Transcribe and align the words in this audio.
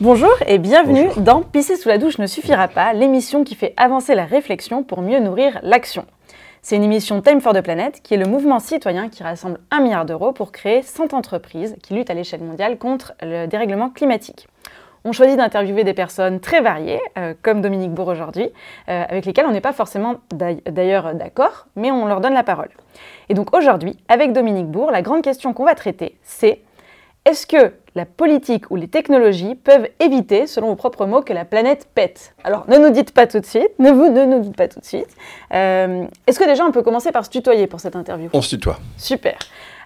Bonjour 0.00 0.30
et 0.46 0.58
bienvenue 0.58 1.08
dans 1.16 1.42
Pisser 1.42 1.74
sous 1.74 1.88
la 1.88 1.98
douche 1.98 2.18
ne 2.18 2.28
suffira 2.28 2.68
pas, 2.68 2.92
l'émission 2.92 3.42
qui 3.42 3.56
fait 3.56 3.74
avancer 3.76 4.14
la 4.14 4.26
réflexion 4.26 4.84
pour 4.84 5.02
mieux 5.02 5.18
nourrir 5.18 5.58
l'action. 5.64 6.06
C'est 6.62 6.76
une 6.76 6.84
émission 6.84 7.20
Time 7.20 7.40
for 7.40 7.52
the 7.52 7.62
Planet 7.62 8.00
qui 8.00 8.14
est 8.14 8.16
le 8.16 8.26
mouvement 8.26 8.60
citoyen 8.60 9.08
qui 9.08 9.24
rassemble 9.24 9.58
un 9.72 9.80
milliard 9.80 10.06
d'euros 10.06 10.30
pour 10.30 10.52
créer 10.52 10.82
100 10.82 11.14
entreprises 11.14 11.74
qui 11.82 11.94
luttent 11.94 12.10
à 12.10 12.14
l'échelle 12.14 12.44
mondiale 12.44 12.78
contre 12.78 13.14
le 13.22 13.46
dérèglement 13.46 13.90
climatique. 13.90 14.46
On 15.04 15.10
choisit 15.10 15.36
d'interviewer 15.36 15.82
des 15.82 15.94
personnes 15.94 16.38
très 16.38 16.60
variées, 16.60 17.00
euh, 17.18 17.34
comme 17.42 17.60
Dominique 17.60 17.90
Bourg 17.90 18.06
aujourd'hui, 18.06 18.50
euh, 18.88 19.04
avec 19.08 19.26
lesquelles 19.26 19.46
on 19.46 19.52
n'est 19.52 19.60
pas 19.60 19.72
forcément 19.72 20.14
d'ailleurs 20.30 21.12
d'accord, 21.16 21.66
mais 21.74 21.90
on 21.90 22.06
leur 22.06 22.20
donne 22.20 22.34
la 22.34 22.44
parole. 22.44 22.70
Et 23.28 23.34
donc 23.34 23.52
aujourd'hui, 23.52 23.96
avec 24.08 24.32
Dominique 24.32 24.68
Bourg, 24.68 24.92
la 24.92 25.02
grande 25.02 25.22
question 25.22 25.52
qu'on 25.52 25.64
va 25.64 25.74
traiter, 25.74 26.16
c'est 26.22 26.62
est-ce 27.28 27.46
que 27.46 27.74
la 27.94 28.06
politique 28.06 28.70
ou 28.70 28.76
les 28.76 28.88
technologies 28.88 29.54
peuvent 29.54 29.86
éviter, 30.00 30.46
selon 30.46 30.68
vos 30.68 30.76
propres 30.76 31.04
mots, 31.04 31.20
que 31.20 31.34
la 31.34 31.44
planète 31.44 31.86
pète? 31.94 32.34
Alors, 32.42 32.64
ne 32.70 32.78
nous 32.78 32.88
dites 32.88 33.12
pas 33.12 33.26
tout 33.26 33.38
de 33.38 33.44
suite, 33.44 33.68
ne 33.78 33.90
vous 33.90 34.08
ne 34.08 34.24
nous 34.24 34.40
dites 34.40 34.56
pas 34.56 34.66
tout 34.66 34.80
de 34.80 34.84
suite. 34.86 35.14
Euh, 35.52 36.06
est-ce 36.26 36.38
que 36.38 36.44
déjà 36.44 36.64
on 36.64 36.72
peut 36.72 36.80
commencer 36.82 37.12
par 37.12 37.26
se 37.26 37.30
tutoyer 37.30 37.66
pour 37.66 37.80
cette 37.80 37.96
interview? 37.96 38.30
On 38.32 38.40
se 38.40 38.48
tutoie. 38.48 38.78
Super. 38.96 39.36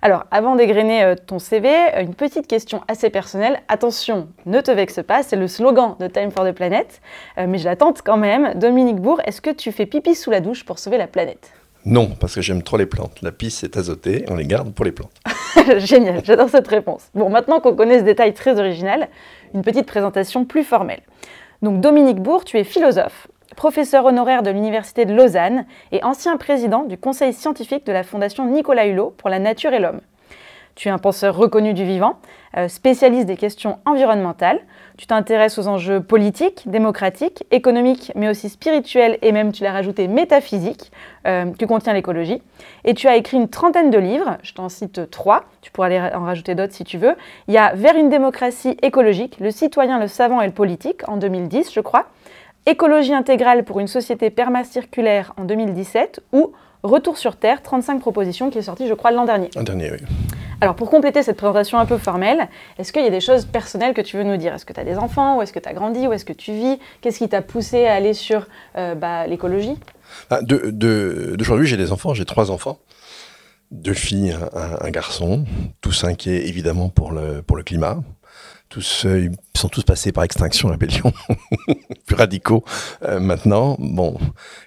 Alors, 0.02 0.23
avant 0.30 0.55
d'égrener 0.55 1.02
euh, 1.02 1.14
ton 1.16 1.41
CV, 1.41 1.69
euh, 1.69 2.02
une 2.02 2.14
petite 2.14 2.47
question 2.47 2.83
assez 2.86 3.10
personnelle. 3.10 3.61
Attention, 3.66 4.28
ne 4.47 4.61
te 4.61 4.70
vexe 4.70 5.00
pas, 5.05 5.24
c'est 5.24 5.36
le 5.36 5.48
slogan 5.48 5.97
de 5.98 6.06
Time 6.06 6.30
for 6.30 6.45
the 6.45 6.52
Planet, 6.52 7.00
mais 7.36 7.59
je 7.59 7.64
la 7.64 7.74
tente 7.74 8.02
quand 8.02 8.19
même. 8.19 8.55
Dominique 8.55 9.00
Bourg, 9.00 9.20
est-ce 9.24 9.41
que 9.41 9.50
tu 9.50 9.72
fais 9.72 9.86
pipi 9.86 10.14
sous 10.14 10.30
la 10.30 10.38
douche 10.38 10.64
pour 10.64 10.78
sauver 10.78 10.97
la 10.97 11.09
planète? 11.09 11.50
Non, 11.84 12.10
parce 12.20 12.36
que 12.36 12.41
j'aime 12.41 12.62
trop 12.62 12.77
les 12.77 12.86
plantes. 12.86 13.20
La 13.22 13.32
pisse 13.32 13.64
est 13.64 13.77
azotée, 13.77 14.24
on 14.28 14.36
les 14.36 14.46
garde 14.46 14.72
pour 14.72 14.84
les 14.84 14.92
plantes. 14.92 15.20
Génial, 15.78 16.25
j'adore 16.25 16.48
cette 16.48 16.69
réponse. 16.69 17.08
Bon, 17.14 17.28
maintenant 17.28 17.61
qu'on 17.61 17.75
connaît 17.75 17.98
ce 17.98 18.05
détail 18.05 18.34
très 18.34 18.58
original, 18.58 19.08
une 19.55 19.62
petite 19.62 19.86
présentation 19.86 20.44
plus 20.44 20.64
formelle. 20.64 21.03
Donc 21.62 21.80
Dominique 21.80 22.20
Bourg, 22.20 22.44
tu 22.44 22.58
es 22.58 22.64
philosophe, 22.64 23.27
professeur 23.56 24.05
honoraire 24.05 24.42
de 24.42 24.50
l'Université 24.50 25.05
de 25.05 25.14
Lausanne 25.14 25.66
et 25.91 26.03
ancien 26.05 26.36
président 26.36 26.84
du 26.84 26.98
conseil 26.98 27.33
scientifique 27.33 27.84
de 27.84 27.92
la 27.92 28.05
Fondation 28.05 28.47
Nicolas 28.47 28.86
Hulot 28.86 29.14
pour 29.16 29.28
la 29.28 29.38
nature 29.38 29.72
et 29.72 29.78
l'homme. 29.80 30.00
Tu 30.75 30.88
es 30.88 30.91
un 30.91 30.98
penseur 30.98 31.36
reconnu 31.36 31.75
du 31.75 31.84
vivant, 31.84 32.19
euh, 32.56 32.69
spécialiste 32.69 33.27
des 33.27 33.36
questions 33.36 33.78
environnementales. 33.84 34.60
Tu 35.03 35.08
t'intéresses 35.08 35.58
aux 35.58 35.67
enjeux 35.67 36.00
politiques, 36.00 36.62
démocratiques, 36.67 37.42
économiques, 37.50 38.12
mais 38.14 38.28
aussi 38.28 38.48
spirituels 38.48 39.19
et 39.20 39.33
même, 39.33 39.50
tu 39.50 39.64
l'as 39.64 39.72
rajouté, 39.72 40.06
métaphysiques, 40.06 40.92
euh, 41.27 41.47
qui 41.59 41.67
contient 41.67 41.92
l'écologie. 41.92 42.41
Et 42.84 42.94
tu 42.94 43.09
as 43.09 43.17
écrit 43.17 43.36
une 43.36 43.48
trentaine 43.48 43.91
de 43.91 43.98
livres, 43.98 44.39
je 44.44 44.53
t'en 44.55 44.69
cite 44.69 45.11
trois, 45.11 45.42
tu 45.61 45.72
pourras 45.72 46.17
en 46.17 46.25
rajouter 46.25 46.55
d'autres 46.55 46.72
si 46.72 46.84
tu 46.84 46.98
veux. 46.98 47.17
Il 47.48 47.55
y 47.55 47.59
a 47.59 47.75
Vers 47.75 47.97
une 47.97 48.11
démocratie 48.11 48.77
écologique, 48.81 49.39
Le 49.41 49.50
citoyen, 49.50 49.98
le 49.98 50.06
savant 50.06 50.41
et 50.41 50.47
le 50.47 50.53
politique, 50.53 51.00
en 51.09 51.16
2010, 51.16 51.72
je 51.75 51.81
crois. 51.81 52.06
Écologie 52.66 53.12
intégrale 53.12 53.64
pour 53.64 53.81
une 53.81 53.89
société 53.89 54.31
permacirculaire 54.31 55.34
en 55.37 55.42
2017, 55.42 56.20
ou 56.33 56.53
Retour 56.83 57.16
sur 57.16 57.36
Terre, 57.36 57.62
35 57.62 58.00
propositions, 58.00 58.50
qui 58.50 58.58
est 58.58 58.62
sorti, 58.62 58.88
je 58.88 58.94
crois, 58.94 59.12
l'an 59.12 59.25
dernier. 59.25 59.48
L'an 59.55 59.62
dernier, 59.62 59.92
oui. 59.92 59.98
Alors, 60.61 60.75
pour 60.75 60.91
compléter 60.91 61.22
cette 61.22 61.36
présentation 61.36 61.78
un 61.78 61.86
peu 61.86 61.98
formelle, 61.98 62.48
est-ce 62.78 62.92
qu'il 62.92 63.02
y 63.02 63.06
a 63.06 63.11
des 63.11 63.20
choses 63.20 63.47
personnelles 63.47 63.94
que 63.94 64.00
tu 64.00 64.16
veux 64.16 64.25
nous 64.25 64.36
dire? 64.36 64.55
Est-ce 64.55 64.64
que 64.64 64.72
tu 64.72 64.80
as 64.80 64.84
des 64.84 64.97
enfants? 64.97 65.38
Où 65.38 65.42
est-ce 65.42 65.53
que 65.53 65.60
tu 65.60 65.69
as 65.69 65.75
grandi? 65.75 66.06
Où 66.06 66.12
est-ce 66.12 66.25
que 66.25 66.33
tu 66.33 66.53
vis? 66.53 66.78
Qu'est-ce 67.00 67.19
qui 67.19 67.28
t'a 67.28 67.42
poussé 67.42 67.86
à 67.86 67.94
aller 67.94 68.14
sur 68.14 68.47
euh, 68.77 68.94
bah, 68.94 69.27
l'écologie? 69.27 69.77
Ah, 70.30 70.41
D'aujourd'hui, 70.42 71.66
j'ai 71.66 71.77
des 71.77 71.92
enfants, 71.92 72.14
j'ai 72.14 72.25
trois 72.25 72.50
enfants. 72.50 72.78
Deux 73.70 73.94
filles, 73.94 74.36
un, 74.53 74.91
garçon, 74.91 75.44
tous 75.80 76.05
inquiets 76.05 76.47
évidemment 76.47 76.91
pour 76.91 77.12
le, 77.12 77.42
pour 77.42 77.56
le 77.56 77.62
climat 77.62 78.03
tous, 78.73 79.05
euh, 79.05 79.28
ils 79.28 79.59
sont 79.59 79.69
tous 79.69 79.83
passés 79.83 80.12
par 80.12 80.25
extinction, 80.25 80.71
rébellion, 80.71 81.12
plus 82.06 82.16
radicaux 82.16 82.65
euh, 83.05 83.21
maintenant. 83.21 83.77
Bon, 83.78 84.16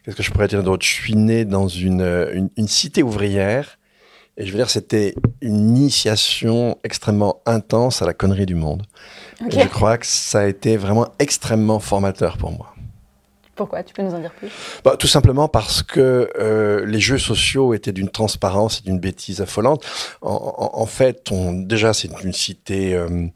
qu'est-ce 0.03 0.15
que 0.15 0.21
je 0.21 0.29
pourrais 0.29 0.47
dire 0.47 0.61
d'autre? 0.61 0.85
Je 0.85 0.91
suis 0.91 1.15
né 1.15 1.43
dans 1.43 1.67
une, 1.67 2.51
une, 2.55 2.67
cité 2.67 3.01
ouvrière, 3.01 3.79
et 4.37 4.45
je 4.45 4.51
veux 4.51 4.57
dire, 4.57 4.69
c'était 4.69 5.15
une 5.41 5.75
initiation 5.75 6.77
extrêmement 6.83 7.41
intense 7.47 8.03
à 8.03 8.05
la 8.05 8.13
connerie 8.13 8.45
du 8.45 8.53
monde. 8.53 8.83
je 9.41 9.67
crois 9.67 9.97
que 9.97 10.05
ça 10.05 10.41
a 10.41 10.45
été 10.45 10.77
vraiment 10.77 11.07
extrêmement 11.17 11.79
formateur 11.79 12.37
pour 12.37 12.51
moi. 12.51 12.75
Pourquoi? 13.55 13.81
Tu 13.83 13.93
peux 13.93 14.03
nous 14.03 14.13
en 14.13 14.19
dire 14.19 14.33
plus? 14.33 14.51
Bah, 14.83 14.97
Tout 14.99 15.07
simplement 15.07 15.47
parce 15.47 15.81
que 15.81 16.29
euh, 16.37 16.85
les 16.85 16.99
jeux 16.99 17.17
sociaux 17.17 17.73
étaient 17.73 17.93
d'une 17.93 18.09
transparence 18.09 18.79
et 18.79 18.83
d'une 18.83 18.99
bêtise 18.99 19.41
affolante. 19.41 19.83
En, 20.21 20.85
fait, 20.85 21.31
on, 21.31 21.53
déjà, 21.53 21.93
c'est 21.93 22.09
une 22.21 22.33
cité... 22.33 22.93
Euh, 22.93 23.27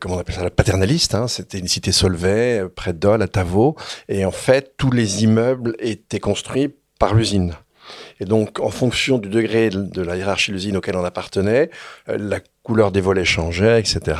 comment 0.00 0.16
on 0.16 0.18
appelle 0.18 0.34
ça, 0.34 0.44
la 0.44 0.50
paternaliste. 0.50 1.14
Hein, 1.14 1.28
C'était 1.28 1.58
une 1.58 1.68
cité 1.68 1.92
Solvay, 1.92 2.60
euh, 2.60 2.68
près 2.68 2.92
d'Ol, 2.92 3.22
à 3.22 3.28
Tavaux. 3.28 3.76
Et 4.08 4.24
en 4.24 4.30
fait, 4.30 4.74
tous 4.76 4.90
les 4.90 5.24
immeubles 5.24 5.74
étaient 5.78 6.20
construits 6.20 6.74
par 6.98 7.14
l'usine. 7.14 7.54
Et 8.20 8.24
donc, 8.24 8.60
en 8.60 8.70
fonction 8.70 9.18
du 9.18 9.28
degré 9.28 9.70
de 9.70 10.02
la 10.02 10.16
hiérarchie 10.16 10.50
de 10.50 10.56
l'usine 10.56 10.76
auquel 10.76 10.96
on 10.96 11.04
appartenait, 11.04 11.70
euh, 12.08 12.16
la 12.18 12.40
couleur 12.62 12.92
des 12.92 13.00
volets 13.00 13.24
changeait, 13.24 13.80
etc. 13.80 14.18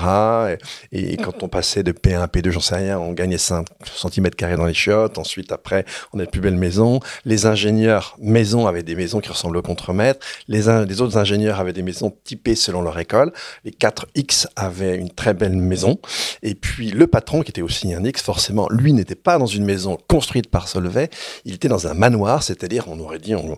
Et, 0.91 1.17
quand 1.17 1.43
on 1.43 1.49
passait 1.49 1.83
de 1.83 1.93
P1 1.93 2.23
à 2.23 2.27
P2, 2.27 2.51
j'en 2.51 2.61
sais 2.61 2.77
rien, 2.77 2.99
on 2.99 3.13
gagnait 3.13 3.39
5 3.39 3.67
cm 3.85 4.31
dans 4.57 4.67
les 4.67 4.75
chiottes. 4.75 5.19
Ensuite, 5.19 5.53
après, 5.53 5.85
on 6.13 6.19
avait 6.19 6.29
plus 6.29 6.41
belle 6.41 6.57
maison. 6.57 7.01
Les 7.25 7.47
ingénieurs 7.47 8.17
maison 8.21 8.67
avaient 8.67 8.83
des 8.83 8.97
maisons 8.97 9.21
qui 9.21 9.29
ressemblaient 9.29 9.61
au 9.61 9.63
contremaître. 9.63 10.25
Les, 10.49 10.63
les 10.87 11.01
autres 11.01 11.19
ingénieurs 11.19 11.61
avaient 11.61 11.73
des 11.73 11.83
maisons 11.83 12.13
typées 12.25 12.57
selon 12.57 12.83
leur 12.83 12.99
école. 12.99 13.33
Les 13.65 13.71
4X 13.71 14.47
avaient 14.57 14.97
une 14.97 15.11
très 15.11 15.35
belle 15.35 15.57
maison. 15.57 16.01
Et 16.43 16.57
puis, 16.57 16.91
le 16.91 17.07
patron, 17.07 17.43
qui 17.43 17.51
était 17.51 17.63
aussi 17.63 17.95
un 17.95 18.05
X, 18.05 18.23
forcément, 18.23 18.67
lui 18.71 18.93
n'était 18.93 19.15
pas 19.15 19.39
dans 19.39 19.47
une 19.47 19.65
maison 19.65 19.99
construite 20.09 20.51
par 20.51 20.67
Solvay. 20.67 21.11
Il 21.45 21.55
était 21.55 21.69
dans 21.69 21.87
un 21.87 21.95
manoir, 21.95 22.43
c'est-à-dire, 22.43 22.87
on 22.89 22.99
aurait 22.99 23.21
dit 23.21 23.37
en, 23.37 23.57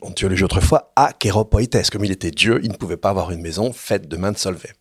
en 0.00 0.10
théologie 0.12 0.44
autrefois, 0.44 0.92
à 0.96 1.12
Kéropoïtès. 1.12 1.90
Comme 1.90 2.04
il 2.04 2.12
était 2.12 2.30
Dieu, 2.30 2.60
il 2.62 2.70
ne 2.70 2.76
pouvait 2.76 2.96
pas 2.96 3.10
avoir 3.10 3.30
une 3.30 3.42
maison 3.42 3.72
faite 3.72 4.05
de 4.06 4.16
main 4.16 4.32
de 4.32 4.38
Solvay. 4.38 4.72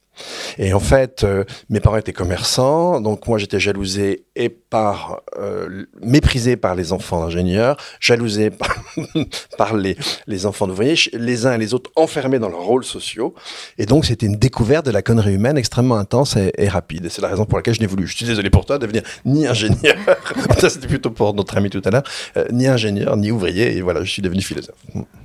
Et 0.57 0.73
en 0.73 0.79
fait, 0.79 1.23
euh, 1.23 1.43
mes 1.69 1.79
parents 1.79 1.97
étaient 1.97 2.13
commerçants, 2.13 3.01
donc 3.01 3.27
moi 3.27 3.37
j'étais 3.37 3.59
jalousé 3.59 4.25
et 4.35 4.49
par 4.75 5.21
euh, 5.39 5.85
méprisé 6.01 6.57
par 6.57 6.75
les 6.75 6.91
enfants 6.91 7.21
d'ingénieurs, 7.21 7.77
jalousé 8.01 8.49
par, 8.49 8.75
par 9.57 9.73
les, 9.73 9.95
les 10.27 10.45
enfants 10.45 10.67
d'ouvriers, 10.67 10.95
les 11.13 11.45
uns 11.45 11.53
et 11.53 11.57
les 11.57 11.73
autres 11.73 11.91
enfermés 11.95 12.39
dans 12.39 12.49
leurs 12.49 12.65
rôles 12.65 12.83
sociaux. 12.83 13.33
Et 13.77 13.85
donc 13.85 14.03
c'était 14.03 14.25
une 14.25 14.35
découverte 14.35 14.85
de 14.85 14.91
la 14.91 15.01
connerie 15.01 15.35
humaine 15.35 15.57
extrêmement 15.57 15.95
intense 15.95 16.35
et, 16.35 16.67
rapide. 16.67 17.05
Et 17.05 17.09
c'est 17.09 17.21
la 17.21 17.29
raison 17.29 17.45
pour 17.45 17.57
laquelle 17.57 17.73
je 17.73 17.79
n'ai 17.79 17.87
voulu, 17.87 18.05
je 18.05 18.17
suis 18.17 18.25
désolé 18.25 18.49
pour 18.49 18.65
toi, 18.65 18.77
devenir 18.77 19.03
ni 19.23 19.47
ingénieur, 19.47 19.95
ça 20.59 20.69
c'était 20.69 20.87
plutôt 20.87 21.09
pour 21.09 21.33
notre 21.33 21.55
ami 21.55 21.69
tout 21.69 21.81
à 21.85 21.91
l'heure, 21.91 22.03
euh, 22.35 22.43
ni 22.51 22.67
ingénieur, 22.67 23.15
ni 23.15 23.31
ouvrier, 23.31 23.77
et 23.77 23.81
voilà, 23.81 24.03
je 24.03 24.11
suis 24.11 24.21
devenu 24.21 24.41
philosophe. 24.41 24.75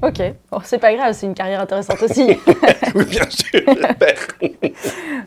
Ok, 0.03 0.23
bon, 0.53 0.61
c'est 0.63 0.79
pas 0.79 0.95
grave, 0.95 1.13
c'est 1.19 1.27
une 1.27 1.35
carrière 1.35 1.61
intéressante 1.61 2.01
aussi. 2.05 2.23
oui, 2.95 3.05
bien 3.05 3.29
sûr, 3.29 3.63
j'espère. 3.67 4.29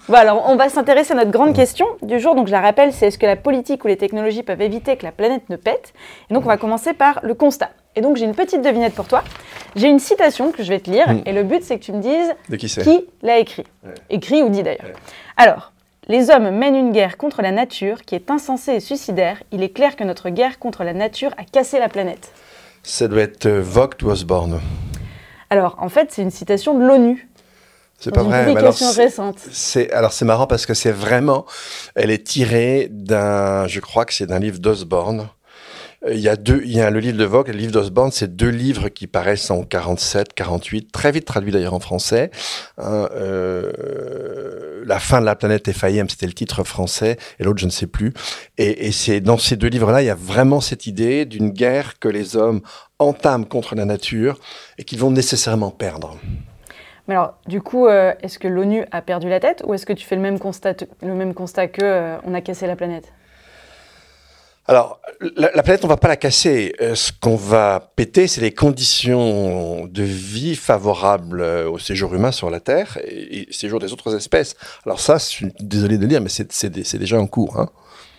bon, 0.08 0.16
alors 0.16 0.46
on 0.48 0.56
va 0.56 0.70
s'intéresser 0.70 1.12
à 1.12 1.18
notre 1.18 1.32
grande 1.32 1.54
question 1.54 1.88
du 2.02 2.22
jour. 2.22 2.36
Donc 2.36 2.48
je 2.48 2.54
la 2.54 2.62
rappelle, 2.62 2.94
c'est 2.94 3.08
est-ce 3.08 3.18
que 3.18 3.26
la 3.26 3.36
politique 3.36 3.84
ou 3.84 3.90
les 3.90 3.98
technologies 3.98 4.13
peuvent 4.44 4.62
éviter 4.62 4.98
que 4.98 5.04
la 5.04 5.12
planète 5.12 5.50
ne 5.50 5.56
pète 5.56 5.94
Et 6.30 6.34
donc 6.34 6.44
on 6.44 6.48
va 6.48 6.58
commencer 6.58 6.94
par 6.94 7.20
le 7.24 7.34
constat. 7.34 7.70
Et 7.96 8.02
donc 8.02 8.18
j'ai 8.18 8.26
une 8.26 8.36
petite 8.36 8.62
devinette 8.62 8.94
pour 8.94 9.08
toi. 9.08 9.24
J'ai 9.76 9.88
une 9.88 10.00
citation 10.00 10.52
que 10.52 10.64
je 10.64 10.70
vais 10.70 10.80
te 10.80 10.90
lire 10.90 11.10
hmm. 11.10 11.22
et 11.26 11.34
le 11.34 11.44
but 11.44 11.64
c'est 11.64 11.80
que 11.80 11.84
tu 11.84 11.92
me 11.92 12.02
dises 12.02 12.34
qui, 12.58 13.06
l'a 13.22 13.40
écrit. 13.40 13.66
Écrit 14.10 14.44
ou 14.44 14.50
dit 14.50 14.64
d'ailleurs. 14.64 14.96
Alors, 15.38 15.74
les 16.08 16.30
hommes 16.30 16.50
mènent 16.50 16.76
une 16.76 16.92
guerre 16.92 17.18
contre 17.18 17.42
la 17.42 17.52
nature 17.52 18.02
qui 18.02 18.16
est 18.16 18.30
insensée 18.30 18.74
et 18.74 18.80
suicidaire. 18.82 19.42
Il 19.52 19.64
est 19.64 19.70
clair 19.70 19.96
que 19.96 20.04
notre 20.04 20.30
guerre 20.30 20.60
contre 20.60 20.84
la 20.84 20.94
nature 20.94 21.32
a 21.38 21.46
cassé 21.46 21.80
la 21.80 21.88
planète. 21.88 22.32
Ça 22.84 23.08
doit 23.08 23.22
être 23.22 23.46
euh, 23.46 23.62
Vogt 23.62 24.04
ou 24.04 24.08
Osborne. 24.08 24.60
Alors, 25.50 25.78
en 25.80 25.88
fait, 25.88 26.12
c'est 26.12 26.22
une 26.22 26.32
citation 26.32 26.78
de 26.78 26.86
l'ONU. 26.86 27.30
C'est 28.04 28.12
pas 28.12 28.24
vrai. 28.24 28.54
alors, 28.58 28.76
récente. 28.98 29.38
C'est 29.52 29.90
alors 29.94 30.12
c'est 30.12 30.26
marrant 30.26 30.46
parce 30.46 30.66
que 30.66 30.74
c'est 30.74 30.92
vraiment, 30.92 31.46
elle 31.96 32.12
est 32.12 32.26
tirée 32.26 32.90
d'un, 32.92 33.66
je 33.68 33.80
crois 33.80 34.04
que 34.04 34.14
c'est 34.14 34.26
d'un 34.26 34.40
livre 34.40 34.60
d'Osborne. 34.60 35.30
Euh, 36.06 36.14
il 36.14 36.20
y 36.20 36.28
a 36.28 36.36
deux, 36.36 36.62
il 36.66 36.74
y 36.76 36.82
a 36.82 36.90
le 36.90 37.00
livre 37.00 37.18
de 37.18 37.24
Vogue 37.24 37.48
et 37.48 37.54
le 37.54 37.60
livre 37.60 37.72
d'Osborne, 37.72 38.12
c'est 38.12 38.36
deux 38.36 38.50
livres 38.50 38.90
qui 38.90 39.08
paraissent 39.08 39.50
en 39.52 39.64
47, 39.64 40.34
48, 40.34 40.92
très 40.92 41.14
vite 41.14 41.24
traduits 41.24 41.54
d'ailleurs 41.54 41.76
en 41.76 41.80
français. 41.80 42.30
Hein, 42.78 43.08
euh, 43.16 44.84
la 44.86 45.00
fin 45.00 45.22
de 45.22 45.26
la 45.26 45.38
planète 45.38 45.70
est 45.70 45.74
faillie, 45.74 46.02
c'était 46.10 46.28
le 46.28 46.34
titre 46.34 46.66
français, 46.66 47.16
et 47.40 47.46
l'autre 47.46 47.60
je 47.60 47.68
ne 47.68 47.72
sais 47.72 47.88
plus. 47.88 48.14
Et, 48.58 48.88
et 48.88 48.92
c'est 48.92 49.22
dans 49.22 49.38
ces 49.38 49.56
deux 49.56 49.70
livres-là, 49.70 50.02
il 50.02 50.08
y 50.08 50.10
a 50.10 50.16
vraiment 50.16 50.60
cette 50.60 50.88
idée 50.88 51.24
d'une 51.24 51.52
guerre 51.52 52.00
que 52.00 52.10
les 52.10 52.36
hommes 52.36 52.60
entament 53.00 53.46
contre 53.46 53.76
la 53.76 53.86
nature 53.86 54.40
et 54.78 54.84
qu'ils 54.84 55.00
vont 55.00 55.12
nécessairement 55.12 55.72
perdre. 55.72 56.18
Mais 57.08 57.16
alors, 57.16 57.38
du 57.48 57.62
coup, 57.62 57.88
euh, 57.88 58.14
est-ce 58.22 58.40
que 58.40 58.48
l'ONU 58.48 58.86
a 58.92 59.02
perdu 59.02 59.28
la 59.30 59.40
tête 59.40 59.64
ou 59.66 59.74
est-ce 59.74 59.86
que 59.86 59.94
tu 59.94 60.06
fais 60.06 60.16
le 60.16 60.22
même 60.22 60.40
constat, 60.40 60.74
le 61.02 61.14
même 61.14 61.34
constat 61.34 61.68
que 61.68 61.84
euh, 61.84 62.18
on 62.24 62.34
a 62.34 62.42
cassé 62.42 62.66
la 62.66 62.76
planète? 62.76 63.12
Alors, 64.66 65.02
la, 65.36 65.50
planète, 65.62 65.84
on 65.84 65.90
va 65.90 65.98
pas 65.98 66.08
la 66.08 66.16
casser. 66.16 66.74
Euh, 66.80 66.96
ce 66.96 67.12
qu'on 67.12 67.36
va 67.36 67.92
péter, 67.98 68.28
c'est 68.28 68.40
les 68.40 68.54
conditions 68.54 69.88
de 69.88 70.04
vie 70.04 70.56
favorables 70.56 71.42
au 71.42 71.78
séjour 71.78 72.16
humain 72.16 72.32
sur 72.32 72.50
la 72.50 72.62
Terre 72.62 72.98
et, 73.06 73.48
au 73.50 73.52
séjour 73.52 73.82
des 73.82 73.92
autres 73.92 74.16
espèces. 74.16 74.56
Alors 74.86 75.02
ça, 75.02 75.18
je 75.18 75.26
suis 75.26 75.48
désolé 75.60 75.98
de 75.98 76.04
le 76.04 76.08
dire, 76.08 76.22
mais 76.22 76.30
c'est 76.30 76.98
déjà 76.98 77.20
en 77.20 77.28
cours. 77.28 77.60
Hein. 77.60 77.70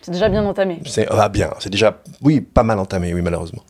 C'est 0.02 0.10
déjà 0.10 0.28
bien 0.28 0.44
entamé. 0.44 0.80
C'est 0.84 1.06
ah, 1.08 1.30
bien, 1.30 1.54
c'est 1.60 1.70
déjà, 1.70 2.02
oui, 2.20 2.42
pas 2.42 2.62
mal 2.62 2.78
entamé, 2.78 3.14
oui, 3.14 3.22
malheureusement. 3.22 3.62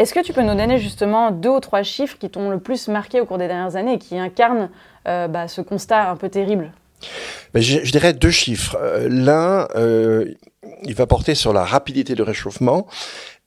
Est-ce 0.00 0.14
que 0.14 0.20
tu 0.20 0.32
peux 0.32 0.40
nous 0.40 0.54
donner 0.54 0.78
justement 0.78 1.30
deux 1.30 1.50
ou 1.50 1.60
trois 1.60 1.82
chiffres 1.82 2.16
qui 2.18 2.30
t'ont 2.30 2.48
le 2.48 2.58
plus 2.58 2.88
marqué 2.88 3.20
au 3.20 3.26
cours 3.26 3.36
des 3.36 3.48
dernières 3.48 3.76
années 3.76 3.94
et 3.94 3.98
qui 3.98 4.18
incarnent 4.18 4.70
euh, 5.06 5.28
bah, 5.28 5.46
ce 5.46 5.60
constat 5.60 6.08
un 6.08 6.16
peu 6.16 6.30
terrible? 6.30 6.72
Ben, 7.52 7.60
je, 7.60 7.90
dirais 7.92 8.14
deux 8.14 8.30
chiffres. 8.30 8.78
L'un, 9.08 9.68
il 10.84 10.94
va 10.94 11.06
porter 11.06 11.34
sur 11.34 11.52
la 11.52 11.64
rapidité 11.64 12.14
de 12.14 12.22
réchauffement 12.22 12.86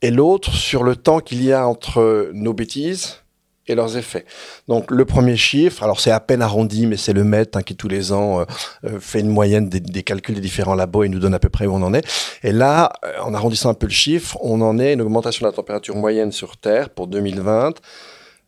et 0.04 0.12
l'autre 0.12 0.54
sur 0.54 0.84
le 0.84 0.96
temps 0.96 1.22
qu'il 1.22 1.44
y 1.44 1.52
a 1.52 1.68
entre 1.68 2.30
nos 2.34 2.54
bêtises 2.54 3.23
et 3.68 3.76
leurs 3.76 3.98
effets. 3.98 4.26
Donc 4.68 4.92
le 4.92 5.06
premier 5.06 5.38
chiffre, 5.38 5.84
alors 5.84 6.00
c'est 6.00 6.12
à 6.12 6.20
peine 6.20 6.42
arrondi, 6.42 6.86
mais 6.86 6.98
c'est 6.98 7.14
le 7.14 7.24
MET 7.24 7.56
hein, 7.56 7.62
qui 7.62 7.76
tous 7.76 7.88
les 7.88 8.12
ans 8.12 8.42
euh, 8.42 8.46
euh, 8.86 9.00
fait 9.00 9.22
une 9.22 9.30
moyenne 9.30 9.70
des, 9.70 10.04
calculs 10.04 10.36
des 10.36 10.42
différents 10.42 10.76
labos 10.76 11.04
et 11.04 11.10
nous 11.10 11.20
donne 11.20 11.34
à 11.34 11.40
peu 11.40 11.50
près 11.50 11.66
où 11.66 11.74
on 11.74 11.82
en 11.82 11.94
est. 11.94 12.06
Et 12.44 12.52
là, 12.52 12.94
euh, 13.06 13.20
en 13.22 13.34
arrondissant 13.34 13.70
un 13.70 13.74
peu 13.74 13.88
le 13.88 13.94
chiffre, 13.94 14.38
on 14.42 14.62
en 14.62 14.80
est 14.80 14.94
une 14.94 15.02
augmentation 15.02 15.46
de 15.46 15.52
la 15.52 15.56
température 15.56 15.96
moyenne 15.96 16.32
sur 16.32 16.58
Terre 16.58 16.90
pour 16.90 17.08
2020 17.08 17.76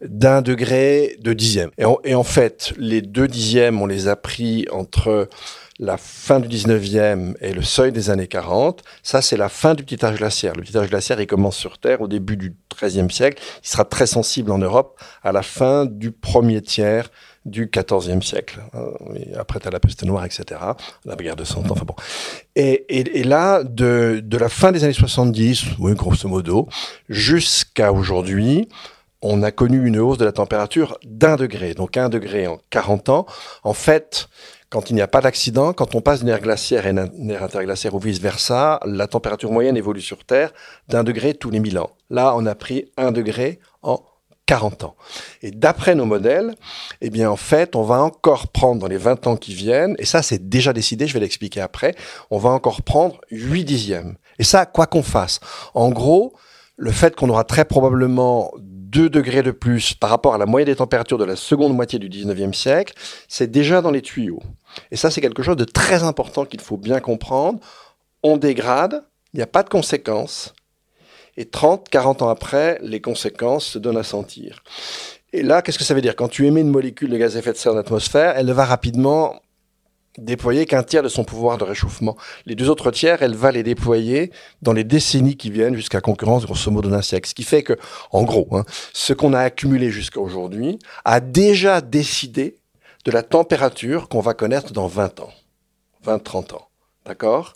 d'un 0.01 0.41
degré 0.41 1.15
de 1.21 1.31
dixième. 1.31 1.71
Et 1.77 2.15
en 2.15 2.23
fait, 2.23 2.73
les 2.77 3.01
deux 3.01 3.29
dixièmes, 3.29 3.81
on 3.81 3.85
les 3.85 4.09
a 4.09 4.17
pris 4.17 4.67
entre 4.69 5.29
la 5.79 5.97
fin 5.97 6.39
du 6.39 6.47
19e 6.47 7.35
et 7.41 7.53
le 7.53 7.61
seuil 7.61 7.91
des 7.91 8.09
années 8.09 8.27
40, 8.27 8.83
ça 9.03 9.21
c'est 9.21 9.37
la 9.37 9.49
fin 9.49 9.73
du 9.73 9.83
petit 9.83 10.03
âge 10.05 10.17
glaciaire. 10.17 10.53
Le 10.55 10.61
petit 10.61 10.77
âge 10.77 10.89
glaciaire, 10.89 11.19
il 11.19 11.27
commence 11.27 11.57
sur 11.57 11.77
Terre 11.79 12.01
au 12.01 12.07
début 12.07 12.37
du 12.37 12.55
XIIIe 12.73 13.11
siècle. 13.11 13.41
Il 13.63 13.67
sera 13.67 13.83
très 13.83 14.07
sensible 14.07 14.51
en 14.51 14.57
Europe 14.57 14.99
à 15.23 15.31
la 15.31 15.41
fin 15.41 15.85
du 15.85 16.11
premier 16.11 16.61
tiers 16.61 17.09
du 17.45 17.69
XIVe 17.69 18.21
siècle. 18.21 18.61
Et 19.15 19.35
après, 19.35 19.59
tu 19.59 19.69
la 19.69 19.79
peste 19.79 20.03
noire, 20.03 20.25
etc. 20.25 20.59
La 21.03 21.15
guerre 21.15 21.35
de 21.35 21.43
Cent 21.43 21.59
Ans, 21.59 21.71
enfin 21.71 21.85
bon. 21.85 21.95
Et, 22.55 23.23
là, 23.23 23.63
de, 23.63 24.21
de, 24.23 24.37
la 24.37 24.49
fin 24.49 24.71
des 24.71 24.83
années 24.83 24.93
70, 24.93 25.77
oui, 25.77 25.93
grosso 25.93 26.27
modo, 26.27 26.67
jusqu'à 27.07 27.91
aujourd'hui, 27.91 28.67
on 29.21 29.43
a 29.43 29.51
connu 29.51 29.85
une 29.87 29.99
hausse 29.99 30.17
de 30.17 30.25
la 30.25 30.31
température 30.31 30.97
d'un 31.03 31.35
degré. 31.35 31.73
Donc 31.73 31.97
un 31.97 32.09
degré 32.09 32.47
en 32.47 32.59
40 32.69 33.09
ans. 33.09 33.25
En 33.63 33.73
fait, 33.73 34.27
quand 34.69 34.89
il 34.89 34.95
n'y 34.95 35.01
a 35.01 35.07
pas 35.07 35.21
d'accident, 35.21 35.73
quand 35.73 35.95
on 35.95 36.01
passe 36.01 36.19
d'une 36.19 36.29
ère 36.29 36.41
glaciaire 36.41 36.85
à 36.85 36.89
une 36.89 37.31
ère 37.31 37.43
interglaciaire 37.43 37.93
ou 37.95 37.99
vice-versa, 37.99 38.79
la 38.85 39.07
température 39.07 39.51
moyenne 39.51 39.77
évolue 39.77 40.01
sur 40.01 40.25
Terre 40.25 40.53
d'un 40.87 41.03
degré 41.03 41.33
tous 41.33 41.49
les 41.49 41.59
1000 41.59 41.77
ans. 41.79 41.91
Là, 42.09 42.33
on 42.35 42.45
a 42.45 42.55
pris 42.55 42.91
un 42.97 43.11
degré 43.11 43.59
en 43.81 44.01
40 44.45 44.83
ans. 44.83 44.95
Et 45.41 45.51
d'après 45.51 45.95
nos 45.95 46.05
modèles, 46.05 46.53
eh 47.01 47.09
bien, 47.09 47.29
en 47.29 47.35
fait, 47.35 47.75
on 47.75 47.83
va 47.83 48.01
encore 48.01 48.47
prendre 48.49 48.79
dans 48.79 48.87
les 48.87 48.97
20 48.97 49.27
ans 49.27 49.37
qui 49.37 49.53
viennent, 49.53 49.95
et 49.97 50.05
ça, 50.05 50.21
c'est 50.21 50.49
déjà 50.49 50.71
décidé, 50.71 51.07
je 51.07 51.13
vais 51.13 51.19
l'expliquer 51.19 51.61
après, 51.61 51.95
on 52.29 52.37
va 52.37 52.49
encore 52.49 52.81
prendre 52.83 53.19
8 53.31 53.63
dixièmes. 53.63 54.17
Et 54.37 54.43
ça, 54.43 54.65
quoi 54.65 54.85
qu'on 54.85 55.03
fasse. 55.03 55.39
En 55.73 55.89
gros, 55.89 56.33
le 56.77 56.91
fait 56.91 57.15
qu'on 57.15 57.29
aura 57.29 57.43
très 57.43 57.65
probablement 57.65 58.51
2 58.95 59.09
degrés 59.09 59.43
de 59.43 59.51
plus 59.51 59.93
par 59.93 60.09
rapport 60.09 60.35
à 60.35 60.37
la 60.37 60.45
moyenne 60.45 60.67
des 60.67 60.77
températures 60.77 61.17
de 61.17 61.25
la 61.25 61.35
seconde 61.35 61.75
moitié 61.75 61.99
du 61.99 62.07
19e 62.07 62.53
siècle, 62.53 62.93
c'est 63.27 63.51
déjà 63.51 63.81
dans 63.81 63.91
les 63.91 64.01
tuyaux. 64.01 64.41
Et 64.89 64.95
ça, 64.95 65.11
c'est 65.11 65.19
quelque 65.19 65.43
chose 65.43 65.57
de 65.57 65.65
très 65.65 66.03
important 66.03 66.45
qu'il 66.45 66.61
faut 66.61 66.77
bien 66.77 67.01
comprendre. 67.01 67.59
On 68.23 68.37
dégrade, 68.37 69.03
il 69.33 69.37
n'y 69.37 69.43
a 69.43 69.47
pas 69.47 69.63
de 69.63 69.69
conséquences. 69.69 70.53
Et 71.35 71.43
30, 71.43 71.89
40 71.89 72.21
ans 72.21 72.29
après, 72.29 72.79
les 72.81 73.01
conséquences 73.01 73.65
se 73.65 73.79
donnent 73.79 73.97
à 73.97 74.03
sentir. 74.03 74.63
Et 75.33 75.43
là, 75.43 75.61
qu'est-ce 75.61 75.77
que 75.77 75.83
ça 75.83 75.93
veut 75.93 75.99
dire? 75.99 76.15
Quand 76.15 76.29
tu 76.29 76.47
émets 76.47 76.61
une 76.61 76.71
molécule 76.71 77.09
de 77.09 77.17
gaz 77.17 77.35
à 77.35 77.39
effet 77.39 77.51
de 77.51 77.57
serre 77.57 77.73
dans 77.73 77.79
l'atmosphère, 77.79 78.35
elle 78.37 78.49
va 78.53 78.63
rapidement 78.63 79.41
déployer 80.17 80.65
qu'un 80.65 80.83
tiers 80.83 81.03
de 81.03 81.09
son 81.09 81.23
pouvoir 81.23 81.57
de 81.57 81.63
réchauffement. 81.63 82.15
Les 82.45 82.55
deux 82.55 82.69
autres 82.69 82.91
tiers, 82.91 83.21
elle 83.21 83.35
va 83.35 83.51
les 83.51 83.63
déployer 83.63 84.31
dans 84.61 84.73
les 84.73 84.83
décennies 84.83 85.37
qui 85.37 85.51
viennent 85.51 85.75
jusqu'à 85.75 86.01
concurrence 86.01 86.45
grosso 86.45 86.71
modo 86.71 86.89
d'un 86.89 87.01
siècle. 87.01 87.27
Ce 87.29 87.33
qui 87.33 87.43
fait 87.43 87.63
que, 87.63 87.73
en 88.11 88.23
gros, 88.23 88.47
hein, 88.51 88.63
ce 88.93 89.13
qu'on 89.13 89.33
a 89.33 89.39
accumulé 89.39 89.91
jusqu'à 89.91 90.19
aujourd'hui 90.19 90.79
a 91.03 91.19
déjà 91.19 91.81
décidé 91.81 92.57
de 93.05 93.11
la 93.11 93.23
température 93.23 94.09
qu'on 94.09 94.21
va 94.21 94.33
connaître 94.33 94.73
dans 94.73 94.87
20 94.87 95.19
ans, 95.19 95.33
20-30 96.05 96.55
ans. 96.55 96.67
D'accord? 97.05 97.53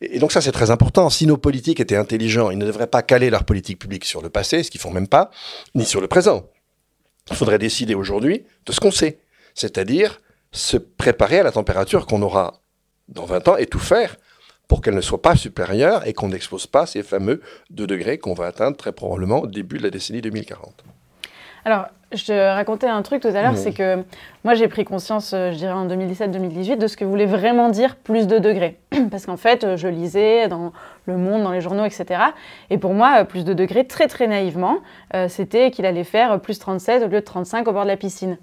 Et, 0.00 0.18
donc 0.18 0.32
ça, 0.32 0.40
c'est 0.40 0.52
très 0.52 0.70
important. 0.70 1.10
Si 1.10 1.26
nos 1.26 1.36
politiques 1.36 1.80
étaient 1.80 1.96
intelligents, 1.96 2.50
ils 2.50 2.58
ne 2.58 2.64
devraient 2.64 2.86
pas 2.86 3.02
caler 3.02 3.28
leur 3.28 3.44
politique 3.44 3.78
publique 3.78 4.06
sur 4.06 4.22
le 4.22 4.30
passé, 4.30 4.62
ce 4.62 4.70
qu'ils 4.70 4.80
font 4.80 4.90
même 4.90 5.08
pas, 5.08 5.30
ni 5.74 5.84
sur 5.84 6.00
le 6.00 6.08
présent. 6.08 6.46
Il 7.30 7.36
faudrait 7.36 7.58
décider 7.58 7.94
aujourd'hui 7.94 8.44
de 8.64 8.72
ce 8.72 8.80
qu'on 8.80 8.90
sait. 8.90 9.18
C'est-à-dire 9.54 10.20
se 10.56 10.76
préparer 10.78 11.40
à 11.40 11.42
la 11.42 11.52
température 11.52 12.06
qu'on 12.06 12.22
aura 12.22 12.60
dans 13.08 13.26
20 13.26 13.48
ans 13.48 13.56
et 13.56 13.66
tout 13.66 13.78
faire 13.78 14.16
pour 14.68 14.80
qu'elle 14.80 14.94
ne 14.94 15.00
soit 15.00 15.22
pas 15.22 15.36
supérieure 15.36 16.06
et 16.06 16.12
qu'on 16.12 16.28
n'expose 16.28 16.66
pas 16.66 16.86
ces 16.86 17.02
fameux 17.02 17.42
2 17.70 17.86
degrés 17.86 18.18
qu'on 18.18 18.34
va 18.34 18.46
atteindre 18.46 18.76
très 18.76 18.92
probablement 18.92 19.40
au 19.40 19.46
début 19.46 19.78
de 19.78 19.84
la 19.84 19.90
décennie 19.90 20.22
2040. 20.22 20.84
Alors, 21.64 21.86
je 22.16 22.26
te 22.26 22.32
racontais 22.32 22.88
un 22.88 23.02
truc 23.02 23.22
tout 23.22 23.28
à 23.28 23.42
l'heure, 23.42 23.56
c'est 23.56 23.72
que 23.72 24.02
moi 24.44 24.54
j'ai 24.54 24.68
pris 24.68 24.84
conscience, 24.84 25.32
euh, 25.34 25.52
je 25.52 25.56
dirais 25.56 25.72
en 25.72 25.86
2017-2018, 25.86 26.78
de 26.78 26.86
ce 26.86 26.96
que 26.96 27.04
voulait 27.04 27.26
vraiment 27.26 27.68
dire 27.68 27.96
plus 27.96 28.26
de 28.26 28.38
degrés. 28.38 28.78
Parce 29.10 29.26
qu'en 29.26 29.36
fait, 29.36 29.64
euh, 29.64 29.76
je 29.76 29.88
lisais 29.88 30.48
dans 30.48 30.72
le 31.06 31.16
monde, 31.16 31.42
dans 31.42 31.52
les 31.52 31.60
journaux, 31.60 31.84
etc. 31.84 32.20
Et 32.70 32.78
pour 32.78 32.94
moi, 32.94 33.18
euh, 33.20 33.24
plus 33.24 33.44
de 33.44 33.52
degrés, 33.52 33.86
très 33.86 34.08
très 34.08 34.26
naïvement, 34.26 34.78
c'était 35.28 35.70
qu'il 35.70 35.86
allait 35.86 36.04
faire 36.04 36.40
plus 36.40 36.58
37 36.58 37.02
au 37.02 37.06
lieu 37.06 37.20
de 37.20 37.24
35 37.24 37.66
au 37.68 37.72
bord 37.72 37.84
de 37.84 37.88
la 37.88 37.96
piscine. 37.96 38.36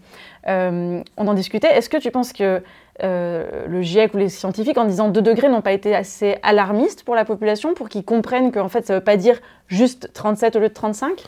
on 0.47 1.03
en 1.17 1.33
discutait. 1.33 1.75
Est-ce 1.75 1.89
que 1.89 1.97
tu 1.97 2.09
penses 2.09 2.33
que 2.33 2.61
euh, 3.01 3.65
le 3.67 3.81
GIEC 3.81 4.13
ou 4.13 4.17
les 4.17 4.29
scientifiques 4.29 4.77
en 4.77 4.85
disant 4.85 5.09
2 5.09 5.21
degrés 5.21 5.49
n'ont 5.49 5.63
pas 5.63 5.71
été 5.71 5.95
assez 5.95 6.37
alarmistes 6.43 7.03
pour 7.03 7.15
la 7.15 7.25
population, 7.25 7.73
pour 7.73 7.89
qu'ils 7.89 8.05
comprennent 8.05 8.51
qu'en 8.51 8.69
fait 8.69 8.85
ça 8.85 8.93
ne 8.93 8.99
veut 8.99 9.03
pas 9.03 9.17
dire 9.17 9.39
juste 9.67 10.11
37 10.13 10.55
au 10.55 10.59
lieu 10.59 10.69
de 10.69 10.73
35 10.73 11.23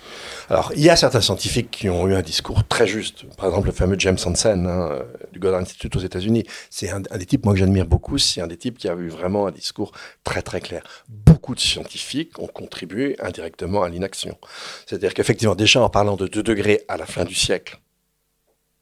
Alors 0.50 0.72
il 0.76 0.84
y 0.84 0.92
a 0.92 0.96
certains 0.96 1.22
scientifiques 1.22 1.72
qui 1.72 1.90
ont 1.90 2.08
eu 2.08 2.14
un 2.14 2.22
discours 2.22 2.68
très 2.68 2.86
juste. 2.86 3.26
Par 3.38 3.48
exemple 3.48 3.68
le 3.68 3.74
fameux 3.74 3.96
James 3.98 4.18
Hansen 4.24 4.68
hein, 4.68 5.00
du 5.34 5.40
Goddard 5.40 5.62
Institute 5.62 5.96
aux 5.96 6.00
États-Unis. 6.00 6.44
C'est 6.70 6.92
un, 6.92 7.00
des 7.00 7.26
types 7.26 7.44
moi 7.46 7.54
que 7.56 7.60
j'admire 7.60 7.88
beaucoup. 7.88 8.20
C'est 8.20 8.42
un 8.42 8.48
des 8.48 8.58
types 8.58 8.78
qui 8.78 8.88
a 8.88 8.94
eu 8.94 9.08
vraiment 9.08 9.48
un 9.48 9.52
discours 9.52 9.92
très 10.24 10.44
très 10.44 10.62
clair. 10.62 10.84
Beaucoup 11.10 11.56
de 11.56 11.60
scientifiques 11.60 12.38
ont 12.38 12.48
contribué 12.48 13.16
indirectement 13.20 13.82
à 13.82 13.90
l'inaction. 13.90 14.38
C'est-à-dire 14.86 15.16
qu'effectivement 15.16 15.56
déjà 15.56 15.82
en 15.82 15.90
parlant 15.90 16.16
de 16.16 16.28
2 16.28 16.44
degrés 16.44 16.84
à 16.88 16.98
la 16.98 17.08
fin 17.08 17.24
du 17.24 17.34
siècle, 17.34 17.80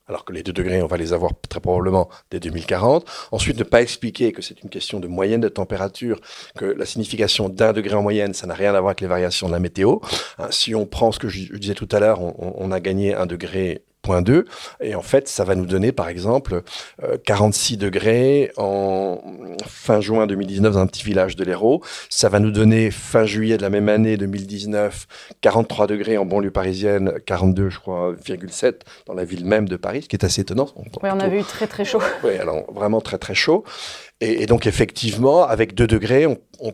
alors 0.08 0.26
que 0.26 0.34
les 0.34 0.44
2 0.44 0.52
degrés, 0.52 0.82
on 0.82 0.88
va 0.88 0.98
les 0.98 1.14
avoir 1.14 1.32
très 1.50 1.60
probablement 1.60 2.10
dès 2.30 2.40
2040. 2.40 3.06
Ensuite, 3.32 3.58
ne 3.58 3.64
pas 3.64 3.82
expliquer 3.82 4.32
que 4.32 4.42
c'est 4.42 4.62
une 4.62 4.70
question 4.70 5.00
de 5.00 5.08
moyenne 5.08 5.42
de 5.42 5.50
température, 5.50 6.20
que 6.58 6.66
la 6.66 6.86
signification 6.86 7.50
d'un 7.50 7.74
degré 7.74 7.96
en 7.96 8.02
moyenne, 8.02 8.34
ça 8.34 8.48
n'a 8.48 8.54
rien 8.54 8.70
à 8.76 8.80
voir 8.80 8.90
avec 8.90 9.02
les 9.02 9.08
variations 9.08 9.48
de 9.48 9.54
la 9.54 9.60
météo. 9.60 10.00
Hein, 10.40 10.48
si 10.50 10.76
on 10.76 10.86
prend 10.86 11.12
ce 11.12 11.20
que 11.20 11.30
je, 11.30 11.54
disais 11.54 11.74
tout 11.74 11.90
à 11.92 12.00
l'heure, 12.00 12.22
on, 12.22 12.54
on, 12.58 12.72
a 12.72 12.80
gagné 12.80 13.14
un 13.14 13.26
degré 13.26 13.84
2. 14.12 14.46
Et 14.82 14.96
en 14.96 15.02
fait, 15.02 15.28
ça 15.28 15.44
va 15.44 15.56
nous 15.56 15.66
donner, 15.66 15.92
par 15.92 16.10
exemple, 16.10 16.62
46 17.26 17.74
euh, 17.74 17.78
degrés 17.78 18.52
en 18.58 19.22
fin 19.66 20.02
juin 20.02 20.28
2019 20.28 20.74
dans 20.74 20.80
un 20.80 20.88
petit 20.88 21.04
village 21.04 21.36
de 21.36 21.44
l'Hérault. 21.44 21.82
Ça 22.10 22.30
va 22.30 22.40
nous 22.40 22.52
donner, 22.52 22.92
fin 22.92 23.26
juillet 23.26 23.58
de 23.58 23.62
la 23.62 23.70
même 23.70 23.90
année 23.90 24.18
2019, 24.18 25.08
43 25.42 25.88
degrés 25.88 26.18
en 26.18 26.26
banlieue 26.26 26.52
parisienne, 26.52 27.14
42, 27.26 27.70
je 27.70 27.80
crois, 27.80 28.14
7 28.50 28.84
dans 29.06 29.14
la 29.14 29.24
ville 29.24 29.46
même 29.46 29.70
de 29.70 29.78
Paris, 29.78 30.04
ce 30.04 30.10
qui 30.10 30.16
est 30.16 30.26
assez 30.26 30.42
étonnant. 30.42 30.68
Oui, 30.76 31.10
on 31.12 31.20
a 31.20 31.28
vu 31.28 31.44
très 31.44 31.68
très 31.68 31.86
chaud. 31.86 32.02
Oui, 32.24 32.38
alors 32.38 32.72
vraiment 32.74 33.02
très 33.02 33.18
très 33.18 33.36
chaud. 33.36 33.64
Et, 34.24 34.46
donc 34.46 34.68
effectivement, 34.68 35.44
avec 35.44 35.76
2 35.76 35.86
degrés, 35.86 36.26
on, 36.60 36.72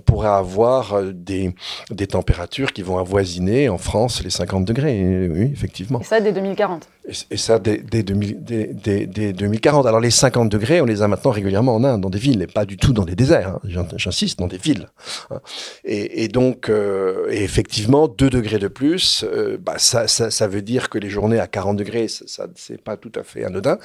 pourrait 0.00 0.28
avoir 0.28 0.94
euh, 0.94 1.12
des, 1.12 1.54
des 1.90 2.08
températures 2.08 2.72
qui 2.72 2.82
vont 2.82 2.98
avoisiner 2.98 3.68
en 3.68 3.78
France 3.78 4.22
les 4.24 4.30
50 4.30 4.64
degrés. 4.64 5.28
Oui, 5.30 5.50
effectivement. 5.52 6.00
Et 6.00 6.04
ça 6.04 6.20
dès 6.20 6.32
2040 6.32 6.88
et, 7.30 7.36
ça 7.36 7.58
dès, 7.58 7.78
dès, 7.78 8.02
2040. 8.02 9.86
Alors 9.86 10.00
les 10.00 10.10
50 10.10 10.50
degrés, 10.50 10.80
on 10.80 10.84
les 10.84 11.02
a 11.02 11.08
maintenant 11.08 11.30
régulièrement 11.30 11.74
en 11.74 11.84
Inde, 11.84 12.00
dans 12.00 12.10
des 12.10 12.18
villes, 12.18 12.42
et 12.42 12.46
pas 12.46 12.66
du 12.66 12.76
tout 12.76 12.92
dans 12.92 13.04
les 13.04 13.14
déserts. 13.14 13.58
Hein. 13.64 13.86
J'insiste, 13.96 14.38
dans 14.38 14.46
des 14.46 14.58
villes. 14.58 14.88
Hein. 15.30 15.40
Et, 15.84 16.28
donc, 16.28 16.68
euh, 16.68 17.26
effectivement, 17.30 18.08
2 18.08 18.28
degrés 18.28 18.58
de 18.58 18.68
plus, 18.68 19.24
euh, 19.24 19.56
bah, 19.58 19.78
ça, 19.78 20.46
veut 20.46 20.62
dire 20.62 20.90
que 20.90 20.98
les 20.98 21.08
journées 21.08 21.40
à 21.40 21.46
40 21.46 21.76
degrés, 21.76 22.08
ça, 22.08 22.24
ça 22.26 22.46
c'est 22.54 22.82
pas 22.82 22.96
tout 22.96 23.12
à 23.14 23.22
fait 23.22 23.44
anodin. 23.44 23.78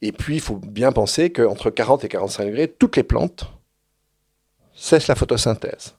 Et 0.00 0.12
puis, 0.12 0.36
il 0.36 0.40
faut 0.40 0.56
bien 0.56 0.92
penser 0.92 1.30
qu'entre 1.30 1.70
40 1.70 2.04
et 2.04 2.08
45 2.08 2.46
degrés, 2.46 2.68
toutes 2.68 2.96
les 2.96 3.02
plantes 3.02 3.46
cessent 4.74 5.08
la 5.08 5.14
photosynthèse. 5.14 5.94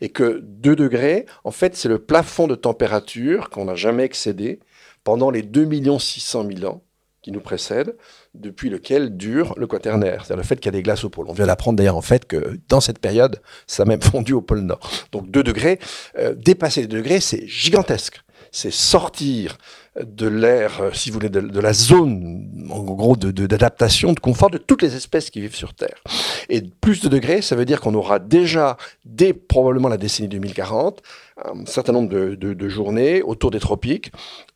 Et 0.00 0.08
que 0.08 0.40
2 0.42 0.74
degrés, 0.74 1.26
en 1.44 1.50
fait, 1.50 1.76
c'est 1.76 1.90
le 1.90 1.98
plafond 1.98 2.46
de 2.46 2.54
température 2.54 3.50
qu'on 3.50 3.66
n'a 3.66 3.74
jamais 3.74 4.04
excédé 4.04 4.60
pendant 5.04 5.30
les 5.30 5.42
2 5.42 5.68
600 5.98 6.46
000 6.58 6.70
ans 6.70 6.82
qui 7.22 7.32
nous 7.32 7.40
précède, 7.40 7.96
depuis 8.34 8.70
lequel 8.70 9.16
dure 9.16 9.54
le 9.58 9.66
quaternaire, 9.66 10.24
c'est-à-dire 10.24 10.38
le 10.38 10.42
fait 10.42 10.56
qu'il 10.56 10.66
y 10.66 10.68
a 10.74 10.78
des 10.78 10.82
glaces 10.82 11.04
au 11.04 11.10
pôle. 11.10 11.26
On 11.28 11.34
vient 11.34 11.46
d'apprendre 11.46 11.76
d'ailleurs 11.76 11.96
en 11.96 12.02
fait 12.02 12.24
que 12.26 12.58
dans 12.68 12.80
cette 12.80 12.98
période, 12.98 13.42
ça 13.66 13.82
a 13.82 13.86
même 13.86 14.00
fondu 14.02 14.32
au 14.32 14.40
pôle 14.40 14.60
Nord. 14.60 14.80
Donc 15.12 15.30
2 15.30 15.42
degrés, 15.42 15.78
euh, 16.18 16.34
dépasser 16.34 16.82
les 16.82 16.86
degrés, 16.86 17.20
c'est 17.20 17.46
gigantesque. 17.46 18.20
C'est 18.52 18.72
sortir 18.72 19.58
de 20.00 20.26
l'air, 20.26 20.80
euh, 20.80 20.90
si 20.92 21.10
vous 21.10 21.14
voulez, 21.14 21.28
de, 21.28 21.60
la 21.60 21.72
zone, 21.72 22.48
en 22.70 22.80
gros, 22.82 23.16
d'adaptation, 23.16 24.08
de, 24.08 24.14
de, 24.14 24.20
confort 24.20 24.50
de 24.50 24.58
toutes 24.58 24.82
les 24.82 24.96
espèces 24.96 25.30
qui 25.30 25.40
vivent 25.40 25.54
sur 25.54 25.74
Terre. 25.74 26.02
Et 26.48 26.62
plus 26.62 27.00
de 27.00 27.08
degrés, 27.08 27.42
ça 27.42 27.54
veut 27.54 27.64
dire 27.64 27.80
qu'on 27.80 27.94
aura 27.94 28.18
déjà, 28.18 28.76
dès 29.04 29.32
probablement 29.32 29.88
la 29.88 29.98
décennie 29.98 30.28
2040, 30.28 31.02
un 31.44 31.66
certain 31.66 31.92
nombre 31.92 32.08
de, 32.08 32.68
journées 32.68 33.22
autour 33.22 33.50
des 33.50 33.60
tropiques 33.60 34.12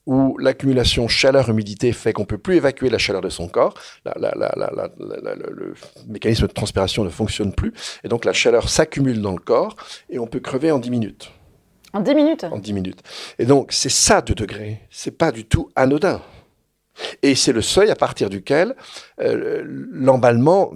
où 0.06 0.36
l'accumulation 0.38 1.08
chaleur-humidité 1.08 1.92
fait 1.92 2.12
qu'on 2.12 2.24
peut 2.24 2.38
plus 2.38 2.56
évacuer 2.56 2.90
la 2.90 2.98
chaleur 2.98 3.22
de 3.22 3.28
son 3.30 3.48
corps, 3.48 3.74
le 4.04 5.74
mécanisme 6.08 6.46
de 6.46 6.52
transpiration 6.52 7.04
ne 7.04 7.08
fonctionne 7.08 7.54
plus, 7.54 7.72
et 8.04 8.08
donc 8.08 8.24
la 8.24 8.32
chaleur 8.32 8.68
s'accumule 8.68 9.20
dans 9.20 9.32
le 9.32 9.38
corps, 9.38 9.76
et 10.10 10.18
on 10.18 10.26
peut 10.26 10.40
crever 10.40 10.70
en 10.70 10.78
10 10.78 10.90
minutes. 10.90 11.32
En 11.94 12.00
10 12.00 12.14
minutes? 12.14 12.44
En 12.44 12.58
10 12.58 12.72
minutes. 12.72 13.02
Et 13.38 13.46
donc, 13.46 13.72
c'est 13.72 13.88
ça 13.88 14.20
2 14.20 14.34
degrés. 14.34 14.80
C'est 14.90 15.16
pas 15.16 15.30
du 15.30 15.44
tout 15.44 15.70
anodin. 15.76 16.20
Et 17.22 17.34
c'est 17.34 17.52
le 17.52 17.62
seuil 17.62 17.90
à 17.90 17.96
partir 17.96 18.30
duquel 18.30 18.74
euh, 19.20 19.62
l'emballement 19.64 20.72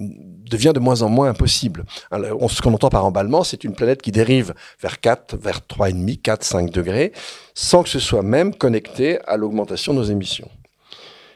devient 0.48 0.72
de 0.74 0.80
moins 0.80 1.02
en 1.02 1.08
moins 1.08 1.28
impossible. 1.30 1.84
Ce 2.12 2.62
qu'on 2.62 2.74
entend 2.74 2.88
par 2.88 3.04
emballement, 3.04 3.44
c'est 3.44 3.64
une 3.64 3.74
planète 3.74 4.02
qui 4.02 4.12
dérive 4.12 4.54
vers 4.80 5.00
4, 5.00 5.36
vers 5.36 5.60
3,5, 5.60 6.20
4, 6.20 6.44
5 6.44 6.70
degrés, 6.70 7.12
sans 7.54 7.82
que 7.82 7.88
ce 7.88 7.98
soit 7.98 8.22
même 8.22 8.54
connecté 8.54 9.18
à 9.26 9.36
l'augmentation 9.36 9.92
de 9.92 9.98
nos 9.98 10.04
émissions. 10.04 10.48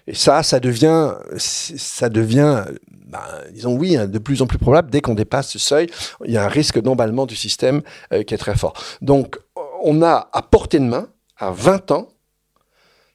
Et 0.06 0.14
ça, 0.14 0.42
ça 0.42 0.58
devient, 0.58 1.12
ça 1.36 2.08
devient, 2.08 2.64
ben, 3.06 3.20
disons 3.52 3.76
oui, 3.76 3.96
hein, 3.96 4.06
de 4.06 4.18
plus 4.18 4.42
en 4.42 4.46
plus 4.46 4.58
probable. 4.58 4.90
Dès 4.90 5.00
qu'on 5.00 5.14
dépasse 5.14 5.50
ce 5.50 5.58
seuil, 5.58 5.86
il 6.24 6.32
y 6.32 6.36
a 6.36 6.44
un 6.44 6.48
risque 6.48 6.80
d'emballement 6.80 7.26
du 7.26 7.36
système 7.36 7.82
euh, 8.12 8.22
qui 8.24 8.34
est 8.34 8.38
très 8.38 8.56
fort. 8.56 8.74
Donc, 9.00 9.38
on 9.84 10.02
a 10.02 10.28
à 10.32 10.42
portée 10.42 10.80
de 10.80 10.84
main, 10.84 11.08
à 11.36 11.50
20 11.50 11.92
ans, 11.92 12.08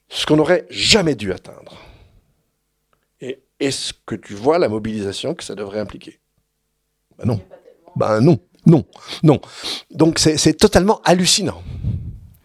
ce 0.10 0.26
qu'on 0.26 0.38
n'aurait 0.38 0.66
jamais 0.70 1.16
dû 1.16 1.34
atteindre. 1.34 1.78
Est-ce 3.60 3.94
que 4.06 4.16
tu 4.16 4.34
vois 4.34 4.60
la 4.60 4.70
mobilisation 4.70 5.34
que 5.34 5.44
ça 5.44 5.56
devrait 5.56 5.80
impliquer? 5.80 6.20
Ben 7.18 7.26
non. 7.26 7.42
Ben 7.96 8.22
non, 8.22 8.38
non, 8.66 8.86
non. 9.24 9.40
Donc 9.92 10.20
c'est 10.20 10.54
totalement 10.54 11.02
hallucinant. 11.04 11.62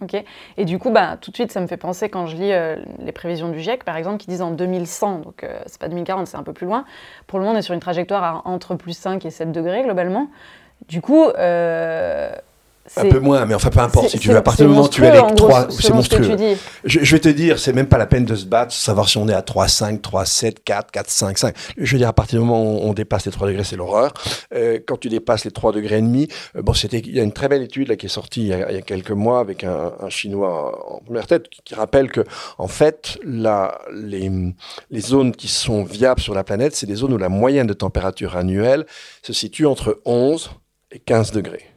Ok. 0.00 0.16
Et 0.56 0.64
du 0.64 0.78
coup, 0.78 0.90
bah, 0.90 1.16
tout 1.20 1.30
de 1.30 1.36
suite, 1.36 1.52
ça 1.52 1.60
me 1.60 1.66
fait 1.66 1.76
penser 1.76 2.08
quand 2.08 2.26
je 2.26 2.36
lis 2.36 2.52
euh, 2.52 2.76
les 2.98 3.12
prévisions 3.12 3.50
du 3.50 3.60
GIEC, 3.60 3.84
par 3.84 3.96
exemple, 3.96 4.18
qui 4.18 4.26
disent 4.26 4.42
en 4.42 4.50
2100, 4.50 5.18
donc 5.20 5.44
euh, 5.44 5.60
c'est 5.66 5.78
pas 5.78 5.88
2040, 5.88 6.26
c'est 6.26 6.36
un 6.36 6.42
peu 6.42 6.52
plus 6.52 6.66
loin. 6.66 6.84
Pour 7.28 7.38
le 7.38 7.44
moment, 7.44 7.54
on 7.54 7.58
est 7.58 7.62
sur 7.62 7.74
une 7.74 7.80
trajectoire 7.80 8.42
entre 8.44 8.74
plus 8.74 8.96
5 8.96 9.24
et 9.24 9.30
7 9.30 9.52
degrés 9.52 9.82
globalement. 9.82 10.28
Du 10.88 11.00
coup, 11.00 11.24
euh, 11.24 12.32
un 12.96 13.08
peu 13.08 13.20
moins, 13.20 13.46
mais 13.46 13.54
enfin 13.54 13.70
peu 13.70 13.80
importe. 13.80 14.08
Si 14.08 14.18
tu 14.18 14.28
veux, 14.28 14.36
à 14.36 14.42
partir 14.42 14.66
du 14.66 14.70
moment 14.70 14.86
où 14.86 14.88
tu 14.88 15.04
es 15.04 15.08
avec 15.08 15.36
3, 15.36 15.68
c'est 15.70 15.92
monstrueux. 15.92 16.36
Je, 16.84 17.00
je, 17.02 17.14
vais 17.14 17.20
te 17.20 17.28
dire, 17.28 17.58
c'est 17.58 17.72
même 17.72 17.86
pas 17.86 17.98
la 17.98 18.06
peine 18.06 18.24
de 18.24 18.34
se 18.34 18.44
battre, 18.44 18.72
savoir 18.72 19.08
si 19.08 19.18
on 19.18 19.28
est 19.28 19.34
à 19.34 19.42
3, 19.42 19.68
5, 19.68 20.02
3, 20.02 20.24
7, 20.24 20.64
4, 20.64 20.90
4, 20.90 21.10
5, 21.10 21.38
5. 21.38 21.54
Je 21.76 21.92
veux 21.92 21.98
dire, 21.98 22.08
à 22.08 22.12
partir 22.12 22.40
du 22.40 22.46
moment 22.46 22.62
où 22.62 22.80
on 22.82 22.92
dépasse 22.92 23.24
les 23.26 23.32
3 23.32 23.46
degrés, 23.46 23.64
c'est 23.64 23.76
l'horreur. 23.76 24.12
Euh, 24.54 24.80
quand 24.84 24.96
tu 24.96 25.08
dépasses 25.08 25.44
les 25.44 25.52
3 25.52 25.72
degrés 25.72 25.98
et 25.98 26.02
demi, 26.02 26.28
euh, 26.56 26.62
bon, 26.62 26.74
c'était, 26.74 26.98
il 26.98 27.14
y 27.14 27.20
a 27.20 27.22
une 27.22 27.32
très 27.32 27.48
belle 27.48 27.62
étude 27.62 27.88
là 27.88 27.96
qui 27.96 28.06
est 28.06 28.10
sortie 28.10 28.42
il 28.42 28.48
y 28.48 28.52
a, 28.52 28.70
il 28.70 28.74
y 28.74 28.78
a 28.78 28.82
quelques 28.82 29.12
mois 29.12 29.40
avec 29.40 29.62
un, 29.64 29.92
un 30.00 30.08
Chinois 30.08 30.92
en 30.92 30.98
première 31.04 31.26
tête 31.26 31.48
qui, 31.48 31.62
qui, 31.64 31.74
rappelle 31.74 32.10
que, 32.10 32.24
en 32.58 32.68
fait, 32.68 33.18
la, 33.24 33.80
les, 33.92 34.30
les 34.90 35.00
zones 35.00 35.32
qui 35.32 35.48
sont 35.48 35.84
viables 35.84 36.20
sur 36.20 36.34
la 36.34 36.42
planète, 36.44 36.74
c'est 36.74 36.86
des 36.86 36.96
zones 36.96 37.12
où 37.12 37.18
la 37.18 37.28
moyenne 37.28 37.66
de 37.66 37.74
température 37.74 38.36
annuelle 38.36 38.86
se 39.22 39.32
situe 39.32 39.66
entre 39.66 40.00
11 40.04 40.50
et 40.90 40.98
15 40.98 41.32
degrés. 41.32 41.71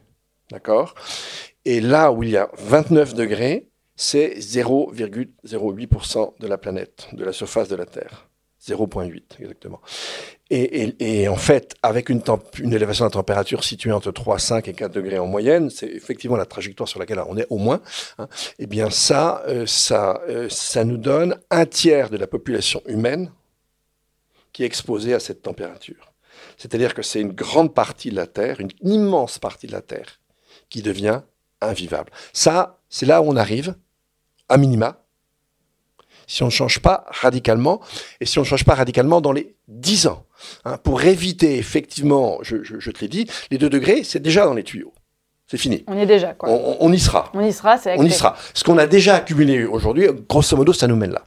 D'accord? 0.50 0.94
Et 1.64 1.80
là 1.80 2.12
où 2.12 2.22
il 2.22 2.30
y 2.30 2.36
a 2.36 2.50
29 2.58 3.14
degrés, 3.14 3.68
c'est 3.96 4.34
0,08% 4.38 6.38
de 6.38 6.46
la 6.46 6.58
planète, 6.58 7.08
de 7.12 7.24
la 7.24 7.32
surface 7.32 7.68
de 7.68 7.76
la 7.76 7.86
Terre. 7.86 8.28
0,8 8.66 9.22
exactement. 9.38 9.80
Et, 10.50 11.28
en 11.28 11.36
fait, 11.36 11.74
avec 11.82 12.08
une, 12.08 12.22
élévation 12.72 13.04
de 13.04 13.10
la 13.10 13.12
température 13.12 13.64
située 13.64 13.92
entre 13.92 14.12
3, 14.12 14.38
5 14.38 14.68
et 14.68 14.74
4 14.74 14.92
degrés 14.92 15.18
en 15.18 15.26
moyenne, 15.26 15.70
c'est 15.70 15.88
effectivement 15.88 16.36
la 16.36 16.46
trajectoire 16.46 16.88
sur 16.88 16.98
laquelle 16.98 17.20
on 17.28 17.36
est 17.36 17.46
au 17.50 17.58
moins, 17.58 17.80
hein, 18.18 18.28
eh 18.58 18.66
bien 18.66 18.90
ça, 18.90 19.42
euh, 19.48 19.66
ça, 19.66 20.20
euh, 20.28 20.48
ça 20.48 20.84
nous 20.84 20.98
donne 20.98 21.38
un 21.50 21.66
tiers 21.66 22.10
de 22.10 22.16
la 22.16 22.26
population 22.26 22.82
humaine 22.86 23.32
qui 24.52 24.62
est 24.62 24.66
exposée 24.66 25.14
à 25.14 25.20
cette 25.20 25.42
température. 25.42 26.12
C'est-à-dire 26.56 26.94
que 26.94 27.02
c'est 27.02 27.20
une 27.20 27.32
grande 27.32 27.74
partie 27.74 28.10
de 28.10 28.16
la 28.16 28.26
Terre, 28.26 28.60
une 28.60 28.72
immense 28.82 29.38
partie 29.38 29.66
de 29.66 29.72
la 29.72 29.82
Terre, 29.82 30.20
qui 30.68 30.82
devient 30.82 31.22
invivable. 31.60 32.12
Ça, 32.32 32.80
c'est 32.88 33.06
là 33.06 33.22
où 33.22 33.26
on 33.26 33.36
arrive, 33.36 33.74
à 34.48 34.56
minima, 34.56 35.02
si 36.26 36.42
on 36.42 36.46
ne 36.46 36.50
change 36.50 36.80
pas 36.80 37.06
radicalement, 37.08 37.80
et 38.20 38.26
si 38.26 38.38
on 38.38 38.42
ne 38.42 38.46
change 38.46 38.64
pas 38.64 38.74
radicalement 38.74 39.20
dans 39.20 39.32
les 39.32 39.54
10 39.68 40.08
ans. 40.08 40.26
Hein, 40.64 40.76
pour 40.78 41.02
éviter, 41.02 41.56
effectivement, 41.56 42.38
je, 42.42 42.62
je 42.62 42.90
te 42.90 43.00
l'ai 43.00 43.08
dit, 43.08 43.26
les 43.50 43.58
2 43.58 43.70
degrés, 43.70 44.02
c'est 44.04 44.20
déjà 44.20 44.44
dans 44.44 44.54
les 44.54 44.64
tuyaux. 44.64 44.92
C'est 45.48 45.58
fini. 45.58 45.84
On 45.86 45.96
y 45.96 46.00
est 46.00 46.06
déjà, 46.06 46.34
quoi. 46.34 46.48
On, 46.50 46.92
y 46.92 46.98
sera. 46.98 47.30
On 47.32 47.40
y 47.40 47.52
sera, 47.52 47.78
c'est 47.78 47.94
On 47.98 48.02
y 48.02 48.10
sera. 48.10 48.36
Ce 48.52 48.64
qu'on 48.64 48.78
a 48.78 48.88
déjà 48.88 49.14
accumulé 49.14 49.64
aujourd'hui, 49.64 50.08
grosso 50.28 50.56
modo, 50.56 50.72
ça 50.72 50.88
nous 50.88 50.96
mène 50.96 51.12
là. 51.12 51.22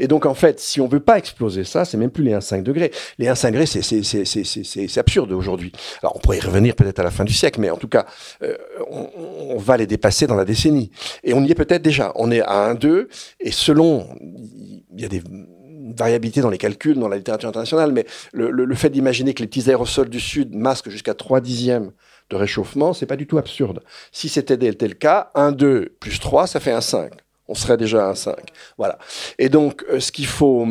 Et 0.00 0.08
donc, 0.08 0.26
en 0.26 0.34
fait, 0.34 0.58
si 0.58 0.80
on 0.80 0.88
veut 0.88 0.98
pas 0.98 1.18
exploser 1.18 1.62
ça, 1.62 1.84
c'est 1.84 1.96
même 1.96 2.10
plus 2.10 2.24
les 2.24 2.32
1,5 2.32 2.64
degrés. 2.64 2.90
Les 3.18 3.26
1,5 3.26 3.50
degrés, 3.52 3.66
c'est 3.66 4.98
absurde 4.98 5.30
aujourd'hui. 5.30 5.70
Alors, 6.02 6.16
on 6.16 6.18
pourrait 6.18 6.38
y 6.38 6.40
revenir 6.40 6.74
peut-être 6.74 6.98
à 6.98 7.04
la 7.04 7.12
fin 7.12 7.22
du 7.22 7.32
siècle, 7.32 7.60
mais 7.60 7.70
en 7.70 7.76
tout 7.76 7.86
cas, 7.86 8.06
euh, 8.42 8.56
on, 8.90 9.08
on, 9.50 9.58
va 9.58 9.76
les 9.76 9.86
dépasser 9.86 10.26
dans 10.26 10.34
la 10.34 10.44
décennie. 10.44 10.90
Et 11.22 11.32
on 11.32 11.44
y 11.44 11.52
est 11.52 11.54
peut-être 11.54 11.82
déjà. 11.82 12.10
On 12.16 12.32
est 12.32 12.40
à 12.40 12.74
1,2, 12.74 13.06
et 13.38 13.52
selon, 13.52 14.08
il 14.20 15.00
y 15.00 15.04
a 15.04 15.08
des 15.08 15.22
variabilités 15.96 16.40
dans 16.40 16.50
les 16.50 16.58
calculs, 16.58 16.98
dans 16.98 17.08
la 17.08 17.18
littérature 17.18 17.48
internationale, 17.48 17.92
mais 17.92 18.04
le, 18.32 18.50
le, 18.50 18.64
le 18.64 18.74
fait 18.74 18.90
d'imaginer 18.90 19.32
que 19.32 19.42
les 19.42 19.48
petits 19.48 19.68
aérosols 19.70 20.08
du 20.08 20.18
Sud 20.18 20.56
masquent 20.56 20.90
jusqu'à 20.90 21.14
3 21.14 21.40
dixièmes 21.40 21.92
de 22.30 22.36
réchauffement, 22.36 22.92
c'est 22.92 23.06
pas 23.06 23.16
du 23.16 23.26
tout 23.26 23.38
absurde. 23.38 23.82
Si 24.12 24.28
c'était 24.28 24.56
tel 24.56 24.96
cas, 24.96 25.30
1, 25.34 25.52
2 25.52 25.96
plus 26.00 26.18
3, 26.18 26.46
ça 26.46 26.60
fait 26.60 26.72
un 26.72 26.80
5 26.80 27.12
on 27.50 27.54
serait 27.54 27.76
déjà 27.76 28.08
à 28.08 28.14
5. 28.14 28.36
Voilà. 28.78 28.96
Et 29.38 29.48
donc, 29.48 29.84
euh, 29.90 29.98
ce 29.98 30.12
qu'il 30.12 30.26
faut, 30.26 30.64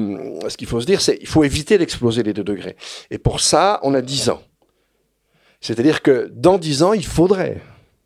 ce 0.48 0.56
qu'il 0.56 0.66
faut 0.66 0.80
se 0.80 0.86
dire, 0.86 1.02
c'est 1.02 1.18
qu'il 1.18 1.28
faut 1.28 1.44
éviter 1.44 1.78
d'exploser 1.78 2.24
les 2.24 2.34
2 2.34 2.42
degrés. 2.42 2.78
Et 3.12 3.18
pour 3.18 3.42
ça, 3.42 3.82
on 3.84 3.94
a 3.94 4.02
10 4.02 4.30
ans. 4.30 4.42
C'est-à-dire 5.60 6.02
que 6.02 6.32
dans 6.34 6.58
10 6.58 6.84
ans, 6.84 6.94
il 6.94 7.06
faudrait, 7.06 7.62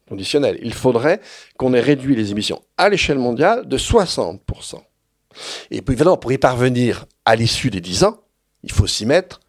conditionnel, 0.09 0.57
il 0.63 0.73
faudrait 0.73 1.21
qu'on 1.55 1.75
ait 1.75 1.79
réduit 1.79 2.15
les 2.15 2.31
émissions 2.31 2.63
à 2.77 2.89
l'échelle 2.89 3.19
mondiale 3.19 3.67
de 3.67 3.77
60%. 3.77 4.81
Et 5.69 5.83
puis 5.83 5.93
évidemment, 5.93 6.17
pour 6.17 6.31
y 6.31 6.39
parvenir 6.39 7.05
à 7.25 7.35
l'issue 7.35 7.69
des 7.69 7.79
10 7.79 8.05
ans, 8.05 8.21
il 8.63 8.71
faut 8.71 8.87
s'y 8.87 9.05
mettre 9.05 9.39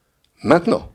maintenant. 0.43 0.91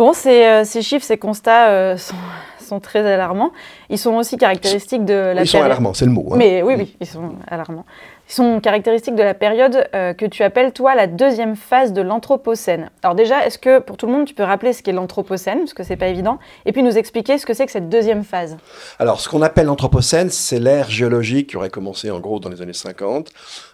Bon, 0.00 0.14
ces, 0.14 0.46
euh, 0.46 0.64
ces 0.64 0.80
chiffres, 0.80 1.04
ces 1.04 1.18
constats 1.18 1.68
euh, 1.68 1.96
sont, 1.98 2.14
sont, 2.58 2.80
très 2.80 3.00
alarmants. 3.00 3.52
Ils 3.90 3.98
sont 3.98 4.14
aussi 4.14 4.38
caractéristiques 4.38 5.04
de 5.04 5.12
la 5.12 5.42
Ils 5.42 5.46
sont 5.46 5.60
alarmants, 5.60 5.92
c'est 5.92 6.06
le 6.06 6.10
mot. 6.10 6.26
Hein. 6.32 6.36
Mais 6.38 6.62
oui, 6.62 6.74
oui, 6.78 6.96
ils 7.00 7.06
sont 7.06 7.34
alarmants. 7.46 7.84
Ils 8.26 8.32
sont 8.32 8.60
caractéristiques 8.60 9.14
de 9.14 9.22
la 9.22 9.34
période 9.34 9.86
euh, 9.94 10.14
que 10.14 10.24
tu 10.24 10.42
appelles, 10.42 10.72
toi, 10.72 10.94
la 10.94 11.06
deuxième 11.06 11.54
phase 11.54 11.92
de 11.92 12.00
l'Anthropocène. 12.00 12.88
Alors 13.02 13.14
déjà, 13.14 13.44
est-ce 13.44 13.58
que, 13.58 13.78
pour 13.78 13.98
tout 13.98 14.06
le 14.06 14.12
monde, 14.12 14.24
tu 14.24 14.32
peux 14.32 14.42
rappeler 14.42 14.72
ce 14.72 14.82
qu'est 14.82 14.92
l'Anthropocène, 14.92 15.58
parce 15.58 15.74
que 15.74 15.82
c'est 15.82 15.96
pas 15.96 16.08
évident, 16.08 16.38
et 16.64 16.72
puis 16.72 16.82
nous 16.82 16.96
expliquer 16.96 17.36
ce 17.36 17.44
que 17.44 17.52
c'est 17.52 17.66
que 17.66 17.72
cette 17.72 17.90
deuxième 17.90 18.24
phase? 18.24 18.56
Alors, 18.98 19.20
ce 19.20 19.28
qu'on 19.28 19.42
appelle 19.42 19.66
l'Anthropocène, 19.66 20.30
c'est 20.30 20.60
l'ère 20.60 20.88
géologique 20.88 21.50
qui 21.50 21.58
aurait 21.58 21.68
commencé, 21.68 22.10
en 22.10 22.20
gros, 22.20 22.40
dans 22.40 22.48
les 22.48 22.62
années 22.62 22.72
50, 22.72 23.28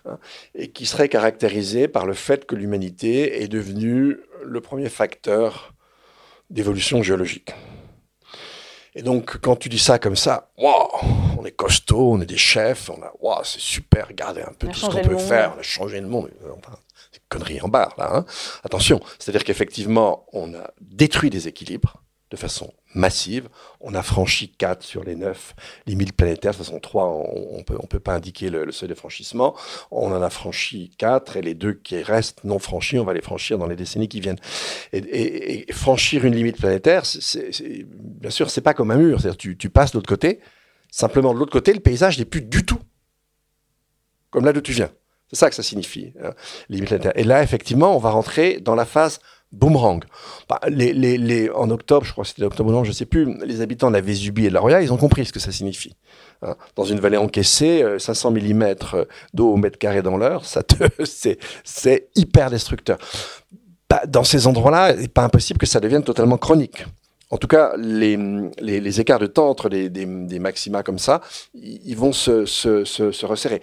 hein, 0.07 0.19
et 0.57 0.71
qui 0.71 0.87
serait 0.87 1.09
caractérisée 1.09 1.87
par 1.87 2.05
le 2.05 2.15
fait 2.15 2.47
que 2.47 2.57
l'humanité 2.57 3.45
est 3.45 3.49
devenue 3.49 4.17
le 4.45 4.61
premier 4.61 4.89
facteur 4.89 5.76
d'évolution 6.51 7.03
géologique. 7.03 7.53
Et 8.95 9.03
donc, 9.03 9.39
quand 9.43 9.57
tu 9.57 9.69
dis 9.69 9.79
ça 9.79 9.99
comme 9.99 10.17
ça, 10.17 10.51
wow, 10.57 10.89
on 11.39 11.45
est 11.45 11.53
costaud, 11.53 12.13
on 12.13 12.21
est 12.23 12.27
des 12.27 12.39
chefs, 12.39 12.89
on 12.89 13.03
a, 13.03 13.13
wow, 13.21 13.45
c'est 13.45 13.61
super, 13.61 14.09
regardez 14.09 14.41
un 14.41 14.53
peu 14.59 14.69
tout 14.69 14.79
ce 14.79 14.87
qu'on 14.87 15.03
peut 15.03 15.19
faire, 15.19 15.53
on 15.55 15.61
a 15.61 15.63
changé 15.63 16.01
le 16.01 16.07
monde. 16.07 16.31
C'est 17.13 17.21
connerie 17.29 17.61
en 17.61 17.69
barre, 17.69 17.95
là. 17.99 18.11
Hein. 18.15 18.25
Attention, 18.65 19.01
c'est-à-dire 19.19 19.45
qu'effectivement, 19.45 20.25
on 20.33 20.55
a 20.55 20.71
détruit 20.81 21.29
des 21.29 21.47
équilibres, 21.47 22.03
de 22.31 22.37
façon 22.37 22.73
massive. 22.95 23.49
On 23.81 23.95
a 23.95 24.03
franchi 24.03 24.49
4 24.51 24.83
sur 24.83 25.05
les 25.05 25.15
9 25.15 25.55
limites 25.87 26.13
planétaires. 26.13 26.53
De 26.53 26.57
toute 26.57 26.67
façon, 26.67 26.81
3, 26.81 27.05
on 27.05 27.59
ne 27.59 27.63
peut, 27.63 28.01
pas 28.01 28.15
indiquer 28.15 28.51
le, 28.51 28.73
seuil 28.73 28.89
de 28.89 28.95
franchissement. 28.95 29.55
On 29.91 30.13
en 30.13 30.23
a 30.23 30.31
franchi 30.31 30.91
4 30.99 31.37
et 31.37 31.43
les 31.43 31.55
deux 31.55 31.75
qui 31.75 32.03
restent 32.03 32.45
non 32.45 32.59
franchis, 32.59 32.99
on 32.99 33.05
va 33.05 33.15
les 33.15 33.23
franchir 33.23 33.59
dans 33.59 33.67
les 33.67 33.77
décennies 33.77 34.09
qui 34.09 34.21
viennent. 34.21 34.41
Et, 34.93 35.67
franchir 35.73 36.25
une 36.25 36.35
limite 36.35 36.57
planétaire, 36.57 37.03
bien 37.63 38.31
sûr, 38.31 38.51
c'est 38.51 38.61
pas 38.61 38.75
comme 38.75 38.91
un 38.91 38.97
mur. 38.97 39.21
C'est-à-dire 39.21 39.39
tu, 39.39 39.57
tu 39.57 39.71
passes 39.71 39.93
de 39.93 39.99
l'autre 39.99 40.09
côté. 40.09 40.41
Simplement, 40.91 41.35
de 41.35 41.39
l'autre 41.39 41.53
côté, 41.53 41.73
le 41.73 41.81
paysage 41.81 42.19
n'est 42.19 42.25
plus 42.25 42.43
du 42.43 42.65
tout 42.65 42.81
comme 44.37 44.45
là 44.45 44.53
d'où 44.53 44.61
tu 44.61 44.73
viens. 44.73 44.91
C'est 45.31 45.37
ça 45.37 45.49
que 45.49 45.57
ça 45.57 45.63
signifie, 45.63 46.13
hein, 46.23 46.35
limite 46.69 46.91
la 46.91 46.99
Terre. 46.99 47.13
Et 47.17 47.25
là, 47.25 47.43
effectivement, 47.43 47.97
on 47.97 47.99
va 47.99 48.11
rentrer 48.11 48.61
dans 48.61 48.75
la 48.75 48.85
phase 48.85 49.19
boomerang. 49.57 50.05
Bah, 50.49 50.61
en 51.55 51.71
octobre, 51.71 52.05
je 52.07 52.13
crois 52.13 52.25
que 52.25 52.29
c'était 52.29 52.45
octobre 52.45 52.71
non, 52.71 52.85
je 52.85 52.91
ne 52.91 52.95
sais 52.95 53.07
plus, 53.07 53.37
les 53.45 53.61
habitants 53.61 53.89
de 53.89 53.95
la 53.95 54.01
Vésubie 54.01 54.47
et 54.47 54.49
de 54.49 54.55
la 54.55 54.61
Roya, 54.61 54.83
ils 54.83 54.93
ont 54.93 54.97
compris 54.97 55.27
ce 55.27 55.33
que 55.33 55.41
ça 55.41 55.53
signifie. 55.53 55.95
Hein. 56.43 56.57
Dans 56.77 56.85
une 56.85 57.01
vallée 57.01 57.17
encaissée, 57.17 57.85
500 57.99 58.35
euh, 58.35 58.55
mm 58.55 58.75
d'eau 59.35 59.53
au 59.53 59.57
mètre 59.57 59.79
carré 59.79 60.03
dans 60.03 60.17
l'heure, 60.17 60.43
c'est 61.05 62.09
hyper 62.15 62.51
destructeur. 62.51 62.99
Bah, 63.89 64.03
dans 64.07 64.25
ces 64.25 64.47
endroits-là, 64.47 64.93
il 64.93 65.01
n'est 65.01 65.09
pas 65.09 65.25
impossible 65.25 65.59
que 65.59 65.67
ça 65.67 65.81
devienne 65.81 66.03
totalement 66.03 66.39
chronique 66.39 66.85
en 67.31 67.39
tout 67.39 67.49
cas, 67.49 67.75
les, 67.77 69.01
écarts 69.01 69.19
de 69.19 69.27
temps 69.27 69.49
entre 69.49 69.69
des, 69.69 70.39
maxima 70.39 70.85
comme 70.85 71.01
ça, 71.01 71.21
ils 71.55 71.97
vont 71.97 72.13
se, 72.13 72.47
se, 72.47 72.85
se, 72.85 73.27
resserrer. 73.27 73.61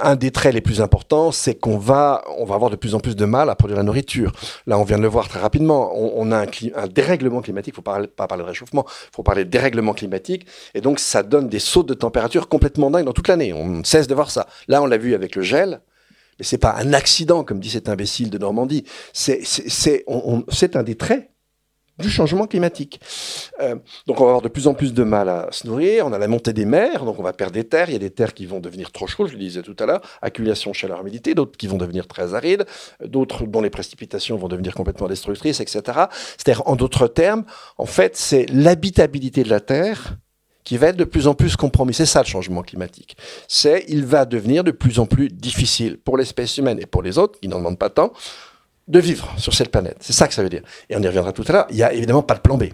Un 0.00 0.14
des 0.14 0.30
traits 0.30 0.54
les 0.54 0.60
plus 0.60 0.80
importants, 0.80 1.32
c'est 1.32 1.56
qu'on 1.56 1.76
va, 1.76 2.22
on 2.38 2.44
va 2.44 2.54
avoir 2.54 2.70
de 2.70 2.76
plus 2.76 2.94
en 2.94 3.00
plus 3.00 3.16
de 3.16 3.24
mal 3.24 3.50
à 3.50 3.56
produire 3.56 3.78
la 3.78 3.82
nourriture. 3.82 4.32
Là, 4.68 4.78
on 4.78 4.84
vient 4.84 4.96
de 4.96 5.02
le 5.02 5.08
voir 5.08 5.28
très 5.28 5.40
rapidement. 5.40 5.90
On, 5.92 6.30
a 6.30 6.42
un, 6.42 6.86
dérèglement 6.86 7.40
climatique. 7.40 7.74
Il 7.76 7.80
ne 7.80 8.06
faut 8.06 8.06
pas 8.06 8.28
parler 8.28 8.44
de 8.44 8.48
réchauffement, 8.48 8.84
il 8.86 9.16
faut 9.16 9.24
parler 9.24 9.44
de 9.44 9.50
dérèglement 9.50 9.92
climatique. 9.92 10.46
Et 10.74 10.80
donc, 10.80 11.00
ça 11.00 11.24
donne 11.24 11.48
des 11.48 11.58
sautes 11.58 11.88
de 11.88 11.94
température 11.94 12.48
complètement 12.48 12.92
dingues 12.92 13.06
dans 13.06 13.12
toute 13.12 13.28
l'année. 13.28 13.52
On 13.52 13.82
cesse 13.82 14.06
de 14.06 14.14
voir 14.14 14.30
ça. 14.30 14.46
Là, 14.68 14.82
on 14.82 14.86
l'a 14.86 14.98
vu 14.98 15.14
avec 15.14 15.34
le 15.34 15.42
gel. 15.42 15.80
Mais 16.38 16.44
c'est 16.44 16.58
pas 16.58 16.76
un 16.76 16.92
accident, 16.92 17.42
comme 17.42 17.58
dit 17.58 17.70
cet 17.70 17.88
imbécile 17.88 18.30
de 18.30 18.38
Normandie. 18.38 18.84
C'est 19.12 20.76
un 20.76 20.82
des 20.84 20.94
traits 20.94 21.28
du 21.98 22.10
changement 22.10 22.46
climatique. 22.46 23.00
Euh, 23.60 23.76
donc 24.06 24.20
on 24.20 24.24
va 24.24 24.30
avoir 24.30 24.42
de 24.42 24.48
plus 24.48 24.66
en 24.66 24.74
plus 24.74 24.92
de 24.94 25.04
mal 25.04 25.28
à 25.28 25.48
se 25.50 25.66
nourrir, 25.66 26.06
on 26.06 26.12
a 26.12 26.18
la 26.18 26.28
montée 26.28 26.52
des 26.52 26.64
mers, 26.64 27.04
donc 27.04 27.18
on 27.18 27.22
va 27.22 27.32
perdre 27.32 27.54
des 27.54 27.64
terres, 27.64 27.90
il 27.90 27.92
y 27.92 27.96
a 27.96 28.00
des 28.00 28.10
terres 28.10 28.34
qui 28.34 28.46
vont 28.46 28.60
devenir 28.60 28.92
trop 28.92 29.06
chaudes, 29.06 29.28
je 29.28 29.32
le 29.32 29.38
disais 29.38 29.62
tout 29.62 29.76
à 29.78 29.86
l'heure, 29.86 30.00
accumulation 30.22 30.72
chaleur-humidité, 30.72 31.34
d'autres 31.34 31.56
qui 31.56 31.66
vont 31.66 31.78
devenir 31.78 32.06
très 32.06 32.34
arides, 32.34 32.64
d'autres 33.04 33.44
dont 33.46 33.60
les 33.60 33.70
précipitations 33.70 34.36
vont 34.36 34.48
devenir 34.48 34.74
complètement 34.74 35.08
destructrices, 35.08 35.60
etc. 35.60 35.80
C'est-à-dire, 36.36 36.62
en 36.66 36.76
d'autres 36.76 37.08
termes, 37.08 37.44
en 37.76 37.86
fait, 37.86 38.16
c'est 38.16 38.46
l'habitabilité 38.50 39.42
de 39.42 39.50
la 39.50 39.60
Terre 39.60 40.16
qui 40.64 40.76
va 40.76 40.88
être 40.88 40.96
de 40.96 41.04
plus 41.04 41.26
en 41.26 41.34
plus 41.34 41.56
compromis. 41.56 41.94
C'est 41.94 42.04
ça 42.04 42.20
le 42.20 42.26
changement 42.26 42.62
climatique. 42.62 43.16
C'est, 43.48 43.86
il 43.88 44.04
va 44.04 44.26
devenir 44.26 44.64
de 44.64 44.70
plus 44.70 44.98
en 44.98 45.06
plus 45.06 45.28
difficile 45.28 45.96
pour 45.96 46.18
l'espèce 46.18 46.58
humaine 46.58 46.78
et 46.78 46.84
pour 46.84 47.02
les 47.02 47.16
autres, 47.16 47.40
qui 47.40 47.48
n'en 47.48 47.58
demandent 47.58 47.78
pas 47.78 47.88
tant, 47.88 48.12
de 48.88 48.98
vivre 48.98 49.32
sur 49.36 49.54
cette 49.54 49.70
planète. 49.70 49.96
C'est 50.00 50.12
ça 50.12 50.26
que 50.26 50.34
ça 50.34 50.42
veut 50.42 50.48
dire. 50.48 50.62
Et 50.88 50.96
on 50.96 51.02
y 51.02 51.06
reviendra 51.06 51.32
tout 51.32 51.44
à 51.48 51.52
l'heure. 51.52 51.66
Il 51.70 51.76
n'y 51.76 51.82
a 51.82 51.92
évidemment 51.92 52.22
pas 52.22 52.34
de 52.34 52.40
plan 52.40 52.56
B. 52.56 52.64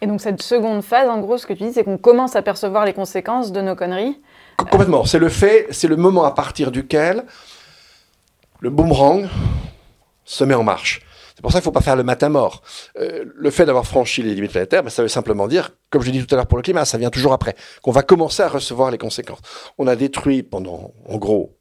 Et 0.00 0.06
donc 0.06 0.20
cette 0.20 0.40
seconde 0.40 0.82
phase, 0.82 1.08
en 1.08 1.20
gros, 1.20 1.36
ce 1.36 1.46
que 1.46 1.52
tu 1.52 1.64
dis, 1.64 1.72
c'est 1.72 1.84
qu'on 1.84 1.98
commence 1.98 2.36
à 2.36 2.42
percevoir 2.42 2.86
les 2.86 2.94
conséquences 2.94 3.52
de 3.52 3.60
nos 3.60 3.76
conneries. 3.76 4.18
Complètement. 4.56 5.04
C'est 5.04 5.18
le 5.18 5.28
fait, 5.28 5.66
c'est 5.70 5.88
le 5.88 5.96
moment 5.96 6.24
à 6.24 6.30
partir 6.30 6.70
duquel 6.70 7.24
le 8.60 8.70
boomerang 8.70 9.28
se 10.24 10.44
met 10.44 10.54
en 10.54 10.62
marche. 10.62 11.02
C'est 11.34 11.42
pour 11.42 11.52
ça 11.52 11.60
qu'il 11.60 11.68
ne 11.68 11.72
faut 11.72 11.78
pas 11.78 11.80
faire 11.80 11.96
le 11.96 12.02
matin 12.02 12.28
mort. 12.28 12.62
Euh, 12.98 13.24
le 13.34 13.50
fait 13.50 13.64
d'avoir 13.64 13.86
franchi 13.86 14.22
les 14.22 14.34
limites 14.34 14.52
planétaires, 14.52 14.82
ben, 14.82 14.90
ça 14.90 15.02
veut 15.02 15.08
simplement 15.08 15.48
dire, 15.48 15.70
comme 15.88 16.02
je 16.02 16.10
l'ai 16.10 16.18
dit 16.18 16.26
tout 16.26 16.34
à 16.34 16.36
l'heure 16.36 16.46
pour 16.46 16.58
le 16.58 16.62
climat, 16.62 16.84
ça 16.84 16.98
vient 16.98 17.08
toujours 17.08 17.32
après, 17.32 17.56
qu'on 17.82 17.92
va 17.92 18.02
commencer 18.02 18.42
à 18.42 18.48
recevoir 18.48 18.90
les 18.90 18.98
conséquences. 18.98 19.40
On 19.78 19.86
a 19.86 19.96
détruit 19.96 20.42
pendant, 20.42 20.92
en 21.08 21.16
gros, 21.16 21.56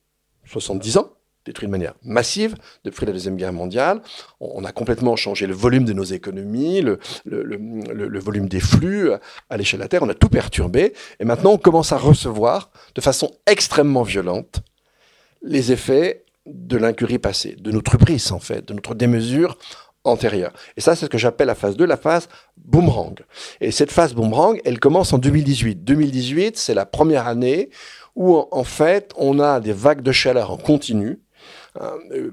70 0.46 0.98
ans, 0.98 1.14
détruit 1.46 1.68
de 1.68 1.72
manière 1.72 1.94
massive 2.04 2.56
depuis 2.84 3.06
la 3.06 3.12
Deuxième 3.12 3.36
Guerre 3.36 3.54
mondiale. 3.54 4.02
On, 4.40 4.64
a 4.64 4.72
complètement 4.72 5.16
changé 5.16 5.48
le 5.48 5.54
volume 5.54 5.86
de 5.86 5.94
nos 5.94 6.04
économies, 6.04 6.82
le, 6.82 8.20
volume 8.20 8.48
des 8.48 8.60
flux 8.60 9.12
à 9.50 9.58
l'échelle 9.58 9.80
de 9.80 9.86
la 9.86 9.88
Terre. 9.88 10.04
On 10.04 10.10
a 10.10 10.14
tout 10.14 10.30
perturbé. 10.30 10.94
Et 11.20 11.26
maintenant, 11.26 11.52
on 11.52 11.58
commence 11.58 11.92
à 11.92 11.98
recevoir 11.98 12.72
de 12.96 13.02
façon 13.02 13.32
extrêmement 13.48 14.04
violente 14.04 14.62
les 15.42 15.72
effets 15.72 16.26
de 16.46 16.78
l'incurie 16.78 17.20
passée, 17.20 17.56
de 17.60 17.72
notre 17.72 17.96
hubris 17.96 18.30
en 18.32 18.40
fait, 18.40 18.68
de 18.68 18.74
notre 18.74 18.96
démesure 18.96 19.58
antérieure. 20.04 20.54
Et 20.78 20.82
ça, 20.82 20.96
c'est 20.96 21.06
ce 21.06 21.10
que 21.10 21.18
j'appelle 21.18 21.48
la 21.48 21.56
phase 21.56 21.76
2, 21.78 21.86
la 21.86 21.98
phase 21.98 22.28
boomerang. 22.58 23.16
Et 23.62 23.72
cette 23.72 23.92
phase 23.92 24.14
boomerang, 24.14 24.60
elle 24.66 24.80
commence 24.80 25.14
en 25.14 25.18
2018. 25.18 25.84
2018, 25.84 26.58
c'est 26.58 26.74
la 26.74 26.86
première 26.86 27.28
année 27.28 27.70
où 28.16 28.38
en 28.52 28.64
fait 28.64 29.14
on 29.18 29.40
a 29.40 29.60
des 29.60 29.74
vagues 29.74 30.02
de 30.02 30.12
chaleur 30.12 30.52
en 30.52 30.58
continu 30.58 31.20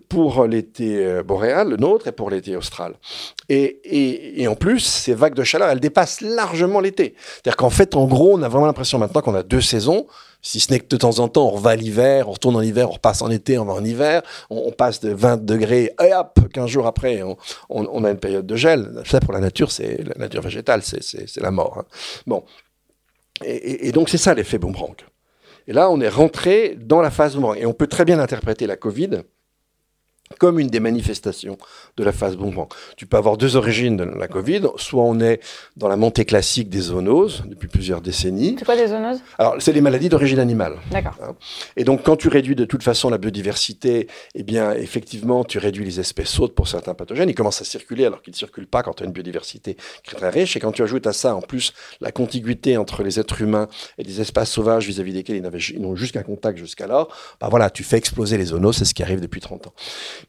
pour 0.09 0.47
l'été 0.47 1.05
euh, 1.05 1.23
boréal, 1.23 1.69
le 1.69 1.77
nôtre, 1.77 2.09
et 2.09 2.13
pour 2.13 2.31
l'été 2.31 2.57
austral. 2.57 2.95
Et, 3.49 4.47
en 4.49 4.55
plus, 4.55 4.81
ces 4.81 5.15
vagues 5.15 5.35
de 5.35 5.45
chaleur, 5.45 5.69
elles 5.69 5.81
dépassent 5.81 6.21
largement 6.21 6.81
l'été. 6.81 7.15
C'est-à-dire 7.19 7.57
qu'en 7.57 7.71
fait, 7.71 7.97
en 7.97 8.07
gros, 8.07 8.35
on 8.35 8.43
a 8.43 8.49
vraiment 8.49 8.67
l'impression 8.67 8.99
maintenant 8.99 9.21
qu'on 9.21 9.35
a 9.35 9.43
deux 9.43 9.61
saisons, 9.61 10.07
si 10.43 10.61
ce 10.61 10.73
n'est 10.73 10.81
que 10.81 10.87
de 10.89 10.97
temps 10.97 11.19
en 11.19 11.29
temps, 11.29 11.51
on 11.53 11.59
va 11.59 11.71
à 11.71 11.77
l'hiver, 11.77 12.29
on 12.29 12.33
retourne 12.33 12.57
en 12.57 12.63
hiver, 12.63 12.89
on 12.89 12.95
repasse 12.95 13.21
en 13.21 13.31
été, 13.31 13.59
on 13.59 13.65
va 13.65 13.73
en 13.73 13.85
hiver, 13.85 14.23
on, 14.49 14.71
passe 14.71 15.01
de 15.01 15.11
20 15.11 15.45
degrés, 15.45 15.93
et 16.03 16.15
hop, 16.15 16.39
15 16.53 16.71
jours 16.71 16.87
après, 16.87 17.23
on, 17.23 17.37
on, 17.69 18.05
a 18.05 18.11
une 18.11 18.19
période 18.19 18.47
de 18.47 18.57
gel. 18.57 19.03
Ça, 19.05 19.21
pour 19.21 19.33
la 19.33 19.41
nature, 19.41 19.73
c'est 19.73 20.05
la 20.05 20.15
nature 20.15 20.43
végétale, 20.43 20.83
c'est 20.83 21.41
la 21.41 21.51
mort. 21.51 21.79
Hein. 21.79 21.85
Bon. 22.27 22.45
Et, 23.45 23.89
et 23.89 23.93
donc, 23.93 24.09
c'est 24.09 24.19
ça 24.19 24.35
l'effet 24.35 24.59
boomerang. 24.59 24.97
Et 25.69 25.73
là, 25.73 25.91
on 25.91 26.01
est 26.01 26.09
rentré 26.09 26.77
dans 26.81 27.01
la 27.01 27.11
phase 27.11 27.35
boomerang. 27.35 27.59
Et 27.59 27.67
on 27.67 27.75
peut 27.75 27.89
très 27.89 28.05
bien 28.05 28.19
interpréter 28.19 28.67
la 28.67 28.77
Covid 28.77 29.23
comme 30.39 30.59
une 30.59 30.69
des 30.69 30.81
manifestations 30.81 31.59
de 31.97 32.05
la 32.05 32.13
phase 32.13 32.37
boomerang. 32.37 32.69
Tu 32.97 33.07
peux 33.07 33.17
avoir 33.17 33.37
deux 33.37 33.57
origines 33.57 33.97
de 33.97 34.05
la 34.05 34.29
Covid. 34.29 34.63
Soit 34.77 35.03
on 35.03 35.21
est 35.21 35.41
dans 35.77 35.89
la 35.89 35.97
montée 35.97 36.25
classique 36.25 36.69
des 36.69 36.81
zoonoses 36.81 37.45
depuis 37.47 37.69
plusieurs 37.69 38.01
décennies. 38.01 38.57
C'est 38.59 38.65
quoi 38.65 38.77
des 38.77 38.89
zoonoses? 38.89 39.21
Alors, 39.39 39.57
c'est 39.59 39.73
les 39.73 39.81
maladies 39.81 40.09
d'origine 40.09 40.39
animale. 40.39 40.77
D'accord. 40.91 41.17
Hein. 41.23 41.35
Et 41.77 41.85
donc, 41.85 42.03
quand 42.03 42.17
tu 42.17 42.29
réduis 42.29 42.55
de 42.55 42.65
toute 42.65 42.83
façon 42.83 43.09
la 43.09 43.19
biodiversité, 43.19 44.09
eh 44.35 44.43
bien, 44.43 44.73
effectivement, 44.73 45.45
tu 45.45 45.59
réduis 45.59 45.85
les 45.85 46.01
espèces 46.01 46.39
hautes 46.39 46.55
pour 46.55 46.69
certains 46.69 46.95
pathogènes. 46.95 47.29
Ils 47.29 47.35
commencent 47.35 47.63
à 47.63 47.65
circuler 47.65 48.05
alors 48.05 48.23
qu'ils 48.23 48.33
ne 48.33 48.37
circulent 48.37 48.67
pas 48.67 48.83
quand 48.83 48.95
tu 48.95 49.03
as 49.03 49.07
une 49.07 49.13
biodiversité 49.13 49.77
très 50.05 50.29
riche. 50.29 50.57
Et 50.57 50.61
quand 50.61 50.73
tu 50.73 50.83
ajoutes 50.83 51.07
à 51.07 51.13
ça, 51.13 51.35
en 51.35 51.41
plus, 51.41 51.73
la 52.01 52.13
contiguïté 52.13 52.77
entre 52.77 53.03
les 53.03 53.19
êtres 53.21 53.41
humains 53.41 53.69
et 53.99 54.03
les 54.03 54.21
espaces 54.21 54.51
sauvages 54.51 54.87
vis-à-vis 54.87 55.13
desquels 55.13 55.37
ils 55.37 55.81
n'ont 55.81 55.97
juste 55.97 56.13
qu'un 56.13 56.23
contact 56.23 56.59
jusqu'alors, 56.59 57.09
bah 57.41 57.49
voilà, 57.51 57.71
tu 57.71 57.85
fais 57.85 57.97
exploser 57.97 58.37
les 58.37 58.47
zoonoses. 58.47 58.79
C'est 58.79 58.85
ce 58.85 58.95
qui 58.95 59.03
arrive 59.03 59.21
depuis 59.21 59.41
30 59.41 59.69
ans. 59.69 59.75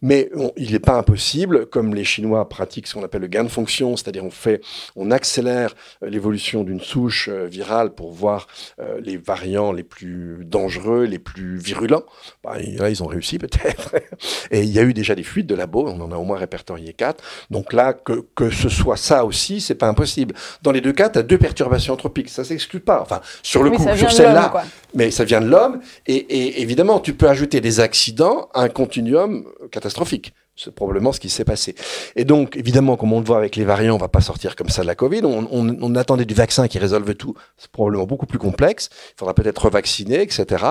Mais 0.01 0.30
il 0.56 0.71
n'est 0.71 0.80
pas 0.80 0.97
impossible, 0.97 1.56
comme 1.65 1.95
les 1.95 2.03
Chinois 2.03 2.47
pratiquent 2.49 2.87
ce 2.87 2.93
qu'on 2.93 3.03
appelle 3.03 3.21
le 3.21 3.27
gain 3.27 3.43
de 3.43 3.49
fonction, 3.49 3.95
c'est-à-dire 3.95 4.23
on 4.23 4.31
fait, 4.31 4.61
on 4.95 5.11
accélère 5.11 5.75
euh, 6.03 6.09
l'évolution 6.09 6.63
d'une 6.63 6.81
souche 6.81 7.29
euh, 7.29 7.45
virale 7.45 7.93
pour 7.93 8.11
voir 8.11 8.47
euh, 8.79 8.99
les 9.01 9.17
variants 9.17 9.71
les 9.71 9.83
plus 9.83 10.39
dangereux, 10.43 11.05
les 11.05 11.19
plus 11.19 11.57
virulents. 11.57 12.03
Bah, 12.43 12.57
là, 12.57 12.89
ils 12.89 13.03
ont 13.03 13.07
réussi 13.07 13.37
peut-être. 13.39 13.95
Et 14.51 14.61
il 14.61 14.69
y 14.69 14.79
a 14.79 14.83
eu 14.83 14.93
déjà 14.93 15.15
des 15.15 15.23
fuites 15.23 15.47
de 15.47 15.55
labos, 15.55 15.87
on 15.87 16.01
en 16.01 16.11
a 16.11 16.17
au 16.17 16.23
moins 16.23 16.37
répertorié 16.37 16.93
quatre. 16.93 17.23
Donc 17.49 17.73
là, 17.73 17.93
que, 17.93 18.25
que 18.35 18.49
ce 18.49 18.69
soit 18.69 18.97
ça 18.97 19.25
aussi, 19.25 19.61
c'est 19.61 19.75
pas 19.75 19.87
impossible. 19.87 20.35
Dans 20.61 20.71
les 20.71 20.81
deux 20.81 20.93
cas, 20.93 21.09
tu 21.09 21.19
as 21.19 21.23
deux 21.23 21.37
perturbations 21.37 21.93
anthropiques, 21.93 22.29
ça 22.29 22.43
s'exclut 22.43 22.79
pas. 22.79 23.01
Enfin, 23.01 23.21
sur 23.43 23.63
le 23.63 23.71
coup, 23.71 23.83
sur 23.95 24.11
celle-là, 24.11 24.65
mais 24.93 25.11
ça 25.11 25.23
vient 25.23 25.41
de 25.41 25.47
l'homme. 25.47 25.81
Et, 26.05 26.15
et 26.15 26.61
évidemment, 26.61 26.99
tu 26.99 27.13
peux 27.13 27.29
ajouter 27.29 27.61
des 27.61 27.79
accidents 27.79 28.49
à 28.53 28.61
un 28.63 28.69
continuum 28.69 29.45
catastrophique. 29.71 30.33
C'est 30.57 30.73
probablement 30.73 31.11
ce 31.11 31.19
qui 31.19 31.29
s'est 31.29 31.45
passé. 31.45 31.75
Et 32.15 32.25
donc, 32.25 32.57
évidemment, 32.57 32.97
comme 32.97 33.13
on 33.13 33.19
le 33.19 33.25
voit 33.25 33.37
avec 33.37 33.55
les 33.55 33.63
variants, 33.63 33.93
on 33.93 33.99
va 33.99 34.07
pas 34.07 34.21
sortir 34.21 34.55
comme 34.55 34.69
ça 34.69 34.81
de 34.81 34.87
la 34.87 34.95
Covid. 34.95 35.21
On, 35.23 35.95
attendait 35.95 36.25
du 36.25 36.33
vaccin 36.33 36.67
qui 36.67 36.79
résolve 36.79 37.13
tout. 37.13 37.35
C'est 37.57 37.69
probablement 37.69 38.05
beaucoup 38.05 38.25
plus 38.25 38.39
complexe. 38.39 38.89
Il 39.11 39.19
faudra 39.19 39.35
peut-être 39.35 39.65
revacciner, 39.65 40.21
etc. 40.21 40.65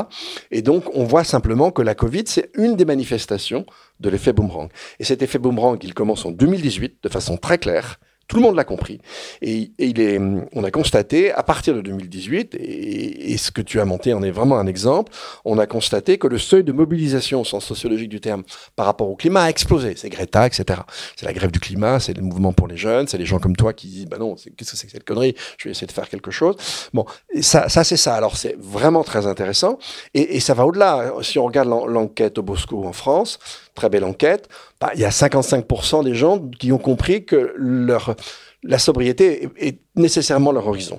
Et 0.51 0.61
donc, 0.61 0.85
on 0.95 1.05
voit 1.05 1.23
simplement 1.23 1.71
que 1.71 1.83
la 1.83 1.95
Covid, 1.95 2.25
c'est 2.27 2.51
une 2.55 2.75
des 2.75 2.85
manifestations 2.85 3.65
de 4.01 4.09
l'effet 4.09 4.33
boomerang. 4.33 4.69
Et 4.99 5.05
cet 5.05 5.23
effet 5.23 5.39
boomerang, 5.39 5.79
il 5.83 5.95
commence 5.95 6.27
en 6.27 6.33
2018 6.33 6.97
de 7.03 7.09
façon 7.09 7.37
très 7.37 7.59
claire. 7.59 8.01
Tout 8.29 8.37
le 8.37 8.43
monde 8.43 8.57
l'a 8.57 8.65
compris. 8.65 9.01
Et, 9.43 9.71
il 9.79 10.01
est, 10.01 10.19
on 10.53 10.65
a 10.65 10.71
constaté, 10.71 11.33
à 11.33 11.43
partir 11.43 11.75
de 11.75 11.81
2018, 11.81 12.57
et, 12.59 13.37
ce 13.37 13.51
que 13.51 13.61
tu 13.61 13.81
as 13.81 13.85
monté 13.85 14.15
en 14.15 14.23
est 14.23 14.31
vraiment 14.31 14.59
un 14.59 14.67
exemple, 14.67 15.13
on 15.45 15.59
a 15.59 15.67
constaté 15.67 16.19
que 16.19 16.27
le 16.27 16.39
seuil 16.39 16.65
de 16.65 16.73
mobilisation 16.73 17.43
au 17.43 17.45
sens 17.45 17.65
sociologique 17.65 18.09
du 18.09 18.21
terme 18.21 18.43
par 18.75 18.87
rapport 18.87 19.09
au 19.09 19.17
climat 19.17 19.43
a 19.43 19.51
explosé. 19.51 19.95
C'est 19.97 20.09
Greta, 20.09 20.47
etc. 20.47 20.81
C'est 21.17 21.27
la 21.27 21.33
grève 21.33 21.51
du 21.51 21.61
climat, 21.61 22.01
c'est 22.01 22.15
le 22.15 22.23
mouvement 22.23 22.53
pour 22.53 22.67
les 22.67 22.77
jeunes, 22.77 23.07
c'est 23.07 23.19
les 23.19 23.27
gens 23.27 23.39
comme 23.39 23.57
toi 23.57 23.73
qui 23.73 23.89
disent, 23.89 24.07
bah 24.07 24.19
non, 24.19 24.35
qu'est-ce 24.35 24.71
que 24.73 24.77
c'est 24.77 24.87
que 24.87 24.93
cette 24.93 25.05
connerie? 25.05 25.35
Je 25.59 25.69
vais 25.69 25.73
essayer 25.73 25.87
de 25.87 25.93
faire 25.93 26.09
quelque 26.09 26.31
chose. 26.31 26.57
Bon, 26.93 27.05
ça, 27.41 27.69
ça 27.69 27.85
c'est 27.85 27.97
ça. 27.97 28.15
Alors 28.15 28.37
c'est 28.37 28.57
vraiment 28.59 29.05
très 29.05 29.27
intéressant. 29.27 29.79
Et, 30.15 30.41
ça 30.41 30.55
va 30.55 30.67
au-delà. 30.67 31.13
Si 31.23 31.39
on 31.39 31.45
regarde 31.45 31.69
l'enquête 31.69 32.39
au 32.39 32.43
Bosco 32.43 32.85
en 32.85 32.93
France, 32.93 33.39
très 33.77 33.89
belle 33.89 34.05
enquête, 34.05 34.49
bah, 34.81 34.91
il 34.95 35.01
y 35.01 35.05
a 35.05 35.11
55% 35.11 36.03
des 36.03 36.15
gens 36.15 36.41
qui 36.59 36.73
ont 36.73 36.79
compris 36.79 37.25
que 37.25 37.55
leur, 37.57 38.17
la 38.65 38.79
sobriété 38.79 39.49
est, 39.59 39.79
nécessairement 39.95 40.51
leur 40.51 40.67
horizon. 40.67 40.99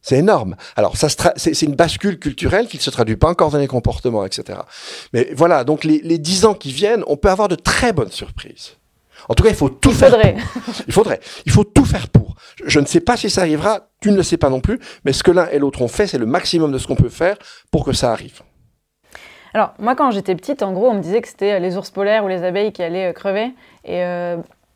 C'est 0.00 0.16
énorme. 0.16 0.56
Alors, 0.76 0.96
ça 0.96 1.08
c'est 1.36 1.62
une 1.62 1.74
bascule 1.74 2.18
culturelle 2.18 2.68
qui 2.68 2.78
ne 2.78 2.82
se 2.82 2.90
traduit 2.90 3.16
pas 3.16 3.28
encore 3.28 3.50
dans 3.50 3.58
les 3.58 3.66
comportements, 3.66 4.24
etc. 4.24 4.60
Mais 5.12 5.30
voilà, 5.34 5.64
donc 5.64 5.84
les, 5.84 6.00
les 6.02 6.18
10 6.18 6.46
ans 6.46 6.54
qui 6.54 6.72
viennent, 6.72 7.04
on 7.06 7.16
peut 7.16 7.28
avoir 7.28 7.48
de 7.48 7.56
très 7.56 7.92
bonnes 7.92 8.12
surprises. 8.12 8.78
En 9.28 9.34
tout 9.34 9.42
cas, 9.42 9.50
il 9.50 9.56
faut 9.56 9.68
tout 9.68 9.90
faire. 9.90 10.14
Il 10.86 10.92
faudrait. 10.92 11.20
Il 11.46 11.52
faut 11.52 11.64
tout 11.64 11.84
faire 11.84 12.08
pour. 12.08 12.36
Je 12.64 12.80
ne 12.80 12.86
sais 12.86 13.00
pas 13.00 13.16
si 13.16 13.30
ça 13.30 13.42
arrivera, 13.42 13.88
tu 14.00 14.10
ne 14.10 14.16
le 14.16 14.22
sais 14.22 14.36
pas 14.36 14.50
non 14.50 14.60
plus, 14.60 14.78
mais 15.04 15.12
ce 15.12 15.22
que 15.22 15.30
l'un 15.30 15.48
et 15.48 15.58
l'autre 15.58 15.82
ont 15.82 15.88
fait, 15.88 16.06
c'est 16.06 16.18
le 16.18 16.26
maximum 16.26 16.72
de 16.72 16.78
ce 16.78 16.86
qu'on 16.86 16.96
peut 16.96 17.08
faire 17.08 17.36
pour 17.70 17.84
que 17.84 17.92
ça 17.92 18.12
arrive. 18.12 18.40
Alors, 19.54 19.72
moi, 19.78 19.94
quand 19.94 20.10
j'étais 20.10 20.34
petite, 20.34 20.62
en 20.62 20.72
gros, 20.72 20.88
on 20.88 20.94
me 20.94 21.00
disait 21.00 21.20
que 21.20 21.28
c'était 21.28 21.60
les 21.60 21.76
ours 21.76 21.90
polaires 21.90 22.24
ou 22.24 22.28
les 22.28 22.44
abeilles 22.44 22.72
qui 22.72 22.82
allaient 22.82 23.12
crever. 23.14 23.52
Et 23.84 24.02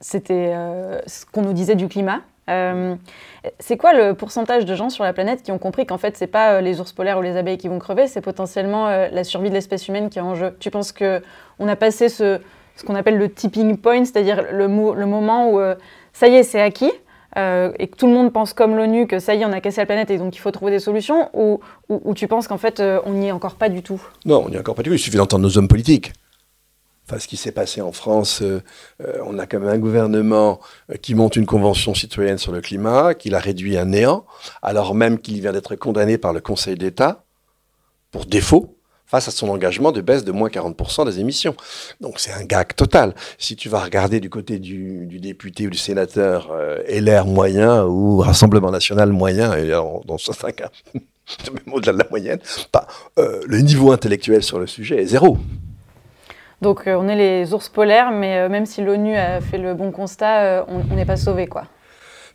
c'était 0.01 0.55
ce 1.07 1.27
qu'on 1.27 1.43
nous 1.43 1.53
disait 1.53 1.75
du 1.75 1.89
climat. 1.89 2.21
c'est 3.59 3.77
quoi 3.77 3.93
le 3.93 4.15
pourcentage 4.15 4.65
de 4.65 4.75
gens 4.75 4.89
sur 4.89 5.05
la 5.05 5.13
planète 5.13 5.43
qui 5.43 5.53
ont 5.53 5.59
compris 5.59 5.85
qu'en 5.85 5.99
fait, 5.99 6.17
c'est 6.17 6.27
pas 6.27 6.61
les 6.61 6.81
ours 6.81 6.93
polaires 6.93 7.19
ou 7.19 7.23
les 7.23 7.37
abeilles 7.37 7.59
qui 7.59 7.69
vont 7.69 7.79
crever, 7.79 8.07
c'est 8.07 8.23
potentiellement 8.23 8.89
la 8.89 9.25
survie 9.25 9.51
de 9.51 9.55
l'espèce 9.55 9.89
humaine 9.89 10.09
qui 10.09 10.19
est 10.19 10.23
en 10.23 10.35
jeu? 10.35 10.57
Tu 10.59 10.71
penses 10.71 10.93
qu'on 10.93 11.69
a 11.69 11.77
passé 11.77 12.09
ce, 12.09 12.41
qu'on 12.87 12.95
appelle 12.95 13.19
le 13.19 13.31
tipping 13.31 13.77
point, 13.77 14.05
c'est-à-dire 14.05 14.43
le, 14.51 14.69
moment 14.69 15.53
où 15.53 15.61
ça 16.15 16.29
y 16.29 16.37
est, 16.37 16.43
c'est 16.43 16.61
acquis? 16.61 16.93
Euh, 17.39 17.73
et 17.79 17.89
que 17.89 17.97
tout 17.97 18.07
le 18.07 18.13
monde 18.13 18.33
pense 18.33 18.53
comme 18.53 18.77
l'ONU 18.77 19.07
que 19.07 19.19
ça 19.19 19.35
y 19.35 19.43
est, 19.43 19.45
on 19.45 19.53
a 19.53 19.61
cassé 19.61 19.81
la 19.81 19.87
planète 19.87 20.11
et 20.11 20.19
donc 20.19 20.37
il 20.37 20.39
faut 20.39 20.51
trouver 20.51 20.71
des 20.71 20.79
solutions 20.79 21.31
ou, 21.35 21.61
ou, 21.89 22.15
tu 22.15 22.29
penses 22.29 22.47
qu'en 22.47 22.59
fait, 22.59 22.81
euh, 22.81 23.01
on 23.07 23.13
n'y 23.13 23.29
est 23.29 23.33
encore 23.33 23.55
pas 23.55 23.69
du 23.69 23.83
tout? 23.83 24.01
Non, 24.27 24.45
on 24.45 24.49
n'y 24.51 24.57
est 24.57 24.59
encore 24.59 24.75
pas 24.75 24.83
du 24.83 24.91
tout. 24.91 24.95
Il 24.95 24.99
suffit 24.99 25.17
d'entendre 25.17 25.43
nos 25.43 25.59
hommes 25.59 25.69
politiques. 25.69 26.13
Enfin, 27.09 27.19
ce 27.19 27.27
qui 27.27 27.37
s'est 27.37 27.53
passé 27.53 27.81
en 27.81 27.93
France, 27.93 28.43
euh, 28.43 28.61
on 29.25 29.39
a 29.39 29.47
quand 29.47 29.59
même 29.59 29.69
un 29.69 29.79
gouvernement 29.79 30.61
qui 31.01 31.15
monte 31.15 31.37
une 31.37 31.47
convention 31.47 31.95
citoyenne 31.95 32.39
sur 32.39 32.53
le 32.53 32.61
climat, 32.61 33.15
qui 33.15 33.29
l'a 33.29 33.41
réduit 33.41 33.77
à 33.77 33.85
néant, 33.85 34.25
alors 34.63 34.95
même 34.95 35.19
qu'il 35.19 35.41
vient 35.41 35.53
d'être 35.53 35.75
condamné 35.75 36.17
par 36.17 36.33
le 36.33 36.41
Conseil 36.41 36.77
d'État 36.77 37.25
pour 38.13 38.25
défaut 38.27 38.77
face 39.13 39.29
à 39.29 39.31
son 39.31 39.51
engagement 39.51 39.93
de 39.93 40.01
baisse 40.01 40.25
de 40.25 40.33
moins 40.33 40.49
40% 40.49 41.05
des 41.05 41.21
émissions. 41.21 41.55
Donc 42.01 42.15
c'est 42.19 42.33
un 42.33 42.45
gag 42.45 42.75
total. 42.75 43.15
Si 43.37 43.57
tu 43.57 43.69
vas 43.69 43.81
regarder 43.81 44.21
du 44.21 44.31
côté 44.31 44.59
du, 44.59 45.07
député 45.21 45.67
ou 45.67 45.71
du 45.71 45.77
sénateur 45.77 46.49
euh, 46.51 46.79
LR 46.89 47.27
moyen 47.27 47.85
ou 47.85 48.17
Rassemblement 48.17 48.71
national 48.71 49.13
moyen, 49.13 49.55
et 49.55 49.69
dans 49.69 50.17
certains 50.17 50.53
cas, 50.53 50.71
même 50.95 51.75
au-delà 51.75 51.93
de 51.93 51.99
la 51.99 52.07
moyenne, 52.09 52.39
pas, 52.73 52.87
euh, 53.19 53.43
le 53.47 53.59
niveau 53.59 53.93
intellectuel 53.93 54.43
sur 54.43 54.59
le 54.59 54.67
sujet 54.67 55.03
est 55.03 55.07
zéro. 55.07 55.37
Donc 56.63 56.87
euh, 56.87 56.95
on 56.95 57.07
est 57.07 57.17
les 57.17 57.53
ours 57.53 57.69
polaires, 57.69 58.13
mais 58.13 58.49
même 58.49 58.65
si 58.65 58.81
l'ONU 58.81 59.15
a 59.15 59.43
fait 59.43 59.59
le 59.59 59.75
bon 59.75 59.91
constat, 59.93 60.65
on 60.69 60.95
n'est 60.95 61.05
pas 61.05 61.19
sauvé 61.19 61.49
quoi. 61.49 61.65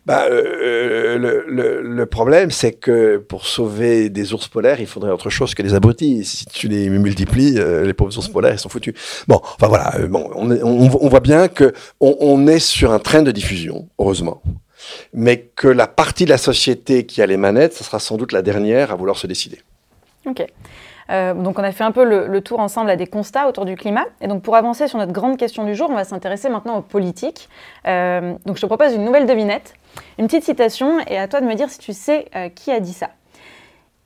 Bah, 0.08 0.24
euh, 0.30 1.18
le, 1.18 1.82
le, 1.82 2.06
problème, 2.06 2.50
c'est 2.50 2.72
que 2.72 3.18
pour 3.18 3.46
sauver 3.46 4.08
des 4.08 4.32
ours 4.32 4.48
polaires, 4.48 4.80
il 4.80 4.86
faudrait 4.86 5.10
autre 5.10 5.28
chose 5.28 5.54
que 5.54 5.60
des 5.60 5.74
abrutis. 5.74 6.24
Si 6.24 6.46
tu 6.46 6.66
les 6.66 6.88
multiplies, 6.88 7.58
euh, 7.58 7.84
les 7.84 7.92
pauvres 7.92 8.16
ours 8.16 8.28
polaires, 8.28 8.54
ils 8.54 8.58
sont 8.58 8.70
foutus. 8.70 8.94
Bon, 9.28 9.38
enfin 9.42 9.68
voilà, 9.68 9.96
euh, 9.96 10.06
bon, 10.06 10.30
on, 10.34 11.08
voit 11.10 11.20
bien 11.20 11.48
que 11.48 11.74
on, 12.00 12.46
est 12.46 12.58
sur 12.58 12.90
un 12.90 13.00
train 13.00 13.20
de 13.20 13.30
diffusion, 13.30 13.86
heureusement, 13.98 14.40
mais 15.12 15.50
que 15.54 15.68
la 15.68 15.86
partie 15.86 16.24
de 16.24 16.30
la 16.30 16.38
société 16.38 17.04
qui 17.04 17.20
a 17.20 17.26
les 17.26 17.36
manettes, 17.36 17.74
ce 17.74 17.84
sera 17.84 17.98
sans 17.98 18.16
doute 18.16 18.32
la 18.32 18.40
dernière 18.40 18.90
à 18.92 18.96
vouloir 18.96 19.18
se 19.18 19.26
décider. 19.26 19.58
Ok. 20.24 20.42
Euh, 21.10 21.34
donc 21.34 21.58
on 21.58 21.64
a 21.64 21.72
fait 21.72 21.84
un 21.84 21.92
peu 21.92 22.04
le, 22.04 22.40
tour 22.40 22.60
ensemble 22.60 22.90
à 22.90 22.96
des 22.96 23.06
constats 23.06 23.48
autour 23.48 23.64
du 23.64 23.76
climat. 23.76 24.04
Et 24.20 24.28
donc 24.28 24.42
pour 24.42 24.56
avancer 24.56 24.88
sur 24.88 24.98
notre 24.98 25.12
grande 25.12 25.36
question 25.36 25.64
du 25.64 25.74
jour, 25.74 25.88
on 25.90 25.94
va 25.94 26.04
s'intéresser 26.04 26.48
maintenant 26.48 26.78
aux 26.78 26.82
politiques. 26.82 27.48
Euh, 27.86 28.34
donc 28.46 28.56
je 28.56 28.62
te 28.62 28.66
propose 28.66 28.94
une 28.94 29.04
nouvelle 29.04 29.26
devinette, 29.26 29.74
une 30.18 30.26
petite 30.26 30.44
citation, 30.44 31.00
et 31.06 31.18
à 31.18 31.28
toi 31.28 31.40
de 31.40 31.46
me 31.46 31.54
dire 31.54 31.70
si 31.70 31.78
tu 31.78 31.92
sais 31.92 32.26
euh, 32.36 32.48
qui 32.48 32.70
a 32.70 32.80
dit 32.80 32.92
ça. 32.92 33.10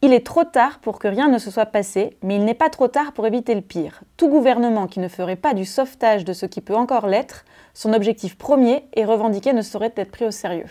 Il 0.05 0.13
est 0.13 0.27
trop 0.27 0.43
tard 0.43 0.81
pour 0.81 0.99
que 0.99 1.07
rien 1.07 1.29
ne 1.29 1.39
se 1.39 1.51
soit 1.51 1.67
passé, 1.67 2.17
mais 2.23 2.35
il 2.35 2.45
n'est 2.45 2.55
pas 2.55 2.71
trop 2.71 2.89
tard 2.89 3.13
pour 3.13 3.25
éviter 3.27 3.55
le 3.55 3.61
pire. 3.61 4.03
Tout 4.17 4.29
gouvernement 4.29 4.89
qui 4.89 4.99
ne 4.99 5.07
ferait 5.07 5.37
pas 5.37 5.55
du 5.55 5.65
sauvetage 5.65 6.25
de 6.25 6.33
ce 6.33 6.45
qui 6.45 6.61
peut 6.61 6.75
encore 6.75 7.07
l'être, 7.07 7.45
son 7.73 7.93
objectif 7.93 8.37
premier 8.37 8.85
et 8.95 9.05
revendiqué 9.05 9.53
ne 9.53 9.63
saurait 9.63 9.93
être 9.97 10.11
pris 10.11 10.25
au 10.25 10.33
sérieux. 10.33 10.67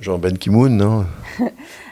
Genre 0.00 0.18
Ben 0.18 0.38
Ki-moon, 0.38 0.70
non 0.70 1.04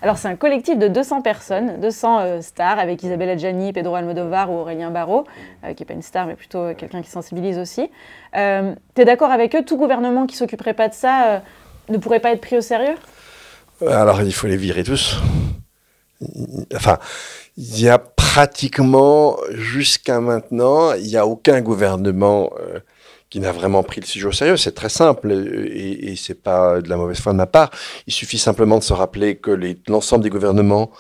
Alors, 0.03 0.17
c'est 0.17 0.29
un 0.29 0.37
collectif 0.37 0.79
de 0.79 0.89
200 0.89 1.21
personnes, 1.21 1.79
200 1.81 2.21
euh, 2.21 2.41
stars, 2.41 2.79
avec 2.79 3.03
Isabelle 3.03 3.29
Adjani, 3.29 3.75
Pedro 3.75 3.95
Almodovar 3.95 4.51
ou 4.51 4.55
Aurélien 4.55 4.91
Barraud, 4.91 5.27
euh, 5.65 5.75
qui 5.75 5.83
n'est 5.83 5.87
pas 5.87 5.93
une 5.93 6.03
star, 6.03 6.27
mais 6.27 6.35
plutôt 6.35 6.59
euh, 6.59 6.75
quelqu'un 6.75 7.03
qui 7.03 7.11
sensibilise 7.11 7.59
aussi. 7.59 7.91
tu 8.33 8.39
es 8.41 9.05
d'accord 9.05 9.31
avec 9.31 9.55
eux? 9.55 9.63
Tout 9.63 9.77
gouvernement 9.77 10.27
qui 10.27 10.37
s'occuperait 10.37 10.73
pas 10.73 10.89
de 10.89 10.95
ça 10.95 11.43
ne 11.91 11.99
pourrait 11.99 12.21
pas 12.21 12.33
être 12.33 12.41
pris 12.41 12.57
au 12.57 12.63
sérieux? 12.63 12.97
Alors, 13.87 14.23
il 14.23 14.33
faut 14.33 14.47
les 14.47 14.57
virer 14.57 14.85
tous. 14.85 15.19
Enfin, 16.75 16.99
il 17.59 17.81
y 17.81 17.91
a 17.91 17.99
pratiquement, 17.99 19.37
jusqu'à 19.51 20.21
maintenant, 20.21 20.95
il 20.95 21.07
n'y 21.07 21.17
a 21.17 21.27
aucun 21.27 21.61
gouvernement 21.61 22.51
qui 23.31 23.41
n'a 23.41 23.53
vraiment 23.53 23.83
pris 23.83 24.01
le 24.01 24.07
sujet 24.07 24.27
au 24.27 24.33
sérieux. 24.33 24.57
C'est 24.57 24.75
très 24.75 24.89
simple 24.89 25.33
et, 25.33 26.11
et 26.13 26.17
c'est 26.17 26.43
pas 26.43 26.81
de 26.81 26.89
la 26.89 26.97
mauvaise 26.97 27.21
foi 27.21 27.33
de 27.33 27.37
ma 27.37 27.47
part. 27.47 27.71
Il 28.07 28.13
suffit 28.13 28.39
simplement 28.39 28.79
de 28.79 28.83
se 28.85 28.93
rappeler 28.93 29.37
que 29.37 29.51
l'ensemble 29.89 30.25
des 30.25 30.31
gouvernements 30.31 30.91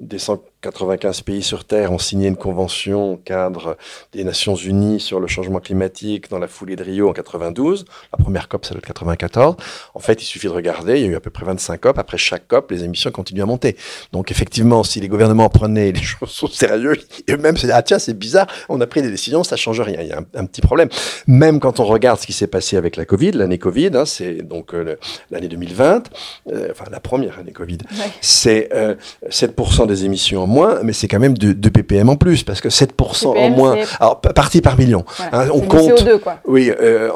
des 0.00 0.18
195 0.64 1.20
pays 1.22 1.42
sur 1.42 1.64
Terre 1.64 1.92
ont 1.92 1.98
signé 1.98 2.28
une 2.28 2.36
convention 2.36 3.18
cadre 3.22 3.76
des 4.12 4.24
Nations 4.24 4.54
Unies 4.54 4.98
sur 4.98 5.20
le 5.20 5.26
changement 5.26 5.60
climatique 5.60 6.30
dans 6.30 6.38
la 6.38 6.48
foulée 6.48 6.74
de 6.74 6.82
Rio 6.82 7.10
en 7.10 7.12
92. 7.12 7.84
La 8.12 8.18
première 8.18 8.48
COP, 8.48 8.64
c'est 8.64 8.74
le 8.74 8.80
94. 8.80 9.56
En 9.94 10.00
fait, 10.00 10.22
il 10.22 10.24
suffit 10.24 10.46
de 10.46 10.52
regarder, 10.52 11.00
il 11.00 11.02
y 11.02 11.04
a 11.04 11.08
eu 11.08 11.16
à 11.16 11.20
peu 11.20 11.28
près 11.28 11.44
25 11.44 11.80
COP. 11.80 11.98
Après 11.98 12.16
chaque 12.16 12.48
COP, 12.48 12.70
les 12.70 12.82
émissions 12.82 13.10
continuent 13.10 13.42
à 13.42 13.46
monter. 13.46 13.76
Donc 14.12 14.30
effectivement, 14.30 14.84
si 14.84 15.00
les 15.00 15.08
gouvernements 15.08 15.50
prenaient 15.50 15.92
les 15.92 16.02
choses 16.02 16.42
au 16.42 16.48
sérieux, 16.48 16.96
eux-mêmes 17.28 17.58
se 17.58 17.66
ah 17.70 17.82
tiens, 17.82 17.98
c'est 17.98 18.18
bizarre, 18.18 18.46
on 18.70 18.80
a 18.80 18.86
pris 18.86 19.02
des 19.02 19.10
décisions, 19.10 19.44
ça 19.44 19.56
change 19.56 19.80
rien. 19.80 20.00
Il 20.00 20.08
y 20.08 20.12
a 20.12 20.18
un, 20.34 20.46
petit 20.46 20.62
problème. 20.62 20.88
Même 21.26 21.60
quand 21.60 21.80
on 21.80 21.84
regarde 21.84 22.18
ce 22.20 22.26
qui 22.26 22.32
s'est 22.32 22.46
passé 22.46 22.78
avec 22.78 22.96
la 22.96 23.04
Covid, 23.04 23.32
l'année 23.32 23.58
Covid, 23.58 23.90
hein, 23.94 24.06
c'est 24.06 24.42
donc 24.42 24.72
euh, 24.72 24.96
l'année 25.30 25.48
2020, 25.48 26.10
euh, 26.48 26.68
enfin 26.70 26.84
la 26.90 27.00
première 27.00 27.38
année 27.38 27.52
Covid, 27.52 27.78
c'est 28.20 28.70
7% 29.28 29.82
euh, 29.82 29.86
des 29.86 30.04
émissions 30.04 30.42
en 30.42 30.53
moins, 30.54 30.78
mais 30.82 30.92
c'est 30.92 31.08
quand 31.08 31.18
même 31.18 31.36
de, 31.36 31.68
ppm 31.68 32.08
en 32.08 32.16
plus, 32.16 32.42
parce 32.42 32.60
que 32.60 32.68
7% 32.68 33.26
en 33.26 33.50
moins, 33.50 33.76
alors 34.00 34.20
partie 34.20 34.60
par 34.60 34.78
million. 34.78 35.04
Hein, 35.32 35.48
on 35.52 35.60
compte. 35.60 36.00
CO2, 36.00 36.18
quoi. 36.18 36.38
Oui, 36.46 36.70
euh, 36.80 37.10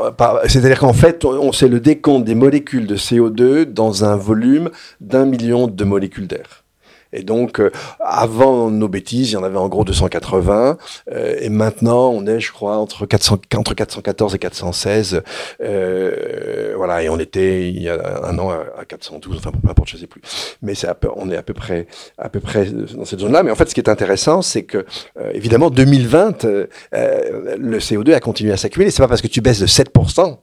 c'est-à-dire 0.46 0.80
qu'en 0.80 0.92
fait, 0.92 1.24
on, 1.24 1.52
sait 1.52 1.68
le 1.68 1.80
décompte 1.80 2.24
des 2.24 2.34
molécules 2.34 2.86
de 2.86 2.96
CO2 2.96 3.64
dans 3.64 4.04
un 4.04 4.16
volume 4.16 4.70
d'un 5.00 5.24
million 5.24 5.66
de 5.66 5.84
molécules 5.84 6.26
d'air. 6.26 6.64
Et 7.12 7.22
donc, 7.22 7.60
euh, 7.60 7.70
avant 8.00 8.70
nos 8.70 8.88
bêtises, 8.88 9.30
il 9.30 9.34
y 9.34 9.36
en 9.36 9.42
avait 9.42 9.58
en 9.58 9.68
gros 9.68 9.84
280. 9.84 10.76
Euh, 11.10 11.36
et 11.40 11.48
maintenant, 11.48 12.10
on 12.10 12.26
est, 12.26 12.40
je 12.40 12.52
crois, 12.52 12.76
entre, 12.76 13.06
400, 13.06 13.38
entre 13.56 13.74
414 13.74 14.34
et 14.34 14.38
416. 14.38 15.22
Euh, 15.60 16.74
voilà, 16.76 17.02
et 17.02 17.08
on 17.08 17.18
était, 17.18 17.68
il 17.68 17.82
y 17.82 17.88
a 17.88 18.24
un 18.24 18.38
an, 18.38 18.50
à, 18.50 18.84
412, 18.84 19.38
enfin, 19.38 19.50
peu 19.50 19.68
importe, 19.68 19.88
je 19.88 19.96
sais 19.96 20.06
plus. 20.06 20.22
Mais 20.62 20.74
c'est 20.74 20.88
on 21.16 21.30
est 21.30 21.36
à 21.36 21.42
peu 21.42 21.54
près, 21.54 21.86
à 22.16 22.28
peu 22.28 22.40
près 22.40 22.66
dans 22.66 23.04
cette 23.04 23.20
zone-là. 23.20 23.42
Mais 23.42 23.50
en 23.50 23.54
fait, 23.54 23.68
ce 23.68 23.74
qui 23.74 23.80
est 23.80 23.88
intéressant, 23.88 24.42
c'est 24.42 24.64
que, 24.64 24.84
évidemment, 25.32 25.70
2020, 25.70 26.44
le 26.44 27.78
CO2 27.78 28.14
a 28.14 28.20
continué 28.20 28.52
à 28.52 28.56
s'accumuler. 28.56 28.90
C'est 28.90 29.02
pas 29.02 29.08
parce 29.08 29.22
que 29.22 29.28
tu 29.28 29.40
baisses 29.40 29.60
de 29.60 29.66
7% 29.66 30.38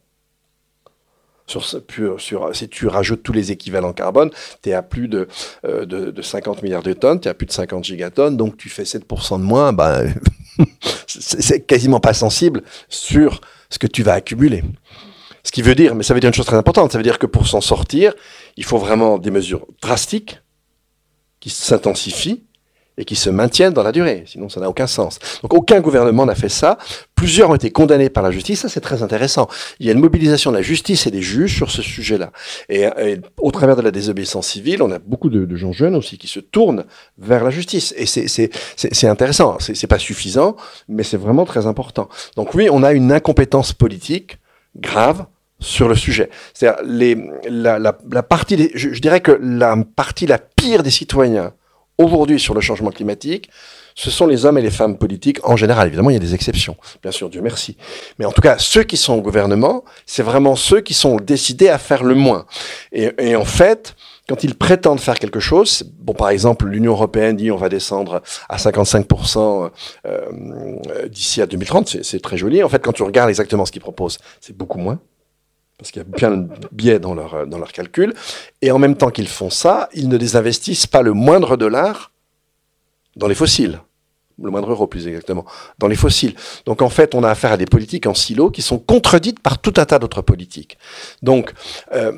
sur, 1.47 1.63
sur, 2.19 2.55
si 2.55 2.69
tu 2.69 2.87
rajoutes 2.87 3.23
tous 3.23 3.33
les 3.33 3.51
équivalents 3.51 3.93
carbone, 3.93 4.31
tu 4.61 4.69
es 4.69 4.73
à 4.73 4.81
plus 4.81 5.07
de, 5.07 5.27
euh, 5.65 5.85
de, 5.85 6.11
de, 6.11 6.21
50 6.21 6.63
milliards 6.63 6.83
de 6.83 6.93
tonnes, 6.93 7.19
tu 7.19 7.27
es 7.27 7.31
à 7.31 7.33
plus 7.33 7.45
de 7.45 7.51
50 7.51 7.83
gigatonnes, 7.83 8.37
donc 8.37 8.57
tu 8.57 8.69
fais 8.69 8.83
7% 8.83 9.39
de 9.39 9.43
moins, 9.43 9.73
ben, 9.73 10.13
c'est 11.07 11.65
quasiment 11.65 11.99
pas 11.99 12.13
sensible 12.13 12.63
sur 12.89 13.41
ce 13.69 13.79
que 13.79 13.87
tu 13.87 14.03
vas 14.03 14.13
accumuler. 14.13 14.63
Ce 15.43 15.51
qui 15.51 15.61
veut 15.61 15.75
dire, 15.75 15.93
mais 15.93 16.03
ça 16.03 16.15
veut 16.15 16.19
dire 16.19 16.29
une 16.29 16.33
chose 16.33 16.47
très 16.47 16.57
importante, 16.57 16.91
ça 16.91 16.97
veut 16.97 17.03
dire 17.03 17.19
que 17.19 17.27
pour 17.27 17.47
s'en 17.47 17.61
sortir, 17.61 18.13
il 18.57 18.63
faut 18.63 18.79
vraiment 18.79 19.19
des 19.19 19.29
mesures 19.29 19.67
drastiques 19.81 20.39
qui 21.39 21.51
s'intensifient 21.51 22.43
et 22.97 23.05
qui 23.05 23.15
se 23.15 23.29
maintiennent 23.29 23.73
dans 23.73 23.83
la 23.83 23.91
durée. 23.91 24.23
Sinon, 24.25 24.49
ça 24.49 24.59
n'a 24.59 24.69
aucun 24.69 24.87
sens. 24.87 25.19
Donc, 25.41 25.53
aucun 25.53 25.81
gouvernement 25.81 26.25
n'a 26.25 26.35
fait 26.35 26.49
ça. 26.49 26.77
Plusieurs 27.15 27.49
ont 27.49 27.55
été 27.55 27.71
condamnés 27.71 28.09
par 28.09 28.23
la 28.23 28.31
justice. 28.31 28.61
Ça, 28.61 28.69
c'est 28.69 28.81
très 28.81 29.03
intéressant. 29.03 29.47
Il 29.79 29.85
y 29.85 29.89
a 29.89 29.91
une 29.91 29.99
mobilisation 29.99 30.51
de 30.51 30.57
la 30.57 30.61
justice 30.61 31.05
et 31.07 31.11
des 31.11 31.21
juges 31.21 31.55
sur 31.55 31.71
ce 31.71 31.81
sujet-là. 31.81 32.31
Et, 32.69 32.87
au 33.37 33.51
travers 33.51 33.75
de 33.75 33.81
la 33.81 33.91
désobéissance 33.91 34.47
civile, 34.47 34.81
on 34.81 34.91
a 34.91 34.99
beaucoup 34.99 35.29
de, 35.29 35.55
gens 35.55 35.71
jeunes 35.71 35.95
aussi 35.95 36.17
qui 36.17 36.27
se 36.27 36.39
tournent 36.39 36.85
vers 37.17 37.43
la 37.43 37.49
justice. 37.49 37.93
Et 37.97 38.05
c'est 38.05 39.07
intéressant. 39.07 39.57
C'est 39.59 39.87
pas 39.87 39.99
suffisant, 39.99 40.55
mais 40.87 41.03
c'est 41.03 41.17
vraiment 41.17 41.45
très 41.45 41.67
important. 41.67 42.09
Donc 42.35 42.53
oui, 42.53 42.69
on 42.71 42.83
a 42.83 42.93
une 42.93 43.11
incompétence 43.11 43.73
politique 43.73 44.37
grave 44.75 45.25
sur 45.59 45.87
le 45.87 45.95
sujet. 45.95 46.29
C'est-à-dire 46.53 46.81
la, 47.49 48.23
partie, 48.23 48.69
je, 48.73 48.93
je 48.93 48.99
dirais 48.99 49.21
que 49.21 49.37
la 49.41 49.77
partie 49.95 50.27
la 50.27 50.37
pire 50.37 50.83
des 50.83 50.91
citoyens 50.91 51.53
aujourd'hui 51.97 52.39
sur 52.39 52.53
le 52.53 52.61
changement 52.61 52.91
climatique, 52.91 53.49
ce 53.95 54.11
sont 54.11 54.27
les 54.27 54.45
hommes 54.45 54.57
et 54.57 54.61
les 54.61 54.71
femmes 54.71 54.97
politiques 54.97 55.39
en 55.43 55.55
général. 55.55 55.87
Évidemment, 55.87 56.09
il 56.09 56.13
y 56.13 56.17
a 56.17 56.19
des 56.19 56.35
exceptions, 56.35 56.75
bien 57.01 57.11
sûr, 57.11 57.29
Dieu 57.29 57.41
merci. 57.41 57.77
Mais 58.19 58.25
en 58.25 58.31
tout 58.31 58.41
cas, 58.41 58.57
ceux 58.57 58.83
qui 58.83 58.97
sont 58.97 59.13
au 59.13 59.21
gouvernement, 59.21 59.85
c'est 60.05 60.23
vraiment 60.23 60.55
ceux 60.55 60.81
qui 60.81 60.93
sont 60.93 61.15
décidés 61.15 61.69
à 61.69 61.77
faire 61.77 62.03
le 62.03 62.15
moins. 62.15 62.45
Et, 62.91 63.11
et 63.17 63.35
en 63.35 63.45
fait, 63.45 63.95
quand 64.27 64.43
ils 64.43 64.55
prétendent 64.55 64.99
faire 64.99 65.19
quelque 65.19 65.39
chose, 65.39 65.83
bon, 65.99 66.13
par 66.13 66.29
exemple, 66.29 66.65
l'Union 66.67 66.91
européenne 66.91 67.35
dit 67.37 67.51
on 67.51 67.57
va 67.57 67.69
descendre 67.69 68.21
à 68.49 68.57
55% 68.57 69.69
euh, 70.05 71.07
d'ici 71.07 71.41
à 71.41 71.45
2030, 71.45 72.03
c'est 72.03 72.21
très 72.21 72.37
joli. 72.37 72.63
En 72.63 72.69
fait, 72.69 72.83
quand 72.83 72.93
tu 72.93 73.03
regardes 73.03 73.29
exactement 73.29 73.65
ce 73.65 73.71
qu'ils 73.71 73.81
proposent, 73.81 74.17
c'est 74.41 74.57
beaucoup 74.57 74.79
moins 74.79 74.99
parce 75.77 75.91
qu'il 75.91 76.01
y 76.01 76.05
a 76.05 76.07
bien 76.07 76.31
de 76.31 76.49
biais 76.71 76.99
dans 76.99 77.13
leur, 77.13 77.47
dans 77.47 77.57
leur 77.57 77.71
calcul. 77.71 78.13
Et 78.61 78.71
en 78.71 78.79
même 78.79 78.95
temps 78.95 79.09
qu'ils 79.09 79.27
font 79.27 79.49
ça, 79.49 79.89
ils 79.93 80.07
ne 80.07 80.17
désinvestissent 80.17 80.87
pas 80.87 81.01
le 81.01 81.13
moindre 81.13 81.57
dollar 81.57 82.11
dans 83.15 83.27
les 83.27 83.35
fossiles. 83.35 83.79
le 84.41 84.51
moindre 84.51 84.71
euro 84.71 84.87
plus 84.87 85.07
exactement, 85.07 85.45
dans 85.79 85.87
les 85.87 85.95
fossiles. 85.95 86.35
Donc 86.65 86.81
en 86.81 86.89
fait, 86.89 87.15
on 87.15 87.23
a 87.23 87.29
affaire 87.29 87.51
à 87.51 87.57
des 87.57 87.65
politiques 87.65 88.07
en 88.07 88.13
silo 88.13 88.51
qui 88.51 88.61
sont 88.61 88.79
contredites 88.79 89.39
par 89.39 89.59
tout 89.59 89.73
un 89.77 89.85
tas 89.85 89.99
d'autres 89.99 90.21
politiques. 90.21 90.77
Donc, 91.21 91.53
euh, 91.93 92.11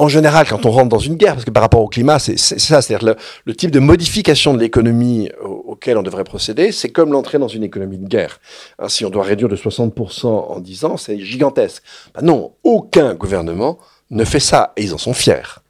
en 0.00 0.08
général, 0.08 0.48
quand 0.48 0.64
on 0.64 0.70
rentre 0.70 0.88
dans 0.88 0.98
une 0.98 1.16
guerre, 1.16 1.34
parce 1.34 1.44
que 1.44 1.50
par 1.50 1.62
rapport 1.62 1.82
au 1.82 1.88
climat, 1.88 2.18
c'est 2.18 2.38
ça, 2.38 2.80
c'est-à-dire 2.80 3.16
le, 3.44 3.54
type 3.54 3.70
de 3.70 3.80
modification 3.80 4.54
de 4.54 4.58
l'économie 4.58 5.28
auquel 5.42 5.98
on 5.98 6.02
devrait 6.02 6.24
procéder, 6.24 6.72
c'est 6.72 6.88
comme 6.88 7.12
l'entrée 7.12 7.38
dans 7.38 7.48
une 7.48 7.62
économie 7.62 7.98
de 7.98 8.08
guerre. 8.08 8.40
Si 8.88 9.04
on 9.04 9.10
doit 9.10 9.24
réduire 9.24 9.50
de 9.50 9.56
60% 9.56 10.26
en 10.26 10.58
10 10.58 10.84
ans, 10.86 10.96
c'est 10.96 11.20
gigantesque. 11.20 11.82
Ben 12.14 12.22
non, 12.22 12.52
aucun 12.64 13.14
gouvernement 13.14 13.78
ne 14.10 14.24
fait 14.24 14.40
ça, 14.40 14.72
et 14.78 14.84
ils 14.84 14.94
en 14.94 14.98
sont 14.98 15.12
fiers, 15.12 15.60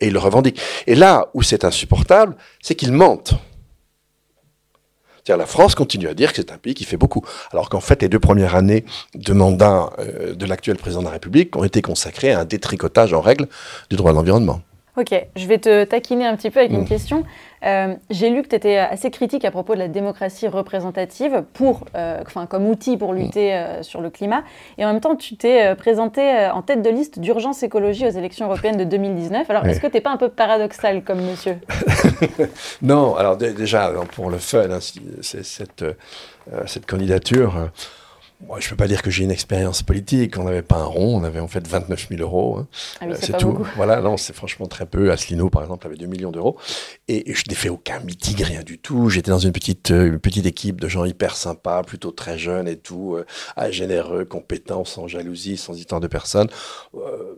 et 0.00 0.06
ils 0.06 0.14
le 0.14 0.18
revendiquent. 0.18 0.60
Et 0.86 0.94
là 0.94 1.28
où 1.34 1.42
c'est 1.42 1.64
insupportable, 1.64 2.36
c'est 2.62 2.74
qu'ils 2.74 2.92
mentent. 2.92 3.34
La 5.28 5.46
France 5.46 5.74
continue 5.74 6.08
à 6.08 6.14
dire 6.14 6.32
que 6.32 6.36
c'est 6.36 6.52
un 6.52 6.58
pays 6.58 6.74
qui 6.74 6.84
fait 6.84 6.96
beaucoup, 6.96 7.24
alors 7.52 7.68
qu'en 7.68 7.80
fait 7.80 8.02
les 8.02 8.08
deux 8.08 8.18
premières 8.18 8.54
années 8.54 8.84
de 9.14 9.32
mandat 9.32 9.90
euh, 9.98 10.34
de 10.34 10.46
l'actuel 10.46 10.76
président 10.76 11.00
de 11.00 11.06
la 11.06 11.12
République 11.12 11.56
ont 11.56 11.64
été 11.64 11.82
consacrées 11.82 12.32
à 12.32 12.40
un 12.40 12.44
détricotage 12.44 13.12
en 13.12 13.20
règle 13.20 13.48
du 13.90 13.96
droit 13.96 14.12
de 14.12 14.16
l'environnement. 14.16 14.60
Ok, 14.96 15.12
je 15.34 15.46
vais 15.48 15.58
te 15.58 15.82
taquiner 15.82 16.24
un 16.24 16.36
petit 16.36 16.50
peu 16.50 16.60
avec 16.60 16.70
une 16.70 16.82
mm. 16.82 16.88
question. 16.88 17.24
Euh, 17.64 17.94
j'ai 18.10 18.30
lu 18.30 18.42
que 18.42 18.48
tu 18.48 18.54
étais 18.54 18.76
assez 18.76 19.10
critique 19.10 19.44
à 19.44 19.50
propos 19.50 19.74
de 19.74 19.80
la 19.80 19.88
démocratie 19.88 20.46
représentative 20.46 21.42
pour, 21.52 21.86
euh, 21.96 22.22
comme 22.48 22.68
outil 22.68 22.96
pour 22.96 23.12
lutter 23.12 23.54
euh, 23.54 23.82
sur 23.82 24.00
le 24.00 24.10
climat. 24.10 24.44
Et 24.78 24.84
en 24.84 24.92
même 24.92 25.00
temps, 25.00 25.16
tu 25.16 25.36
t'es 25.36 25.74
présenté 25.74 26.48
en 26.52 26.62
tête 26.62 26.80
de 26.82 26.90
liste 26.90 27.18
d'urgence 27.18 27.64
écologie 27.64 28.06
aux 28.06 28.10
élections 28.10 28.46
européennes 28.46 28.76
de 28.76 28.84
2019. 28.84 29.50
Alors, 29.50 29.66
est-ce 29.66 29.80
que 29.80 29.88
tu 29.88 29.94
n'es 29.94 30.00
pas 30.00 30.10
un 30.10 30.16
peu 30.16 30.28
paradoxal 30.28 31.02
comme 31.02 31.20
monsieur? 31.22 31.56
Non, 32.82 33.16
alors 33.16 33.36
déjà, 33.36 33.92
pour 34.14 34.30
le 34.30 34.38
fun, 34.38 34.70
hein, 34.70 34.78
cette, 35.20 35.84
cette 36.66 36.86
candidature 36.86 37.70
moi, 38.46 38.60
je 38.60 38.66
ne 38.66 38.70
peux 38.70 38.76
pas 38.76 38.88
dire 38.88 39.02
que 39.02 39.10
j'ai 39.10 39.24
une 39.24 39.30
expérience 39.30 39.82
politique. 39.82 40.36
On 40.38 40.44
n'avait 40.44 40.62
pas 40.62 40.76
un 40.76 40.84
rond, 40.84 41.20
on 41.20 41.24
avait 41.24 41.40
en 41.40 41.48
fait 41.48 41.66
29 41.66 42.08
000 42.10 42.20
euros. 42.20 42.58
Hein. 42.58 42.66
Ah 43.00 43.06
oui, 43.08 43.14
c'est 43.20 43.36
tout. 43.36 43.48
Beaucoup. 43.48 43.66
Voilà, 43.76 44.00
non, 44.00 44.16
c'est 44.16 44.34
franchement 44.34 44.66
très 44.66 44.86
peu. 44.86 45.10
Asselineau, 45.10 45.50
par 45.50 45.62
exemple, 45.62 45.86
avait 45.86 45.96
2 45.96 46.06
millions 46.06 46.30
d'euros. 46.30 46.56
Et, 47.08 47.32
je 47.32 47.42
n'ai 47.48 47.54
fait 47.54 47.68
aucun 47.68 48.00
meeting, 48.00 48.42
rien 48.42 48.62
du 48.62 48.78
tout. 48.78 49.08
J'étais 49.08 49.30
dans 49.30 49.38
une 49.38 49.52
petite, 49.52 49.90
euh, 49.90 50.18
petite 50.18 50.46
équipe 50.46 50.80
de 50.80 50.88
gens 50.88 51.04
hyper 51.04 51.36
sympas, 51.36 51.82
plutôt 51.82 52.10
très 52.10 52.38
jeunes 52.38 52.68
et 52.68 52.76
tout, 52.76 53.16
euh, 53.16 53.70
généreux, 53.70 54.24
compétents, 54.24 54.84
sans 54.84 55.08
jalousie, 55.08 55.56
sans 55.56 55.76
histoire 55.76 56.00
de 56.00 56.06
personne. 56.06 56.48
Euh, 56.94 57.34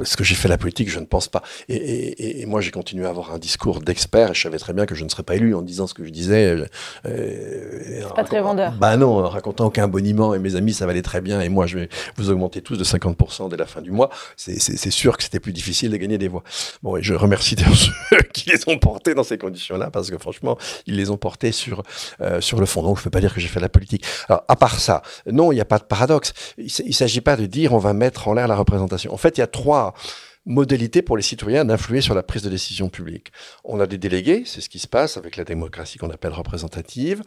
est-ce 0.00 0.16
que 0.16 0.24
j'ai 0.24 0.34
fait 0.34 0.48
la 0.48 0.58
politique? 0.58 0.90
Je 0.90 0.98
ne 0.98 1.06
pense 1.06 1.28
pas. 1.28 1.42
Et, 1.68 2.44
moi, 2.46 2.60
j'ai 2.60 2.70
continué 2.70 3.06
à 3.06 3.10
avoir 3.10 3.32
un 3.32 3.38
discours 3.38 3.80
d'expert. 3.80 4.34
Je 4.34 4.42
savais 4.42 4.58
très 4.58 4.72
bien 4.72 4.86
que 4.86 4.94
je 4.94 5.04
ne 5.04 5.08
serais 5.08 5.22
pas 5.22 5.34
élu 5.34 5.54
en 5.54 5.62
disant 5.62 5.86
ce 5.86 5.94
que 5.94 6.04
je 6.04 6.10
disais. 6.10 6.56
c'est 7.04 8.14
pas 8.14 8.24
très 8.24 8.40
vendeur. 8.40 8.72
Bah 8.78 8.96
non, 8.96 9.24
en 9.24 9.28
racontant 9.28 9.66
aucun 9.66 9.88
boniment 9.88 10.21
et 10.34 10.38
mes 10.38 10.56
amis, 10.56 10.72
ça 10.72 10.86
va 10.86 10.92
aller 10.92 11.02
très 11.02 11.20
bien. 11.20 11.40
Et 11.40 11.48
moi, 11.48 11.66
je 11.66 11.78
vais 11.78 11.88
vous 12.16 12.30
augmenter 12.30 12.62
tous 12.62 12.76
de 12.76 12.84
50% 12.84 13.50
dès 13.50 13.56
la 13.56 13.66
fin 13.66 13.80
du 13.80 13.90
mois. 13.90 14.10
C'est 14.36 14.90
sûr 14.90 15.16
que 15.16 15.22
c'était 15.22 15.40
plus 15.40 15.52
difficile 15.52 15.90
de 15.90 15.96
gagner 15.96 16.18
des 16.18 16.28
voix. 16.28 16.42
Bon, 16.82 16.96
et 16.96 17.02
je 17.02 17.14
remercie 17.14 17.56
ceux 18.10 18.22
qui 18.32 18.50
les 18.50 18.68
ont 18.68 18.78
portés 18.78 19.14
dans 19.14 19.24
ces 19.24 19.38
conditions-là, 19.38 19.90
parce 19.90 20.10
que 20.10 20.18
franchement, 20.18 20.56
ils 20.86 20.96
les 20.96 21.10
ont 21.10 21.16
portés 21.16 21.52
sur, 21.52 21.82
euh, 22.20 22.40
sur 22.40 22.60
le 22.60 22.66
fond. 22.66 22.82
Donc, 22.82 22.96
je 22.96 23.00
ne 23.00 23.04
peux 23.04 23.10
pas 23.10 23.20
dire 23.20 23.34
que 23.34 23.40
j'ai 23.40 23.48
fait 23.48 23.60
la 23.60 23.68
politique. 23.68 24.04
Alors, 24.28 24.44
à 24.48 24.56
part 24.56 24.78
ça, 24.78 25.02
non, 25.26 25.52
il 25.52 25.56
n'y 25.56 25.60
a 25.60 25.66
pas 25.66 25.78
de 25.78 25.84
paradoxe. 25.84 26.32
Il 26.58 26.70
ne 26.86 26.92
s'agit 26.92 27.20
pas 27.20 27.36
de 27.36 27.46
dire 27.46 27.72
on 27.72 27.78
va 27.78 27.92
mettre 27.92 28.28
en 28.28 28.34
l'air 28.34 28.48
la 28.48 28.56
représentation. 28.56 29.12
En 29.12 29.16
fait, 29.16 29.38
il 29.38 29.40
y 29.40 29.44
a 29.44 29.48
trois 29.48 29.94
modalités 30.44 31.02
pour 31.02 31.16
les 31.16 31.22
citoyens 31.22 31.64
d'influer 31.64 32.00
sur 32.00 32.14
la 32.14 32.22
prise 32.22 32.42
de 32.42 32.50
décision 32.50 32.88
publique. 32.88 33.32
On 33.64 33.80
a 33.80 33.86
des 33.86 33.98
délégués, 33.98 34.42
c'est 34.44 34.60
ce 34.60 34.68
qui 34.68 34.78
se 34.78 34.88
passe 34.88 35.16
avec 35.16 35.36
la 35.36 35.44
démocratie 35.44 35.98
qu'on 35.98 36.10
appelle 36.10 36.32
représentative. 36.32 37.22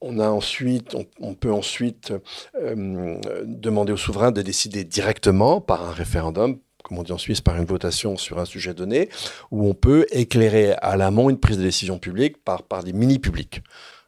On, 0.00 0.18
a 0.18 0.28
ensuite, 0.28 0.96
peut 1.40 1.52
ensuite 1.52 2.12
euh, 2.56 3.20
demander 3.44 3.92
au 3.92 3.96
souverain 3.96 4.30
de 4.30 4.42
décider 4.42 4.84
directement 4.84 5.60
par 5.60 5.88
un 5.88 5.92
référendum, 5.92 6.58
comme 6.84 6.98
on 6.98 7.02
dit 7.02 7.12
en 7.12 7.18
Suisse, 7.18 7.40
par 7.40 7.56
une 7.56 7.64
votation 7.64 8.16
sur 8.16 8.38
un 8.38 8.44
sujet 8.44 8.74
donné, 8.74 9.08
où 9.50 9.68
on 9.68 9.74
peut 9.74 10.06
éclairer 10.10 10.72
à 10.74 10.96
l'amont 10.96 11.30
une 11.30 11.38
prise 11.38 11.58
de 11.58 11.62
décision 11.62 11.98
publique 11.98 12.36
par, 12.44 12.62
des 12.84 12.92
mini-publics. 12.92 13.62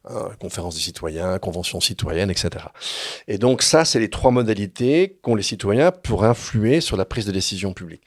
Hein, 0.09 0.29
conférences 0.39 0.73
des 0.73 0.81
citoyens, 0.81 1.37
conventions 1.37 1.79
citoyennes, 1.79 2.31
etc. 2.31 2.65
Et 3.27 3.37
donc 3.37 3.61
ça, 3.61 3.85
c'est 3.85 3.99
les 3.99 4.09
trois 4.09 4.31
modalités 4.31 5.19
qu'ont 5.21 5.35
les 5.35 5.43
citoyens 5.43 5.91
pour 5.91 6.23
influer 6.23 6.81
sur 6.81 6.97
la 6.97 7.05
prise 7.05 7.27
de 7.27 7.31
décision 7.31 7.73
publique. 7.73 8.01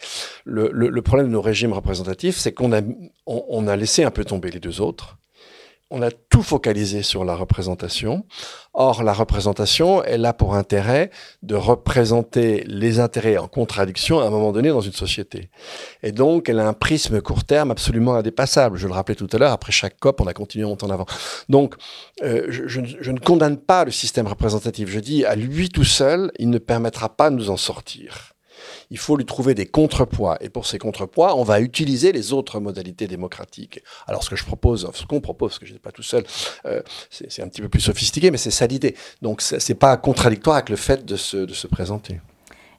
Le, 0.44 1.00
problème 1.02 1.28
de 1.28 1.32
nos 1.32 1.40
régimes 1.40 1.72
représentatifs, 1.72 2.36
c'est 2.36 2.52
qu'on 2.52 2.72
a, 2.72 2.80
on 3.26 3.68
a 3.68 3.76
laissé 3.76 4.02
un 4.02 4.10
peu 4.10 4.24
tomber 4.24 4.50
les 4.50 4.58
deux 4.58 4.80
autres 4.80 5.18
on 5.90 6.02
a 6.02 6.10
tout 6.10 6.42
focalisé 6.42 7.02
sur 7.02 7.24
la 7.24 7.34
représentation. 7.34 8.24
Or, 8.72 9.02
la 9.02 9.12
représentation, 9.12 10.02
elle 10.02 10.24
a 10.24 10.32
pour 10.32 10.54
intérêt 10.54 11.10
de 11.42 11.54
représenter 11.54 12.64
les 12.66 13.00
intérêts 13.00 13.36
en 13.36 13.46
contradiction 13.46 14.18
à 14.18 14.24
un 14.24 14.30
moment 14.30 14.52
donné 14.52 14.70
dans 14.70 14.80
une 14.80 14.92
société. 14.92 15.50
Et 16.02 16.10
donc, 16.10 16.48
elle 16.48 16.58
a 16.58 16.66
un 16.66 16.72
prisme 16.72 17.20
court 17.20 17.44
terme 17.44 17.70
absolument 17.70 18.14
indépassable. 18.14 18.76
Je 18.76 18.88
le 18.88 18.94
rappelais 18.94 19.14
tout 19.14 19.28
à 19.32 19.38
l'heure, 19.38 19.52
après 19.52 19.72
chaque 19.72 19.98
COP, 20.00 20.20
on 20.20 20.26
a 20.26 20.32
continué 20.32 20.64
à 20.64 20.68
monter 20.68 20.86
en 20.86 20.90
avant. 20.90 21.06
Donc, 21.48 21.74
euh, 22.22 22.46
je, 22.48 22.66
je, 22.66 23.10
ne 23.10 23.18
condamne 23.18 23.58
pas 23.58 23.84
le 23.84 23.90
système 23.90 24.26
représentatif. 24.26 24.88
Je 24.88 25.00
dis, 25.00 25.24
à 25.24 25.36
lui 25.36 25.68
tout 25.68 25.84
seul, 25.84 26.32
il 26.38 26.50
ne 26.50 26.58
permettra 26.58 27.14
pas 27.16 27.30
de 27.30 27.36
nous 27.36 27.50
en 27.50 27.56
sortir 27.56 28.33
il 28.90 28.98
faut 28.98 29.16
lui 29.16 29.24
trouver 29.24 29.54
des 29.54 29.66
contrepoids. 29.66 30.36
Et 30.40 30.48
pour 30.48 30.66
ces 30.66 30.78
contrepoids, 30.78 31.36
on 31.36 31.44
va 31.44 31.60
utiliser 31.60 32.12
les 32.12 32.32
autres 32.32 32.60
modalités 32.60 33.06
démocratiques. 33.06 33.82
Alors 34.06 34.22
ce 34.22 34.30
que 34.30 34.36
je 34.36 34.44
propose, 34.44 34.90
ce 34.94 35.06
qu'on 35.06 35.20
propose, 35.20 35.50
parce 35.50 35.58
que 35.58 35.66
je 35.66 35.72
n'étais 35.72 35.82
pas 35.82 35.92
tout 35.92 36.02
seul, 36.02 36.24
euh, 36.66 36.82
c'est 37.10 37.42
un 37.42 37.48
petit 37.48 37.62
peu 37.62 37.68
plus 37.68 37.80
sophistiqué, 37.80 38.30
mais 38.30 38.38
c'est 38.38 38.50
ça 38.50 38.66
l'idée. 38.66 38.94
Donc 39.22 39.40
ce 39.40 39.56
n'est 39.56 39.78
pas 39.78 39.96
contradictoire 39.96 40.56
avec 40.56 40.68
le 40.68 40.76
fait 40.76 41.04
de 41.04 41.16
se, 41.16 41.36
de 41.36 41.54
se 41.54 41.66
présenter. 41.66 42.20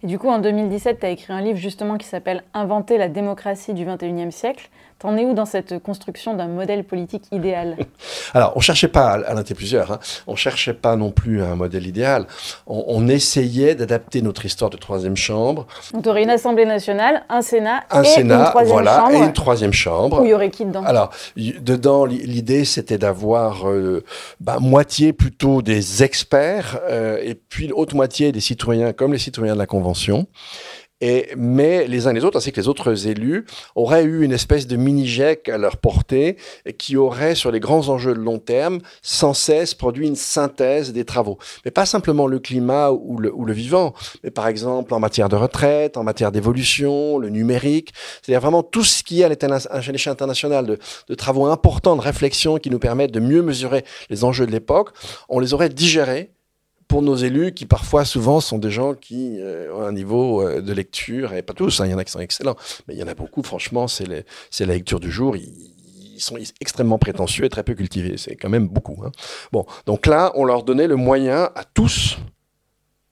Et 0.03 0.07
du 0.07 0.19
coup, 0.19 0.29
en 0.29 0.39
2017, 0.39 0.99
tu 0.99 1.05
as 1.05 1.09
écrit 1.09 1.33
un 1.33 1.41
livre 1.41 1.57
justement 1.57 1.97
qui 1.97 2.05
s'appelle 2.05 2.43
Inventer 2.53 2.97
la 2.97 3.09
démocratie 3.09 3.73
du 3.73 3.85
21e 3.85 4.31
siècle. 4.31 4.69
T'en 4.99 5.17
es 5.17 5.25
où 5.25 5.33
dans 5.33 5.45
cette 5.45 5.79
construction 5.79 6.35
d'un 6.35 6.47
modèle 6.47 6.85
politique 6.85 7.23
idéal 7.31 7.77
Alors, 8.33 8.53
on 8.55 8.61
cherchait 8.61 8.87
pas, 8.87 9.19
à 9.27 9.41
était 9.41 9.53
plusieurs, 9.53 9.91
hein, 9.91 9.99
on 10.25 10.35
cherchait 10.37 10.73
pas 10.73 10.95
non 10.95 11.11
plus 11.11 11.43
un 11.43 11.55
modèle 11.55 11.85
idéal. 11.85 12.27
On, 12.65 13.05
essayait 13.07 13.75
d'adapter 13.75 14.21
notre 14.21 14.45
histoire 14.45 14.71
de 14.71 14.77
troisième 14.77 15.15
chambre. 15.15 15.67
Donc, 15.93 16.03
tu 16.03 16.09
aurais 16.09 16.23
une 16.23 16.29
Assemblée 16.29 16.65
nationale, 16.65 17.23
un 17.29 17.41
Sénat 17.41 17.83
un 17.91 18.01
et 18.01 18.05
Sénat, 18.05 18.39
une 18.39 18.49
troisième 18.49 18.73
voilà, 18.73 18.99
chambre. 18.99 19.13
et 19.13 19.17
une 19.25 19.33
troisième 19.33 19.73
chambre. 19.73 20.21
Où 20.21 20.25
il 20.25 20.31
y 20.31 20.33
aurait 20.33 20.49
qui 20.49 20.65
dedans? 20.65 20.83
Alors, 20.83 21.11
dedans, 21.35 22.05
l'idée, 22.05 22.65
c'était 22.65 22.97
d'avoir 22.97 23.69
euh, 23.69 24.03
bah, 24.39 24.57
moitié 24.59 25.13
plutôt 25.13 25.61
des 25.61 26.03
experts 26.03 26.79
euh, 26.89 27.19
et 27.21 27.35
puis 27.35 27.67
l'autre 27.67 27.95
moitié 27.95 28.31
des 28.31 28.41
citoyens, 28.41 28.93
comme 28.93 29.13
les 29.13 29.19
citoyens 29.19 29.53
de 29.53 29.59
la 29.59 29.67
Convention. 29.67 30.27
Et, 31.07 31.27
mais 31.37 31.85
les 31.85 32.07
uns 32.07 32.09
et 32.09 32.13
les 32.15 32.25
autres, 32.25 32.37
ainsi 32.37 32.51
que 32.51 32.59
les 32.59 32.67
autres 32.67 33.05
élus, 33.07 33.45
auraient 33.75 34.05
eu 34.05 34.23
une 34.23 34.31
espèce 34.31 34.65
de 34.65 34.75
mini-GEC 34.75 35.49
à 35.49 35.59
leur 35.59 35.77
portée 35.77 36.35
qui 36.79 36.97
aurait, 36.97 37.35
sur 37.35 37.51
les 37.51 37.59
grands 37.59 37.89
enjeux 37.89 38.15
de 38.15 38.19
long 38.19 38.39
terme, 38.39 38.79
sans 39.03 39.35
cesse 39.35 39.75
produit 39.75 40.07
une 40.07 40.15
synthèse 40.15 40.93
des 40.93 41.05
travaux. 41.05 41.37
Mais 41.63 41.69
pas 41.69 41.85
simplement 41.85 42.25
le 42.25 42.39
climat 42.39 42.89
ou 42.89 43.19
le, 43.19 43.31
ou 43.31 43.45
le 43.45 43.53
vivant, 43.53 43.93
mais 44.23 44.31
par 44.31 44.47
exemple 44.47 44.95
en 44.95 44.99
matière 44.99 45.29
de 45.29 45.35
retraite, 45.35 45.95
en 45.95 46.03
matière 46.03 46.31
d'évolution, 46.31 47.19
le 47.19 47.29
numérique, 47.29 47.93
c'est-à-dire 48.23 48.41
vraiment 48.41 48.63
tout 48.63 48.83
ce 48.83 49.03
qui 49.03 49.21
est 49.21 49.25
à 49.25 49.91
l'échelle 49.91 50.11
internationale 50.11 50.65
de, 50.65 50.79
de 51.07 51.13
travaux 51.13 51.45
importants, 51.45 51.95
de 51.95 52.01
réflexion 52.01 52.57
qui 52.57 52.71
nous 52.71 52.79
permettent 52.79 53.11
de 53.11 53.19
mieux 53.19 53.43
mesurer 53.43 53.85
les 54.09 54.23
enjeux 54.23 54.47
de 54.47 54.51
l'époque, 54.51 54.89
on 55.29 55.39
les 55.39 55.53
aurait 55.53 55.69
digérés 55.69 56.31
pour 56.87 57.01
nos 57.01 57.15
élus 57.15 57.53
qui 57.53 57.65
parfois, 57.65 58.05
souvent, 58.05 58.39
sont 58.39 58.57
des 58.57 58.71
gens 58.71 58.93
qui 58.93 59.39
euh, 59.39 59.73
ont 59.73 59.81
un 59.81 59.91
niveau 59.91 60.41
euh, 60.41 60.61
de 60.61 60.73
lecture, 60.73 61.33
et 61.33 61.41
pas 61.41 61.53
tous, 61.53 61.79
hein, 61.79 61.85
il 61.85 61.91
y 61.91 61.93
en 61.93 61.97
a 61.97 62.03
qui 62.03 62.11
sont 62.11 62.19
excellents, 62.19 62.55
mais 62.87 62.95
il 62.95 62.99
y 62.99 63.03
en 63.03 63.07
a 63.07 63.15
beaucoup, 63.15 63.43
franchement, 63.43 63.87
c'est 63.87 64.07
la 64.07 64.73
lecture 64.73 64.99
du 64.99 65.11
jour. 65.11 65.35
Ils, 65.35 65.71
sont 66.17 66.37
extrêmement 66.61 66.97
prétentieux 66.97 67.43
et 67.43 67.49
très 67.49 67.63
peu 67.63 67.73
cultivés. 67.73 68.15
C'est 68.15 68.37
quand 68.37 68.47
même 68.47 68.69
beaucoup. 68.69 69.03
Hein. 69.05 69.11
Bon, 69.51 69.65
donc 69.85 70.07
là, 70.07 70.31
on 70.35 70.45
leur 70.45 70.63
donnait 70.63 70.87
le 70.87 70.95
moyen 70.95 71.49
à 71.55 71.65
tous 71.65 72.17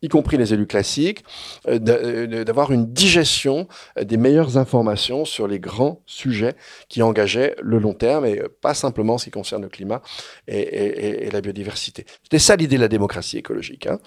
y 0.03 0.09
compris 0.09 0.37
les 0.37 0.53
élus 0.53 0.67
classiques, 0.67 1.23
euh, 1.67 1.79
euh, 1.87 2.43
d'avoir 2.43 2.71
une 2.71 2.91
digestion 2.91 3.67
euh, 3.97 4.03
des 4.03 4.17
meilleures 4.17 4.57
informations 4.57 5.25
sur 5.25 5.47
les 5.47 5.59
grands 5.59 6.01
sujets 6.05 6.55
qui 6.89 7.01
engageaient 7.01 7.55
le 7.61 7.79
long 7.79 7.93
terme 7.93 8.25
et 8.25 8.43
pas 8.61 8.73
simplement 8.73 9.17
ce 9.17 9.25
qui 9.25 9.31
concerne 9.31 9.63
le 9.63 9.69
climat 9.69 10.01
et, 10.47 11.29
la 11.31 11.41
biodiversité. 11.41 12.05
C'était 12.21 12.37
ça 12.37 12.55
l'idée 12.55 12.75
de 12.75 12.81
la 12.81 12.89
démocratie 12.89 13.37
écologique. 13.37 13.87
Hein. 13.87 13.99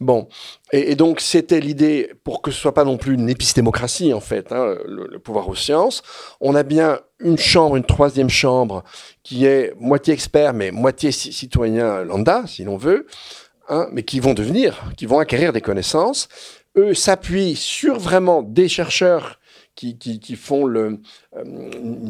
Bon, 0.00 0.28
et, 0.70 0.94
donc 0.94 1.20
c'était 1.20 1.60
l'idée 1.60 2.12
pour 2.24 2.42
que 2.42 2.50
ce 2.50 2.60
soit 2.60 2.74
pas 2.74 2.84
non 2.84 2.98
plus 2.98 3.14
une 3.14 3.30
épistémocratie 3.30 4.12
en 4.12 4.20
fait, 4.20 4.52
hein, 4.52 4.76
le, 4.84 5.18
pouvoir 5.18 5.48
aux 5.48 5.54
sciences. 5.54 6.02
On 6.40 6.54
a 6.54 6.62
bien 6.62 7.00
une 7.20 7.38
chambre, 7.38 7.76
une 7.76 7.84
troisième 7.84 8.28
chambre 8.28 8.84
qui 9.22 9.46
est 9.46 9.72
moitié 9.80 10.12
expert 10.12 10.52
mais 10.52 10.70
moitié 10.70 11.10
citoyen 11.10 12.04
lambda, 12.04 12.44
si 12.46 12.64
l'on 12.64 12.76
veut. 12.76 13.06
Hein, 13.70 13.88
mais 13.92 14.02
qui 14.02 14.18
vont 14.18 14.32
devenir, 14.32 14.90
qui 14.96 15.04
vont 15.04 15.18
acquérir 15.18 15.52
des 15.52 15.60
connaissances, 15.60 16.28
eux 16.76 16.94
s'appuient 16.94 17.54
sur 17.54 17.98
vraiment 17.98 18.42
des 18.42 18.66
chercheurs 18.66 19.38
qui, 19.78 19.96
qui, 19.96 20.34
font 20.34 20.64
le, 20.64 20.98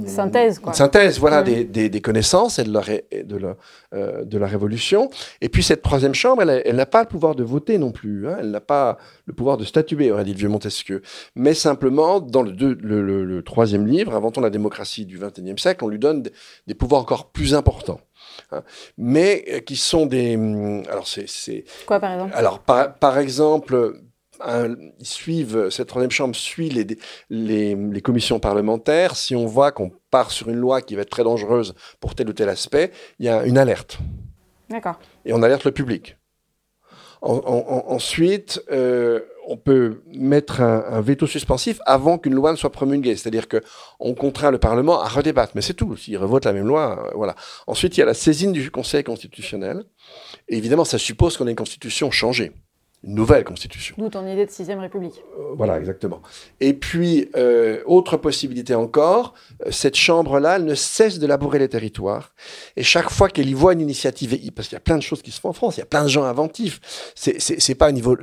synthèse, 0.06 0.58
quoi. 0.58 0.72
synthèse 0.72 1.18
voilà, 1.18 1.42
des, 1.42 1.64
des, 1.64 2.00
connaissances 2.00 2.58
et 2.58 2.64
de 2.64 2.72
la, 2.72 2.80
de, 3.24 3.36
la, 3.36 4.24
de 4.24 4.38
la 4.38 4.46
révolution. 4.46 5.10
Et 5.42 5.50
puis 5.50 5.62
cette 5.62 5.82
troisième 5.82 6.14
chambre, 6.14 6.42
elle 6.42 6.76
n'a 6.76 6.86
pas 6.86 7.02
le 7.02 7.08
pouvoir 7.08 7.34
de 7.34 7.44
voter 7.44 7.76
non 7.76 7.92
plus. 7.92 8.26
Hein. 8.26 8.38
elle 8.40 8.50
n'a 8.50 8.62
pas 8.62 8.96
le 9.26 9.34
pouvoir 9.34 9.58
de 9.58 9.64
statuer, 9.64 10.10
aurait 10.10 10.24
dit 10.24 10.32
le 10.32 10.38
vieux 10.38 10.48
Montesquieu. 10.48 11.02
Mais 11.34 11.52
simplement, 11.52 12.20
dans 12.20 12.42
le, 12.42 12.52
le, 12.52 13.24
le, 13.24 13.42
troisième 13.42 13.86
livre, 13.86 14.14
Inventons 14.14 14.40
la 14.40 14.50
démocratie 14.50 15.04
du 15.04 15.18
XXIe 15.18 15.58
siècle, 15.58 15.84
on 15.84 15.88
lui 15.88 15.98
donne 15.98 16.22
des 16.66 16.74
pouvoirs 16.74 17.02
encore 17.02 17.30
plus 17.32 17.54
importants. 17.54 18.00
Hein. 18.52 18.62
mais 18.96 19.62
qui 19.66 19.76
sont 19.76 20.06
des. 20.06 20.36
Hum, 20.36 20.82
alors, 20.90 21.06
c'est. 21.06 21.64
Quoi, 21.86 22.00
par 22.00 22.12
exemple? 22.12 22.32
Alors, 22.34 22.60
par, 22.60 22.94
par 22.94 23.18
exemple, 23.18 24.00
ils 24.46 25.06
suivent, 25.06 25.70
cette 25.70 25.88
troisième 25.88 26.10
chambre 26.10 26.34
suit 26.34 26.68
les, 26.68 26.86
les, 27.30 27.74
les, 27.74 28.00
commissions 28.00 28.38
parlementaires. 28.40 29.16
Si 29.16 29.34
on 29.34 29.46
voit 29.46 29.72
qu'on 29.72 29.90
part 30.10 30.30
sur 30.30 30.48
une 30.48 30.56
loi 30.56 30.80
qui 30.80 30.94
va 30.94 31.02
être 31.02 31.10
très 31.10 31.24
dangereuse 31.24 31.74
pour 32.00 32.14
tel 32.14 32.28
ou 32.28 32.32
tel 32.32 32.48
aspect, 32.48 32.92
il 33.18 33.26
y 33.26 33.28
a 33.28 33.44
une 33.44 33.58
alerte. 33.58 33.98
D'accord. 34.70 34.98
Et 35.24 35.32
on 35.32 35.42
alerte 35.42 35.64
le 35.64 35.72
public. 35.72 36.16
ensuite, 37.22 38.62
euh, 38.70 39.20
on 39.50 39.56
peut 39.56 40.02
mettre 40.14 40.60
un, 40.60 41.00
veto 41.00 41.26
suspensif 41.26 41.80
avant 41.86 42.18
qu'une 42.18 42.34
loi 42.34 42.52
ne 42.52 42.56
soit 42.56 42.70
promulguée. 42.70 43.16
C'est-à-dire 43.16 43.46
qu'on 43.48 44.14
contraint 44.14 44.50
le 44.50 44.58
Parlement 44.58 45.00
à 45.00 45.08
redébattre. 45.08 45.52
Mais 45.54 45.62
c'est 45.62 45.72
tout. 45.72 45.96
S'il 45.96 46.18
revote 46.18 46.44
la 46.44 46.52
même 46.52 46.66
loi, 46.66 47.02
euh, 47.06 47.12
voilà. 47.14 47.34
Ensuite, 47.66 47.96
il 47.96 48.00
y 48.00 48.02
a 48.02 48.06
la 48.06 48.14
saisine 48.14 48.52
du 48.52 48.70
Conseil 48.70 49.02
constitutionnel. 49.04 49.84
Évidemment, 50.48 50.84
ça 50.84 50.98
suppose 50.98 51.38
qu'on 51.38 51.46
ait 51.46 51.50
une 51.50 51.56
constitution 51.56 52.10
changée 52.10 52.52
une 53.04 53.14
nouvelle 53.14 53.44
constitution. 53.44 53.94
D'où 53.96 54.08
ton 54.08 54.26
idée 54.26 54.44
de 54.44 54.50
sixième 54.50 54.80
république. 54.80 55.22
Euh, 55.38 55.54
voilà, 55.56 55.78
exactement. 55.78 56.20
Et 56.58 56.72
puis, 56.74 57.28
euh, 57.36 57.80
autre 57.86 58.16
possibilité 58.16 58.74
encore, 58.74 59.34
euh, 59.64 59.70
cette 59.70 59.94
chambre-là, 59.94 60.56
elle 60.56 60.64
ne 60.64 60.74
cesse 60.74 61.20
de 61.20 61.26
labourer 61.26 61.60
les 61.60 61.68
territoires. 61.68 62.34
Et 62.76 62.82
chaque 62.82 63.10
fois 63.10 63.28
qu'elle 63.28 63.48
y 63.48 63.54
voit 63.54 63.72
une 63.72 63.80
initiative, 63.80 64.36
parce 64.52 64.66
qu'il 64.66 64.74
y 64.74 64.78
a 64.78 64.80
plein 64.80 64.96
de 64.96 65.02
choses 65.02 65.22
qui 65.22 65.30
se 65.30 65.40
font 65.40 65.50
en 65.50 65.52
France, 65.52 65.76
il 65.76 65.80
y 65.80 65.82
a 65.84 65.86
plein 65.86 66.02
de 66.02 66.08
gens 66.08 66.24
inventifs. 66.24 66.80
C'est 67.14 67.74
pas 67.76 67.88
au 67.88 67.92
niveau. 67.92 68.16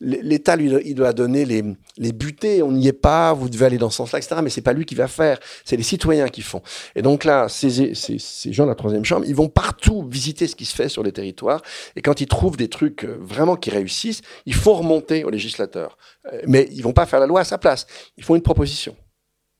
L'État, 0.00 0.56
lui, 0.56 0.72
il 0.86 0.94
doit 0.94 1.12
donner 1.12 1.44
les, 1.44 1.62
les 1.98 2.12
butées, 2.12 2.62
on 2.62 2.72
n'y 2.72 2.88
est 2.88 2.92
pas, 2.94 3.34
vous 3.34 3.50
devez 3.50 3.66
aller 3.66 3.78
dans 3.78 3.90
ce 3.90 3.98
sens-là, 3.98 4.18
etc. 4.18 4.40
Mais 4.42 4.50
c'est 4.50 4.62
pas 4.62 4.72
lui 4.72 4.86
qui 4.86 4.94
va 4.94 5.08
faire, 5.08 5.38
c'est 5.66 5.76
les 5.76 5.82
citoyens 5.82 6.28
qui 6.28 6.40
font. 6.40 6.62
Et 6.96 7.02
donc 7.02 7.24
là, 7.24 7.50
ces, 7.50 7.94
ces, 7.94 8.18
ces 8.18 8.52
gens 8.52 8.64
de 8.64 8.70
la 8.70 8.74
troisième 8.76 9.04
chambre, 9.04 9.26
ils 9.26 9.34
vont 9.34 9.48
partout 9.50 10.08
visiter 10.08 10.46
ce 10.46 10.56
qui 10.56 10.64
se 10.64 10.74
fait 10.74 10.88
sur 10.88 11.02
les 11.02 11.12
territoires. 11.12 11.60
Et 11.96 12.02
quand 12.02 12.22
ils 12.22 12.26
trouvent 12.26 12.56
des 12.56 12.68
trucs 12.68 13.04
vraiment 13.04 13.56
qui 13.56 13.68
réussissent, 13.68 14.21
il 14.46 14.54
faut 14.54 14.74
remonter 14.74 15.24
aux 15.24 15.30
législateurs. 15.30 15.96
Euh, 16.32 16.40
mais 16.46 16.68
ils 16.72 16.82
vont 16.82 16.92
pas 16.92 17.06
faire 17.06 17.20
la 17.20 17.26
loi 17.26 17.40
à 17.40 17.44
sa 17.44 17.58
place. 17.58 17.86
Ils 18.16 18.24
font 18.24 18.34
une 18.34 18.42
proposition. 18.42 18.96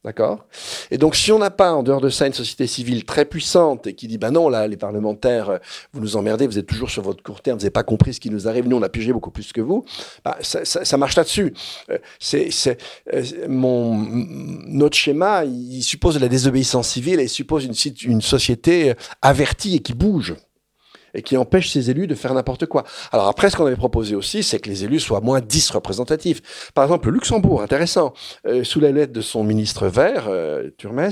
D'accord? 0.04 0.46
Et 0.90 0.98
donc, 0.98 1.14
si 1.14 1.30
on 1.30 1.38
n'a 1.38 1.52
pas, 1.52 1.72
en 1.74 1.84
dehors 1.84 2.00
de 2.00 2.08
ça, 2.08 2.26
une 2.26 2.32
société 2.32 2.66
civile 2.66 3.04
très 3.04 3.24
puissante 3.24 3.86
et 3.86 3.94
qui 3.94 4.08
dit, 4.08 4.18
ben 4.18 4.32
non, 4.32 4.48
là, 4.48 4.66
les 4.66 4.76
parlementaires, 4.76 5.48
euh, 5.48 5.58
vous 5.92 6.00
nous 6.00 6.16
emmerdez, 6.16 6.48
vous 6.48 6.58
êtes 6.58 6.66
toujours 6.66 6.90
sur 6.90 7.02
votre 7.02 7.22
court 7.22 7.40
terme, 7.40 7.56
vous 7.56 7.62
n'avez 7.62 7.70
pas 7.70 7.84
compris 7.84 8.12
ce 8.12 8.18
qui 8.18 8.28
nous 8.28 8.48
arrive, 8.48 8.66
nous, 8.66 8.76
on 8.76 8.82
a 8.82 8.88
pigé 8.88 9.12
beaucoup 9.12 9.30
plus 9.30 9.52
que 9.52 9.60
vous, 9.60 9.84
bah, 10.24 10.36
ça, 10.42 10.96
marche 10.96 11.14
là-dessus. 11.14 11.54
Euh, 11.90 11.98
c'est, 12.18 12.76
mon, 13.48 13.96
notre 14.66 14.96
schéma, 14.96 15.44
il 15.44 15.82
suppose 15.84 16.16
de 16.16 16.20
la 16.20 16.28
désobéissance 16.28 16.88
civile 16.88 17.20
et 17.20 17.24
il 17.24 17.28
suppose 17.28 17.64
une 17.64 18.22
société 18.22 18.94
avertie 19.20 19.76
et 19.76 19.78
qui 19.78 19.94
bouge 19.94 20.34
et 21.14 21.22
qui 21.22 21.36
empêche 21.36 21.70
ces 21.70 21.90
élus 21.90 22.06
de 22.06 22.14
faire 22.14 22.34
n'importe 22.34 22.66
quoi. 22.66 22.84
Alors 23.12 23.28
après, 23.28 23.50
ce 23.50 23.56
qu'on 23.56 23.66
avait 23.66 23.76
proposé 23.76 24.14
aussi, 24.14 24.42
c'est 24.42 24.58
que 24.58 24.68
les 24.68 24.84
élus 24.84 25.00
soient 25.00 25.20
moins 25.20 25.40
disreprésentatifs. 25.40 26.70
Par 26.74 26.84
exemple, 26.84 27.08
le 27.08 27.14
Luxembourg, 27.14 27.62
intéressant, 27.62 28.12
euh, 28.46 28.64
sous 28.64 28.80
la 28.80 28.92
lettre 28.92 29.12
de 29.12 29.20
son 29.20 29.44
ministre 29.44 29.86
vert, 29.88 30.26
euh, 30.28 30.70
Turmes, 30.78 31.10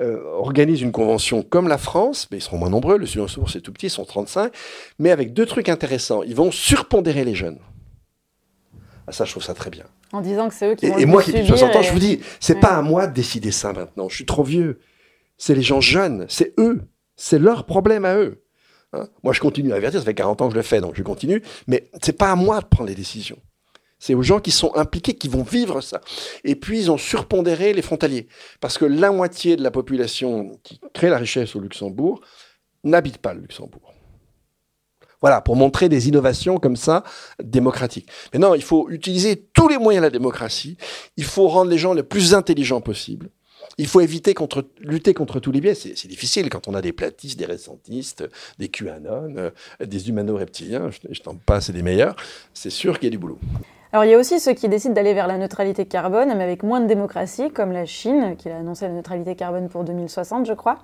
euh, 0.00 0.22
organise 0.34 0.80
une 0.82 0.92
convention 0.92 1.42
comme 1.42 1.68
la 1.68 1.78
France, 1.78 2.28
mais 2.30 2.38
ils 2.38 2.42
seront 2.42 2.58
moins 2.58 2.70
nombreux, 2.70 2.98
le 2.98 3.04
Luxembourg 3.04 3.50
c'est 3.50 3.60
tout 3.60 3.72
petit, 3.72 3.86
ils 3.86 3.90
sont 3.90 4.04
35, 4.04 4.52
mais 4.98 5.10
avec 5.10 5.32
deux 5.32 5.46
trucs 5.46 5.68
intéressants. 5.68 6.22
Ils 6.22 6.34
vont 6.34 6.50
surpondérer 6.50 7.24
les 7.24 7.34
jeunes. 7.34 7.58
Ah, 9.06 9.12
ça, 9.12 9.24
je 9.24 9.32
trouve 9.32 9.42
ça 9.42 9.54
très 9.54 9.70
bien. 9.70 9.84
En 10.12 10.20
disant 10.20 10.48
que 10.48 10.54
c'est 10.54 10.70
eux 10.70 10.74
qui 10.74 10.86
vont 10.86 10.98
Et, 10.98 11.02
et 11.02 11.06
moi 11.06 11.22
qui 11.22 11.32
ai 11.32 11.46
60 11.46 11.74
ans, 11.74 11.82
je 11.82 11.92
vous 11.92 11.98
dis, 11.98 12.20
c'est 12.38 12.60
pas 12.60 12.76
à 12.76 12.82
moi 12.82 13.06
de 13.06 13.14
décider 13.14 13.50
ça 13.50 13.72
maintenant. 13.72 14.08
Je 14.08 14.14
suis 14.14 14.26
trop 14.26 14.44
vieux. 14.44 14.78
C'est 15.36 15.54
les 15.54 15.62
gens 15.62 15.80
jeunes, 15.80 16.26
c'est 16.28 16.54
eux. 16.58 16.82
C'est 17.16 17.38
leur 17.38 17.66
problème 17.66 18.04
à 18.04 18.16
eux. 18.16 18.42
Hein. 18.92 19.06
moi, 19.22 19.32
je 19.32 19.40
continue 19.40 19.72
à 19.72 19.76
avertir, 19.76 20.00
ça 20.00 20.06
fait 20.06 20.14
40 20.14 20.42
ans 20.42 20.46
que 20.48 20.52
je 20.52 20.58
le 20.58 20.62
fais, 20.62 20.80
donc 20.80 20.94
je 20.96 21.02
continue. 21.02 21.42
Mais 21.66 21.88
c'est 22.02 22.16
pas 22.16 22.32
à 22.32 22.36
moi 22.36 22.60
de 22.60 22.66
prendre 22.66 22.88
les 22.88 22.94
décisions. 22.94 23.38
C'est 24.00 24.14
aux 24.14 24.22
gens 24.22 24.40
qui 24.40 24.50
sont 24.50 24.74
impliqués, 24.76 25.14
qui 25.14 25.28
vont 25.28 25.42
vivre 25.42 25.82
ça. 25.82 26.00
Et 26.42 26.56
puis, 26.56 26.80
ils 26.80 26.90
ont 26.90 26.96
surpondéré 26.96 27.74
les 27.74 27.82
frontaliers. 27.82 28.28
Parce 28.60 28.78
que 28.78 28.86
la 28.86 29.12
moitié 29.12 29.56
de 29.56 29.62
la 29.62 29.70
population 29.70 30.58
qui 30.62 30.80
crée 30.94 31.10
la 31.10 31.18
richesse 31.18 31.54
au 31.54 31.60
Luxembourg 31.60 32.20
n'habite 32.82 33.18
pas 33.18 33.34
le 33.34 33.42
Luxembourg. 33.42 33.92
Voilà, 35.20 35.42
pour 35.42 35.54
montrer 35.54 35.90
des 35.90 36.08
innovations 36.08 36.56
comme 36.56 36.76
ça, 36.76 37.04
démocratiques. 37.42 38.08
Mais 38.32 38.38
non, 38.38 38.54
il 38.54 38.62
faut 38.62 38.88
utiliser 38.88 39.36
tous 39.52 39.68
les 39.68 39.76
moyens 39.76 40.00
de 40.00 40.06
la 40.06 40.10
démocratie. 40.10 40.78
Il 41.18 41.24
faut 41.24 41.46
rendre 41.48 41.70
les 41.70 41.76
gens 41.76 41.92
les 41.92 42.02
plus 42.02 42.32
intelligents 42.32 42.80
possible. 42.80 43.28
Il 43.80 43.86
faut 43.86 44.02
éviter 44.02 44.34
contre, 44.34 44.66
lutter 44.78 45.14
contre 45.14 45.40
tous 45.40 45.52
les 45.52 45.62
biais. 45.62 45.74
C'est 45.74 46.06
difficile 46.06 46.50
quand 46.50 46.68
on 46.68 46.74
a 46.74 46.82
des 46.82 46.92
platistes, 46.92 47.38
des 47.38 47.46
récentistes, 47.46 48.28
des 48.58 48.68
QAnon, 48.68 49.34
euh, 49.38 49.50
des 49.82 50.10
humano-reptiliens, 50.10 50.90
je, 50.90 50.98
je 51.10 51.20
t'en 51.22 51.34
passe, 51.34 51.70
des 51.70 51.82
meilleurs. 51.82 52.14
C'est 52.52 52.68
sûr 52.68 52.98
qu'il 52.98 53.06
y 53.06 53.10
a 53.10 53.10
du 53.10 53.16
boulot. 53.18 53.38
Alors 53.94 54.04
il 54.04 54.10
y 54.10 54.14
a 54.14 54.18
aussi 54.18 54.38
ceux 54.38 54.52
qui 54.52 54.68
décident 54.68 54.92
d'aller 54.92 55.14
vers 55.14 55.26
la 55.26 55.38
neutralité 55.38 55.86
carbone, 55.86 56.28
mais 56.36 56.44
avec 56.44 56.62
moins 56.62 56.82
de 56.82 56.86
démocratie, 56.86 57.50
comme 57.50 57.72
la 57.72 57.86
Chine, 57.86 58.36
qui 58.36 58.50
a 58.50 58.58
annoncé 58.58 58.86
la 58.86 58.92
neutralité 58.92 59.34
carbone 59.34 59.70
pour 59.70 59.82
2060, 59.82 60.46
je 60.46 60.52
crois. 60.52 60.80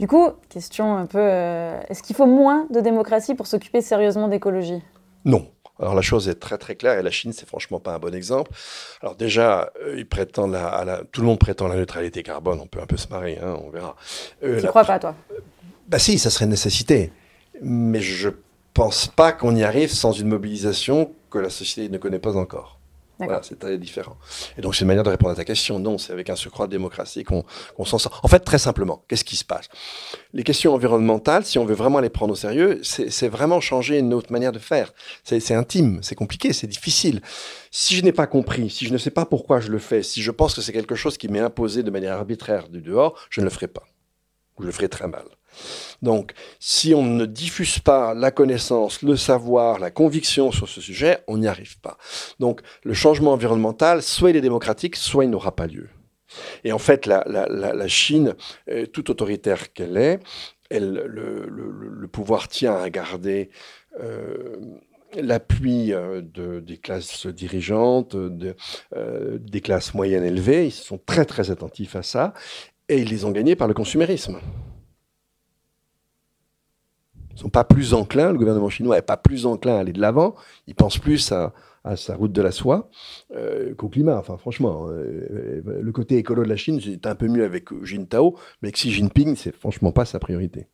Du 0.00 0.08
coup, 0.08 0.30
question 0.48 0.96
un 0.96 1.06
peu, 1.06 1.20
euh, 1.20 1.80
est-ce 1.88 2.02
qu'il 2.02 2.16
faut 2.16 2.26
moins 2.26 2.66
de 2.70 2.80
démocratie 2.80 3.36
pour 3.36 3.46
s'occuper 3.46 3.80
sérieusement 3.80 4.26
d'écologie? 4.26 4.82
Non. 5.24 5.46
Alors 5.80 5.94
la 5.94 6.02
chose 6.02 6.28
est 6.28 6.36
très 6.36 6.56
très 6.56 6.76
claire 6.76 6.98
et 6.98 7.02
la 7.02 7.10
Chine 7.10 7.32
c'est 7.32 7.46
franchement 7.48 7.80
pas 7.80 7.94
un 7.94 7.98
bon 7.98 8.14
exemple. 8.14 8.52
Alors 9.02 9.16
déjà 9.16 9.72
euh, 9.80 9.96
ils 9.98 10.06
prétendent 10.06 10.54
à 10.54 10.84
la, 10.84 11.02
tout 11.10 11.20
le 11.20 11.26
monde 11.26 11.38
prétend 11.38 11.66
la 11.68 11.76
neutralité 11.76 12.22
carbone, 12.22 12.60
on 12.60 12.66
peut 12.66 12.80
un 12.80 12.86
peu 12.86 12.96
se 12.96 13.08
marrer, 13.08 13.38
hein, 13.42 13.58
on 13.64 13.70
verra. 13.70 13.96
Euh, 14.44 14.60
tu 14.60 14.66
crois 14.68 14.84
pas 14.84 14.98
toi 14.98 15.14
Bah 15.88 15.98
si, 15.98 16.18
ça 16.18 16.30
serait 16.30 16.44
une 16.44 16.52
nécessité, 16.52 17.12
mais 17.60 18.00
je 18.00 18.30
pense 18.72 19.08
pas 19.08 19.32
qu'on 19.32 19.54
y 19.56 19.64
arrive 19.64 19.90
sans 19.90 20.12
une 20.12 20.28
mobilisation 20.28 21.12
que 21.30 21.38
la 21.38 21.50
société 21.50 21.88
ne 21.88 21.98
connaît 21.98 22.18
pas 22.18 22.36
encore. 22.36 22.78
Voilà, 23.18 23.40
c'est 23.42 23.58
très 23.58 23.78
différent. 23.78 24.16
Et 24.58 24.60
donc, 24.60 24.74
c'est 24.74 24.80
une 24.80 24.88
manière 24.88 25.04
de 25.04 25.10
répondre 25.10 25.30
à 25.30 25.36
ta 25.36 25.44
question. 25.44 25.78
Non, 25.78 25.98
c'est 25.98 26.12
avec 26.12 26.30
un 26.30 26.36
surcroît 26.36 26.66
de 26.66 26.72
démocratie 26.72 27.22
qu'on 27.22 27.44
s'en 27.84 27.98
sort. 27.98 28.20
En 28.24 28.28
fait, 28.28 28.40
très 28.40 28.58
simplement, 28.58 29.04
qu'est-ce 29.08 29.24
qui 29.24 29.36
se 29.36 29.44
passe? 29.44 29.68
Les 30.32 30.42
questions 30.42 30.74
environnementales, 30.74 31.44
si 31.44 31.58
on 31.58 31.64
veut 31.64 31.76
vraiment 31.76 32.00
les 32.00 32.10
prendre 32.10 32.32
au 32.32 32.36
sérieux, 32.36 32.80
c'est 32.82 33.28
vraiment 33.28 33.60
changer 33.60 33.98
une 33.98 34.12
autre 34.14 34.32
manière 34.32 34.50
de 34.52 34.58
faire. 34.58 34.92
C'est 35.22 35.54
intime, 35.54 36.00
c'est 36.02 36.16
compliqué, 36.16 36.52
c'est 36.52 36.66
difficile. 36.66 37.22
Si 37.70 37.94
je 37.94 38.02
n'ai 38.02 38.12
pas 38.12 38.26
compris, 38.26 38.68
si 38.70 38.84
je 38.86 38.92
ne 38.92 38.98
sais 38.98 39.10
pas 39.10 39.26
pourquoi 39.26 39.60
je 39.60 39.70
le 39.70 39.78
fais, 39.78 40.02
si 40.02 40.20
je 40.20 40.30
pense 40.30 40.54
que 40.54 40.60
c'est 40.60 40.72
quelque 40.72 40.96
chose 40.96 41.16
qui 41.16 41.28
m'est 41.28 41.40
imposé 41.40 41.82
de 41.82 41.90
manière 41.90 42.14
arbitraire 42.14 42.68
du 42.68 42.80
dehors, 42.80 43.14
je 43.30 43.40
ne 43.40 43.44
le 43.44 43.50
ferai 43.50 43.68
pas. 43.68 43.84
Ou 44.58 44.62
je 44.62 44.66
le 44.66 44.72
ferai 44.72 44.88
très 44.88 45.06
mal. 45.06 45.24
Donc, 46.02 46.32
si 46.60 46.94
on 46.94 47.02
ne 47.02 47.26
diffuse 47.26 47.78
pas 47.78 48.14
la 48.14 48.30
connaissance, 48.30 49.02
le 49.02 49.16
savoir, 49.16 49.78
la 49.78 49.90
conviction 49.90 50.52
sur 50.52 50.68
ce 50.68 50.80
sujet, 50.80 51.18
on 51.28 51.38
n'y 51.38 51.46
arrive 51.46 51.80
pas. 51.80 51.96
Donc, 52.40 52.60
le 52.82 52.94
changement 52.94 53.32
environnemental, 53.32 54.02
soit 54.02 54.30
il 54.30 54.36
est 54.36 54.40
démocratique, 54.40 54.96
soit 54.96 55.24
il 55.24 55.30
n'aura 55.30 55.54
pas 55.54 55.66
lieu. 55.66 55.88
Et 56.64 56.72
en 56.72 56.78
fait, 56.78 57.06
la, 57.06 57.88
Chine, 57.88 58.34
euh, 58.68 58.86
toute 58.86 59.10
autoritaire 59.10 59.72
qu'elle 59.72 59.96
est, 59.96 60.20
le, 60.70 62.06
pouvoir 62.06 62.48
tient 62.48 62.74
à 62.74 62.90
garder 62.90 63.50
euh, 64.00 64.56
l'appui 65.14 65.92
euh, 65.92 66.22
des 66.60 66.78
classes 66.78 67.26
dirigeantes, 67.26 68.16
des 68.16 69.60
classes 69.60 69.94
moyennes 69.94 70.24
élevées. 70.24 70.66
Ils 70.66 70.72
sont 70.72 70.98
très 70.98 71.24
très 71.24 71.50
attentifs 71.50 71.96
à 71.96 72.02
ça. 72.02 72.34
Et 72.88 72.98
ils 72.98 73.08
les 73.08 73.24
ont 73.24 73.30
gagnés 73.30 73.56
par 73.56 73.68
le 73.68 73.74
consumérisme 73.74 74.38
sont 77.36 77.48
pas 77.48 77.64
plus 77.64 77.94
enclins, 77.94 78.32
le 78.32 78.38
gouvernement 78.38 78.68
chinois 78.68 78.96
n'est 78.96 79.02
pas 79.02 79.16
plus 79.16 79.46
enclin 79.46 79.76
à 79.76 79.80
aller 79.80 79.92
de 79.92 80.00
l'avant, 80.00 80.34
il 80.66 80.74
pense 80.74 80.98
plus 80.98 81.32
à, 81.32 81.52
sa 81.96 82.16
route 82.16 82.32
de 82.32 82.40
la 82.40 82.50
soie 82.50 82.88
euh, 83.36 83.74
qu'au 83.74 83.88
climat. 83.88 84.16
Enfin, 84.16 84.38
franchement, 84.38 84.86
euh, 84.88 85.60
le 85.82 85.92
côté 85.92 86.16
écolo 86.16 86.42
de 86.42 86.48
la 86.48 86.56
Chine, 86.56 86.80
c'est 86.82 87.06
un 87.06 87.14
peu 87.14 87.28
mieux 87.28 87.44
avec 87.44 87.68
Jintao, 87.82 88.36
mais 88.62 88.72
Xi 88.72 88.90
Jinping, 88.90 89.36
c'est 89.36 89.54
franchement 89.54 89.92
pas 89.92 90.06
sa 90.06 90.18
priorité. 90.18 90.66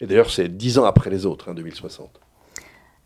Et 0.00 0.06
d'ailleurs, 0.06 0.30
c'est 0.30 0.48
dix 0.48 0.78
ans 0.78 0.84
après 0.84 1.10
les 1.10 1.26
autres, 1.26 1.48
hein, 1.48 1.54
2060. 1.54 2.20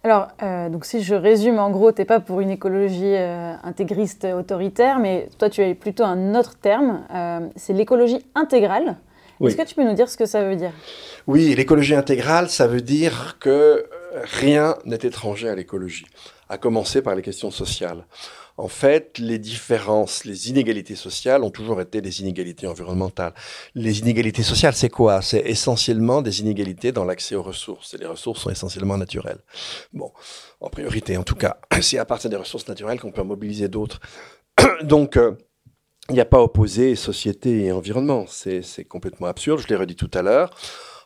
Alors, 0.04 0.28
euh, 0.42 0.68
donc 0.68 0.84
si 0.84 1.02
je 1.02 1.14
résume, 1.14 1.58
en 1.58 1.70
gros, 1.70 1.90
tu 1.90 2.02
n'es 2.02 2.04
pas 2.04 2.20
pour 2.20 2.40
une 2.40 2.50
écologie 2.50 3.16
intégriste 3.16 4.26
autoritaire, 4.26 4.98
mais 4.98 5.30
toi, 5.38 5.48
tu 5.48 5.62
as 5.62 5.74
plutôt 5.74 6.04
un 6.04 6.34
autre 6.34 6.58
terme, 6.58 7.00
c'est 7.56 7.72
l'écologie 7.72 8.18
intégrale. 8.34 8.98
Est-ce 9.48 9.56
que 9.56 9.68
tu 9.68 9.74
peux 9.74 9.84
nous 9.84 9.94
dire 9.94 10.08
ce 10.08 10.16
que 10.16 10.26
ça 10.26 10.42
veut 10.44 10.56
dire? 10.56 10.72
Oui, 11.26 11.54
l'écologie 11.54 11.94
intégrale, 11.94 12.48
ça 12.48 12.66
veut 12.66 12.80
dire 12.80 13.36
que 13.40 13.86
rien 14.14 14.76
n'est 14.84 14.96
étranger 14.96 15.48
à 15.48 15.54
l'écologie, 15.54 16.06
à 16.48 16.58
commencer 16.58 17.02
par 17.02 17.14
les 17.14 17.22
questions 17.22 17.50
sociales. 17.50 18.04
En 18.58 18.68
fait, 18.68 19.18
les 19.18 19.38
différences, 19.38 20.24
les 20.24 20.50
inégalités 20.50 20.94
sociales 20.94 21.42
ont 21.42 21.50
toujours 21.50 21.80
été 21.80 22.02
des 22.02 22.20
inégalités 22.20 22.66
environnementales. 22.66 23.32
Les 23.74 24.00
inégalités 24.00 24.42
sociales, 24.42 24.74
c'est 24.74 24.90
quoi? 24.90 25.22
C'est 25.22 25.40
essentiellement 25.40 26.20
des 26.20 26.40
inégalités 26.40 26.92
dans 26.92 27.04
l'accès 27.04 27.34
aux 27.34 27.42
ressources. 27.42 27.94
Et 27.94 27.98
les 27.98 28.06
ressources 28.06 28.42
sont 28.42 28.50
essentiellement 28.50 28.98
naturelles. 28.98 29.40
Bon, 29.94 30.12
en 30.60 30.68
priorité, 30.68 31.16
en 31.16 31.22
tout 31.22 31.34
cas, 31.34 31.56
c'est 31.80 31.98
à 31.98 32.04
partir 32.04 32.28
des 32.28 32.36
ressources 32.36 32.68
naturelles 32.68 33.00
qu'on 33.00 33.10
peut 33.10 33.22
mobiliser 33.22 33.68
d'autres. 33.68 34.00
Donc, 34.82 35.16
euh, 35.16 35.32
il 36.08 36.14
n'y 36.14 36.20
a 36.20 36.26
pas 36.26 36.42
opposé 36.42 36.94
société 36.96 37.64
et 37.64 37.72
environnement. 37.72 38.26
C'est 38.26 38.84
complètement 38.84 39.28
absurde. 39.28 39.60
Je 39.60 39.68
l'ai 39.68 39.76
redit 39.76 39.96
tout 39.96 40.10
à 40.14 40.22
l'heure. 40.22 40.50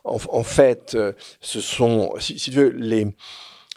En, 0.03 0.43
fait, 0.43 0.95
euh, 0.95 1.11
ce 1.41 1.59
sont, 1.59 2.13
si, 2.17 2.35
tu 2.35 2.51
veux, 2.51 2.69
les, 2.69 3.07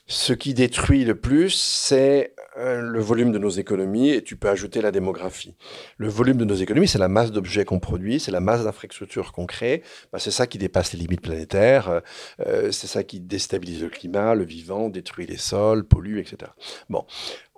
ce 0.06 0.32
qui 0.32 0.54
détruit 0.54 1.04
le 1.04 1.14
plus, 1.14 1.50
c'est 1.50 2.34
euh, 2.56 2.80
le 2.80 3.00
volume 3.00 3.32
de 3.32 3.38
nos 3.38 3.48
économies 3.48 4.10
et 4.10 4.22
tu 4.22 4.36
peux 4.36 4.48
ajouter 4.48 4.80
la 4.80 4.90
démographie. 4.92 5.54
Le 5.98 6.08
volume 6.08 6.36
de 6.36 6.44
nos 6.44 6.54
économies, 6.54 6.88
c'est 6.88 6.98
la 6.98 7.08
masse 7.08 7.32
d'objets 7.32 7.64
qu'on 7.64 7.80
produit, 7.80 8.20
c'est 8.20 8.30
la 8.30 8.40
masse 8.40 8.64
d'infrastructures 8.64 9.32
qu'on 9.32 9.46
crée. 9.46 9.82
Bah, 10.12 10.18
c'est 10.18 10.30
ça 10.30 10.46
qui 10.46 10.58
dépasse 10.58 10.92
les 10.92 11.00
limites 11.00 11.20
planétaires, 11.20 12.00
euh, 12.46 12.72
c'est 12.72 12.86
ça 12.86 13.02
qui 13.02 13.20
déstabilise 13.20 13.82
le 13.82 13.88
climat, 13.88 14.34
le 14.34 14.44
vivant, 14.44 14.88
détruit 14.88 15.26
les 15.26 15.36
sols, 15.36 15.84
pollue, 15.84 16.18
etc. 16.18 16.50
Bon, 16.88 17.04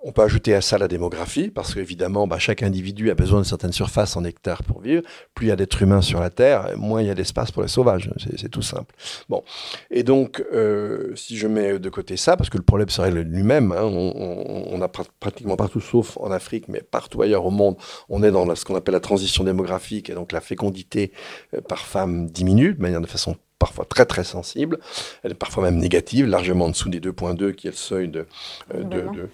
on 0.05 0.13
peut 0.13 0.23
ajouter 0.23 0.55
à 0.55 0.61
ça 0.61 0.79
la 0.79 0.89
démographie, 0.89 1.49
parce 1.49 1.75
qu'évidemment, 1.75 2.27
bah, 2.27 2.39
chaque 2.39 2.63
individu 2.63 3.11
a 3.11 3.15
besoin 3.15 3.41
de 3.41 3.47
certaines 3.47 3.73
surfaces 3.73 4.17
en 4.17 4.25
hectares 4.25 4.63
pour 4.63 4.81
vivre. 4.81 5.03
Plus 5.35 5.47
il 5.47 5.49
y 5.51 5.53
a 5.53 5.57
d'êtres 5.57 5.83
humains 5.83 6.03
sur 6.03 6.21
la 6.21 6.31
Terre, 6.31 6.77
moins 6.77 7.03
il 7.03 7.07
y 7.07 7.11
a 7.11 7.15
d'espace 7.15 7.51
pour 7.51 7.63
les 7.63 7.69
sauvages. 7.69 8.11
C'est 8.37 8.51
tout 8.51 8.63
simple. 8.63 8.95
Bon. 9.29 9.43
Et 9.91 10.03
donc, 10.03 10.45
euh, 10.53 11.15
si 11.15 11.37
je 11.37 11.47
mets 11.47 11.79
de 11.79 11.89
côté 11.89 12.17
ça, 12.17 12.37
parce 12.37 12.51
que 12.51 12.59
le 12.59 12.65
problème 12.65 12.89
serait 12.89 13.11
lui-même, 13.11 13.73
hein, 13.73 13.85
on, 13.85 14.81
a 14.83 14.89
pratiquement 14.89 15.57
partout, 15.57 15.81
sauf 15.81 16.17
en 16.19 16.33
Afrique, 16.33 16.67
mais 16.69 16.81
partout 16.81 17.23
ailleurs 17.23 17.47
au 17.47 17.51
monde, 17.51 17.77
on 18.09 18.23
est 18.23 18.33
dans 18.33 18.53
ce 18.57 18.65
qu'on 18.65 18.75
appelle 18.75 18.95
la 18.95 19.01
transition 19.01 19.45
démographique, 19.45 20.11
et 20.11 20.15
donc 20.15 20.33
la 20.33 20.41
fécondité 20.41 21.13
euh, 21.55 21.61
par 21.61 21.81
femme 21.81 22.27
diminue 22.27 22.75
de 22.75 22.83
manière 22.83 23.01
de 23.01 23.07
façon 23.07 23.37
parfois 23.63 23.85
très 23.85 24.07
très 24.07 24.25
sensible, 24.25 24.81
elle 25.23 25.31
est 25.31 25.37
parfois 25.37 25.63
même 25.63 25.77
négative, 25.77 26.27
largement 26.27 26.65
en 26.65 26.71
dessous 26.71 26.89
des 26.89 26.99
2.2 26.99 27.53
qui 27.53 27.69
est 27.69 27.71
le 27.71 27.77
seuil 27.77 28.09
de, 28.09 28.27
euh, 28.75 28.83
de, 28.83 29.03
de, 29.03 29.29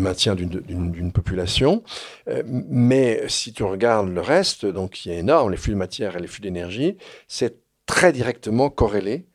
maintien 0.00 0.34
d'une 0.34 1.12
population. 1.12 1.82
Euh, 2.28 2.42
mais 2.46 3.24
si 3.28 3.52
tu 3.52 3.62
regardes 3.62 4.08
le 4.08 4.20
reste, 4.20 4.66
donc 4.66 4.92
qui 4.92 5.10
est 5.10 5.18
énorme, 5.18 5.50
les 5.50 5.56
flux 5.56 5.72
de 5.72 5.78
matière 5.78 6.16
et 6.16 6.20
les 6.20 6.26
flux 6.26 6.42
d'énergie, 6.42 6.96
c'est 7.28 7.58
très 7.86 8.12
directement 8.12 8.70
corrélé 8.70 9.26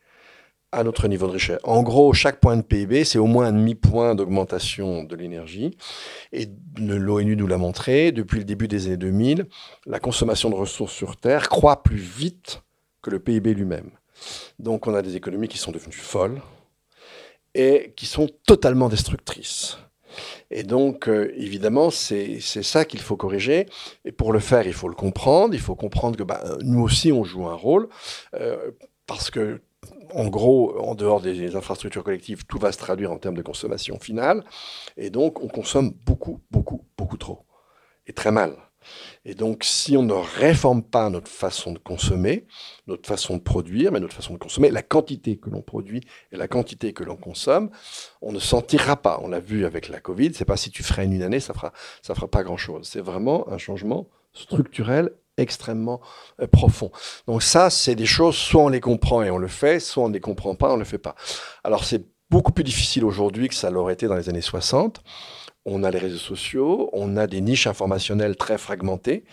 à 0.72 0.84
notre 0.84 1.08
niveau 1.08 1.28
de 1.28 1.32
richesse. 1.32 1.60
En 1.64 1.82
gros, 1.82 2.14
chaque 2.14 2.40
point 2.40 2.56
de 2.56 2.62
PIB, 2.62 3.04
c'est 3.04 3.18
au 3.18 3.26
moins 3.26 3.48
un 3.48 3.54
demi-point 3.54 4.14
d'augmentation 4.14 5.04
de 5.04 5.16
l'énergie. 5.16 5.76
Et 6.32 6.48
l'ONU 6.78 7.36
nous 7.36 7.48
l'a 7.48 7.58
montré, 7.58 8.12
depuis 8.12 8.38
le 8.38 8.46
début 8.46 8.68
des 8.68 8.88
années 8.88 8.98
2000, 8.98 9.48
la 9.88 10.00
consommation 10.00 10.50
de 10.50 10.56
ressources 10.56 10.94
sur 10.94 11.18
Terre 11.18 11.50
croît 11.50 11.82
plus 11.82 11.98
vite 11.98 12.62
que 13.02 13.10
le 13.10 13.20
PIB 13.20 13.54
lui-même. 13.54 13.92
Donc 14.60 14.88
on 14.88 14.94
a 14.94 15.02
des 15.02 15.16
économies 15.16 15.48
qui 15.48 15.58
sont 15.58 15.72
devenues 15.72 15.94
folles 15.94 16.42
et 17.56 17.94
qui 17.96 18.06
sont 18.06 18.30
totalement 18.46 18.90
destructrices. 18.90 19.78
Et 20.52 20.64
donc, 20.64 21.08
euh, 21.08 21.32
évidemment, 21.36 21.90
c'est 21.90 22.40
ça 22.40 22.86
qu'il 22.86 23.02
faut 23.02 23.18
corriger. 23.18 23.68
Et 24.06 24.12
pour 24.12 24.34
le 24.34 24.40
faire, 24.40 24.66
il 24.68 24.74
faut 24.74 24.90
le 24.90 24.96
comprendre. 24.96 25.54
Il 25.54 25.60
faut 25.60 25.76
comprendre 25.76 26.18
que 26.18 26.24
bah, 26.24 26.44
nous 26.62 26.82
aussi, 26.82 27.12
on 27.12 27.24
joue 27.24 27.48
un 27.48 27.56
rôle. 27.56 27.90
Euh, 28.36 28.72
parce 29.06 29.32
que, 29.32 29.62
en 30.14 30.28
gros, 30.28 30.78
en 30.80 30.96
dehors 30.96 31.22
des 31.22 31.56
infrastructures 31.56 32.04
collectives, 32.04 32.46
tout 32.46 32.60
va 32.60 32.72
se 32.72 32.78
traduire 32.78 33.12
en 33.12 33.18
termes 33.18 33.38
de 33.38 33.42
consommation 33.42 34.00
finale. 34.00 34.44
Et 34.98 35.10
donc, 35.10 35.42
on 35.44 35.48
consomme 35.48 35.94
beaucoup, 36.06 36.42
beaucoup, 36.52 36.86
beaucoup 36.98 37.18
trop. 37.18 37.46
Et 38.08 38.14
très 38.14 38.32
mal. 38.32 38.56
Et 39.26 39.36
donc, 39.36 39.64
si 39.64 39.98
on 39.98 40.04
ne 40.04 40.14
réforme 40.14 40.84
pas 40.84 41.10
notre 41.10 41.30
façon 41.30 41.72
de 41.74 41.80
consommer, 41.80 42.46
notre 42.88 43.08
façon 43.08 43.38
de 43.38 43.42
produire, 43.42 43.92
mais 43.92 44.00
notre 44.00 44.16
façon 44.16 44.34
de 44.34 44.40
consommer, 44.40 44.72
la 44.72 44.82
quantité 44.82 45.38
que 45.38 45.50
l'on 45.50 45.62
produit 45.62 46.02
et 46.32 46.38
la 46.38 46.48
quantité 46.48 46.94
que 46.94 47.04
l'on 47.04 47.18
consomme, 47.18 47.70
on 48.22 48.32
ne 48.32 48.40
s'en 48.40 48.62
tirera 48.62 48.98
pas. 48.98 49.20
On 49.24 49.28
l'a 49.28 49.40
vu 49.40 49.66
avec 49.66 49.90
la 49.90 50.00
Covid. 50.00 50.34
C'est 50.34 50.46
pas 50.46 50.58
si 50.58 50.72
tu 50.72 50.84
freines 50.84 51.14
une 51.14 51.24
année, 51.24 51.40
ça 51.40 51.54
fera, 51.54 51.74
ça 52.02 52.16
fera 52.16 52.28
pas 52.28 52.44
grand 52.44 52.58
chose. 52.58 52.88
C'est 52.88 53.02
vraiment 53.02 53.50
un 53.50 53.58
changement 53.58 54.08
structurel 54.34 55.12
extrêmement 55.38 56.02
euh, 56.42 56.48
profond. 56.48 56.92
Donc 57.28 57.44
ça, 57.44 57.70
c'est 57.70 57.96
des 57.96 58.06
choses, 58.06 58.36
soit 58.36 58.64
on 58.64 58.70
les 58.70 58.82
comprend 58.82 59.24
et 59.24 59.32
on 59.32 59.38
le 59.38 59.48
fait, 59.48 59.80
soit 59.80 60.04
on 60.04 60.10
ne 60.10 60.14
les 60.14 60.20
comprend 60.20 60.56
pas, 60.56 60.70
on 60.70 60.74
ne 60.74 60.80
le 60.80 60.86
fait 60.86 60.98
pas. 60.98 61.16
Alors 61.64 61.84
c'est 61.84 62.06
beaucoup 62.30 62.52
plus 62.52 62.64
difficile 62.64 63.04
aujourd'hui 63.06 63.48
que 63.48 63.56
ça 63.56 63.70
l'aurait 63.72 63.94
été 63.94 64.08
dans 64.08 64.16
les 64.16 64.30
années 64.30 64.42
60 64.42 65.02
on 65.66 65.84
a 65.84 65.92
les 65.92 66.00
réseaux 66.00 66.18
sociaux, 66.18 66.90
on 66.94 67.18
a 67.18 67.28
des 67.28 67.42
niches 67.42 67.68
informationnelles 67.68 68.36
très 68.36 68.58
fragmentées. 68.58 69.24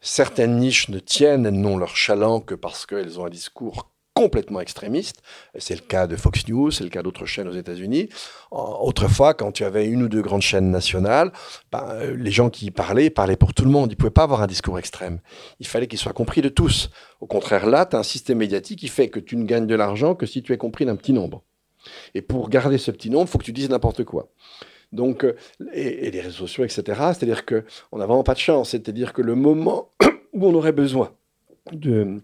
Certaines 0.00 0.56
niches 0.56 0.88
ne 0.88 0.98
tiennent, 0.98 1.46
elles 1.46 1.60
n'ont 1.60 1.76
leur 1.76 1.96
chaland 1.96 2.40
que 2.40 2.54
parce 2.54 2.86
qu'elles 2.86 3.20
ont 3.20 3.26
un 3.26 3.30
discours 3.30 3.90
complètement 4.16 4.60
extrémiste. 4.60 5.20
C'est 5.58 5.74
le 5.74 5.82
cas 5.82 6.06
de 6.06 6.16
Fox 6.16 6.48
News, 6.48 6.70
c'est 6.70 6.84
le 6.84 6.88
cas 6.88 7.02
d'autres 7.02 7.26
chaînes 7.26 7.48
aux 7.48 7.54
États-Unis. 7.54 8.08
Autrefois, 8.50 9.34
quand 9.34 9.52
tu 9.52 9.62
avais 9.62 9.86
une 9.86 10.02
ou 10.02 10.08
deux 10.08 10.22
grandes 10.22 10.40
chaînes 10.40 10.70
nationales, 10.70 11.32
ben, 11.70 11.86
les 12.16 12.30
gens 12.30 12.48
qui 12.48 12.66
y 12.66 12.70
parlaient 12.70 13.10
parlaient 13.10 13.36
pour 13.36 13.52
tout 13.52 13.64
le 13.64 13.70
monde. 13.70 13.92
Ils 13.92 13.94
ne 13.94 13.98
pouvaient 13.98 14.10
pas 14.10 14.22
avoir 14.22 14.40
un 14.40 14.46
discours 14.46 14.78
extrême. 14.78 15.20
Il 15.60 15.66
fallait 15.66 15.86
qu'il 15.86 15.98
soit 15.98 16.14
compris 16.14 16.40
de 16.40 16.48
tous. 16.48 16.88
Au 17.20 17.26
contraire, 17.26 17.66
là, 17.66 17.84
tu 17.84 17.94
as 17.94 17.98
un 17.98 18.02
système 18.02 18.38
médiatique 18.38 18.78
qui 18.78 18.88
fait 18.88 19.10
que 19.10 19.20
tu 19.20 19.36
ne 19.36 19.44
gagnes 19.44 19.66
de 19.66 19.74
l'argent 19.74 20.14
que 20.14 20.24
si 20.24 20.42
tu 20.42 20.54
es 20.54 20.56
compris 20.56 20.86
d'un 20.86 20.96
petit 20.96 21.12
nombre. 21.12 21.42
Et 22.14 22.22
pour 22.22 22.48
garder 22.48 22.78
ce 22.78 22.90
petit 22.90 23.10
nombre, 23.10 23.26
il 23.28 23.30
faut 23.30 23.38
que 23.38 23.44
tu 23.44 23.52
dises 23.52 23.68
n'importe 23.68 24.04
quoi. 24.04 24.30
Donc, 24.92 25.24
euh, 25.24 25.36
et, 25.72 26.10
les 26.10 26.20
réseaux 26.20 26.46
sociaux, 26.46 26.64
etc. 26.64 26.82
C'est-à-dire 26.86 27.44
qu'on 27.44 27.98
n'a 27.98 28.06
vraiment 28.06 28.22
pas 28.22 28.34
de 28.34 28.38
chance. 28.38 28.70
C'est-à-dire 28.70 29.12
que 29.12 29.22
le 29.22 29.34
moment 29.34 29.90
où 30.32 30.46
on 30.46 30.54
aurait 30.54 30.72
besoin 30.72 31.12
de, 31.72 32.20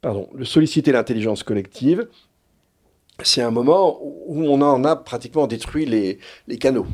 pardon, 0.00 0.28
de 0.34 0.44
solliciter 0.44 0.92
l'intelligence 0.92 1.42
collective, 1.42 2.08
c'est 3.22 3.42
un 3.42 3.50
moment 3.50 3.98
où 4.02 4.44
on 4.44 4.60
en 4.62 4.84
a 4.84 4.96
pratiquement 4.96 5.46
détruit 5.46 5.86
les, 5.86 6.58
canaux. 6.58 6.86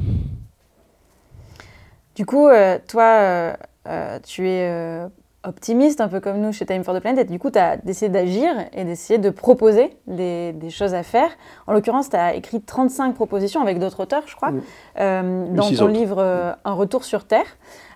Du 2.14 2.26
coup, 2.26 2.48
euh, 2.48 2.78
toi, 2.88 3.56
euh, 3.86 4.18
tu 4.26 4.48
es 4.48 5.06
optimiste, 5.46 6.00
un 6.00 6.08
peu 6.08 6.20
comme 6.20 6.40
nous 6.40 6.52
chez 6.52 6.66
Time 6.66 6.84
for 6.84 6.94
the 6.94 7.00
Planet. 7.00 7.26
Et 7.26 7.32
du 7.32 7.38
coup, 7.38 7.50
tu 7.50 7.58
as 7.58 7.76
décidé 7.76 8.08
d'agir 8.08 8.52
et 8.72 8.84
d'essayer 8.84 9.18
de 9.18 9.30
proposer 9.30 9.96
des, 10.06 10.54
choses 10.70 10.94
à 10.94 11.02
faire. 11.02 11.30
En 11.66 11.72
l'occurrence, 11.72 12.10
tu 12.10 12.16
as 12.16 12.34
écrit 12.34 12.60
35 12.60 13.14
propositions 13.14 13.62
avec 13.62 13.78
d'autres 13.78 14.00
auteurs, 14.00 14.24
je 14.26 14.34
crois, 14.34 14.52
euh, 14.98 15.46
dans 15.54 15.70
ton 15.70 15.86
livre 15.86 16.18
euh, 16.18 16.52
Un 16.64 16.72
retour 16.72 17.04
sur 17.04 17.24
Terre. 17.24 17.46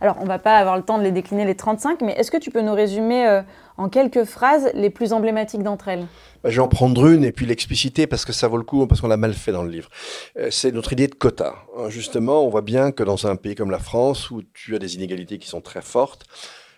Alors, 0.01 0.17
on 0.21 0.25
va 0.25 0.39
pas 0.39 0.57
avoir 0.57 0.77
le 0.77 0.83
temps 0.83 0.99
de 0.99 1.03
les 1.03 1.11
décliner 1.11 1.45
les 1.45 1.57
35, 1.57 2.01
mais 2.03 2.13
est-ce 2.13 2.31
que 2.31 2.37
tu 2.37 2.51
peux 2.51 2.63
nous 2.63 2.75
résumer 2.75 3.27
euh, 3.27 3.43
en 3.77 3.89
quelques 3.89 4.25
phrases 4.25 4.71
les 4.75 4.91
plus 4.91 5.13
emblématiques 5.13 5.63
d'entre 5.63 5.89
elles? 5.89 6.07
Bah, 6.43 6.51
Je 6.51 6.57
vais 6.57 6.63
en 6.63 6.69
prendre 6.69 7.07
une 7.07 7.25
et 7.25 7.33
puis 7.33 7.47
l'expliciter 7.47 8.07
parce 8.07 8.25
que 8.25 8.33
ça 8.33 8.49
vaut 8.49 8.57
le 8.57 8.63
coup, 8.63 8.87
parce 8.87 9.01
qu'on 9.01 9.09
l'a 9.09 9.17
mal 9.17 9.35
fait 9.35 9.53
dans 9.53 9.65
le 9.65 9.71
livre. 9.71 9.91
c'est 10.51 10.73
notre 10.73 10.93
idée 10.93 11.09
de 11.09 11.15
quota. 11.15 11.57
Hein, 11.77 11.89
justement, 11.89 12.45
on 12.45 12.49
voit 12.49 12.63
bien 12.63 12.93
que 12.93 13.03
dans 13.03 13.27
un 13.27 13.37
pays 13.37 13.57
comme 13.57 13.71
la 13.71 13.79
France, 13.79 14.31
où 14.31 14.43
tu 14.55 14.75
as 14.77 14.79
des 14.79 14.95
inégalités 14.95 15.39
qui 15.39 15.49
sont 15.49 15.61
très 15.61 15.83
fortes, 15.83 16.25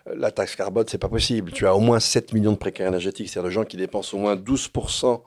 la 0.07 0.30
taxe 0.30 0.57
carbone, 0.57 0.84
c'est 0.88 0.98
pas 0.98 1.09
possible. 1.09 1.53
Tu 1.53 1.66
as 1.66 1.74
au 1.74 1.80
moins 1.80 2.00
7 2.00 2.32
millions 2.32 2.53
de 2.53 2.57
précaires 2.57 2.88
énergétiques, 2.88 3.28
c'est-à-dire 3.28 3.48
de 3.48 3.55
gens 3.55 3.64
qui 3.64 3.76
dépensent 3.76 4.16
au 4.16 4.20
moins 4.20 4.36
12%, 4.36 5.22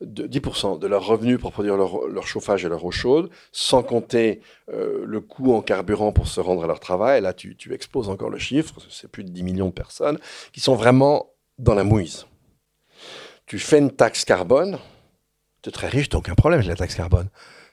de, 0.00 0.26
10% 0.26 0.78
de 0.78 0.86
leurs 0.86 1.06
revenus 1.06 1.38
pour 1.38 1.52
produire 1.52 1.76
leur, 1.76 2.26
chauffage 2.26 2.64
et 2.64 2.68
leur 2.68 2.84
eau 2.84 2.90
chaude, 2.90 3.30
sans 3.52 3.82
compter 3.82 4.40
euh, 4.72 5.04
le 5.06 5.20
coût 5.20 5.54
en 5.54 5.62
carburant 5.62 6.12
pour 6.12 6.26
se 6.26 6.40
rendre 6.40 6.64
à 6.64 6.66
leur 6.66 6.80
travail. 6.80 7.20
là, 7.20 7.32
tu, 7.32 7.56
exposes 7.72 8.08
encore 8.08 8.30
le 8.30 8.38
chiffre, 8.38 8.74
c'est 8.90 9.10
plus 9.10 9.24
de 9.24 9.30
10 9.30 9.42
millions 9.42 9.68
de 9.68 9.72
personnes 9.72 10.18
qui 10.52 10.60
sont 10.60 10.74
vraiment 10.74 11.30
dans 11.58 11.74
la 11.74 11.84
mouise. 11.84 12.26
Tu 13.46 13.58
fais 13.58 13.78
une 13.78 13.90
taxe 13.90 14.24
carbone, 14.24 14.78
tu 15.62 15.68
es 15.68 15.72
très 15.72 15.88
riche, 15.88 16.08
tu 16.08 16.16
aucun 16.16 16.34
problème 16.34 16.60
avec 16.60 16.68
la 16.68 16.76
taxe 16.76 16.94
carbone. 16.94 17.28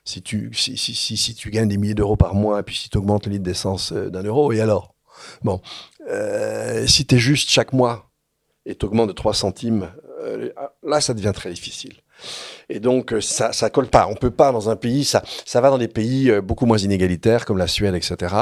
Si 0.06 0.22
tu, 0.22 0.52
si, 0.54 0.78
si, 0.78 0.96
si, 0.96 1.36
tu 1.36 1.52
gagnes 1.52 1.68
des 1.68 1.78
milliers 1.78 1.94
d'euros 1.94 2.16
par 2.16 2.34
mois, 2.34 2.64
puis 2.64 2.76
si 2.76 2.90
tu 2.90 2.98
augmentes 2.98 3.28
le 3.28 3.34
litre 3.34 3.44
d'essence 3.44 3.92
euh, 3.92 4.10
d'un 4.10 4.24
euro, 4.24 4.52
et 4.52 4.62
alors? 4.62 4.96
Bon, 5.44 5.62
euh, 6.10 6.88
si 6.88 7.06
tu 7.06 7.16
es 7.16 7.18
juste 7.18 7.50
chaque 7.50 7.74
mois 7.74 8.10
et 8.66 8.76
tu 8.76 8.86
augmentes 8.86 9.10
de 9.10 9.14
3 9.14 9.34
centimes, 9.34 9.92
euh, 10.22 10.50
là, 10.84 11.02
ça 11.02 11.14
devient 11.14 11.32
très 11.34 11.50
difficile. 11.50 11.94
Et 12.68 12.80
donc, 12.80 13.14
euh, 13.14 13.22
ça 13.22 13.54
ça 13.54 13.70
colle 13.70 13.88
pas. 13.88 14.08
On 14.08 14.16
peut 14.16 14.32
pas 14.32 14.52
dans 14.52 14.70
un 14.70 14.76
pays, 14.76 15.06
ça, 15.06 15.24
ça 15.46 15.62
va 15.62 15.70
dans 15.70 15.78
des 15.78 15.88
pays 15.88 16.32
beaucoup 16.42 16.66
moins 16.66 16.78
inégalitaires 16.78 17.46
comme 17.46 17.58
la 17.58 17.68
Suède, 17.68 17.96
etc. 17.96 18.36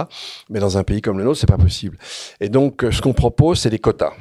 Mais 0.49 0.59
dans 0.59 0.77
un 0.77 0.83
pays 0.83 1.01
comme 1.01 1.17
le 1.17 1.23
nôtre, 1.23 1.39
c'est 1.39 1.47
pas 1.47 1.57
possible. 1.57 1.97
Et 2.39 2.49
donc, 2.49 2.83
ce 2.89 3.01
qu'on 3.01 3.13
propose, 3.13 3.59
c'est 3.59 3.69
des 3.69 3.79
quotas. 3.79 4.13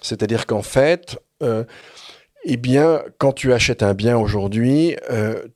C'est-à-dire 0.00 0.46
qu'en 0.46 0.62
fait, 0.62 1.18
eh 2.44 2.56
bien, 2.56 3.02
quand 3.18 3.32
tu 3.32 3.52
achètes 3.52 3.82
un 3.82 3.92
bien 3.92 4.16
aujourd'hui, 4.16 4.96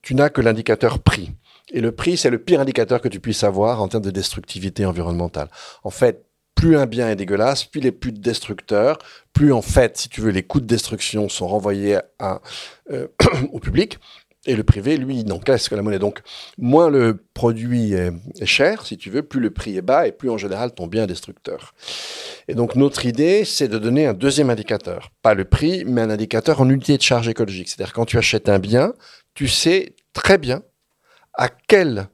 tu 0.03 0.15
n'as 0.15 0.29
que 0.29 0.41
l'indicateur 0.41 0.99
prix. 0.99 1.31
Et 1.73 1.81
le 1.81 1.93
prix, 1.93 2.17
c'est 2.17 2.31
le 2.31 2.39
pire 2.39 2.61
indicateur 2.61 3.01
que 3.01 3.09
tu 3.09 3.21
puisses 3.21 3.45
avoir 3.45 3.81
en 3.81 3.89
termes 3.89 4.03
de 4.03 4.11
destructivité 4.11 4.85
environnementale. 4.85 5.49
En 5.85 5.91
fait, 5.91 6.27
plus 6.61 6.77
un 6.77 6.85
bien 6.85 7.09
est 7.09 7.17
dégueulasse, 7.17 7.65
plus 7.65 7.81
il 7.81 7.87
est 7.87 7.93
plus 7.93 8.13
destructeur, 8.13 8.99
plus 9.33 9.51
en 9.51 9.63
fait, 9.63 9.97
si 9.97 10.11
tu 10.11 10.21
veux, 10.21 10.31
les 10.31 10.43
coûts 10.43 10.61
de 10.61 10.67
destruction 10.67 11.31
sont 11.31 11.49
renvoyés 11.49 11.99
euh, 12.21 13.07
au 13.53 13.59
public. 13.61 13.99
Et 14.45 14.55
le 14.55 14.63
privé, 14.63 14.99
lui, 14.99 15.25
n'encaisse 15.25 15.71
que 15.71 15.75
la 15.75 15.81
monnaie. 15.81 15.99
Donc, 15.99 16.21
moins 16.59 16.91
le 16.91 17.25
produit 17.33 17.95
est, 17.95 18.13
cher, 18.45 18.85
si 18.85 18.99
tu 18.99 19.09
veux, 19.09 19.23
plus 19.23 19.41
le 19.41 19.51
prix 19.51 19.79
est 19.79 19.83
bas 19.83 20.07
et 20.07 20.13
plus 20.13 20.29
en 20.29 20.37
général 20.37 20.75
ton 20.75 20.87
bien 20.87 21.05
est 21.05 21.07
destructeur. 21.07 21.73
Et 22.47 22.55
donc, 22.55 22.75
notre 22.75 23.07
idée, 23.07 23.47
c'est 23.47 23.69
de 23.69 23.79
donner 23.79 24.07
un 24.07 24.15
deuxième 24.15 24.51
indicateur. 24.51 25.13
Pas 25.23 25.33
le 25.33 25.47
prix, 25.47 25.85
mais 25.87 26.03
un 26.03 26.11
indicateur 26.11 26.61
en 26.61 26.69
unité 26.69 26.95
de 26.99 27.03
charge 27.03 27.29
écologique. 27.29 27.71
C'est-à-dire, 27.71 27.95
quand 27.95 28.05
tu 28.05 28.19
achètes 28.19 28.51
un 28.51 28.59
bien, 28.59 28.93
tu 29.33 29.49
sais 29.49 29.95
très 30.13 30.37
bien 30.37 30.63
à 31.33 31.49
quelle 31.49 32.09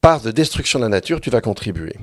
part 0.00 0.20
de 0.20 0.30
destruction 0.30 0.78
de 0.78 0.84
la 0.84 0.88
nature 0.88 1.20
tu 1.20 1.30
vas 1.30 1.40
contribuer. 1.40 1.94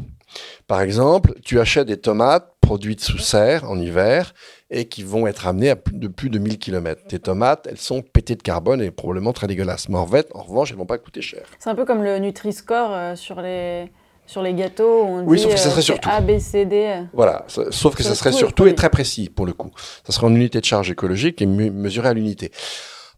Par 0.67 0.81
exemple, 0.81 1.33
tu 1.43 1.59
achètes 1.59 1.87
des 1.87 1.97
tomates 1.97 2.53
produites 2.61 3.01
sous 3.01 3.17
serre 3.17 3.69
en 3.69 3.79
hiver 3.79 4.33
et 4.69 4.85
qui 4.85 5.03
vont 5.03 5.25
être 5.25 5.47
amenées 5.47 5.69
à 5.69 5.75
plus 5.77 5.95
de 5.95 6.07
plus 6.07 6.29
de 6.29 6.37
1000 6.37 6.59
km. 6.59 7.01
Tes 7.07 7.19
tomates, 7.19 7.67
elles 7.69 7.77
sont 7.77 8.01
pétées 8.01 8.35
de 8.35 8.43
carbone 8.43 8.81
et 8.81 8.91
probablement 8.91 9.31
très 9.31 9.47
dégueulasses. 9.47 9.87
Morvette, 9.87 10.29
en 10.35 10.43
revanche, 10.43 10.71
elles 10.71 10.77
vont 10.77 10.85
pas 10.85 10.97
coûter 10.97 11.21
cher. 11.21 11.43
C'est 11.59 11.69
un 11.69 11.75
peu 11.75 11.85
comme 11.85 12.03
le 12.03 12.19
Nutri-Score 12.19 12.91
euh, 12.91 13.15
sur 13.15 13.41
les 13.41 13.89
sur 14.25 14.41
les 14.41 14.53
gâteaux, 14.53 15.03
on 15.03 15.23
oui, 15.23 15.37
dit 15.37 15.43
sauf 15.43 15.53
que 15.53 15.57
ça 15.57 15.69
euh, 15.69 15.71
serait 15.71 15.81
surtout. 15.81 16.09
A, 16.11 16.19
B, 16.19 16.37
C, 16.37 16.65
D. 16.65 17.01
Voilà, 17.13 17.45
sauf 17.47 17.95
que 17.95 18.03
ça 18.03 18.13
serait 18.13 18.33
surtout 18.33 18.67
et 18.67 18.75
très 18.75 18.89
précis 18.89 19.29
pour 19.29 19.45
le 19.45 19.53
coup. 19.53 19.71
Ça 20.05 20.11
serait 20.11 20.27
en 20.27 20.35
unité 20.35 20.59
de 20.59 20.65
charge 20.65 20.91
écologique 20.91 21.41
et 21.41 21.45
mesuré 21.45 22.09
à 22.09 22.13
l'unité. 22.13 22.51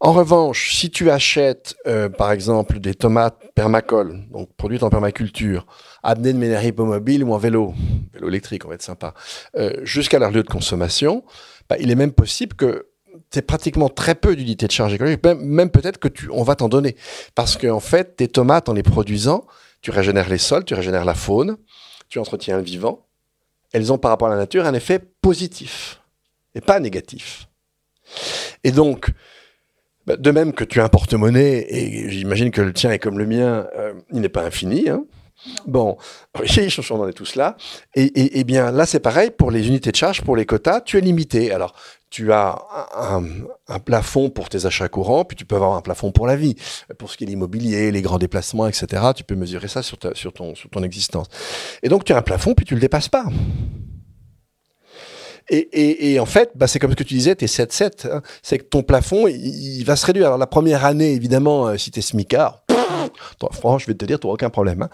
En 0.02 0.12
revanche, 0.12 0.74
si 0.74 0.90
tu 0.90 1.10
achètes, 1.10 1.76
euh, 1.86 2.08
par 2.08 2.32
exemple, 2.32 2.80
des 2.80 2.94
tomates 2.94 3.38
permacoles, 3.54 4.24
donc 4.30 4.48
produites 4.56 4.82
en 4.82 4.88
permaculture, 4.88 5.66
amenées 6.02 6.32
de 6.32 6.38
manière 6.38 6.64
hippomobile 6.64 7.22
ou 7.22 7.34
en 7.34 7.38
vélo, 7.38 7.74
vélo 8.14 8.28
électrique, 8.28 8.64
on 8.64 8.68
va 8.68 8.76
être 8.76 8.82
sympa, 8.82 9.12
euh, 9.56 9.72
jusqu'à 9.82 10.18
leur 10.18 10.30
lieu 10.30 10.42
de 10.42 10.48
consommation, 10.48 11.22
bah, 11.68 11.76
il 11.78 11.90
est 11.90 11.96
même 11.96 12.12
possible 12.12 12.56
que 12.56 12.86
tu 13.30 13.42
pratiquement 13.42 13.90
très 13.90 14.14
peu 14.14 14.34
d'unités 14.34 14.66
de 14.66 14.72
charge 14.72 14.94
écologique, 14.94 15.22
même, 15.22 15.40
même 15.40 15.70
peut-être 15.70 15.98
que 15.98 16.08
tu, 16.08 16.30
on 16.32 16.42
va 16.44 16.56
t'en 16.56 16.70
donner. 16.70 16.96
Parce 17.34 17.58
qu'en 17.58 17.80
fait, 17.80 18.16
tes 18.16 18.28
tomates, 18.28 18.70
en 18.70 18.72
les 18.72 18.82
produisant, 18.82 19.46
tu 19.82 19.90
régénères 19.90 20.30
les 20.30 20.38
sols, 20.38 20.64
tu 20.64 20.72
régénères 20.72 21.04
la 21.04 21.14
faune, 21.14 21.58
tu 22.08 22.18
entretiens 22.18 22.56
le 22.56 22.62
vivant. 22.62 23.06
Elles 23.72 23.92
ont 23.92 23.98
par 23.98 24.10
rapport 24.10 24.28
à 24.28 24.30
la 24.30 24.36
nature 24.36 24.64
un 24.64 24.74
effet 24.74 24.98
positif 25.20 26.00
et 26.54 26.62
pas 26.62 26.80
négatif. 26.80 27.48
Et 28.64 28.72
donc, 28.72 29.10
bah, 30.10 30.16
de 30.16 30.30
même 30.32 30.52
que 30.52 30.64
tu 30.64 30.80
as 30.80 30.84
un 30.84 30.88
porte-monnaie, 30.88 31.66
et 31.68 32.10
j'imagine 32.10 32.50
que 32.50 32.60
le 32.60 32.72
tien 32.72 32.90
est 32.90 32.98
comme 32.98 33.16
le 33.16 33.26
mien, 33.26 33.68
euh, 33.76 33.92
il 34.12 34.20
n'est 34.20 34.28
pas 34.28 34.42
infini. 34.42 34.88
Hein 34.88 35.04
bon, 35.68 35.98
oui, 36.40 36.68
on 36.90 37.00
en 37.00 37.06
est 37.06 37.12
tous 37.12 37.36
là. 37.36 37.56
Et, 37.94 38.02
et, 38.02 38.40
et 38.40 38.44
bien 38.44 38.72
là, 38.72 38.86
c'est 38.86 38.98
pareil 38.98 39.30
pour 39.30 39.52
les 39.52 39.68
unités 39.68 39.92
de 39.92 39.96
charge, 39.96 40.22
pour 40.22 40.34
les 40.34 40.46
quotas, 40.46 40.80
tu 40.80 40.98
es 40.98 41.00
limité. 41.00 41.52
Alors, 41.52 41.74
tu 42.10 42.32
as 42.32 42.58
un, 42.96 43.22
un 43.68 43.78
plafond 43.78 44.30
pour 44.30 44.48
tes 44.48 44.66
achats 44.66 44.88
courants, 44.88 45.24
puis 45.24 45.36
tu 45.36 45.44
peux 45.44 45.54
avoir 45.54 45.76
un 45.76 45.80
plafond 45.80 46.10
pour 46.10 46.26
la 46.26 46.34
vie. 46.34 46.56
Pour 46.98 47.08
ce 47.08 47.16
qui 47.16 47.22
est 47.22 47.28
l'immobilier, 47.28 47.92
les 47.92 48.02
grands 48.02 48.18
déplacements, 48.18 48.66
etc., 48.66 49.12
tu 49.14 49.22
peux 49.22 49.36
mesurer 49.36 49.68
ça 49.68 49.84
sur, 49.84 49.96
ta, 49.96 50.12
sur, 50.16 50.32
ton, 50.32 50.56
sur 50.56 50.70
ton 50.70 50.82
existence. 50.82 51.28
Et 51.84 51.88
donc, 51.88 52.02
tu 52.02 52.12
as 52.12 52.16
un 52.16 52.22
plafond, 52.22 52.54
puis 52.54 52.66
tu 52.66 52.74
le 52.74 52.80
dépasses 52.80 53.08
pas. 53.08 53.26
Et, 55.52 55.68
et, 55.72 56.12
et, 56.12 56.20
en 56.20 56.26
fait, 56.26 56.52
bah, 56.54 56.68
c'est 56.68 56.78
comme 56.78 56.92
ce 56.92 56.96
que 56.96 57.02
tu 57.02 57.14
disais, 57.14 57.34
tes 57.34 57.46
7-7, 57.46 58.08
hein, 58.08 58.22
c'est 58.40 58.58
que 58.58 58.64
ton 58.64 58.84
plafond, 58.84 59.26
il, 59.26 59.34
il, 59.34 59.84
va 59.84 59.96
se 59.96 60.06
réduire. 60.06 60.26
Alors 60.26 60.38
la 60.38 60.46
première 60.46 60.84
année, 60.84 61.12
évidemment, 61.12 61.66
euh, 61.66 61.76
si 61.76 61.90
tu 61.90 61.98
es 61.98 62.02
smicard, 62.02 62.62
franchement, 63.52 63.78
je 63.78 63.86
vais 63.86 63.94
te 63.94 64.04
dire, 64.04 64.20
tu 64.20 64.26
n'auras 64.26 64.34
aucun 64.34 64.50
problème. 64.50 64.82
Hein. 64.82 64.90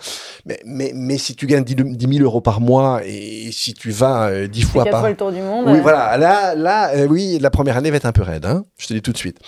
Mais, 0.46 0.58
mais, 0.64 0.92
mais 0.94 1.18
si 1.18 1.36
tu 1.36 1.46
gagnes 1.46 1.64
10, 1.64 1.74
10 1.74 2.16
000 2.18 2.24
euros 2.24 2.40
par 2.40 2.62
mois 2.62 3.02
et 3.04 3.50
si 3.52 3.74
tu 3.74 3.90
vas 3.90 4.30
euh, 4.30 4.48
10 4.48 4.62
fois 4.62 4.84
par... 4.86 5.00
fois 5.00 5.10
le 5.10 5.16
tour 5.16 5.30
du 5.30 5.42
monde. 5.42 5.66
Oui, 5.68 5.78
euh... 5.78 5.82
voilà. 5.82 6.16
Là, 6.16 6.54
là 6.54 6.94
euh, 6.94 7.06
oui, 7.06 7.38
la 7.38 7.50
première 7.50 7.76
année 7.76 7.90
va 7.90 7.98
être 7.98 8.06
un 8.06 8.12
peu 8.12 8.22
raide. 8.22 8.46
Hein, 8.46 8.64
je 8.78 8.86
te 8.86 8.94
dis 8.94 9.02
tout 9.02 9.12
de 9.12 9.18
suite. 9.18 9.38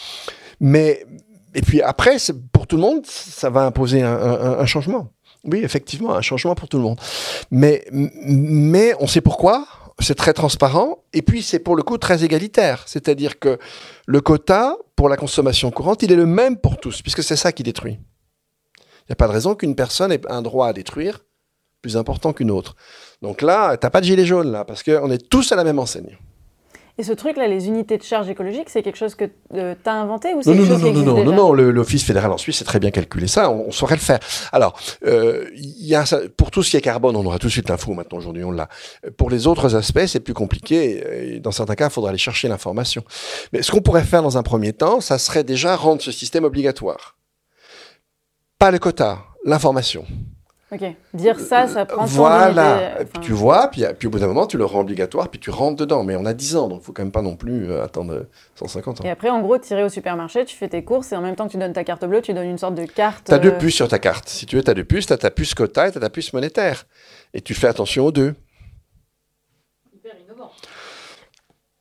Mais, 0.61 1.07
et 1.55 1.63
puis 1.63 1.81
après, 1.81 2.17
pour 2.53 2.67
tout 2.67 2.77
le 2.77 2.83
monde, 2.83 3.07
ça 3.07 3.49
va 3.49 3.63
imposer 3.63 4.03
un, 4.03 4.13
un, 4.15 4.59
un 4.59 4.67
changement. 4.67 5.11
Oui, 5.45 5.61
effectivement, 5.63 6.15
un 6.15 6.21
changement 6.21 6.55
pour 6.55 6.69
tout 6.69 6.77
le 6.77 6.83
monde. 6.83 7.01
Mais, 7.51 7.87
mais 7.93 8.93
on 9.01 9.07
sait 9.07 9.23
pourquoi 9.23 9.67
c'est 10.01 10.15
très 10.15 10.33
transparent 10.33 11.05
et 11.13 11.23
puis 11.23 11.43
c'est 11.43 11.59
pour 11.59 11.77
le 11.77 11.83
coup 11.83 11.99
très 11.99 12.25
égalitaire. 12.25 12.85
C'est-à-dire 12.87 13.39
que 13.39 13.59
le 14.07 14.21
quota 14.21 14.77
pour 14.97 15.09
la 15.09 15.17
consommation 15.17 15.71
courante, 15.71 16.03
il 16.03 16.13
est 16.13 16.17
le 16.17 16.27
même 16.27 16.57
pour 16.57 16.79
tous, 16.79 17.03
puisque 17.03 17.23
c'est 17.23 17.37
ça 17.37 17.53
qui 17.53 17.63
détruit. 17.63 17.99
Il 18.79 19.11
n'y 19.11 19.13
a 19.13 19.17
pas 19.17 19.29
de 19.29 19.33
raison 19.33 19.55
qu'une 19.55 19.75
personne 19.75 20.13
ait 20.13 20.21
un 20.29 20.43
droit 20.43 20.69
à 20.69 20.73
détruire 20.73 21.21
plus 21.83 21.97
important 21.97 22.33
qu'une 22.33 22.51
autre. 22.51 22.75
Donc 23.23 23.43
là, 23.43 23.77
tu 23.77 23.87
n'as 23.87 23.91
pas 23.91 24.01
de 24.01 24.07
gilet 24.07 24.27
jaune, 24.27 24.51
là, 24.51 24.65
parce 24.65 24.83
qu'on 24.83 25.11
est 25.11 25.29
tous 25.29 25.53
à 25.53 25.57
la 25.57 25.65
même 25.65 25.79
enseigne. 25.79 26.19
Et 27.01 27.05
ce 27.05 27.13
truc-là, 27.13 27.47
les 27.47 27.69
unités 27.69 27.97
de 27.97 28.03
charge 28.03 28.29
écologique, 28.29 28.69
c'est 28.69 28.83
quelque 28.83 28.99
chose 28.99 29.15
que 29.15 29.27
euh, 29.55 29.77
tu 29.81 29.89
as 29.89 29.95
inventé 29.95 30.35
ou 30.35 30.43
c'est 30.43 30.53
non, 30.53 30.65
non, 30.65 30.79
non, 30.79 30.79
non, 30.79 31.03
non, 31.03 31.15
déjà 31.15 31.25
non, 31.25 31.33
non, 31.33 31.53
l'Office 31.53 32.03
fédéral 32.03 32.33
en 32.33 32.39
Suisse 32.39 32.59
sait 32.59 32.65
très 32.65 32.81
bien 32.81 32.91
calculer 32.91 33.29
ça, 33.29 33.51
on, 33.51 33.69
on 33.69 33.71
saurait 33.71 33.95
le 33.95 34.01
faire. 34.01 34.19
Alors, 34.51 34.77
euh, 35.07 35.49
y 35.55 35.95
a 35.95 36.05
pour 36.37 36.51
tout 36.51 36.65
ce 36.65 36.71
qui 36.71 36.77
est 36.77 36.81
carbone, 36.81 37.15
on 37.15 37.25
aura 37.25 37.39
tout 37.39 37.47
de 37.47 37.53
suite 37.53 37.69
l'info 37.69 37.95
maintenant, 37.95 38.19
aujourd'hui 38.19 38.43
on 38.43 38.51
l'a. 38.51 38.69
Pour 39.17 39.31
les 39.31 39.47
autres 39.47 39.77
aspects, 39.77 40.07
c'est 40.07 40.19
plus 40.19 40.35
compliqué, 40.35 41.35
et 41.35 41.41
dans 41.41 41.53
certains 41.53 41.77
cas, 41.77 41.87
il 41.87 41.93
faudra 41.93 42.11
aller 42.11 42.19
chercher 42.19 42.49
l'information. 42.49 43.05
Mais 43.53 43.63
ce 43.63 43.71
qu'on 43.71 43.81
pourrait 43.81 44.03
faire 44.03 44.23
dans 44.23 44.37
un 44.37 44.43
premier 44.43 44.73
temps, 44.73 45.01
ça 45.01 45.19
serait 45.19 45.45
déjà 45.45 45.77
rendre 45.77 46.03
ce 46.03 46.11
système 46.11 46.43
obligatoire. 46.43 47.17
Pas 48.59 48.73
le 48.73 48.81
quota, 48.81 49.19
l'information. 49.45 50.05
Ok. 50.71 50.83
Dire 51.14 51.41
ça, 51.41 51.66
ça 51.66 51.87
prend 51.87 52.05
Voilà. 52.05 52.93
Enfin... 52.95 53.05
Puis 53.05 53.23
tu 53.23 53.33
vois, 53.33 53.69
puis, 53.69 53.85
puis, 53.99 54.07
au 54.07 54.11
bout 54.11 54.19
d'un 54.19 54.27
moment, 54.27 54.47
tu 54.47 54.59
le 54.59 54.66
rends 54.66 54.81
obligatoire, 54.81 55.31
puis 55.31 55.41
tu 55.41 55.49
rentres 55.49 55.77
dedans. 55.77 56.05
Mais 56.05 56.14
on 56.16 56.27
a 56.27 56.35
10 56.35 56.57
ans, 56.57 56.69
donc 56.69 56.81
il 56.83 56.85
faut 56.85 56.93
quand 56.93 57.03
même 57.03 57.12
pas 57.12 57.23
non 57.23 57.37
plus 57.37 57.71
euh, 57.71 57.85
attendre 57.85 58.27
150 58.57 59.01
ans. 59.01 59.05
Et 59.05 59.11
après, 59.11 59.31
en 59.31 59.41
gros, 59.41 59.57
irais 59.71 59.85
au 59.85 59.89
supermarché, 59.89 60.45
tu 60.45 60.57
fais 60.57 60.69
tes 60.69 60.85
courses, 60.85 61.12
et 61.12 61.16
en 61.16 61.23
même 61.23 61.37
temps 61.37 61.47
que 61.47 61.53
tu 61.53 61.59
donnes 61.59 61.73
ta 61.73 61.85
carte 61.85 62.05
bleue, 62.05 62.21
tu 62.21 62.35
donnes 62.35 62.51
une 62.51 62.59
sorte 62.59 62.75
de 62.75 62.85
carte. 62.85 63.27
Tu 63.27 63.33
as 63.33 63.39
deux 63.39 63.49
euh, 63.49 63.59
puces 63.59 63.77
sur 63.77 63.89
ta 63.89 63.99
carte. 63.99 64.29
Si 64.29 64.45
tu 64.45 64.57
veux, 64.57 64.62
tu 64.62 64.71
as 64.71 64.75
deux 64.75 64.85
puces, 64.85 65.07
tu 65.07 65.12
as 65.14 65.19
ta 65.19 65.31
puce 65.31 65.55
quota 65.55 65.89
et 65.89 65.93
tu 65.93 65.99
as 65.99 66.03
ta 66.03 66.11
puce 66.11 66.35
monétaire. 66.35 66.85
Et 67.33 67.41
tu 67.41 67.55
fais 67.55 67.69
attention 67.69 68.05
aux 68.05 68.12
deux. 68.12 68.35
Hyper 69.95 70.12
innovant. 70.23 70.51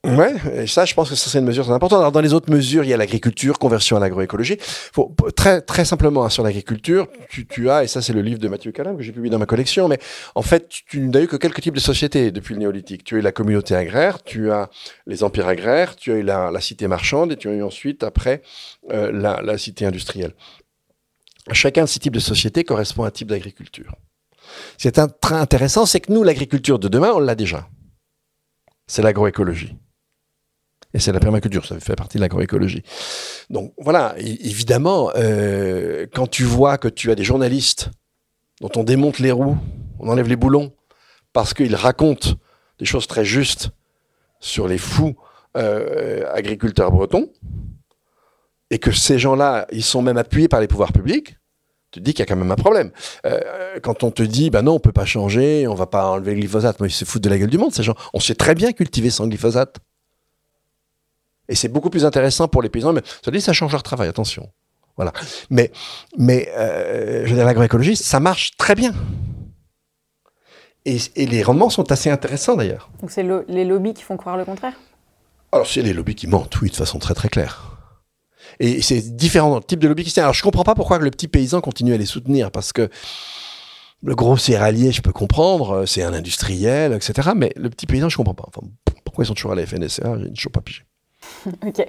Ouais, 0.08 0.34
et 0.54 0.68
ça, 0.68 0.86
je 0.86 0.94
pense 0.94 1.10
que 1.10 1.16
ça 1.16 1.30
c'est 1.30 1.40
une 1.40 1.46
mesure 1.46 1.66
très 1.66 1.74
importante. 1.74 2.00
Alors, 2.00 2.14
dans 2.14 2.22
les 2.22 2.34
autres 2.34 2.50
mesures, 2.50 2.86
il 2.86 2.90
y 2.90 2.94
a 2.94 2.98
l'agriculture, 2.98 3.60
conversion 3.60 3.98
à 3.98 4.00
l'agroécologie. 4.00 4.58
Faut, 4.60 5.14
très, 5.36 5.60
très 5.60 5.84
simplement, 5.84 6.24
hein, 6.24 6.30
sur 6.30 6.44
l'agriculture, 6.44 7.08
tu, 7.30 7.46
tu, 7.46 7.70
as, 7.70 7.84
et 7.84 7.88
ça 7.88 8.02
c'est 8.02 8.14
le 8.14 8.22
livre 8.22 8.40
de 8.40 8.48
Mathieu 8.48 8.72
Calam 8.72 8.96
que 8.96 9.04
j'ai 9.04 9.12
publié 9.12 9.30
dans 9.30 9.40
ma 9.40 9.46
collection, 9.46 9.90
mais 9.90 10.00
en 10.34 10.42
fait, 10.42 10.70
tu, 10.70 11.02
n'as 11.02 11.22
eu 11.22 11.28
que 11.28 11.36
quelques 11.36 11.60
types 11.60 11.76
de 11.76 11.82
sociétés 11.82 12.32
depuis 12.32 12.54
le 12.54 12.62
néolithique. 12.62 13.04
Tu 13.04 13.16
as 13.16 13.18
eu 13.20 13.22
la 13.22 13.34
communauté 13.34 13.76
agraire, 13.76 14.24
tu 14.24 14.50
as 14.50 14.70
les 15.08 15.24
empires 15.24 15.48
agraires, 15.48 15.98
tu 15.98 16.14
as 16.14 16.16
eu 16.16 16.24
la, 16.24 16.52
la 16.52 16.62
cité 16.62 16.88
marchande, 16.88 17.34
et 17.34 17.36
tu 17.36 17.50
as 17.50 17.54
eu 17.54 17.62
ensuite, 17.62 18.04
après, 18.04 18.42
euh, 18.92 19.12
la, 19.12 19.42
la 19.42 19.58
cité 19.58 19.86
industrielle. 19.86 20.34
Chacun 21.52 21.84
de 21.84 21.90
ces 21.90 22.00
types 22.00 22.14
de 22.14 22.20
sociétés 22.20 22.64
correspond 22.64 23.04
à 23.04 23.08
un 23.08 23.12
type 23.12 23.28
d'agriculture. 23.28 23.96
C'est 24.78 25.00
un, 25.00 25.08
très 25.08 25.36
intéressant, 25.36 25.86
c'est 25.86 26.00
que 26.00 26.14
nous, 26.14 26.24
l'agriculture 26.24 26.80
de 26.80 26.88
demain, 26.88 27.12
on 27.14 27.20
l'a 27.20 27.36
déjà. 27.36 27.68
C'est 28.88 29.02
l'agroécologie. 29.02 29.76
Et 30.98 31.00
c'est 31.00 31.12
la 31.12 31.20
permaculture, 31.20 31.64
ça 31.64 31.80
fait 31.80 31.96
partie 31.96 32.18
de 32.18 32.24
l'agroécologie. 32.24 32.82
Donc 33.52 33.72
voilà, 33.78 34.16
évidemment, 34.18 35.12
euh, 35.16 36.08
quand 36.12 36.26
tu 36.26 36.44
vois 36.44 36.80
que 36.80 36.88
tu 36.88 37.12
as 37.12 37.16
des 37.16 37.24
journalistes 37.24 37.92
dont 38.62 38.72
on 38.76 38.84
démonte 38.84 39.20
les 39.20 39.32
roues, 39.32 39.60
on 40.00 40.10
enlève 40.10 40.28
les 40.28 40.36
boulons, 40.36 40.74
parce 41.34 41.54
qu'ils 41.54 41.76
racontent 41.76 42.32
des 42.80 42.86
choses 42.86 43.06
très 43.06 43.24
justes 43.24 43.70
sur 44.40 44.68
les 44.68 44.80
fous 44.80 45.16
euh, 45.56 46.24
agriculteurs 46.34 46.92
bretons, 46.92 47.30
et 48.72 48.80
que 48.80 48.92
ces 48.92 49.20
gens-là, 49.20 49.68
ils 49.72 49.84
sont 49.84 50.02
même 50.02 50.18
appuyés 50.18 50.48
par 50.48 50.62
les 50.62 50.68
pouvoirs 50.68 50.94
publics, 50.94 51.38
tu 51.92 52.00
te 52.00 52.06
dis 52.06 52.16
qu'il 52.16 52.22
y 52.22 52.24
a 52.24 52.26
quand 52.26 52.36
même 52.36 52.50
un 52.50 52.56
problème. 52.56 52.90
Euh, 53.28 53.80
quand 53.84 54.04
on 54.04 54.10
te 54.10 54.24
dit, 54.24 54.50
ben 54.50 54.64
non, 54.64 54.74
on 54.74 54.80
peut 54.80 54.92
pas 54.92 55.06
changer, 55.06 55.68
on 55.68 55.76
va 55.76 55.86
pas 55.86 56.10
enlever 56.10 56.34
le 56.34 56.40
glyphosate, 56.40 56.80
mais 56.80 56.88
ils 56.88 56.92
se 56.92 57.06
foutent 57.06 57.24
de 57.24 57.30
la 57.30 57.38
gueule 57.38 57.52
du 57.52 57.60
monde, 57.60 57.72
ces 57.72 57.84
gens. 57.84 57.96
On 58.16 58.20
sait 58.20 58.34
très 58.34 58.56
bien 58.56 58.72
cultiver 58.72 59.12
sans 59.12 59.28
glyphosate. 59.28 59.78
Et 61.50 61.56
c'est 61.56 61.70
beaucoup 61.70 61.90
plus 61.90 62.06
intéressant 62.06 62.48
pour 62.48 62.62
les 62.62 62.70
paysans. 62.70 62.94
Mais 62.94 63.02
ça 63.24 63.32
dit, 63.32 63.42
ça 63.42 63.54
change 63.54 63.72
leur 63.72 63.84
travail, 63.84 64.08
attention. 64.08 64.50
Voilà. 64.96 65.14
Mais, 65.50 65.72
mais 66.18 66.50
euh, 66.58 67.24
je 67.26 67.30
veux 67.30 67.36
dire, 67.36 67.46
l'agroécologie, 67.46 67.96
ça 67.96 68.20
marche 68.20 68.52
très 68.58 68.76
bien. 68.76 68.94
Et, 70.86 70.98
et, 71.16 71.26
les 71.26 71.44
rendements 71.44 71.70
sont 71.70 71.92
assez 71.92 72.10
intéressants 72.10 72.56
d'ailleurs. 72.56 72.90
Donc 73.02 73.12
c'est 73.12 73.24
lo 73.24 73.44
les 73.48 73.66
lobbies 73.66 73.94
qui 73.94 74.04
font 74.04 74.16
croire 74.16 74.38
le 74.38 74.46
contraire? 74.46 74.74
Alors 75.52 75.68
c'est 75.68 75.82
les 75.82 75.94
lobbies 75.94 76.16
qui 76.16 76.28
mentent, 76.28 76.62
oui, 76.62 76.70
de 76.70 76.76
façon 76.76 76.98
très 76.98 77.14
très 77.14 77.30
claire. 77.30 77.78
Et 78.60 78.82
c'est 78.82 79.16
différents 79.16 79.60
types 79.60 79.80
de 79.80 79.88
lobbies 79.88 80.06
qui 80.06 80.20
Alors 80.20 80.34
je 80.34 80.42
comprends 80.42 80.64
pas 80.64 80.76
pourquoi 80.76 80.98
le 80.98 81.12
petit 81.12 81.28
paysan 81.28 81.62
continue 81.62 81.94
à 81.94 81.98
les 81.98 82.06
soutenir, 82.06 82.52
parce 82.52 82.72
que 82.72 82.90
le 84.04 84.16
gros 84.16 84.38
céréalier, 84.38 84.92
je 84.92 85.02
peux 85.02 85.12
comprendre, 85.12 85.86
c'est 85.86 86.04
un 86.04 86.14
industriel, 86.14 86.94
etc. 86.94 87.30
Mais 87.36 87.52
le 87.56 87.70
petit 87.70 87.86
paysan, 87.86 88.10
je 88.10 88.18
comprends 88.18 88.36
pas. 88.36 88.46
Enfin, 88.48 88.66
pourquoi 89.04 89.24
ils 89.24 89.28
sont 89.28 89.34
toujours 89.34 89.52
à 89.52 89.56
la 89.56 89.66
FNSEA 89.66 90.20
J'ai 90.20 90.34
toujours 90.34 90.52
pas 90.52 90.62
pigé. 90.62 90.84
ok. 91.66 91.88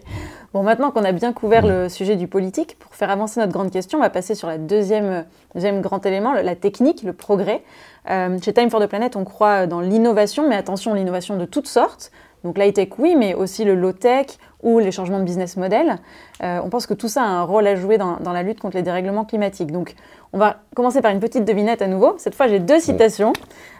Bon, 0.52 0.62
maintenant 0.62 0.90
qu'on 0.90 1.04
a 1.04 1.12
bien 1.12 1.32
couvert 1.32 1.66
le 1.66 1.88
sujet 1.88 2.16
du 2.16 2.28
politique, 2.28 2.78
pour 2.78 2.94
faire 2.94 3.10
avancer 3.10 3.40
notre 3.40 3.52
grande 3.52 3.70
question, 3.70 3.98
on 3.98 4.02
va 4.02 4.10
passer 4.10 4.34
sur 4.34 4.48
la 4.48 4.58
deuxième, 4.58 5.24
deuxième 5.54 5.80
grand 5.80 6.04
élément, 6.06 6.32
la 6.32 6.56
technique, 6.56 7.02
le 7.02 7.12
progrès. 7.12 7.62
Euh, 8.10 8.38
chez 8.42 8.52
Time 8.52 8.70
for 8.70 8.80
the 8.80 8.86
Planet, 8.86 9.16
on 9.16 9.24
croit 9.24 9.66
dans 9.66 9.80
l'innovation, 9.80 10.48
mais 10.48 10.56
attention, 10.56 10.94
l'innovation 10.94 11.36
de 11.36 11.44
toutes 11.44 11.68
sortes. 11.68 12.10
Donc 12.44 12.56
l'high-tech, 12.56 12.90
oui, 12.98 13.16
mais 13.16 13.34
aussi 13.34 13.64
le 13.64 13.74
low-tech 13.74 14.26
ou 14.62 14.78
les 14.78 14.92
changements 14.92 15.18
de 15.18 15.24
business 15.24 15.56
model. 15.56 15.96
Euh, 16.42 16.60
on 16.64 16.70
pense 16.70 16.86
que 16.86 16.94
tout 16.94 17.08
ça 17.08 17.22
a 17.22 17.26
un 17.26 17.42
rôle 17.42 17.66
à 17.66 17.74
jouer 17.74 17.98
dans, 17.98 18.18
la 18.24 18.42
lutte 18.42 18.60
contre 18.60 18.76
les 18.76 18.82
dérèglements 18.82 19.24
climatiques. 19.24 19.72
Donc, 19.72 19.94
on 20.32 20.38
va 20.38 20.58
commencer 20.74 21.02
par 21.02 21.10
une 21.10 21.20
petite 21.20 21.44
devinette 21.44 21.82
à 21.82 21.88
nouveau. 21.88 22.14
Cette 22.18 22.34
fois, 22.34 22.46
j'ai 22.46 22.60
deux 22.60 22.78
citations. 22.78 23.32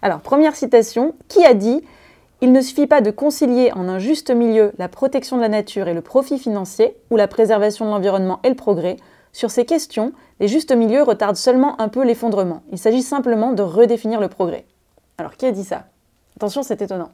Alors, 0.03 0.21
première 0.21 0.57
citation, 0.57 1.15
qui 1.29 1.45
a 1.45 1.55
dit 1.55 1.85
Il 2.41 2.53
ne 2.53 2.61
suffit 2.61 2.86
pas 2.86 3.01
de 3.01 3.11
concilier 3.11 3.72
en 3.72 3.89
un 3.89 3.99
juste 3.99 4.30
milieu 4.30 4.72
la 4.78 4.89
protection 4.89 5.36
de 5.36 5.43
la 5.43 5.49
nature 5.49 5.89
et 5.89 5.95
le 5.95 6.03
profit 6.03 6.39
financier, 6.39 6.97
ou 7.11 7.16
la 7.16 7.26
préservation 7.26 7.84
de 7.84 7.91
l'environnement 7.91 8.41
et 8.45 8.49
le 8.49 8.55
progrès. 8.55 8.97
Sur 9.32 9.51
ces 9.51 9.66
questions, 9.66 10.12
les 10.39 10.49
justes 10.49 10.72
milieux 10.72 11.03
retardent 11.03 11.36
seulement 11.36 11.80
un 11.80 11.89
peu 11.89 12.05
l'effondrement. 12.05 12.62
Il 12.70 12.78
s'agit 12.78 13.03
simplement 13.03 13.53
de 13.53 13.62
redéfinir 13.62 14.20
le 14.20 14.28
progrès. 14.28 14.66
Alors, 15.18 15.36
qui 15.36 15.47
a 15.47 15.53
dit 15.53 15.64
ça? 15.64 15.86
Attention, 16.36 16.62
c'est 16.62 16.80
étonnant. 16.80 17.11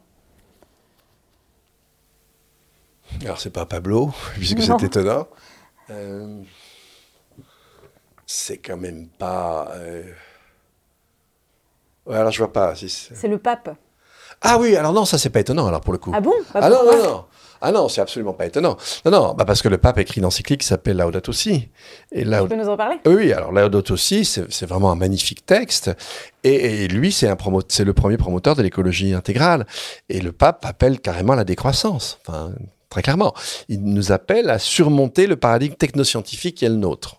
Alors, 3.21 3.39
c'est 3.39 3.49
pas 3.49 3.65
Pablo, 3.65 4.11
puisque 4.33 4.61
c'est 4.61 4.83
étonnant. 4.83 5.27
Euh, 5.89 6.41
c'est 8.25 8.57
quand 8.57 8.77
même 8.77 9.07
pas. 9.07 9.71
Euh... 9.73 10.03
Ouais, 12.05 12.15
alors 12.17 12.31
je 12.31 12.37
vois 12.37 12.53
pas. 12.53 12.75
c'est 12.75 13.27
le 13.27 13.39
pape. 13.39 13.75
Ah 14.41 14.57
oui, 14.59 14.75
alors 14.75 14.93
non, 14.93 15.05
ça 15.05 15.17
c'est 15.17 15.29
pas 15.29 15.39
étonnant 15.39 15.67
alors 15.67 15.81
pour 15.81 15.93
le 15.93 15.99
coup. 15.99 16.11
Ah 16.13 16.21
bon? 16.21 16.33
Ah 16.53 16.69
non, 16.69 16.83
non, 16.85 17.03
non. 17.03 17.25
Ah 17.61 17.71
non, 17.71 17.89
c'est 17.89 18.01
absolument 18.01 18.33
pas 18.33 18.45
étonnant. 18.45 18.77
Non, 19.05 19.11
non, 19.11 19.33
bah 19.33 19.45
parce 19.45 19.61
que 19.61 19.69
le 19.69 19.77
pape 19.77 19.97
écrit 19.97 20.19
une 20.19 20.25
encyclique 20.25 20.61
qui 20.61 20.67
s'appelle 20.67 20.97
Laudato 20.97 21.31
Si. 21.31 21.69
Et 22.11 22.23
Tu 22.23 22.29
peux 22.29 22.55
nous 22.55 22.69
en 22.69 22.77
parler? 22.77 22.97
Oui, 23.05 23.31
alors 23.33 23.51
Laudato 23.51 23.97
Si, 23.97 24.25
c'est 24.25 24.65
vraiment 24.65 24.91
un 24.91 24.95
magnifique 24.95 25.45
texte. 25.45 25.91
Et, 26.43 26.87
lui, 26.87 27.11
c'est 27.11 27.27
le 27.27 27.93
premier 27.93 28.17
promoteur 28.17 28.55
de 28.55 28.61
l'écologie 28.61 29.13
intégrale. 29.13 29.65
Et 30.09 30.21
le 30.21 30.31
pape 30.31 30.65
appelle 30.65 30.99
carrément 30.99 31.33
à 31.33 31.37
la 31.37 31.43
décroissance. 31.43 32.19
Enfin, 32.27 32.51
très 32.89 33.01
clairement. 33.01 33.33
Il 33.67 33.83
nous 33.83 34.11
appelle 34.11 34.49
à 34.49 34.59
surmonter 34.59 35.25
le 35.25 35.37
paradigme 35.37 35.75
technoscientifique 35.75 36.57
qui 36.57 36.65
est 36.65 36.69
le 36.69 36.75
nôtre. 36.75 37.17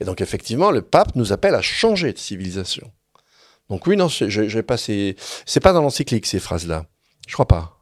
Et 0.00 0.04
donc, 0.04 0.20
effectivement, 0.20 0.72
le 0.72 0.82
pape 0.82 1.14
nous 1.14 1.32
appelle 1.32 1.54
à 1.54 1.62
changer 1.62 2.12
de 2.12 2.18
civilisation. 2.18 2.90
Donc, 3.70 3.86
oui, 3.86 3.96
non, 3.96 4.08
j'ai 4.08 4.62
pas 4.62 4.76
C'est 4.76 5.16
pas 5.62 5.72
dans 5.72 5.82
l'encyclique, 5.82 6.26
ces 6.26 6.40
phrases-là. 6.40 6.84
Je 7.26 7.32
crois 7.32 7.46
pas. 7.48 7.76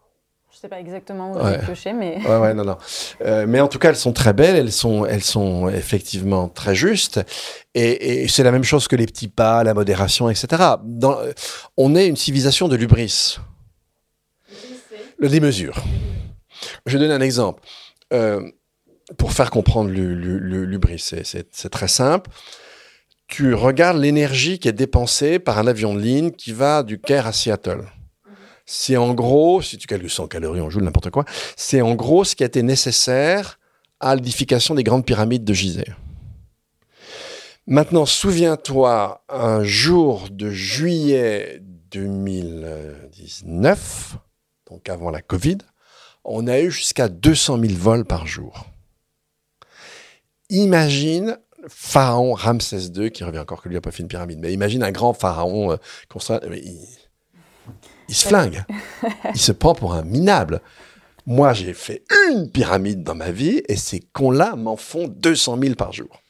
Je 0.52 0.62
sais 0.62 0.68
pas 0.68 0.80
exactement 0.80 1.32
où 1.32 1.38
ouais. 1.38 1.58
pioché, 1.60 1.92
mais. 1.92 2.18
Ouais, 2.26 2.36
ouais, 2.36 2.52
non, 2.52 2.64
non. 2.64 2.76
Euh, 3.22 3.46
mais 3.48 3.60
en 3.60 3.68
tout 3.68 3.78
cas, 3.78 3.90
elles 3.90 3.96
sont 3.96 4.12
très 4.12 4.32
belles, 4.32 4.56
elles 4.56 4.72
sont, 4.72 5.06
elles 5.06 5.22
sont 5.22 5.68
effectivement 5.68 6.48
très 6.48 6.74
justes. 6.74 7.20
Et, 7.74 8.22
et 8.24 8.28
c'est 8.28 8.42
la 8.42 8.50
même 8.50 8.64
chose 8.64 8.88
que 8.88 8.96
les 8.96 9.06
petits 9.06 9.28
pas, 9.28 9.62
la 9.62 9.72
modération, 9.72 10.28
etc. 10.28 10.48
Dans, 10.84 11.16
on 11.76 11.94
est 11.94 12.08
une 12.08 12.16
civilisation 12.16 12.66
de 12.66 12.76
l'ubris. 12.76 13.38
Le 15.18 15.28
démesure. 15.28 15.82
Je 16.86 16.94
vais 16.94 16.98
donner 16.98 17.14
un 17.14 17.20
exemple. 17.20 17.62
Euh, 18.12 18.42
pour 19.16 19.32
faire 19.32 19.50
comprendre 19.50 19.90
l'ubris, 19.90 20.98
c'est 20.98 21.70
très 21.70 21.88
simple. 21.88 22.30
Tu 23.28 23.54
regardes 23.54 23.98
l'énergie 23.98 24.58
qui 24.58 24.68
est 24.68 24.72
dépensée 24.72 25.38
par 25.38 25.58
un 25.58 25.66
avion 25.66 25.94
de 25.94 26.00
ligne 26.00 26.30
qui 26.30 26.52
va 26.52 26.82
du 26.82 26.98
Caire 26.98 27.26
à 27.26 27.32
Seattle 27.32 27.84
c'est 28.70 28.98
en 28.98 29.14
gros, 29.14 29.62
si 29.62 29.78
tu 29.78 29.86
calcules 29.86 30.10
100 30.10 30.28
calories, 30.28 30.60
on 30.60 30.68
joue 30.68 30.82
n'importe 30.82 31.08
quoi, 31.08 31.24
c'est 31.56 31.80
en 31.80 31.94
gros 31.94 32.24
ce 32.24 32.36
qui 32.36 32.42
a 32.42 32.46
été 32.46 32.62
nécessaire 32.62 33.58
à 33.98 34.14
l'édification 34.14 34.74
des 34.74 34.84
grandes 34.84 35.06
pyramides 35.06 35.42
de 35.42 35.54
Gizeh. 35.54 35.96
Maintenant, 37.66 38.04
souviens-toi, 38.04 39.24
un 39.30 39.64
jour 39.64 40.28
de 40.30 40.50
juillet 40.50 41.62
2019, 41.90 44.18
donc 44.70 44.90
avant 44.90 45.08
la 45.08 45.22
Covid, 45.22 45.56
on 46.24 46.46
a 46.46 46.60
eu 46.60 46.70
jusqu'à 46.70 47.08
200 47.08 47.60
000 47.60 47.72
vols 47.72 48.04
par 48.04 48.26
jour. 48.26 48.66
Imagine 50.50 51.38
Pharaon 51.68 52.34
Ramsès 52.34 52.88
II, 52.94 53.10
qui 53.10 53.24
revient 53.24 53.38
encore 53.38 53.62
que 53.62 53.68
lui 53.68 53.76
n'a 53.76 53.80
pas 53.80 53.90
fait 53.90 54.02
une 54.02 54.08
pyramide, 54.08 54.38
mais 54.40 54.52
imagine 54.52 54.82
un 54.82 54.90
grand 54.90 55.12
pharaon 55.12 55.72
euh, 55.72 55.76
il 58.08 58.14
se 58.14 58.26
flingue. 58.26 58.64
il 59.34 59.40
se 59.40 59.52
prend 59.52 59.74
pour 59.74 59.94
un 59.94 60.02
minable. 60.02 60.60
Moi, 61.26 61.52
j'ai 61.52 61.74
fait 61.74 62.04
une 62.30 62.50
pyramide 62.50 63.02
dans 63.02 63.14
ma 63.14 63.30
vie 63.30 63.62
et 63.68 63.76
ces 63.76 64.00
cons-là 64.00 64.56
m'en 64.56 64.76
font 64.76 65.08
200 65.08 65.58
000 65.60 65.74
par 65.74 65.92
jour. 65.92 66.22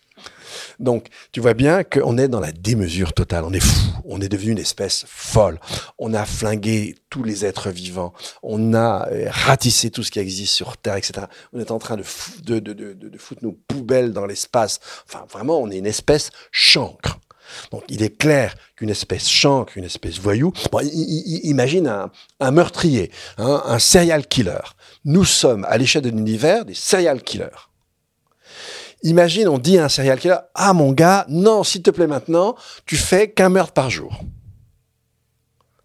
Donc, 0.79 1.07
tu 1.33 1.41
vois 1.41 1.55
bien 1.55 1.85
qu'on 1.85 2.19
est 2.19 2.29
dans 2.29 2.41
la 2.41 2.53
démesure 2.53 3.13
totale. 3.13 3.45
On 3.45 3.53
est 3.53 3.61
fou. 3.61 3.93
On 4.05 4.21
est 4.21 4.29
devenu 4.29 4.53
une 4.53 4.59
espèce 4.59 5.05
folle. 5.07 5.59
On 5.99 6.15
a 6.15 6.25
flingué 6.25 6.95
tous 7.11 7.23
les 7.23 7.45
êtres 7.45 7.71
vivants. 7.71 8.13
On 8.43 8.75
a 8.75 9.09
euh, 9.11 9.27
ratissé 9.31 9.91
tout 9.91 10.03
ce 10.03 10.11
qui 10.11 10.19
existe 10.19 10.55
sur 10.55 10.77
Terre, 10.77 10.97
etc. 10.97 11.27
On 11.53 11.61
est 11.61 11.71
en 11.71 11.79
train 11.79 11.97
de, 11.97 12.59
de, 12.59 13.19
foutre 13.19 13.45
nos 13.45 13.53
poubelles 13.53 14.13
dans 14.13 14.27
l'espace. 14.27 14.81
Enfin, 15.07 15.27
vraiment, 15.31 15.61
on 15.61 15.71
est 15.71 15.79
une 15.79 15.87
espèce 15.87 16.31
chancre. 16.51 17.19
Donc 17.71 17.85
il 17.89 18.03
est 18.03 18.17
clair 18.17 18.55
qu'une 18.77 18.91
espèce 18.91 19.29
chancre, 19.29 19.77
une 19.77 19.85
espèce 19.85 20.19
voyou, 20.19 20.53
imagine 20.83 22.11
un, 22.41 22.51
meurtrier, 22.51 23.11
hein, 23.39 23.63
un 23.65 23.79
serial 23.79 24.27
killer. 24.27 24.61
Nous 25.05 25.25
sommes, 25.25 25.65
à 25.65 25.79
l'échelle 25.79 26.03
de 26.03 26.11
l'univers, 26.11 26.65
des 26.65 26.75
serial 26.75 27.23
killers. 27.23 27.68
Imagine, 29.03 29.49
on 29.49 29.59
dit 29.59 29.79
à 29.79 29.85
un 29.85 29.89
serial 29.89 30.19
killer, 30.19 30.37
ah 30.55 30.73
mon 30.73 30.93
gars, 30.93 31.25
non, 31.29 31.63
s'il 31.63 31.83
te 31.83 31.91
plaît 31.91 32.07
maintenant, 32.07 32.57
tu 32.85 32.97
fais 32.97 33.31
qu'un 33.31 33.49
meurtre 33.49 33.73
par 33.73 33.91
jour. 33.91 34.21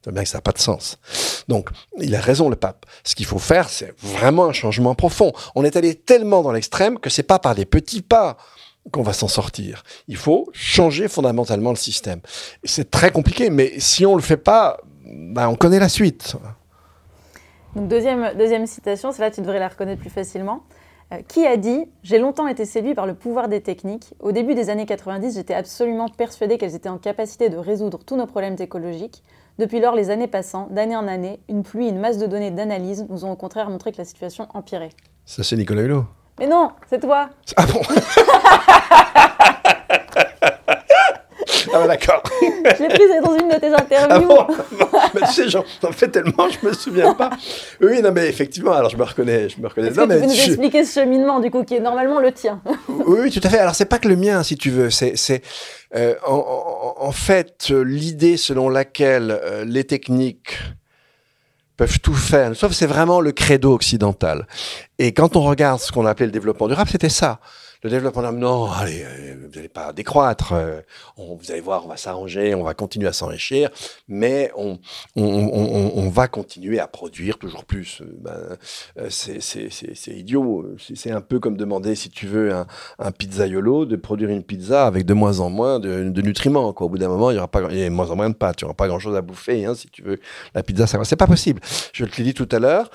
C'est 0.04 0.12
bien 0.12 0.24
que 0.24 0.30
ça 0.30 0.40
n'a 0.40 0.42
pas 0.42 0.52
de 0.52 0.60
sens. 0.60 1.00
Donc, 1.48 1.70
il 2.00 2.14
a 2.16 2.20
raison, 2.20 2.50
le 2.50 2.58
pape. 2.58 2.86
Ce 3.04 3.16
qu'il 3.16 3.26
faut 3.26 3.40
faire, 3.40 3.70
c'est 3.70 3.94
vraiment 4.02 4.46
un 4.46 4.52
changement 4.52 4.96
profond. 4.96 5.32
On 5.56 5.64
est 5.64 5.78
allé 5.78 5.96
tellement 5.96 6.42
dans 6.42 6.52
l'extrême 6.52 7.00
que 7.00 7.10
c'est 7.10 7.24
pas 7.24 7.40
par 7.40 7.56
des 7.56 7.66
petits 7.66 8.02
pas 8.02 8.38
qu'on 8.92 9.04
va 9.04 9.14
s'en 9.14 9.30
sortir. 9.30 9.84
Il 10.10 10.18
faut 10.18 10.50
changer 10.52 11.08
fondamentalement 11.08 11.70
le 11.70 11.78
système. 11.78 12.20
C'est 12.66 12.92
très 12.92 13.12
compliqué, 13.12 13.50
mais 13.50 13.80
si 13.80 14.06
on 14.06 14.12
ne 14.12 14.18
le 14.18 14.24
fait 14.24 14.38
pas, 14.38 14.78
ben 15.06 15.48
on 15.48 15.56
connaît 15.56 15.80
la 15.80 15.88
suite. 15.88 16.36
Donc 17.76 17.88
deuxième, 17.88 18.38
deuxième 18.38 18.68
citation, 18.68 19.14
celle-là 19.14 19.32
tu 19.32 19.42
devrais 19.42 19.60
la 19.60 19.70
reconnaître 19.70 20.02
plus 20.02 20.10
facilement. 20.10 20.64
Euh, 21.14 21.22
qui 21.28 21.46
a 21.46 21.58
dit 21.58 21.86
J'ai 22.04 22.20
longtemps 22.20 22.48
été 22.48 22.66
séduit 22.66 22.96
par 22.96 23.06
le 23.06 23.14
pouvoir 23.14 23.48
des 23.48 23.62
techniques. 23.62 24.14
Au 24.20 24.32
début 24.32 24.56
des 24.56 24.70
années 24.70 24.86
90, 24.86 25.36
j'étais 25.36 25.54
absolument 25.54 26.10
persuadé 26.10 26.58
qu'elles 26.58 26.76
étaient 26.76 26.90
en 26.90 26.98
capacité 26.98 27.50
de 27.50 27.58
résoudre 27.58 28.00
tous 28.06 28.16
nos 28.16 28.26
problèmes 28.26 28.56
écologiques. 28.60 29.24
Depuis 29.60 29.80
lors, 29.80 29.96
les 29.96 30.10
années 30.10 30.28
passant, 30.28 30.68
d'année 30.72 30.96
en 30.96 31.08
année, 31.08 31.40
une 31.48 31.64
pluie, 31.64 31.90
une 31.90 32.00
masse 32.00 32.18
de 32.18 32.26
données 32.26 32.52
d'analyse 32.52 33.06
nous 33.10 33.26
ont 33.26 33.32
au 33.32 33.36
contraire 33.36 33.70
montré 33.70 33.92
que 33.92 33.98
la 33.98 34.06
situation 34.06 34.48
empirait. 34.54 34.90
Ça, 35.26 35.44
c'est 35.44 35.56
Nicolas 35.56 35.84
Hulot 35.84 36.06
mais 36.40 36.48
non, 36.48 36.72
c'est 36.90 37.00
toi. 37.00 37.30
Ah 37.58 37.66
bon? 37.68 37.82
Ah 41.74 41.80
bah 41.80 41.88
d'accord. 41.88 42.22
je 42.42 42.84
l'ai 42.84 42.90
prise 42.90 43.10
dans 43.24 43.38
une 43.38 43.50
de 43.50 43.56
tes 43.56 43.74
interviews. 43.74 44.28
Ah 44.32 44.48
bon 44.48 44.54
mais 45.14 45.22
tu 45.22 45.34
sais, 45.34 45.50
j'en 45.50 45.64
fais 45.92 46.08
tellement, 46.08 46.48
je 46.50 46.66
me 46.66 46.74
souviens 46.74 47.14
pas. 47.14 47.32
Oui, 47.82 48.02
non, 48.02 48.12
mais 48.12 48.28
effectivement, 48.28 48.74
alors 48.74 48.90
je 48.90 48.98
me 48.98 49.04
reconnais. 49.04 49.50
Je 49.50 49.60
me 49.60 49.68
reconnais. 49.68 49.90
Que 49.90 49.94
tu 49.94 50.08
peux 50.08 50.20
nous 50.20 50.32
expliquer 50.32 50.86
ce 50.86 51.00
cheminement, 51.00 51.40
du 51.40 51.52
coup, 51.52 51.64
qui 51.64 51.76
est 51.76 51.80
normalement 51.80 52.20
le 52.20 52.32
tien? 52.32 52.62
Oui, 52.88 53.20
oui, 53.24 53.32
tout 53.32 53.42
à 53.44 53.50
fait. 53.50 53.58
Alors, 53.58 53.76
c'est 53.76 53.86
pas 53.86 54.00
que 54.00 54.08
le 54.08 54.16
mien, 54.16 54.44
si 54.44 54.56
tu 54.56 54.70
veux. 54.70 54.90
C'est, 54.90 55.16
c'est 55.16 55.42
euh, 55.96 56.16
en, 56.26 56.96
en, 56.98 57.12
fait 57.12 57.70
l'idée 57.70 58.38
selon 58.38 58.70
laquelle 58.70 59.40
euh, 59.44 59.66
les 59.66 59.84
techniques 59.84 60.58
peuvent 61.78 62.00
tout 62.00 62.14
faire. 62.14 62.56
Sauf 62.56 62.72
c'est 62.72 62.86
vraiment 62.86 63.22
le 63.22 63.32
credo 63.32 63.74
occidental. 63.74 64.48
Et 65.00 65.14
quand 65.14 65.36
on 65.36 65.42
regarde 65.42 65.80
ce 65.80 65.92
qu'on 65.92 66.06
appelait 66.06 66.28
le 66.28 66.32
développement 66.32 66.68
durable, 66.68 66.90
c'était 66.90 67.10
ça 67.10 67.40
le 67.84 67.90
développement 67.90 68.22
durable, 68.22 68.40
non, 68.40 68.72
allez, 68.72 69.04
euh, 69.04 69.36
vous 69.44 69.56
n'allez 69.56 69.68
pas 69.68 69.92
décroître, 69.92 70.54
euh, 70.54 70.80
on, 71.18 71.36
vous 71.36 71.52
allez 71.52 71.60
voir, 71.60 71.86
on 71.86 71.90
va 71.90 71.98
s'arranger, 71.98 72.56
on 72.56 72.64
va 72.64 72.74
continuer 72.74 73.08
à 73.08 73.14
s'enrichir, 73.14 73.70
mais 74.08 74.52
on, 74.56 74.80
va 76.10 76.30
continuer 76.30 76.80
à 76.80 76.88
produire 76.88 77.38
toujours 77.38 77.66
plus. 77.66 78.02
Euh, 78.02 78.56
ben, 78.98 79.10
c'est 79.10 80.18
idiot, 80.18 80.66
c'est 80.96 81.12
un 81.12 81.20
peu 81.20 81.40
comme 81.40 81.58
demander, 81.58 81.96
si 81.96 82.10
tu 82.10 82.26
veux, 82.26 82.54
un, 82.54 82.68
un 83.00 83.12
pizzaiolo 83.12 83.86
de 83.86 83.98
produire 83.98 84.30
une 84.30 84.44
pizza 84.44 84.86
avec 84.86 85.06
de 85.06 85.14
moins 85.14 85.42
en 85.42 85.50
moins 85.50 85.80
de, 85.80 86.10
de 86.10 86.22
nutriments. 86.22 86.74
Au 86.78 86.90
bout 86.90 86.98
d'un 86.98 87.10
moment, 87.10 87.32
il 87.32 87.36
y 87.36 87.38
aura 87.38 87.50
pas, 87.50 87.62
il 87.70 87.82
a 87.82 87.86
de 87.86 87.90
moins 87.90 88.12
en 88.12 88.16
moins 88.16 88.30
de 88.30 88.36
pâtes, 88.36 88.58
tu 88.58 88.66
n'auras 88.66 88.76
pas 88.76 88.88
grand-chose 88.88 89.16
à 89.18 89.22
bouffer, 89.22 89.66
hein, 89.66 89.76
si 89.76 89.90
tu 89.90 90.04
veux. 90.04 90.20
La 90.56 90.64
pizza, 90.64 90.88
ça 90.88 91.04
c'est 91.04 91.18
pas 91.18 91.28
possible. 91.28 91.60
Je 91.92 92.06
te 92.06 92.16
l'ai 92.18 92.24
dit 92.24 92.34
tout 92.34 92.48
à 92.52 92.60
l'heure, 92.60 92.90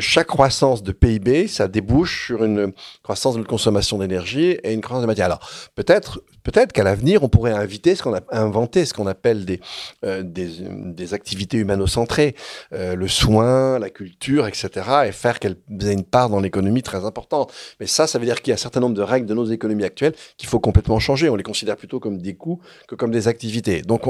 chaque 0.00 0.26
croissance 0.26 0.82
de 0.82 0.90
PIB, 0.90 1.46
ça 1.46 1.68
débouche 1.68 2.26
sur 2.26 2.42
une 2.42 2.72
croissance 3.04 3.36
de 3.36 3.42
consommation 3.42 3.98
d'énergie 3.98 4.31
et 4.40 4.72
une 4.72 4.80
croissance 4.80 5.02
de 5.02 5.06
matière. 5.06 5.26
Alors, 5.26 5.48
peut-être 5.74 6.22
peut-être 6.42 6.72
qu'à 6.72 6.82
l'avenir, 6.82 7.22
on 7.22 7.28
pourrait 7.28 7.52
inviter 7.52 7.94
ce 7.94 8.02
qu'on 8.02 8.14
a 8.14 8.20
inventer 8.30 8.84
ce 8.84 8.94
qu'on 8.94 9.06
appelle 9.06 9.44
des, 9.44 9.60
euh, 10.04 10.22
des, 10.24 11.14
activités 11.14 11.58
humano-centrées, 11.58 12.34
euh, 12.72 12.94
le 12.94 13.08
soin, 13.08 13.78
la 13.78 13.90
culture, 13.90 14.46
etc., 14.46 14.70
et 15.06 15.12
faire 15.12 15.38
qu'elles 15.38 15.56
aient 15.82 15.92
une 15.92 16.04
part 16.04 16.30
dans 16.30 16.40
l'économie 16.40 16.82
très 16.82 17.04
importante. 17.04 17.52
Mais 17.80 17.86
ça, 17.86 18.06
ça 18.06 18.18
veut 18.18 18.24
dire 18.24 18.40
qu'il 18.40 18.50
y 18.50 18.52
a 18.52 18.54
un 18.54 18.58
certain 18.58 18.80
nombre 18.80 18.94
de 18.94 19.02
règles 19.02 19.26
de 19.26 19.34
nos 19.34 19.44
économies 19.44 19.84
actuelles 19.84 20.14
qu'il 20.36 20.48
faut 20.48 20.60
complètement 20.60 20.98
changer. 20.98 21.28
On 21.28 21.36
les 21.36 21.42
considère 21.42 21.76
plutôt 21.76 22.00
comme 22.00 22.18
des 22.18 22.34
coûts 22.34 22.60
que 22.88 22.94
comme 22.94 23.10
des 23.10 23.28
activités. 23.28 23.82
Donc, 23.82 24.02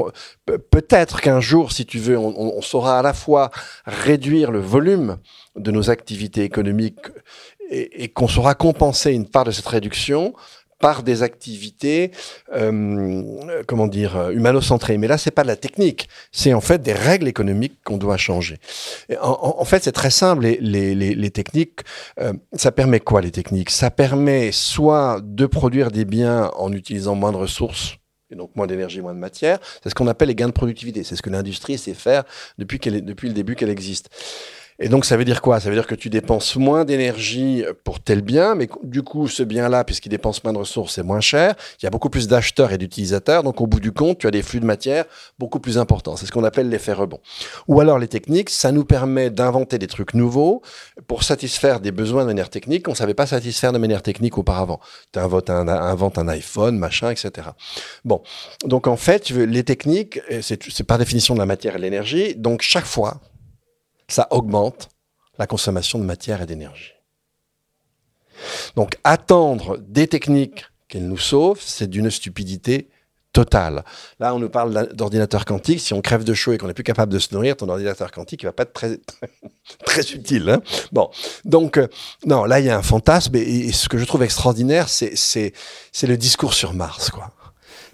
peut-être 0.45 1.21
qu'un 1.21 1.41
jour, 1.41 1.71
si 1.71 1.85
tu 1.85 1.99
veux, 1.99 2.17
on, 2.17 2.57
on, 2.57 2.61
saura 2.61 2.99
à 2.99 3.01
la 3.01 3.13
fois 3.13 3.49
réduire 3.85 4.51
le 4.51 4.59
volume 4.59 5.17
de 5.55 5.71
nos 5.71 5.89
activités 5.89 6.43
économiques 6.43 6.99
et, 7.73 8.07
qu'on 8.09 8.27
saura 8.27 8.55
compenser 8.55 9.11
une 9.11 9.27
part 9.27 9.45
de 9.45 9.51
cette 9.51 9.67
réduction 9.67 10.33
par 10.79 11.01
des 11.01 11.23
activités, 11.23 12.11
euh, 12.53 13.23
comment 13.67 13.87
dire, 13.87 14.31
humano-centrées. 14.31 14.97
Mais 14.97 15.07
là, 15.07 15.17
c'est 15.17 15.31
pas 15.31 15.43
de 15.43 15.47
la 15.47 15.55
technique, 15.55 16.09
c'est 16.33 16.53
en 16.53 16.59
fait 16.59 16.81
des 16.81 16.91
règles 16.91 17.29
économiques 17.29 17.77
qu'on 17.85 17.95
doit 17.95 18.17
changer. 18.17 18.57
En, 19.21 19.55
en, 19.59 19.65
fait, 19.65 19.81
c'est 19.81 19.93
très 19.93 20.09
simple. 20.09 20.45
Les, 20.59 21.31
techniques, 21.31 21.79
euh, 22.19 22.33
ça 22.51 22.73
permet 22.73 22.99
quoi 22.99 23.21
les 23.21 23.31
techniques? 23.31 23.69
Ça 23.69 23.91
permet 23.91 24.51
soit 24.51 25.21
de 25.23 25.45
produire 25.45 25.89
des 25.89 26.03
biens 26.03 26.51
en 26.57 26.73
utilisant 26.73 27.15
moins 27.15 27.31
de 27.31 27.37
ressources 27.37 27.95
et 28.33 28.35
donc 28.35 28.53
moins 28.55 28.67
d'énergie, 28.67 28.99
moins 28.99 29.13
de 29.13 29.19
matière. 29.19 29.59
C'est 29.81 29.89
ce 29.89 29.95
qu'on 29.95 30.07
appelle 30.07 30.27
les 30.27 30.35
gains 30.35 30.47
de 30.47 30.53
productivité. 30.53 31.03
C'est 31.03 31.15
ce 31.15 31.21
que 31.21 31.29
l'industrie 31.29 31.77
sait 31.77 31.93
faire 31.93 32.23
depuis, 32.57 32.79
depuis 32.79 33.29
le 33.29 33.33
début 33.33 33.55
qu'elle 33.55 33.69
existe. 33.69 34.09
Et 34.83 34.89
donc, 34.89 35.05
ça 35.05 35.15
veut 35.15 35.23
dire 35.23 35.41
quoi? 35.41 35.61
Ça 35.61 35.69
veut 35.69 35.75
dire 35.75 35.87
que 35.87 35.95
tu 35.95 36.09
dépenses 36.09 36.57
moins 36.57 36.83
d'énergie 36.83 37.63
pour 37.85 38.01
tel 38.01 38.21
bien, 38.21 38.53
mais 38.53 38.67
du 38.83 39.01
coup, 39.01 39.29
ce 39.29 39.41
bien-là, 39.41 39.85
puisqu'il 39.85 40.09
dépense 40.09 40.43
moins 40.43 40.51
de 40.51 40.57
ressources, 40.57 40.95
c'est 40.95 41.03
moins 41.03 41.21
cher. 41.21 41.55
Il 41.81 41.85
y 41.85 41.87
a 41.87 41.89
beaucoup 41.89 42.09
plus 42.09 42.27
d'acheteurs 42.27 42.73
et 42.73 42.77
d'utilisateurs. 42.77 43.43
Donc, 43.43 43.61
au 43.61 43.65
bout 43.65 43.79
du 43.79 43.93
compte, 43.93 44.17
tu 44.17 44.27
as 44.27 44.31
des 44.31 44.41
flux 44.41 44.59
de 44.59 44.65
matière 44.65 45.05
beaucoup 45.39 45.61
plus 45.61 45.77
importants. 45.77 46.17
C'est 46.17 46.25
ce 46.25 46.33
qu'on 46.33 46.43
appelle 46.43 46.67
l'effet 46.67 46.91
rebond. 46.91 47.21
Ou 47.69 47.79
alors, 47.79 47.97
les 47.97 48.09
techniques, 48.09 48.49
ça 48.49 48.73
nous 48.73 48.83
permet 48.83 49.29
d'inventer 49.29 49.77
des 49.77 49.87
trucs 49.87 50.15
nouveaux 50.15 50.61
pour 51.07 51.23
satisfaire 51.23 51.79
des 51.79 51.93
besoins 51.93 52.23
de 52.23 52.27
manière 52.27 52.49
technique 52.49 52.83
qu'on 52.83 52.91
ne 52.91 52.97
savait 52.97 53.13
pas 53.13 53.25
satisfaire 53.25 53.71
de 53.71 53.77
manière 53.77 54.01
technique 54.01 54.37
auparavant. 54.37 54.81
Tu 55.13 55.19
inventes 55.19 55.49
un, 55.49 55.65
inventes 55.69 56.17
un 56.17 56.27
iPhone, 56.27 56.77
machin, 56.77 57.09
etc. 57.09 57.47
Bon. 58.03 58.21
Donc, 58.65 58.87
en 58.87 58.97
fait, 58.97 59.29
les 59.29 59.63
techniques, 59.63 60.19
c'est 60.41 60.83
par 60.83 60.97
définition 60.97 61.35
de 61.35 61.39
la 61.39 61.45
matière 61.45 61.77
et 61.77 61.79
l'énergie. 61.79 62.35
Donc, 62.35 62.63
chaque 62.63 62.83
fois, 62.83 63.21
ça 64.07 64.27
augmente 64.31 64.89
la 65.37 65.47
consommation 65.47 65.99
de 65.99 66.03
matière 66.03 66.41
et 66.41 66.45
d'énergie. 66.45 66.93
Donc 68.75 68.97
attendre 69.03 69.77
des 69.77 70.07
techniques 70.07 70.65
qu'elles 70.87 71.07
nous 71.07 71.17
sauvent, 71.17 71.61
c'est 71.61 71.87
d'une 71.87 72.09
stupidité 72.09 72.89
totale. 73.33 73.83
Là, 74.19 74.33
on 74.35 74.39
nous 74.39 74.49
parle 74.49 74.93
d'ordinateur 74.93 75.43
quantique. 75.43 75.81
Si 75.81 75.93
on 75.93 76.01
crève 76.01 76.23
de 76.23 76.33
chaud 76.35 76.53
et 76.53 76.57
qu'on 76.59 76.67
n'est 76.67 76.73
plus 76.73 76.83
capable 76.83 77.11
de 77.11 77.19
se 77.19 77.33
nourrir, 77.33 77.57
ton 77.57 77.67
ordinateur 77.67 78.11
quantique, 78.11 78.43
il 78.43 78.45
va 78.45 78.51
pas 78.51 78.63
être 78.63 78.73
très, 78.73 78.99
très, 79.85 80.11
utile. 80.13 80.49
Hein 80.49 80.61
bon, 80.91 81.09
donc, 81.43 81.77
euh, 81.77 81.87
non, 82.25 82.45
là, 82.45 82.59
il 82.59 82.67
y 82.67 82.69
a 82.69 82.77
un 82.77 82.83
fantasme. 82.83 83.35
Et, 83.35 83.71
ce 83.71 83.89
que 83.89 83.97
je 83.97 84.05
trouve 84.05 84.21
extraordinaire, 84.21 84.87
c'est 84.87 85.53
le 86.03 86.15
discours 86.15 86.53
sur 86.53 86.73
Mars, 86.73 87.09
quoi. 87.09 87.31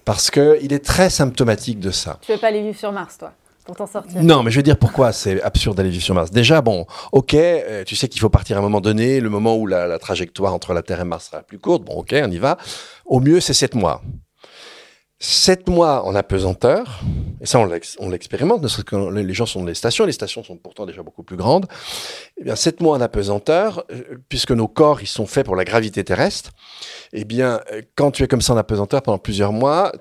Parce 0.04 0.30
qu'il 0.30 0.74
est 0.74 0.84
très 0.84 1.10
symptomatique 1.10 1.80
de 1.80 1.92
ça. 1.92 2.20
Tu 2.22 2.34
veux 2.34 2.38
pas 2.38 2.48
aller 2.48 2.62
vivre 2.62 2.78
sur 2.78 2.92
Mars, 2.92 3.18
toi? 3.18 3.32
Non, 4.22 4.44
mais 4.44 4.52
je 4.52 4.58
veux 4.58 4.64
dire 4.64 4.78
pourquoi 4.78 5.12
c'est 5.12 5.42
absurde 5.42 5.78
d'aller 5.78 5.90
vivre 5.90 6.04
sur 6.04 6.16
Mars? 6.16 6.32
Déjà, 6.32 6.62
bon, 6.62 6.86
ok, 7.12 7.34
euh, 7.34 7.84
tu 7.84 7.96
sais 7.96 8.08
qu'il 8.08 8.22
faut 8.22 8.30
partir 8.30 8.58
à 8.58 8.60
un 8.60 8.64
moment 8.64 8.82
donné, 8.82 9.20
le 9.20 9.30
moment 9.30 9.56
où 9.56 9.68
la, 9.68 10.00
trajectoire 10.00 10.54
entre 10.54 10.74
la 10.74 10.82
Terre 10.82 11.02
et 11.02 11.06
Mars 11.06 11.30
sera 11.30 11.42
plus 11.42 11.60
courte. 11.60 11.84
Bon, 11.84 11.94
ok, 11.94 12.16
on 12.24 12.32
y 12.32 12.38
va. 12.38 12.58
Au 13.06 13.20
mieux, 13.20 13.40
c'est 13.40 13.54
sept 13.54 13.76
mois. 13.76 14.02
Sept 15.22 15.68
mois 15.68 16.06
en 16.06 16.16
apesanteur, 16.16 17.02
et 17.42 17.46
ça 17.46 17.60
on 17.60 18.10
l'expérimente, 18.10 18.64
les 18.64 19.34
gens 19.34 19.46
sont 19.46 19.60
dans 19.60 19.66
les 19.66 19.74
stations, 19.74 20.06
les 20.06 20.14
stations 20.14 20.46
sont 20.46 20.56
pourtant 20.56 20.86
déjà 20.86 21.04
beaucoup 21.04 21.24
plus 21.24 21.36
grandes. 21.36 21.66
Eh 22.38 22.46
bien, 22.46 22.56
sept 22.56 22.80
mois 22.80 22.96
en 22.96 23.02
apesanteur, 23.02 23.84
euh, 23.92 24.18
puisque 24.30 24.52
nos 24.52 24.70
corps 24.70 25.02
ils 25.02 25.08
sont 25.08 25.26
faits 25.26 25.46
pour 25.46 25.58
la 25.58 25.66
gravité 25.66 26.06
terrestre. 26.06 26.52
Eh 27.12 27.26
bien, 27.26 27.60
euh, 27.74 27.82
quand 27.96 28.12
tu 28.12 28.24
es 28.24 28.28
comme 28.30 28.42
ça 28.42 28.54
en 28.54 28.58
apesanteur 28.58 29.02
pendant 29.02 29.18
plusieurs 29.18 29.52
mois, 29.52 29.92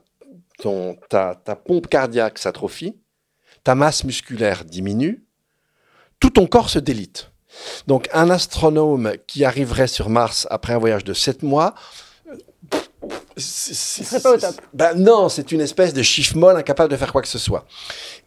ton, 0.60 0.96
ta 1.08 1.34
pompe 1.66 1.88
cardiaque 1.88 2.38
s'atrophie, 2.38 2.94
ta 3.64 3.74
masse 3.74 4.04
musculaire 4.04 4.64
diminue, 4.64 5.24
tout 6.20 6.30
ton 6.30 6.46
corps 6.46 6.70
se 6.70 6.78
délite. 6.78 7.30
Donc 7.86 8.08
un 8.12 8.30
astronome 8.30 9.12
qui 9.26 9.44
arriverait 9.44 9.86
sur 9.86 10.08
Mars 10.08 10.46
après 10.50 10.72
un 10.72 10.78
voyage 10.78 11.04
de 11.04 11.14
7 11.14 11.42
mois, 11.42 11.74
ce 13.38 14.04
serait 14.04 14.20
pas 14.20 14.34
au 14.34 14.36
top. 14.36 14.54
Ben 14.74 14.94
non, 14.94 15.28
c'est 15.28 15.52
une 15.52 15.60
espèce 15.60 15.94
de 15.94 16.02
chiffre 16.02 16.36
molle 16.36 16.56
incapable 16.56 16.90
de 16.90 16.96
faire 16.96 17.12
quoi 17.12 17.22
que 17.22 17.28
ce 17.28 17.38
soit. 17.38 17.66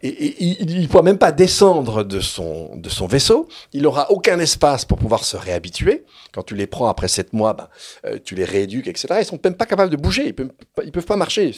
Et, 0.04 0.44
il 0.44 0.82
ne 0.82 0.88
pourra 0.88 1.04
même 1.04 1.18
pas 1.18 1.32
descendre 1.32 2.04
de 2.04 2.20
son, 2.20 2.76
de 2.76 2.90
son 2.90 3.08
vaisseau. 3.08 3.48
Il 3.74 3.84
n'aura 3.84 4.12
aucun 4.12 4.40
espace 4.40 4.86
pour 4.86 4.98
pouvoir 4.98 5.24
se 5.24 5.38
réhabituer. 5.38 6.06
Quand 6.34 6.44
tu 6.44 6.56
les 6.56 6.68
prends 6.68 6.88
après 6.88 7.08
sept 7.08 7.34
mois, 7.34 7.54
ben, 7.54 7.68
euh, 8.06 8.18
tu 8.24 8.36
les 8.36 8.46
rééduques, 8.46 8.88
etc. 8.88 9.08
Ils 9.20 9.26
sont 9.26 9.40
même 9.44 9.56
pas 9.56 9.66
capables 9.66 9.92
de 9.92 9.98
bouger. 9.98 10.28
Ils 10.28 10.34
peuvent, 10.34 10.52
ils 10.84 10.92
peuvent 10.92 11.06
pas 11.06 11.18
marcher. 11.18 11.56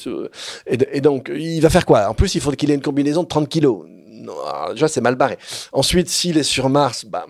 Et, 0.67 0.77
et 0.91 1.01
donc, 1.01 1.31
il 1.33 1.61
va 1.61 1.69
faire 1.69 1.85
quoi? 1.85 2.09
En 2.09 2.13
plus, 2.13 2.35
il 2.35 2.41
faut 2.41 2.51
qu'il 2.51 2.71
ait 2.71 2.75
une 2.75 2.81
combinaison 2.81 3.23
de 3.23 3.27
30 3.27 3.47
kilos 3.47 3.85
déjà 4.71 4.87
c'est 4.87 5.01
mal 5.01 5.15
barré. 5.15 5.37
Ensuite, 5.71 6.09
s'il 6.09 6.37
est 6.37 6.43
sur 6.43 6.69
Mars, 6.69 7.05
bah, 7.05 7.25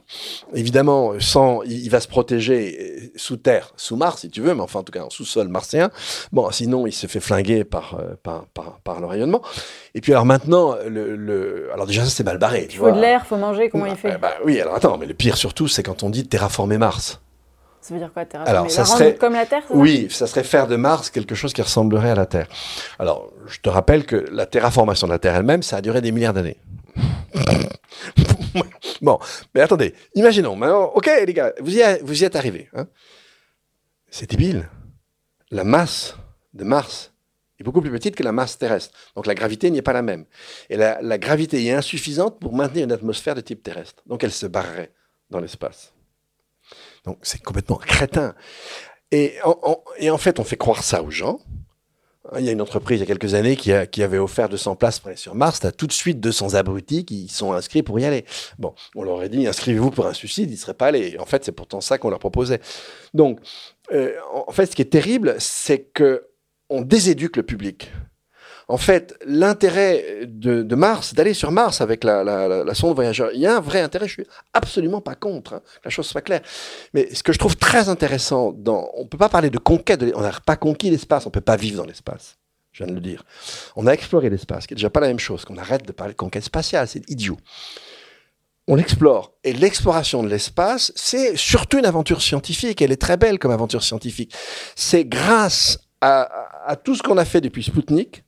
évidemment, 0.53 1.13
sans, 1.19 1.61
il, 1.63 1.89
va 1.89 1.99
se 1.99 2.07
protéger 2.07 2.77
euh, 2.79 3.11
sous 3.15 3.37
terre, 3.37 3.71
sous 3.75 3.95
Mars 3.95 4.21
si 4.21 4.29
tu 4.29 4.41
veux, 4.41 4.53
mais 4.53 4.61
enfin 4.61 4.79
en 4.79 4.83
tout 4.83 4.91
cas 4.91 5.03
en 5.03 5.09
sous-sol 5.09 5.47
martien. 5.47 5.89
Bon, 6.31 6.49
sinon 6.51 6.87
il 6.87 6.93
se 6.93 7.07
fait 7.07 7.19
flinguer 7.19 7.63
par, 7.63 7.99
euh, 7.99 8.15
par, 8.21 8.45
par, 8.83 8.99
le 8.99 9.07
rayonnement. 9.07 9.41
Et 9.95 10.01
puis 10.01 10.11
alors 10.11 10.25
maintenant, 10.25 10.75
le, 10.87 11.69
alors 11.73 11.87
déjà 11.87 12.03
ça 12.03 12.09
c'est 12.09 12.23
mal 12.23 12.37
barré. 12.37 12.67
Il 12.69 12.77
faut 12.77 12.91
de 12.91 12.99
l'air, 12.99 13.25
faut 13.25 13.37
manger, 13.37 13.69
comment 13.69 13.85
il 13.85 13.95
fait 13.95 14.17
bah, 14.17 14.33
Oui, 14.45 14.59
alors 14.59 14.75
attends, 14.75 14.97
mais 14.97 15.05
le 15.05 15.13
pire 15.13 15.37
surtout 15.37 15.67
c'est 15.67 15.83
quand 15.83 16.03
on 16.03 16.09
dit 16.09 16.27
terraformer 16.27 16.77
Mars. 16.77 17.19
Ça 17.83 17.93
veut 17.93 17.99
dire 17.99 18.13
quoi, 18.13 18.23
terraformer 18.23 18.57
Alors, 18.57 18.71
ça 18.71 18.85
serait 18.85 19.15
comme 19.15 19.33
la 19.33 19.45
Terre 19.45 19.63
Oui, 19.69 20.07
ça 20.09 20.25
serait 20.25 20.45
faire 20.45 20.67
de 20.67 20.77
Mars 20.77 21.09
quelque 21.09 21.35
chose 21.35 21.51
qui 21.51 21.61
ressemblerait 21.61 22.11
à 22.11 22.15
la 22.15 22.25
Terre. 22.25 22.47
Alors, 22.97 23.29
je 23.45 23.59
te 23.59 23.67
rappelle 23.67 24.05
que 24.05 24.15
la 24.31 24.45
terraformation 24.45 25.05
de 25.05 25.11
la 25.11 25.19
Terre 25.19 25.35
elle-même, 25.35 25.61
ça 25.63 25.77
a 25.77 25.81
duré 25.81 25.99
des 25.99 26.13
milliards 26.13 26.33
d'années. 26.33 26.55
bon, 29.01 29.19
mais 29.53 29.61
attendez, 29.61 29.93
imaginons, 30.15 30.53
ok 30.95 31.09
les 31.25 31.33
gars, 31.33 31.53
vous 31.59 31.75
y, 31.75 32.23
êtes 32.23 32.35
arrivés. 32.35 32.69
Hein. 32.73 32.87
C'est 34.09 34.29
débile. 34.29 34.69
La 35.51 35.63
masse 35.63 36.15
de 36.53 36.63
Mars 36.63 37.13
est 37.59 37.63
beaucoup 37.63 37.81
plus 37.81 37.91
petite 37.91 38.15
que 38.15 38.23
la 38.23 38.31
masse 38.31 38.57
terrestre. 38.57 38.95
Donc 39.15 39.25
la 39.25 39.35
gravité 39.35 39.71
n'y 39.71 39.79
est 39.79 39.83
pas 39.83 39.93
la 39.93 40.01
même. 40.01 40.25
Et 40.69 40.77
la, 40.77 41.17
gravité 41.17 41.63
est 41.63 41.71
insuffisante 41.71 42.39
pour 42.39 42.53
maintenir 42.53 42.83
une 42.83 42.91
atmosphère 42.91 43.35
de 43.35 43.41
type 43.41 43.63
terrestre. 43.63 44.03
Donc 44.05 44.23
elle 44.23 44.31
se 44.31 44.45
barrerait 44.45 44.91
dans 45.29 45.39
l'espace. 45.39 45.93
Donc 47.05 47.19
c'est 47.21 47.41
complètement 47.41 47.77
crétin. 47.77 48.35
Et 49.11 49.37
en 49.43 50.17
fait, 50.17 50.39
on 50.39 50.43
fait 50.43 50.57
croire 50.57 50.83
ça 50.83 51.03
aux 51.03 51.11
gens. 51.11 51.39
Il 52.39 52.45
y 52.45 52.49
a 52.49 52.51
une 52.51 52.61
entreprise 52.61 52.99
il 52.99 53.01
y 53.01 53.03
a 53.03 53.05
quelques 53.05 53.33
années 53.33 53.55
qui, 53.55 53.71
avait 53.71 54.17
offert 54.17 54.49
200 54.49 54.75
places 54.75 54.99
pour 54.99 55.09
aller 55.09 55.17
sur 55.17 55.35
Mars. 55.35 55.59
Tu 55.59 55.67
as 55.67 55.71
tout 55.71 55.87
de 55.87 55.91
suite 55.91 56.19
200 56.19 56.55
abrutis 56.55 57.05
qui 57.05 57.27
sont 57.27 57.53
inscrits 57.53 57.83
pour 57.83 57.99
y 57.99 58.05
aller. 58.05 58.25
Bon, 58.59 58.73
on 58.95 59.03
leur 59.03 59.15
aurait 59.15 59.29
dit 59.29 59.47
inscrivez-vous 59.47 59.91
pour 59.91 60.07
un 60.07 60.13
suicide, 60.13 60.49
ils 60.49 60.53
ne 60.53 60.57
seraient 60.57 60.73
pas 60.73 60.87
allés. 60.87 61.17
En 61.19 61.25
fait, 61.25 61.43
c'est 61.43 61.51
pourtant 61.51 61.81
ça 61.81 61.97
qu'on 61.97 62.09
leur 62.09 62.19
proposait. 62.19 62.59
Donc, 63.13 63.39
euh, 63.91 64.13
en 64.47 64.51
fait, 64.51 64.65
ce 64.65 64.75
qui 64.75 64.81
est 64.81 64.85
terrible, 64.85 65.35
c'est 65.39 65.79
que 65.79 66.27
on 66.69 66.81
déséduque 66.81 67.37
le 67.37 67.43
public. 67.43 67.91
En 68.73 68.77
fait, 68.77 69.15
l'intérêt 69.27 70.21
de, 70.25 70.73
Mars, 70.73 71.13
d'aller 71.13 71.35
sur 71.35 71.51
Mars 71.51 71.79
avec 71.79 72.03
la, 72.03 72.73
sonde 72.73 72.95
voyageur, 72.95 73.29
il 73.31 73.39
y 73.39 73.45
a 73.45 73.57
un 73.57 73.59
vrai 73.59 73.81
intérêt. 73.81 74.07
Je 74.07 74.13
suis 74.13 74.27
absolument 74.51 74.99
pas 74.99 75.13
contre, 75.13 75.53
hein, 75.53 75.61
la 75.85 75.91
chose 75.91 76.07
soit 76.07 76.21
claire. 76.21 76.41
Mais 76.95 77.13
ce 77.13 77.21
que 77.21 77.33
je 77.33 77.37
trouve 77.37 77.55
très 77.55 77.87
intéressant, 77.87 78.51
on 78.65 79.05
peut 79.05 79.19
pas 79.19 79.29
parler 79.29 79.51
de 79.51 79.59
conquête, 79.59 80.03
on 80.15 80.21
n'a 80.21 80.31
pas 80.43 80.55
conquis 80.55 80.89
l'espace, 80.89 81.27
on 81.27 81.29
peut 81.29 81.39
pas 81.39 81.55
vivre 81.55 81.77
dans 81.77 81.85
l'espace. 81.85 82.39
Je 82.71 82.83
viens 82.83 82.91
de 82.91 82.95
le 82.95 83.01
dire. 83.01 83.23
On 83.75 83.85
a 83.85 83.91
exploré 83.91 84.31
l'espace, 84.31 84.65
qui 84.65 84.73
est 84.73 84.77
déjà 84.77 84.89
pas 84.89 85.01
la 85.01 85.07
même 85.07 85.19
chose. 85.19 85.45
Qu'on 85.45 85.57
arrête 85.57 85.85
de 85.85 85.91
parler 85.91 86.13
de 86.13 86.17
conquête 86.17 86.43
spatiale, 86.43 86.87
c'est 86.87 87.07
idiot. 87.11 87.37
On 88.67 88.73
l'explore. 88.73 89.33
Et 89.43 89.53
l'exploration 89.53 90.23
de 90.23 90.29
l'espace, 90.29 90.91
c'est 90.95 91.37
surtout 91.37 91.77
une 91.77 91.85
aventure 91.85 92.23
scientifique. 92.23 92.81
Elle 92.81 92.91
est 92.91 92.99
très 92.99 93.17
belle 93.17 93.37
comme 93.37 93.51
aventure 93.51 93.83
scientifique. 93.83 94.33
C'est 94.75 95.05
grâce 95.05 95.77
à, 96.01 96.75
tout 96.83 96.95
ce 96.95 97.03
qu'on 97.03 97.17
a 97.17 97.25
fait 97.25 97.41
depuis 97.41 97.63
Sputnik, 97.63 98.22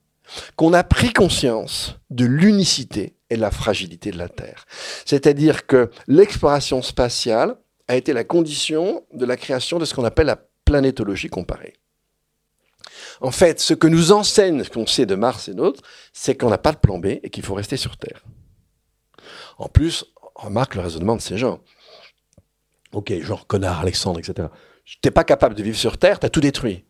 qu'on 0.55 0.73
a 0.73 0.83
pris 0.83 1.13
conscience 1.13 1.97
de 2.09 2.25
l'unicité 2.25 3.15
et 3.29 3.35
de 3.35 3.41
la 3.41 3.51
fragilité 3.51 4.11
de 4.11 4.17
la 4.17 4.29
Terre. 4.29 4.65
C'est-à-dire 5.05 5.65
que 5.67 5.89
l'exploration 6.07 6.81
spatiale 6.81 7.57
a 7.87 7.95
été 7.95 8.13
la 8.13 8.23
condition 8.23 9.03
de 9.13 9.25
la 9.25 9.37
création 9.37 9.79
de 9.79 9.85
ce 9.85 9.93
qu'on 9.93 10.05
appelle 10.05 10.27
la 10.27 10.39
planétologie 10.65 11.29
comparée. 11.29 11.73
En 13.21 13.31
fait, 13.31 13.59
ce 13.59 13.73
que 13.73 13.87
nous 13.87 14.11
enseigne 14.11 14.63
ce 14.63 14.69
qu'on 14.69 14.87
sait 14.87 15.05
de 15.05 15.15
Mars 15.15 15.47
et 15.47 15.53
d'autres, 15.53 15.81
c'est 16.13 16.35
qu'on 16.35 16.49
n'a 16.49 16.57
pas 16.57 16.71
de 16.71 16.77
plan 16.77 16.99
B 16.99 17.05
et 17.23 17.29
qu'il 17.29 17.43
faut 17.43 17.53
rester 17.53 17.77
sur 17.77 17.97
Terre. 17.97 18.23
En 19.57 19.67
plus, 19.67 20.05
remarque 20.35 20.75
le 20.75 20.81
raisonnement 20.81 21.15
de 21.15 21.21
ces 21.21 21.37
gens. 21.37 21.61
Ok, 22.91 23.13
genre 23.21 23.47
connard, 23.47 23.81
Alexandre, 23.81 24.19
etc. 24.19 24.49
T'es 25.01 25.11
pas 25.11 25.23
capable 25.23 25.55
de 25.55 25.63
vivre 25.63 25.77
sur 25.77 25.97
Terre, 25.97 26.19
tu 26.19 26.25
as 26.25 26.29
tout 26.29 26.41
détruit. 26.41 26.85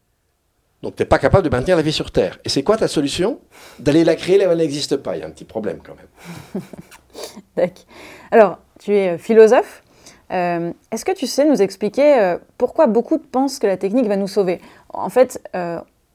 Donc, 0.86 0.96
tu 0.96 1.02
n'es 1.02 1.08
pas 1.08 1.18
capable 1.18 1.44
de 1.44 1.50
maintenir 1.50 1.78
la 1.78 1.82
vie 1.82 1.92
sur 1.92 2.12
Terre. 2.12 2.38
Et 2.46 2.50
c'est 2.50 2.62
quoi 2.62 2.78
ta 2.78 2.88
solution? 2.88 3.40
D'aller 3.80 4.04
la 4.04 4.14
créer 4.14 4.38
là 4.38 4.48
où 4.48 4.52
elle 4.52 4.60
n'existe 4.60 4.98
pas. 4.98 5.18
Il 5.18 5.22
y 5.22 5.24
a 5.24 5.26
un 5.26 5.32
petit 5.32 5.44
problème 5.44 5.80
quand 5.84 5.96
même. 5.96 6.62
D'accord. 7.58 7.86
Alors, 8.30 8.60
tu 8.80 8.96
es 8.96 9.16
euh, 9.16 9.18
philosophe. 9.18 9.82
Euh, 10.32 10.72
est-ce 10.92 11.04
que 11.04 11.12
tu 11.12 11.26
sais 11.26 11.44
nous 11.44 11.60
expliquer 11.60 12.20
euh, 12.20 12.38
pourquoi 12.60 12.86
beaucoup 12.86 13.18
pensent 13.18 13.58
que 13.58 13.66
la 13.66 13.78
technique 13.78 14.06
va 14.06 14.16
nous 14.16 14.28
sauver? 14.28 14.62
En 14.90 15.10
fait, 15.10 15.42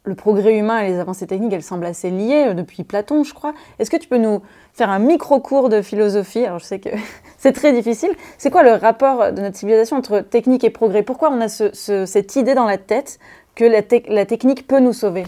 le 0.04 0.14
progrès 0.14 0.56
humain 0.56 0.78
et 0.78 0.88
les 0.90 0.98
avancées 1.00 1.26
techniques, 1.26 1.52
elles 1.52 1.64
semblent 1.64 1.84
assez 1.84 2.10
liées 2.10 2.54
depuis 2.54 2.84
Platon, 2.84 3.24
je 3.24 3.34
crois. 3.34 3.54
Est-ce 3.80 3.90
que 3.90 3.96
tu 3.96 4.06
peux 4.06 4.18
nous 4.18 4.40
faire 4.72 4.88
un 4.88 5.00
micro-cours 5.00 5.68
de 5.68 5.82
philosophie? 5.82 6.44
Alors, 6.44 6.60
je 6.60 6.64
sais 6.64 6.78
que 6.78 6.90
c'est 7.38 7.52
très 7.52 7.72
difficile. 7.72 8.10
C'est 8.38 8.50
quoi 8.50 8.62
le 8.62 8.74
rapport 8.74 9.32
de 9.32 9.40
notre 9.40 9.56
civilisation 9.56 9.96
entre 9.96 10.20
technique 10.20 10.62
et 10.62 10.70
progrès? 10.70 11.02
Pourquoi 11.02 11.30
on 11.32 11.40
a 11.40 11.48
cette 11.48 12.36
idée 12.36 12.54
dans 12.54 12.66
la 12.66 12.78
tête? 12.78 13.18
Que 13.60 14.12
la, 14.12 14.26
technique 14.26 14.66
peut 14.66 14.80
nous 14.80 14.94
sauver 14.94 15.24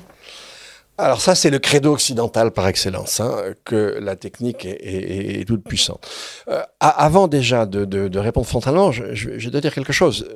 alors 0.99 1.23
ça, 1.23 1.35
c'est 1.35 1.49
le 1.49 1.59
credo 1.59 1.91
occidental 1.95 2.51
par 2.53 2.69
excellence, 2.69 3.19
hein, 3.19 3.55
que 3.65 3.99
la 3.99 4.15
technique 4.15 4.67
est, 4.67 5.45
toute 5.49 5.65
puissante. 5.65 6.07
Euh, 6.49 6.63
avant 6.81 7.29
déjà 7.29 7.65
de, 7.65 8.19
répondre 8.19 8.47
frontalement, 8.47 8.93
je, 8.93 9.15
je, 9.15 9.39
je, 9.39 9.49
dois 9.49 9.63
dire 9.63 9.75
quelque 9.75 9.95
chose. 9.95 10.29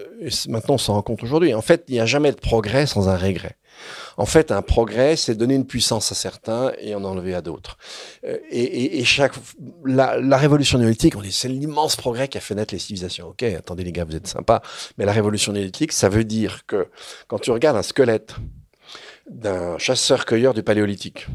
Maintenant, 0.49 0.75
on 0.75 0.79
s'en 0.79 0.95
rend 0.95 1.03
compte 1.03 1.23
aujourd'hui. 1.23 1.53
En 1.55 1.61
fait, 1.61 1.85
il 1.89 1.95
n'y 1.95 2.01
a 2.01 2.07
jamais 2.07 2.33
de 2.33 2.41
progrès 2.41 2.87
sans 2.87 3.09
un 3.09 3.17
régret. 3.17 3.57
En 4.17 4.27
fait, 4.27 4.51
un 4.51 4.63
progrès, 4.63 5.17
c'est 5.17 5.35
donner 5.35 5.55
une 5.55 5.67
puissance 5.67 6.11
à 6.11 6.15
certains 6.15 6.73
et 6.79 6.95
en 6.95 7.05
enlever 7.05 7.35
à 7.35 7.43
d'autres. 7.43 7.77
Euh, 8.25 8.39
et, 8.51 9.05
chaque, 9.05 9.35
la, 9.85 10.37
révolution 10.37 10.79
néolithique, 10.79 11.17
on 11.17 11.21
dit 11.21 11.33
c'est 11.33 11.49
l'immense 11.49 11.97
progrès 11.97 12.29
qui 12.29 12.39
a 12.39 12.41
fait 12.41 12.55
naître 12.55 12.73
les 12.73 12.79
civilisations. 12.79 13.29
Ok, 13.29 13.43
attendez 13.43 13.85
les 13.85 13.93
gars, 13.93 14.05
vous 14.05 14.17
êtes 14.17 14.27
sympas. 14.27 14.63
Mais 14.97 15.05
la 15.05 15.13
révolution 15.13 15.53
néolithique, 15.53 15.93
ça 15.93 16.09
veut 16.09 16.25
dire 16.25 16.65
que 16.67 16.89
quand 17.29 17.39
tu 17.39 17.51
regardes 17.51 17.77
un 17.77 17.83
squelette 17.83 18.37
d'un 19.29 19.77
chasseur-cueilleur 19.77 20.55
du 20.55 20.63
paléolithique, 20.63 21.27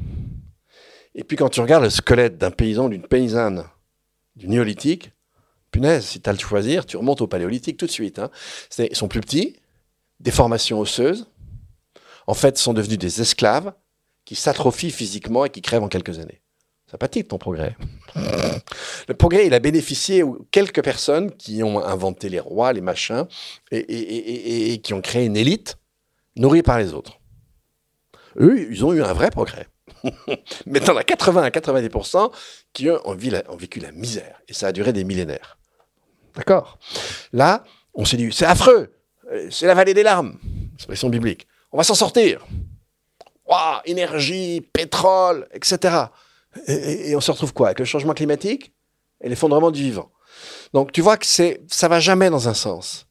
et 1.14 1.24
puis 1.24 1.38
quand 1.38 1.50
tu 1.50 1.62
regardes 1.62 1.84
le 1.84 1.90
squelette 1.90 2.38
d'un 2.38 2.52
paysan, 2.52 2.90
d'une 2.90 3.04
paysanne 3.04 3.66
du 4.36 4.48
néolithique, 4.48 5.12
punaise, 5.72 6.06
si 6.06 6.22
tu 6.22 6.30
as 6.30 6.34
le 6.34 6.40
choisir, 6.40 6.86
tu 6.86 6.98
remontes 6.98 7.22
au 7.22 7.28
paléolithique 7.28 7.78
tout 7.78 7.86
de 7.86 7.92
suite. 7.92 8.20
Hein. 8.20 8.32
Ils 8.80 8.96
sont 8.96 9.08
plus 9.08 9.22
petits, 9.22 9.58
des 10.20 10.32
formations 10.32 10.80
osseuses, 10.80 11.28
en 12.32 12.34
fait, 12.34 12.58
sont 12.58 12.72
devenus 12.72 12.98
des 12.98 13.20
esclaves 13.20 13.74
qui 14.24 14.36
s'atrophient 14.36 14.92
physiquement 14.92 15.44
et 15.44 15.50
qui 15.50 15.62
crèvent 15.62 15.84
en 15.84 15.90
quelques 15.90 16.20
années. 16.20 16.42
Sympathique 16.90 17.28
ton 17.28 17.38
progrès. 17.38 17.76
Le 19.10 19.14
progrès, 19.16 19.48
il 19.48 19.54
a 19.54 19.60
bénéficié 19.60 20.24
aux 20.24 20.48
quelques 20.50 20.82
personnes 20.82 21.36
qui 21.36 21.62
ont 21.62 21.84
inventé 21.84 22.30
les 22.30 22.40
rois, 22.40 22.72
les 22.72 22.80
machins, 22.80 23.26
et, 23.70 24.80
qui 24.82 24.94
ont 24.94 25.02
créé 25.02 25.26
une 25.26 25.36
élite 25.36 25.78
nourrie 26.38 26.64
par 26.64 26.80
les 26.80 26.94
autres. 26.94 27.20
Eux, 28.40 28.66
ils 28.72 28.86
ont 28.86 28.94
eu 28.94 29.04
un 29.04 29.12
vrai 29.12 29.30
progrès. 29.30 29.68
Mais 30.66 30.80
t'en 30.80 30.96
as 30.96 31.04
80 31.04 31.44
à 31.44 31.50
90% 31.50 32.32
qui 32.72 32.90
ont, 32.90 33.02
ont 33.06 33.58
vécu 33.58 33.82
la 33.82 33.92
misère. 33.92 34.40
Et 34.48 34.54
ça 34.54 34.68
a 34.68 34.72
duré 34.72 34.94
des 34.94 35.04
millénaires. 35.04 35.58
D'accord? 36.36 36.80
Là, 37.34 37.66
on 37.94 38.06
s'est 38.06 38.16
dit, 38.16 38.32
c'est 38.32 38.46
affreux. 38.46 38.94
C'est 39.50 39.68
la 39.68 39.74
vallée 39.74 39.94
des 39.94 40.04
larmes. 40.04 40.38
Expression 40.76 41.10
biblique. 41.10 41.46
On 41.72 41.78
va 41.78 41.84
s'en 41.84 41.96
sortir. 41.96 42.46
Waouh, 43.46 43.82
énergie, 43.86 44.62
pétrole, 44.74 45.48
etc. 45.54 46.06
Et, 46.68 47.16
on 47.16 47.22
se 47.22 47.32
retrouve 47.32 47.54
quoi? 47.54 47.68
Avec 47.68 47.80
le 47.80 47.86
changement 47.86 48.14
climatique 48.14 48.74
et 49.22 49.30
l'effondrement 49.30 49.72
du 49.72 49.82
vivant. 49.82 50.12
Donc 50.74 50.92
tu 50.92 51.02
vois 51.02 51.18
que 51.18 51.26
c'est, 51.26 51.62
ça 51.68 51.88
va 51.88 52.00
jamais 52.00 52.30
dans 52.30 52.48
un 52.48 52.54
sens. 52.54 53.08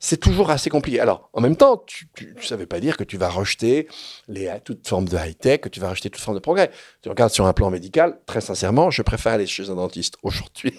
C'est 0.00 0.18
toujours 0.18 0.50
assez 0.50 0.70
compliqué. 0.70 1.00
Alors, 1.00 1.28
en 1.32 1.40
même 1.40 1.56
temps, 1.56 1.84
tu 1.86 2.08
ne 2.36 2.40
savais 2.40 2.66
pas 2.66 2.78
dire 2.78 2.96
que 2.96 3.02
tu 3.02 3.16
vas 3.16 3.28
rejeter 3.28 3.88
les, 4.28 4.48
toute 4.64 4.86
forme 4.86 5.08
de 5.08 5.16
high-tech, 5.16 5.60
que 5.60 5.68
tu 5.68 5.80
vas 5.80 5.90
rejeter 5.90 6.08
toute 6.08 6.22
forme 6.22 6.36
de 6.36 6.42
progrès. 6.42 6.70
Tu 7.02 7.08
regardes 7.08 7.32
sur 7.32 7.46
un 7.46 7.52
plan 7.52 7.68
médical, 7.68 8.20
très 8.24 8.40
sincèrement, 8.40 8.92
je 8.92 9.02
préfère 9.02 9.32
aller 9.32 9.46
chez 9.46 9.70
un 9.70 9.74
dentiste 9.74 10.14
aujourd'hui 10.22 10.78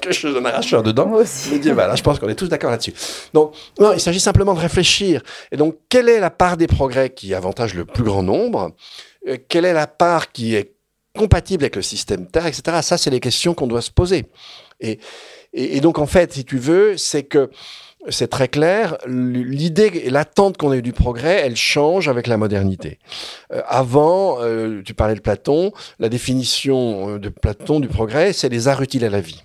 que 0.00 0.12
je 0.12 0.28
un 0.28 0.44
arracheur 0.44 0.82
de 0.82 0.92
dents 0.92 1.12
médiéval. 1.50 1.96
Je 1.96 2.02
pense 2.02 2.18
qu'on 2.18 2.28
est 2.28 2.34
tous 2.34 2.48
d'accord 2.48 2.70
là-dessus. 2.70 2.94
Donc, 3.32 3.54
non, 3.78 3.92
il 3.92 4.00
s'agit 4.00 4.20
simplement 4.20 4.54
de 4.54 4.60
réfléchir. 4.60 5.22
Et 5.52 5.56
donc, 5.56 5.76
quelle 5.88 6.08
est 6.08 6.20
la 6.20 6.30
part 6.30 6.56
des 6.56 6.66
progrès 6.66 7.10
qui 7.10 7.34
avantage 7.34 7.74
le 7.74 7.84
plus 7.84 8.04
grand 8.04 8.22
nombre? 8.22 8.72
Euh, 9.28 9.36
Quelle 9.48 9.64
est 9.64 9.72
la 9.72 9.86
part 9.86 10.32
qui 10.32 10.54
est 10.54 10.72
compatible 11.16 11.64
avec 11.64 11.76
le 11.76 11.82
système 11.82 12.26
Terre, 12.26 12.46
etc. 12.46 12.78
Ça, 12.82 12.98
c'est 12.98 13.10
les 13.10 13.20
questions 13.20 13.54
qu'on 13.54 13.66
doit 13.66 13.82
se 13.82 13.90
poser. 13.90 14.26
Et, 14.80 14.98
et, 15.52 15.76
et, 15.76 15.80
donc, 15.80 15.98
en 15.98 16.06
fait, 16.06 16.32
si 16.32 16.44
tu 16.44 16.58
veux, 16.58 16.96
c'est 16.96 17.22
que 17.22 17.50
c'est 18.08 18.28
très 18.28 18.48
clair. 18.48 18.96
L'idée 19.06 19.90
et 20.04 20.10
l'attente 20.10 20.56
qu'on 20.56 20.70
a 20.70 20.76
eu 20.76 20.82
du 20.82 20.92
progrès, 20.92 21.40
elle 21.44 21.56
change 21.56 22.08
avec 22.08 22.26
la 22.26 22.36
modernité. 22.36 22.98
Euh, 23.52 23.62
avant, 23.66 24.38
euh, 24.40 24.82
tu 24.84 24.94
parlais 24.94 25.14
de 25.14 25.20
Platon, 25.20 25.72
la 25.98 26.08
définition 26.08 27.14
euh, 27.14 27.18
de 27.18 27.28
Platon 27.28 27.80
du 27.80 27.88
progrès, 27.88 28.32
c'est 28.32 28.48
les 28.48 28.68
arts 28.68 28.82
utiles 28.82 29.04
à 29.04 29.10
la 29.10 29.20
vie. 29.20 29.42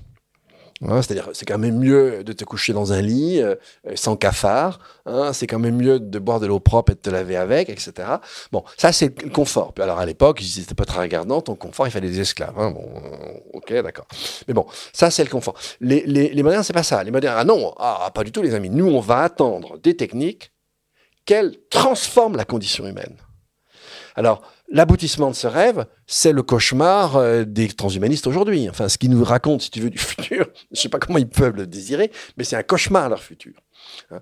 Hein, 0.82 1.02
c'est-à-dire, 1.02 1.30
c'est 1.34 1.46
quand 1.46 1.58
même 1.58 1.78
mieux 1.78 2.24
de 2.24 2.32
te 2.32 2.46
coucher 2.46 2.72
dans 2.72 2.94
un 2.94 3.02
lit 3.02 3.42
euh, 3.42 3.56
sans 3.96 4.16
cafard. 4.16 4.80
Hein, 5.06 5.34
c'est 5.34 5.46
quand 5.46 5.60
même 5.60 5.76
mieux 5.76 6.00
de 6.00 6.20
boire 6.20 6.40
de 6.40 6.48
l'eau 6.48 6.62
propre 6.62 6.94
et 6.94 6.96
de 6.96 7.00
te 7.02 7.10
laver 7.10 7.36
avec, 7.36 7.70
etc. 7.70 8.08
Bon, 8.52 8.64
ça 8.78 8.94
c'est 8.94 9.22
le 9.22 9.30
confort. 9.30 9.74
Alors 9.80 10.00
à 10.00 10.06
l'époque, 10.06 10.42
ils 10.42 10.60
n'étaient 10.60 10.76
pas 10.76 10.86
très 10.86 11.02
regardants. 11.02 11.42
Ton 11.42 11.56
confort, 11.56 11.86
il 11.88 11.92
fallait 11.92 12.10
des 12.10 12.22
esclaves. 12.22 12.58
Hein, 12.58 12.72
bon, 12.72 12.88
euh, 13.04 13.40
ok, 13.54 13.74
d'accord. 13.82 14.08
Mais 14.48 14.54
bon, 14.54 14.66
ça 14.94 15.12
c'est 15.12 15.24
le 15.24 15.30
confort. 15.30 15.56
Les, 15.82 16.04
les, 16.06 16.30
les 16.30 16.44
modernes, 16.44 16.64
c'est 16.64 16.74
pas 16.74 16.84
ça. 16.84 17.04
Les 17.04 17.12
modernes, 17.12 17.36
ah 17.38 17.44
non, 17.44 17.74
ah, 17.78 18.10
pas 18.14 18.24
du 18.24 18.32
tout, 18.32 18.42
les 18.42 18.54
amis. 18.54 18.70
Nous, 18.70 18.88
on 18.88 19.02
va 19.02 19.24
attendre 19.24 19.78
des 19.80 19.98
techniques 19.98 20.54
qu'elles 21.26 21.58
transforment 21.70 22.38
la 22.38 22.46
condition 22.46 22.88
humaine. 22.88 23.18
Alors, 24.16 24.42
l'aboutissement 24.72 25.30
de 25.30 25.36
ce 25.36 25.47
rêve, 25.47 25.86
c'est 26.07 26.32
le 26.32 26.43
cauchemar 26.43 27.17
euh, 27.17 27.43
des 27.43 27.67
transhumanistes 27.67 28.28
aujourd'hui. 28.28 28.70
Enfin, 28.70 28.89
ce 28.89 28.97
qu'ils 28.97 29.09
nous 29.09 29.24
racontent, 29.24 29.59
si 29.59 29.72
tu 29.72 29.80
veux, 29.80 29.89
du 29.89 29.97
futur, 29.99 30.49
je 30.55 30.65
ne 30.72 30.76
sais 30.76 30.89
pas 30.89 30.99
comment 30.99 31.17
ils 31.17 31.30
peuvent 31.30 31.55
le 31.55 31.67
désirer, 31.67 32.11
mais 32.38 32.43
c'est 32.43 32.55
un 32.55 32.63
cauchemar 32.63 33.09
leur 33.09 33.22
futur. 33.22 33.53
Hein. 34.11 34.20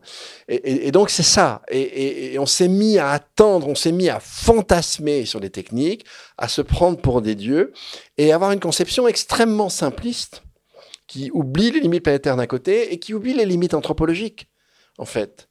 Et, 0.47 0.91
donc 0.91 1.09
c'est 1.09 1.23
ça. 1.23 1.61
Et, 1.69 2.37
on 2.39 2.45
s'est 2.45 2.67
mis 2.67 2.97
à 2.97 3.11
attendre, 3.11 3.67
on 3.67 3.75
s'est 3.75 3.91
mis 3.91 4.09
à 4.09 4.19
fantasmer 4.19 5.25
sur 5.25 5.39
les 5.39 5.49
techniques, 5.49 6.05
à 6.37 6.47
se 6.47 6.61
prendre 6.61 6.97
pour 6.97 7.21
des 7.21 7.35
dieux 7.35 7.73
et 8.17 8.31
avoir 8.31 8.51
une 8.51 8.59
conception 8.59 9.07
extrêmement 9.07 9.69
simpliste 9.69 10.43
qui 11.07 11.31
oublie 11.33 11.71
les 11.71 11.79
limites 11.79 12.03
planétaires 12.03 12.35
d'un 12.35 12.47
côté 12.47 12.93
et 12.93 12.99
qui 12.99 13.13
oublie 13.13 13.33
les 13.33 13.45
limites 13.45 13.73
anthropologiques, 13.73 14.49
en 14.97 15.05
fait. 15.05 15.47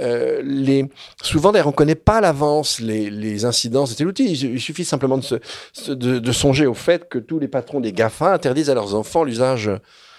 Euh, 0.00 0.40
les, 0.42 0.88
souvent, 1.22 1.52
d'ailleurs, 1.52 1.66
on 1.66 1.70
ne 1.70 1.76
connaît 1.76 1.94
pas 1.94 2.18
à 2.18 2.20
l'avance 2.20 2.80
les, 2.80 3.10
les, 3.10 3.44
incidences 3.44 3.90
de 3.90 3.94
tel 3.96 4.06
outil. 4.06 4.30
Il, 4.30 4.60
suffit 4.60 4.84
simplement 4.84 5.18
de, 5.18 5.22
se, 5.22 5.92
de, 5.92 6.32
songer 6.32 6.66
au 6.66 6.74
fait 6.74 7.08
que 7.08 7.18
tous 7.18 7.38
les 7.38 7.48
patrons 7.48 7.80
des 7.80 7.92
GAFA 7.92 8.32
interdisent 8.32 8.70
à 8.70 8.74
leurs 8.74 8.94
enfants 8.94 9.24
l'usage 9.24 9.70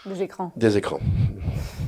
des 0.05 0.23
écrans. 0.23 0.51
Des 0.55 0.77
écrans. 0.77 0.99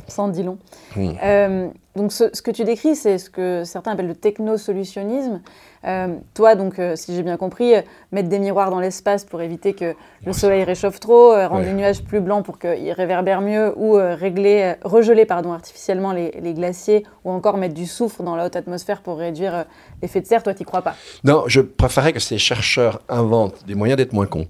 Sans 0.08 0.28
dit 0.28 0.44
long. 0.44 0.58
Euh, 0.98 1.70
donc, 1.96 2.12
ce, 2.12 2.30
ce, 2.34 2.42
que 2.42 2.52
tu 2.52 2.64
décris, 2.64 2.96
c'est 2.96 3.18
ce 3.18 3.30
que 3.30 3.64
certains 3.64 3.92
appellent 3.92 4.08
le 4.08 4.16
technosolutionnisme. 4.16 5.42
Euh, 5.86 6.16
toi, 6.34 6.56
donc, 6.56 6.80
euh, 6.80 6.96
si 6.96 7.16
j'ai 7.16 7.24
bien 7.24 7.38
compris, 7.38 7.74
mettre 8.12 8.30
des 8.30 8.40
miroirs 8.40 8.70
dans 8.72 8.80
l'espace 8.80 9.26
pour 9.26 9.42
éviter 9.42 9.74
que 9.74 9.96
le 10.26 10.34
soleil 10.34 10.64
réchauffe 10.64 11.00
trop, 11.00 11.34
rendre 11.34 11.66
les 11.66 11.74
nuages 11.74 12.04
plus 12.04 12.20
blancs 12.20 12.44
pour 12.44 12.60
qu'ils 12.60 12.92
réverbèrent 12.92 13.42
mieux, 13.42 13.74
ou 13.78 13.94
régler, 13.94 14.76
regeler 14.84 15.26
pardon, 15.26 15.54
artificiellement 15.54 16.12
les, 16.12 16.32
les, 16.42 16.54
glaciers, 16.54 17.06
ou 17.24 17.32
encore 17.32 17.58
mettre 17.58 17.76
du 17.76 17.86
soufre 17.86 18.24
dans 18.24 18.36
la 18.36 18.46
haute 18.46 18.56
atmosphère 18.56 19.02
pour 19.02 19.18
réduire 19.18 19.66
l'effet 20.02 20.22
de 20.22 20.28
serre, 20.28 20.44
toi, 20.44 20.54
tu 20.54 20.66
crois 20.66 20.82
pas? 20.82 20.96
Non, 21.24 21.44
je 21.48 21.62
préférerais 21.62 22.14
que 22.14 22.20
ces 22.20 22.38
chercheurs 22.38 23.02
inventent 23.10 23.66
des 23.66 23.76
moyens 23.76 23.98
d'être 23.98 24.14
moins 24.14 24.28
cons. 24.28 24.48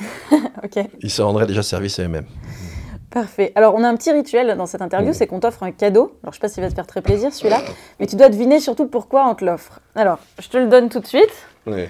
Ils 1.00 1.10
se 1.10 1.22
rendraient 1.22 1.46
déjà 1.46 1.62
service 1.62 1.98
à 1.98 2.04
eux-mêmes. 2.04 2.26
Parfait. 3.10 3.52
Alors, 3.56 3.74
on 3.74 3.82
a 3.82 3.88
un 3.88 3.96
petit 3.96 4.12
rituel 4.12 4.56
dans 4.56 4.66
cette 4.66 4.82
interview, 4.82 5.12
c'est 5.12 5.26
qu'on 5.26 5.40
t'offre 5.40 5.64
un 5.64 5.72
cadeau. 5.72 6.16
Alors, 6.22 6.26
je 6.26 6.28
ne 6.28 6.32
sais 6.34 6.40
pas 6.40 6.48
s'il 6.48 6.62
va 6.62 6.68
te 6.68 6.74
faire 6.74 6.86
très 6.86 7.02
plaisir 7.02 7.32
celui-là, 7.32 7.60
mais 7.98 8.06
tu 8.06 8.14
dois 8.14 8.28
deviner 8.28 8.60
surtout 8.60 8.86
pourquoi 8.86 9.28
on 9.28 9.34
te 9.34 9.44
l'offre. 9.44 9.80
Alors, 9.96 10.18
je 10.38 10.48
te 10.48 10.56
le 10.56 10.68
donne 10.68 10.88
tout 10.88 11.00
de 11.00 11.06
suite. 11.06 11.32
Oui. 11.66 11.88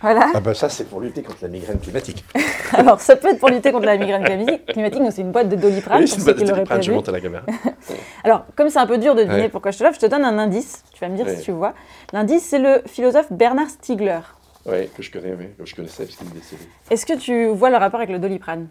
Voilà. 0.00 0.30
Ah 0.34 0.40
ben 0.40 0.52
ça, 0.52 0.68
c'est 0.68 0.84
pour 0.84 1.00
lutter 1.00 1.22
contre 1.22 1.38
la 1.42 1.48
migraine 1.48 1.78
climatique. 1.78 2.24
Alors, 2.72 3.00
ça 3.00 3.14
peut 3.14 3.28
être 3.28 3.38
pour 3.38 3.50
lutter 3.50 3.70
contre 3.70 3.86
la 3.86 3.96
migraine 3.96 4.24
climatique, 4.24 5.00
mais 5.00 5.10
c'est 5.12 5.22
une 5.22 5.30
boîte 5.30 5.48
de 5.48 5.54
doliprane. 5.54 6.00
Oui, 6.00 6.08
c'est 6.08 6.18
une 6.18 6.24
boîte 6.24 6.38
de 6.40 6.44
doliprane, 6.44 6.82
je 6.82 6.92
monte 6.92 7.08
à 7.08 7.12
la 7.12 7.20
caméra. 7.20 7.44
Alors, 8.24 8.44
comme 8.56 8.68
c'est 8.68 8.80
un 8.80 8.86
peu 8.86 8.98
dur 8.98 9.14
de 9.14 9.22
deviner 9.22 9.48
pourquoi 9.48 9.70
je 9.70 9.78
te 9.78 9.84
l'offre, 9.84 10.00
je 10.00 10.06
te 10.06 10.10
donne 10.10 10.24
un 10.24 10.38
indice. 10.38 10.82
Tu 10.92 11.00
vas 11.00 11.08
me 11.08 11.16
dire 11.16 11.28
si 11.28 11.42
tu 11.42 11.52
vois. 11.52 11.74
L'indice, 12.12 12.44
c'est 12.44 12.58
le 12.58 12.82
philosophe 12.86 13.32
Bernard 13.32 13.70
Stiegler. 13.70 14.20
Oui, 14.66 14.88
que 14.96 15.02
je 15.02 15.10
connais, 15.10 15.34
oui, 15.38 15.46
que 15.58 15.66
je 15.66 15.74
connaissais 15.74 16.04
parce 16.04 16.16
qu'il 16.16 16.26
est 16.28 16.34
décédé. 16.34 16.62
Est-ce 16.90 17.06
que 17.06 17.14
tu 17.14 17.46
vois 17.46 17.70
le 17.70 17.76
rapport 17.76 18.00
avec 18.00 18.10
le 18.10 18.18
doliprane? 18.18 18.68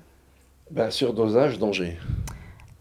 Ben, 0.72 0.90
Surdosage, 0.90 1.60
danger. 1.60 1.98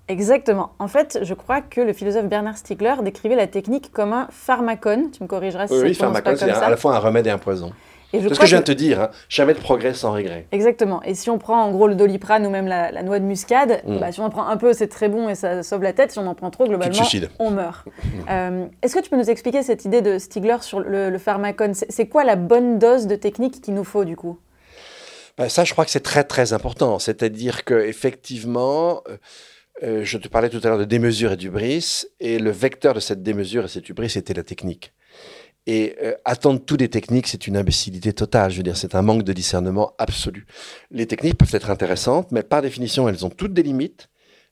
Exactement. 0.08 0.72
En 0.78 0.88
fait, 0.88 1.20
je 1.22 1.34
crois 1.34 1.60
que 1.60 1.80
le 1.80 1.92
philosophe 1.92 2.26
Bernard 2.26 2.56
Stiegler 2.56 2.94
décrivait 3.02 3.36
la 3.36 3.46
technique 3.46 3.92
comme 3.92 4.12
un 4.12 4.26
pharmacone. 4.30 5.10
Tu 5.12 5.22
me 5.22 5.28
corrigeras 5.28 5.68
si 5.68 5.74
oui, 5.74 5.94
ça 5.94 6.04
pharmacone, 6.04 6.36
c'est 6.36 6.50
à 6.50 6.70
la 6.70 6.76
fois 6.76 6.96
un 6.96 6.98
remède 6.98 7.26
et 7.26 7.30
un 7.30 7.38
poison. 7.38 7.72
C'est 8.12 8.34
ce 8.34 8.40
que 8.40 8.46
je 8.46 8.50
viens 8.50 8.60
de 8.60 8.64
te 8.64 8.72
dire, 8.72 9.00
hein. 9.00 9.10
jamais 9.28 9.54
de 9.54 9.60
progrès 9.60 9.94
sans 9.94 10.12
regret. 10.12 10.46
Exactement. 10.50 11.00
Et 11.04 11.14
si 11.14 11.30
on 11.30 11.38
prend 11.38 11.62
en 11.62 11.70
gros 11.70 11.86
le 11.86 11.94
doliprane 11.94 12.44
ou 12.44 12.50
même 12.50 12.66
la, 12.66 13.02
noix 13.04 13.20
de 13.20 13.24
muscade, 13.24 13.82
mm. 13.86 13.98
bah, 13.98 14.10
si 14.10 14.18
on 14.18 14.24
en 14.24 14.30
prend 14.30 14.48
un 14.48 14.56
peu, 14.56 14.72
c'est 14.72 14.88
très 14.88 15.08
bon 15.08 15.28
et 15.28 15.36
ça 15.36 15.62
sauve 15.62 15.84
la 15.84 15.92
tête. 15.92 16.10
Si 16.10 16.18
on 16.18 16.26
en 16.26 16.34
prend 16.34 16.50
trop, 16.50 16.66
globalement, 16.66 17.04
on 17.38 17.50
meurt. 17.50 17.86
Euh, 18.28 18.66
est-ce 18.82 18.94
que 18.94 19.00
tu 19.00 19.10
peux 19.10 19.16
nous 19.16 19.30
expliquer 19.30 19.62
cette 19.62 19.84
idée 19.84 20.02
de 20.02 20.18
Stiegler 20.18 20.58
sur 20.60 20.80
le, 20.80 21.10
le 21.10 21.18
pharmacone? 21.18 21.74
C'est 21.74 22.06
quoi 22.06 22.22
la 22.22 22.36
bonne 22.36 22.78
dose 22.78 23.06
de 23.06 23.16
technique 23.16 23.60
qu'il 23.60 23.74
nous 23.74 23.84
faut 23.84 24.04
du 24.04 24.14
coup? 24.14 24.38
Ça, 25.48 25.64
je 25.64 25.72
crois 25.72 25.84
que 25.84 25.90
c'est 25.90 26.00
très 26.00 26.24
très 26.24 26.52
important. 26.52 26.98
C'est-à-dire 26.98 27.64
que 27.64 27.74
effectivement, 27.74 29.02
euh, 29.08 29.16
euh, 29.82 30.04
je 30.04 30.18
te 30.18 30.28
parlais 30.28 30.50
tout 30.50 30.60
à 30.62 30.68
l'heure 30.68 30.78
de 30.78 30.84
démesure 30.84 31.32
et 31.32 31.36
d'ubris, 31.36 32.04
et 32.20 32.38
le 32.38 32.50
vecteur 32.50 32.94
de 32.94 33.00
cette 33.00 33.22
démesure 33.22 33.64
et 33.64 33.68
cette 33.68 33.88
hubris 33.88 34.12
était 34.16 34.34
la 34.34 34.42
technique. 34.42 34.92
Et 35.66 35.96
euh, 36.02 36.14
attendre 36.24 36.60
tout 36.60 36.76
des 36.76 36.88
techniques, 36.88 37.26
c'est 37.26 37.46
une 37.46 37.56
imbécilité 37.56 38.12
totale. 38.12 38.50
Je 38.50 38.58
veux 38.58 38.62
dire, 38.62 38.76
c'est 38.76 38.94
un 38.94 39.02
manque 39.02 39.22
de 39.22 39.32
discernement 39.32 39.92
absolu. 39.98 40.46
Les 40.90 41.06
techniques 41.06 41.38
peuvent 41.38 41.54
être 41.54 41.70
intéressantes, 41.70 42.32
mais 42.32 42.42
par 42.42 42.62
définition, 42.62 43.08
elles 43.08 43.24
ont 43.24 43.30
toutes 43.30 43.52
des 43.52 43.62
limites, 43.62 44.08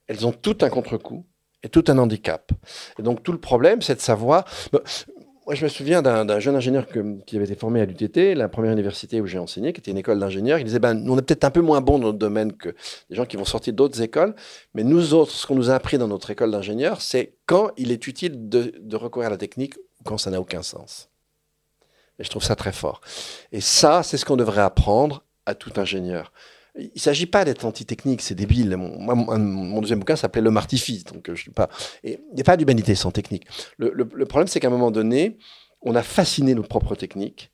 elles 0.07 0.27
ont 0.27 0.33
tout 0.33 0.59
un 0.63 0.69
contre-coup 0.69 1.27
et 1.63 1.69
tout 1.69 1.85
un 1.89 1.99
handicap. 1.99 2.53
Et 2.99 3.03
donc 3.03 3.23
tout 3.23 3.33
le 3.33 3.41
problème, 3.41 3.83
c'est 3.83 3.97
de 3.97 4.01
savoir. 4.01 4.45
Moi, 5.49 5.55
je 5.55 5.65
me 5.65 5.71
souviens 5.71 6.03
d'un 6.03 6.41
jeune 6.41 6.57
ingénieur 6.57 6.87
qui 7.27 7.37
avait 7.37 7.47
été 7.47 7.55
formé 7.55 7.81
à 7.81 7.87
l'UTT, 7.87 8.35
la 8.35 8.51
première 8.51 8.71
université 8.73 9.23
où 9.23 9.27
j'ai 9.27 9.39
enseigné, 9.39 9.73
qui 9.73 9.81
était 9.81 9.91
une 9.91 9.97
école 9.97 10.19
d'ingénieurs. 10.19 10.59
Il 10.59 10.65
disait 10.67 10.79
ben, 10.79 11.03
on 11.09 11.17
est 11.17 11.23
peut-être 11.23 11.45
un 11.45 11.51
peu 11.51 11.63
moins 11.63 11.81
bon 11.81 11.99
dans 11.99 12.09
notre 12.09 12.19
domaine 12.19 12.53
que 12.53 12.75
les 13.09 13.17
gens 13.17 13.25
qui 13.25 13.39
vont 13.39 13.47
sortir 13.47 13.73
d'autres 13.73 14.03
écoles, 14.03 14.35
mais 14.75 14.85
nous 14.85 15.15
autres, 15.15 15.33
ce 15.33 15.47
qu'on 15.47 15.55
nous 15.55 15.71
a 15.71 15.75
appris 15.75 15.97
dans 15.97 16.07
notre 16.07 16.29
école 16.29 16.51
d'ingénieurs, 16.51 17.01
c'est 17.01 17.39
quand 17.47 17.71
il 17.79 17.93
est 17.93 18.07
utile 18.07 18.51
de, 18.51 18.75
de 18.79 18.97
recourir 18.97 19.29
à 19.29 19.31
la 19.31 19.39
technique 19.39 19.79
ou 19.79 20.05
quand 20.05 20.19
ça 20.19 20.31
n'a 20.31 20.39
aucun 20.39 20.61
sens. 20.61 21.09
Et 22.19 22.25
je 22.25 22.29
trouve 22.29 22.45
ça 22.45 22.55
très 22.55 22.73
fort. 22.73 23.01
Et 23.51 23.63
ça, 23.63 24.03
c'est 24.03 24.19
ce 24.19 24.27
qu'on 24.27 24.37
devrait 24.37 24.61
apprendre 24.61 25.25
à 25.47 25.55
tout 25.55 25.73
ingénieur. 25.77 26.31
Il 26.79 26.91
ne 26.95 27.01
s'agit 27.01 27.27
pas 27.27 27.45
d'être 27.45 27.65
anti-technique, 27.65 28.23
c'est 28.23 28.35
débile. 28.35 28.77
Mon, 28.77 29.81
deuxième 29.81 29.99
bouquin 29.99 30.17
s'appelait 30.17 30.43
L'homme 30.43 30.57
artifice, 30.57 31.05
donc 31.05 31.29
euh, 31.29 31.35
je 31.35 31.43
suis 31.43 31.51
pas. 31.51 31.69
il 32.05 32.19
n'y 32.35 32.41
a 32.41 32.45
pas 32.45 32.57
d'humanité 32.57 32.95
sans 32.95 33.11
technique. 33.11 33.47
Le, 33.77 33.93
le 33.95 34.27
problème, 34.27 34.47
c'est 34.47 34.61
qu'à 34.61 34.69
un 34.69 34.71
moment 34.71 34.91
donné, 34.91 35.39
on 35.83 35.95
a 35.95 36.03
fasciné 36.03 36.55
nos 36.55 36.63
propres 36.63 36.95
techniques 36.95 37.51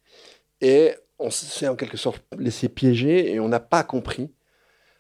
et 0.60 0.94
on 1.18 1.30
s'est 1.30 1.68
en 1.68 1.76
quelque 1.76 1.96
sorte 1.96 2.22
laissé 2.38 2.68
piéger 2.68 3.32
et 3.32 3.40
on 3.40 3.48
n'a 3.48 3.60
pas 3.60 3.82
compris 3.82 4.30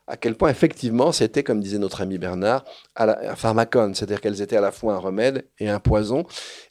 à 0.06 0.16
quel 0.16 0.34
point 0.34 0.50
effectivement 0.50 1.12
c'était, 1.12 1.42
comme 1.42 1.60
disait 1.60 1.78
notre 1.78 2.02
ami 2.02 2.18
Bernard, 2.18 2.64
un 2.96 3.36
pharmacone, 3.36 3.94
c'est-à-dire 3.94 4.20
qu'elles 4.20 4.42
étaient 4.42 4.56
à 4.56 4.60
la 4.60 4.72
fois 4.72 4.94
un 4.94 4.98
remède 4.98 5.46
et 5.58 5.68
un 5.68 5.80
poison, 5.80 6.24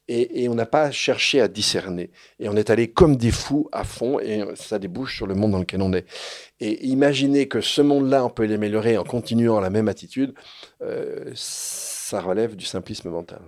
et, 0.07 0.47
on 0.49 0.55
n'a 0.55 0.65
pas 0.65 0.91
cherché 0.91 1.41
à 1.41 1.47
discerner. 1.47 2.11
Et 2.39 2.49
on 2.49 2.55
est 2.55 2.69
allé 2.69 2.89
comme 2.89 3.15
des 3.15 3.31
fous 3.31 3.69
à 3.71 3.83
fond, 3.83 4.19
et 4.19 4.43
ça 4.55 4.77
débouche 4.77 5.15
sur 5.15 5.27
le 5.27 5.33
monde 5.33 5.51
dans 5.51 5.59
lequel 5.59 5.81
on 5.81 5.93
est. 5.93 6.05
Et 6.59 6.85
imaginer 6.87 7.47
que 7.47 7.61
ce 7.61 7.81
monde-là, 7.81 8.25
on 8.25 8.29
peut 8.29 8.45
l'améliorer 8.45 8.97
en 8.97 9.03
continuant 9.03 9.59
la 9.59 9.69
même 9.69 9.87
attitude, 9.87 10.33
euh, 10.81 11.31
ça 11.33 12.21
relève 12.21 12.55
du 12.55 12.65
simplisme 12.65 13.09
mental. 13.09 13.39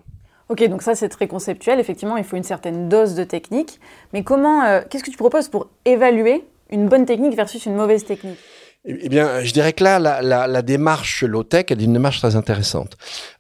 Ok, 0.47 0.63
donc 0.67 0.83
ça 0.83 0.93
c'est 0.95 1.09
très 1.09 1.27
conceptuel. 1.27 1.79
Effectivement, 1.79 2.17
il 2.17 2.23
faut 2.23 2.37
une 2.37 2.43
certaine 2.43 2.87
dose 2.87 3.15
de 3.15 3.23
technique. 3.23 3.79
Mais 4.13 4.23
comment, 4.23 4.63
euh, 4.63 4.81
qu'est-ce 4.89 5.03
que 5.03 5.09
tu 5.09 5.17
proposes 5.17 5.49
pour 5.49 5.69
évaluer 5.85 6.45
une 6.69 6.87
bonne 6.87 7.05
technique 7.05 7.35
versus 7.35 7.65
une 7.65 7.75
mauvaise 7.75 8.05
technique? 8.05 8.39
Eh, 8.85 9.09
bien, 9.09 9.41
je 9.43 9.51
dirais 9.51 9.73
que 9.73 9.83
là, 9.83 9.99
la, 9.99 10.21
la, 10.21 10.47
la 10.47 10.61
démarche 10.61 11.23
low-tech 11.23 11.65
est 11.69 11.81
une 11.81 11.93
démarche 11.93 12.19
très 12.19 12.35
intéressante. 12.35 12.97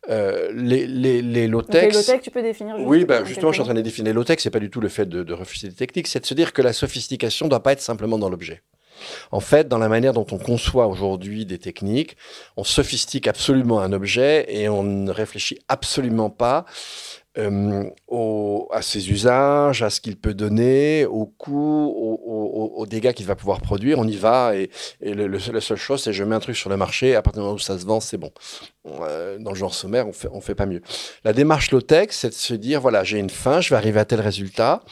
Euh, 0.09 0.51
les 0.53 0.87
les, 0.87 1.21
les 1.21 1.47
low-tech... 1.47 1.91
Les 1.91 1.91
low-tech, 1.91 2.21
tu 2.21 2.31
peux 2.31 2.41
définir 2.41 2.75
Oui, 2.79 3.05
ben, 3.05 3.23
justement, 3.25 3.51
je 3.51 3.55
suis 3.55 3.61
en 3.61 3.65
train 3.65 3.73
de 3.73 3.81
définir 3.81 4.11
les 4.11 4.13
low-tech. 4.13 4.39
C'est 4.39 4.49
pas 4.49 4.59
du 4.59 4.69
tout 4.69 4.81
le 4.81 4.89
fait 4.89 5.07
de, 5.07 5.23
de 5.23 5.33
refuser 5.33 5.69
des 5.69 5.75
techniques, 5.75 6.07
c'est 6.07 6.19
de 6.19 6.25
se 6.25 6.33
dire 6.33 6.53
que 6.53 6.61
la 6.61 6.73
sophistication 6.73 7.45
ne 7.45 7.49
doit 7.51 7.63
pas 7.63 7.73
être 7.73 7.81
simplement 7.81 8.17
dans 8.17 8.29
l'objet. 8.29 8.61
En 9.31 9.39
fait, 9.39 9.67
dans 9.67 9.77
la 9.77 9.89
manière 9.89 10.13
dont 10.13 10.25
on 10.31 10.37
conçoit 10.37 10.87
aujourd'hui 10.87 11.45
des 11.45 11.57
techniques, 11.57 12.15
on 12.57 12.63
sophistique 12.63 13.27
absolument 13.27 13.81
un 13.81 13.91
objet 13.93 14.45
et 14.47 14.69
on 14.69 14.83
ne 14.83 15.11
réfléchit 15.11 15.59
absolument 15.67 16.29
pas 16.29 16.65
euh, 17.37 17.83
au, 18.07 18.69
à 18.71 18.81
ses 18.81 19.09
usages, 19.11 19.81
à 19.81 19.89
ce 19.89 20.01
qu'il 20.01 20.17
peut 20.17 20.33
donner, 20.33 21.05
au 21.05 21.25
coût, 21.25 21.93
aux 22.75 22.85
dégâts 22.85 23.13
qu'il 23.13 23.25
va 23.25 23.35
pouvoir 23.35 23.61
produire. 23.61 23.99
On 23.99 24.07
y 24.07 24.15
va 24.15 24.55
et, 24.55 24.69
et 25.01 25.13
le, 25.13 25.27
la 25.27 25.61
seule 25.61 25.77
chose, 25.77 26.03
c'est 26.03 26.13
je 26.13 26.23
mets 26.23 26.35
un 26.35 26.39
truc 26.39 26.55
sur 26.55 26.69
le 26.69 26.77
marché, 26.77 27.15
à 27.15 27.21
partir 27.21 27.41
du 27.41 27.45
moment 27.45 27.55
où 27.55 27.59
ça 27.59 27.77
se 27.77 27.85
vend, 27.85 27.99
c'est 27.99 28.17
bon. 28.17 28.31
Euh, 28.87 29.37
dans 29.39 29.51
le 29.51 29.57
genre 29.57 29.73
sommaire, 29.73 30.07
on 30.07 30.13
fait, 30.13 30.29
on 30.31 30.41
fait 30.41 30.55
pas 30.55 30.65
mieux. 30.65 30.81
La 31.23 31.33
démarche 31.33 31.71
low-tech, 31.71 32.07
c'est 32.11 32.29
de 32.29 32.33
se 32.33 32.53
dire, 32.53 32.81
voilà, 32.81 33.03
j'ai 33.03 33.19
une 33.19 33.29
fin, 33.29 33.61
je 33.61 33.69
vais 33.69 33.75
arriver 33.75 33.99
à 33.99 34.05
tel 34.05 34.21
résultat. 34.21 34.83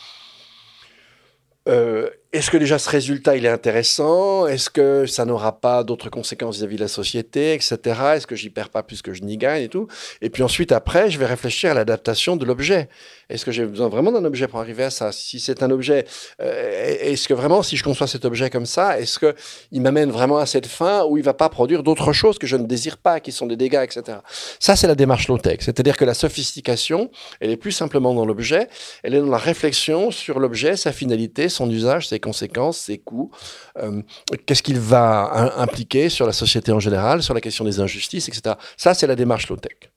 Euh, 1.70 2.10
est-ce 2.34 2.50
que 2.50 2.58
déjà 2.58 2.80
ce 2.80 2.90
résultat 2.90 3.38
il 3.38 3.46
est 3.46 3.50
intéressant? 3.50 4.48
Est-ce 4.48 4.72
que 4.72 5.06
ça 5.06 5.24
n'aura 5.24 5.62
pas 5.62 5.84
d'autres 5.84 6.10
conséquences 6.10 6.58
vis-à-vis 6.58 6.78
de 6.78 6.82
la 6.82 6.88
société, 6.88 7.54
etc. 7.54 7.78
Est-ce 8.16 8.26
que 8.26 8.36
j'y 8.36 8.50
perds 8.50 8.72
pas 8.72 8.82
plus 8.82 9.04
que 9.04 9.14
je 9.14 9.22
n'y 9.22 9.38
gagne 9.38 9.62
et 9.62 9.70
tout? 9.70 9.88
Et 10.20 10.32
puis 10.32 10.42
ensuite 10.42 10.72
après, 10.72 11.12
je 11.12 11.20
vais 11.20 11.28
réfléchir 11.28 11.70
à 11.70 11.74
l'adaptation 11.76 12.36
de 12.36 12.44
l'objet. 12.44 12.90
Est-ce 13.30 13.46
que 13.46 13.52
j'ai 13.52 13.66
besoin 13.66 13.88
vraiment 13.88 14.12
d'un 14.12 14.26
objet 14.26 14.48
pour 14.48 14.60
arriver 14.60 14.84
à 14.84 14.90
ça? 14.90 15.12
Si 15.12 15.40
c'est 15.40 15.62
un 15.62 15.70
objet, 15.70 16.06
euh, 16.42 16.96
est-ce 17.02 17.28
que 17.28 17.36
vraiment 17.36 17.62
si 17.62 17.78
je 17.78 17.84
conçois 17.84 18.08
cet 18.08 18.26
objet 18.26 18.50
comme 18.50 18.66
ça, 18.66 19.00
est-ce 19.00 19.20
que 19.20 19.36
il 19.72 19.82
m'amène 19.82 20.10
vraiment 20.10 20.40
à 20.40 20.48
cette 20.48 20.68
fin 20.68 21.06
où 21.06 21.18
il 21.18 21.24
va 21.24 21.36
pas 21.36 21.50
produire 21.50 21.84
d'autres 21.84 22.14
choses 22.14 22.40
que 22.40 22.48
je 22.48 22.56
ne 22.56 22.66
désire 22.66 22.98
pas, 22.98 23.20
qui 23.20 23.32
sont 23.32 23.46
des 23.46 23.58
dégâts, 23.58 23.84
etc. 23.84 24.18
Ça 24.60 24.76
c'est 24.76 24.88
la 24.88 24.96
démarche 24.96 25.28
low-tech, 25.28 25.58
c'est-à-dire 25.60 25.98
que 25.98 26.06
la 26.06 26.16
sophistication, 26.16 27.12
elle 27.40 27.52
est 27.52 27.58
plus 27.58 27.72
simplement 27.72 28.16
dans 28.16 28.26
l'objet, 28.26 28.70
elle 29.04 29.14
est 29.14 29.20
dans 29.20 29.28
la 29.28 29.38
réflexion 29.38 30.10
sur 30.10 30.40
l'objet, 30.40 30.76
sa 30.76 30.92
finalité, 30.92 31.48
son 31.48 31.70
usage, 31.70 32.08
ses 32.08 32.23
conséquences, 32.24 32.78
ses 32.78 32.98
coûts, 32.98 33.30
euh, 33.78 34.02
qu'est-ce 34.46 34.64
qu'il 34.64 34.80
va 34.80 35.54
impliquer 35.58 36.10
sur 36.10 36.26
la 36.26 36.34
société 36.34 36.72
en 36.72 36.80
général, 36.80 37.22
sur 37.22 37.34
la 37.34 37.42
question 37.42 37.66
des 37.66 37.80
injustices, 37.80 38.28
etc. 38.30 38.56
Ça, 38.78 38.94
c'est 38.94 39.08
la 39.08 39.16
démarche 39.16 39.50
low-tech. 39.50 39.92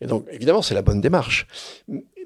Et 0.00 0.06
donc, 0.06 0.26
évidemment, 0.30 0.62
c'est 0.62 0.74
la 0.74 0.82
bonne 0.82 1.00
démarche. 1.00 1.46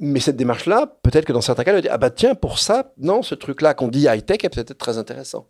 Mais 0.01 0.21
cette 0.21 0.37
démarche-là, 0.37 0.99
peut-être 1.03 1.25
que 1.25 1.33
dans 1.33 1.41
certains 1.41 1.65
cas, 1.65 1.71
elle 1.73 1.79
va 1.79 1.83
dire, 1.83 1.93
ah 1.93 1.99
bah 1.99 2.11
tiens, 2.11 2.35
pour 2.35 2.59
ça, 2.59 2.93
non, 2.99 3.23
ce 3.23 3.35
truc-là 3.35 3.75
qu'on 3.75 3.89
dit 3.89 4.07
high-tech 4.07 4.45
est 4.45 4.49
peut-être 4.49 4.79
très 4.79 4.99
intéressant. 4.99 5.49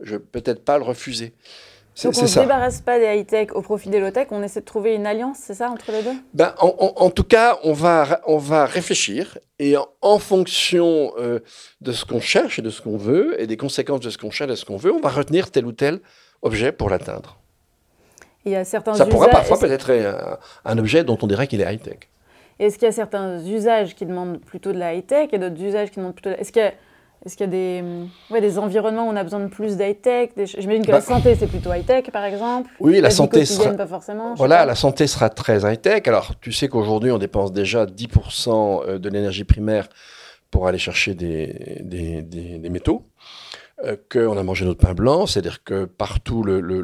Je 0.00 0.16
vais 0.16 0.18
peut-être 0.20 0.64
pas 0.64 0.78
le 0.78 0.84
refuser. 0.84 1.34
Donc 2.02 2.14
on 2.18 2.22
ne 2.22 2.26
se 2.26 2.40
débarrasse 2.40 2.80
pas 2.80 2.98
des 2.98 3.06
high-tech 3.06 3.52
au 3.54 3.62
profit 3.62 3.88
des 3.88 4.00
low-tech, 4.00 4.28
on 4.32 4.42
essaie 4.42 4.60
de 4.60 4.64
trouver 4.64 4.94
une 4.94 5.06
alliance, 5.06 5.38
c'est 5.40 5.54
ça, 5.54 5.70
entre 5.70 5.92
les 5.92 6.02
deux? 6.02 6.14
Ben, 6.32 6.52
en, 6.58 7.10
tout 7.10 7.22
cas, 7.22 7.58
on 7.62 7.72
va, 7.72 8.20
on 8.26 8.38
va 8.38 8.66
réfléchir 8.66 9.38
et 9.60 9.76
en, 10.02 10.18
fonction 10.18 11.12
euh, 11.18 11.38
de 11.80 11.92
ce 11.92 12.04
qu'on 12.04 12.20
cherche 12.20 12.58
et 12.58 12.62
de 12.62 12.70
ce 12.70 12.82
qu'on 12.82 12.96
veut 12.96 13.40
et 13.40 13.46
des 13.46 13.56
conséquences 13.56 14.00
de 14.00 14.10
ce 14.10 14.18
qu'on 14.18 14.32
cherche 14.32 14.48
et 14.48 14.52
de 14.52 14.56
ce 14.56 14.64
qu'on 14.64 14.76
veut, 14.76 14.92
on 14.92 15.00
va 15.00 15.10
retenir 15.10 15.52
tel 15.52 15.66
ou 15.66 15.72
tel 15.72 16.00
objet 16.42 16.72
pour 16.72 16.90
l'atteindre. 16.90 17.38
Il 18.44 18.52
y 18.52 18.56
a 18.56 18.64
certains 18.64 18.94
ça 18.94 19.06
pourra 19.06 19.28
parfois 19.28 19.58
peut-être 19.58 19.90
être 19.90 20.38
un, 20.64 20.78
objet 20.78 21.04
dont 21.04 21.16
on 21.22 21.26
dirait 21.28 21.46
qu'il 21.46 21.60
est 21.60 21.72
high-tech. 21.72 22.10
Est-ce 22.58 22.76
qu'il 22.76 22.86
y 22.86 22.88
a 22.88 22.92
certains 22.92 23.38
usages 23.44 23.94
qui 23.94 24.04
demandent 24.04 24.40
plutôt 24.40 24.72
de 24.72 24.78
la 24.78 24.94
high-tech 24.94 25.28
et 25.32 25.38
d'autres 25.38 25.60
usages 25.62 25.90
qui 25.90 25.98
demandent 25.98 26.14
plutôt 26.14 26.30
de... 26.30 26.34
Est-ce 26.34 26.52
qu'il 26.52 26.62
y 26.62 26.66
a 26.66 26.72
est-ce 27.24 27.36
qu'il 27.36 27.46
y 27.46 27.48
a 27.48 27.52
des, 27.52 27.84
ouais, 28.30 28.40
des 28.40 28.58
environnements 28.58 29.06
où 29.08 29.10
on 29.10 29.16
a 29.16 29.22
besoin 29.22 29.40
de 29.40 29.48
plus 29.48 29.76
d'high-tech 29.76 30.30
J'imagine 30.36 30.84
que 30.84 30.90
la 30.90 30.98
bah, 30.98 31.00
santé, 31.00 31.34
c'est 31.34 31.46
plutôt 31.46 31.72
high-tech, 31.72 32.10
par 32.12 32.24
exemple. 32.24 32.70
Oui, 32.80 33.00
la, 33.00 33.10
santé 33.10 33.46
sera... 33.46 33.70
pas 33.72 33.86
forcément. 33.86 34.34
Voilà, 34.34 34.66
la 34.66 34.74
santé 34.74 35.06
sera 35.06 35.30
très 35.30 35.60
high-tech. 35.60 36.06
Alors, 36.06 36.32
tu 36.40 36.52
sais 36.52 36.68
qu'aujourd'hui, 36.68 37.10
on 37.10 37.18
dépense 37.18 37.52
déjà 37.52 37.86
10% 37.86 38.82
euh, 38.86 38.98
de 38.98 39.08
l'énergie 39.08 39.44
primaire 39.44 39.88
pour 40.50 40.68
aller 40.68 40.78
chercher 40.78 41.14
des, 41.14 41.80
des, 41.80 42.22
des 42.22 42.68
métaux. 42.68 43.06
Euh, 43.82 43.96
qu'on 44.08 44.36
a 44.38 44.42
mangé 44.44 44.64
notre 44.64 44.86
pain 44.86 44.94
blanc, 44.94 45.26
c'est-à-dire 45.26 45.64
que 45.64 45.84
partout 45.84 46.44
le, 46.44 46.60
le, 46.60 46.80